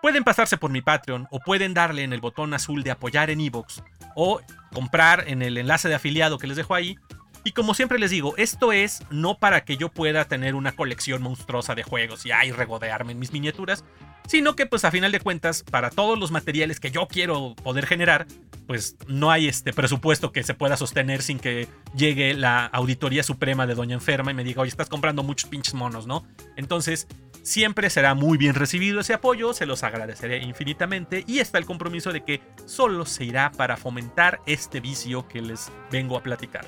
Pueden 0.00 0.24
pasarse 0.24 0.56
por 0.56 0.70
mi 0.70 0.80
Patreon 0.80 1.28
o 1.30 1.40
pueden 1.40 1.74
darle 1.74 2.04
en 2.04 2.14
el 2.14 2.22
botón 2.22 2.54
azul 2.54 2.82
de 2.82 2.90
apoyar 2.90 3.28
en 3.28 3.40
iVoox 3.40 3.82
o 4.14 4.40
comprar 4.72 5.24
en 5.28 5.42
el 5.42 5.58
enlace 5.58 5.88
de 5.88 5.94
afiliado 5.94 6.38
que 6.38 6.46
les 6.46 6.56
dejo 6.56 6.74
ahí. 6.74 6.98
Y 7.44 7.52
como 7.52 7.74
siempre 7.74 7.98
les 7.98 8.10
digo, 8.10 8.34
esto 8.38 8.72
es 8.72 9.02
no 9.10 9.38
para 9.38 9.64
que 9.64 9.76
yo 9.76 9.90
pueda 9.90 10.24
tener 10.24 10.54
una 10.54 10.72
colección 10.72 11.22
monstruosa 11.22 11.74
de 11.74 11.82
juegos 11.82 12.24
y 12.24 12.32
ahí 12.32 12.50
regodearme 12.50 13.12
en 13.12 13.18
mis 13.18 13.32
miniaturas, 13.32 13.84
sino 14.30 14.54
que 14.54 14.64
pues 14.64 14.84
a 14.84 14.92
final 14.92 15.10
de 15.10 15.18
cuentas, 15.18 15.64
para 15.64 15.90
todos 15.90 16.16
los 16.16 16.30
materiales 16.30 16.78
que 16.78 16.92
yo 16.92 17.08
quiero 17.08 17.56
poder 17.64 17.84
generar, 17.84 18.28
pues 18.68 18.96
no 19.08 19.32
hay 19.32 19.48
este 19.48 19.72
presupuesto 19.72 20.30
que 20.30 20.44
se 20.44 20.54
pueda 20.54 20.76
sostener 20.76 21.20
sin 21.20 21.40
que 21.40 21.66
llegue 21.96 22.34
la 22.34 22.66
auditoría 22.66 23.24
suprema 23.24 23.66
de 23.66 23.74
Doña 23.74 23.94
Enferma 23.94 24.30
y 24.30 24.34
me 24.34 24.44
diga, 24.44 24.62
oye, 24.62 24.68
estás 24.68 24.88
comprando 24.88 25.24
muchos 25.24 25.50
pinches 25.50 25.74
monos, 25.74 26.06
¿no? 26.06 26.24
Entonces, 26.56 27.08
Siempre 27.42 27.88
será 27.88 28.14
muy 28.14 28.36
bien 28.36 28.54
recibido 28.54 29.00
ese 29.00 29.14
apoyo, 29.14 29.54
se 29.54 29.64
los 29.64 29.82
agradeceré 29.82 30.42
infinitamente 30.42 31.24
y 31.26 31.38
está 31.38 31.56
el 31.56 31.64
compromiso 31.64 32.12
de 32.12 32.22
que 32.22 32.42
solo 32.66 33.06
se 33.06 33.24
irá 33.24 33.50
para 33.50 33.78
fomentar 33.78 34.40
este 34.44 34.80
vicio 34.80 35.26
que 35.26 35.40
les 35.40 35.72
vengo 35.90 36.18
a 36.18 36.22
platicar. 36.22 36.66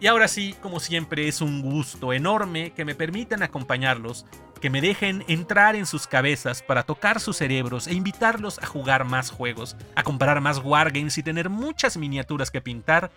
Y 0.00 0.08
ahora 0.08 0.26
sí, 0.26 0.56
como 0.62 0.80
siempre, 0.80 1.28
es 1.28 1.40
un 1.40 1.62
gusto 1.62 2.12
enorme 2.12 2.72
que 2.72 2.84
me 2.84 2.96
permitan 2.96 3.44
acompañarlos, 3.44 4.26
que 4.60 4.70
me 4.70 4.80
dejen 4.80 5.24
entrar 5.28 5.76
en 5.76 5.86
sus 5.86 6.06
cabezas 6.06 6.62
para 6.62 6.82
tocar 6.82 7.20
sus 7.20 7.36
cerebros 7.36 7.86
e 7.86 7.94
invitarlos 7.94 8.58
a 8.58 8.66
jugar 8.66 9.04
más 9.04 9.30
juegos, 9.30 9.76
a 9.94 10.02
comprar 10.02 10.40
más 10.40 10.58
wargames 10.58 11.18
y 11.18 11.22
tener 11.22 11.48
muchas 11.48 11.96
miniaturas 11.96 12.50
que 12.50 12.60
pintar. 12.60 13.10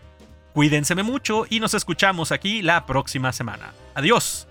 Cuídenseme 0.53 1.03
mucho 1.03 1.45
y 1.49 1.59
nos 1.59 1.73
escuchamos 1.73 2.31
aquí 2.31 2.61
la 2.61 2.85
próxima 2.85 3.33
semana. 3.33 3.73
Adiós. 3.95 4.47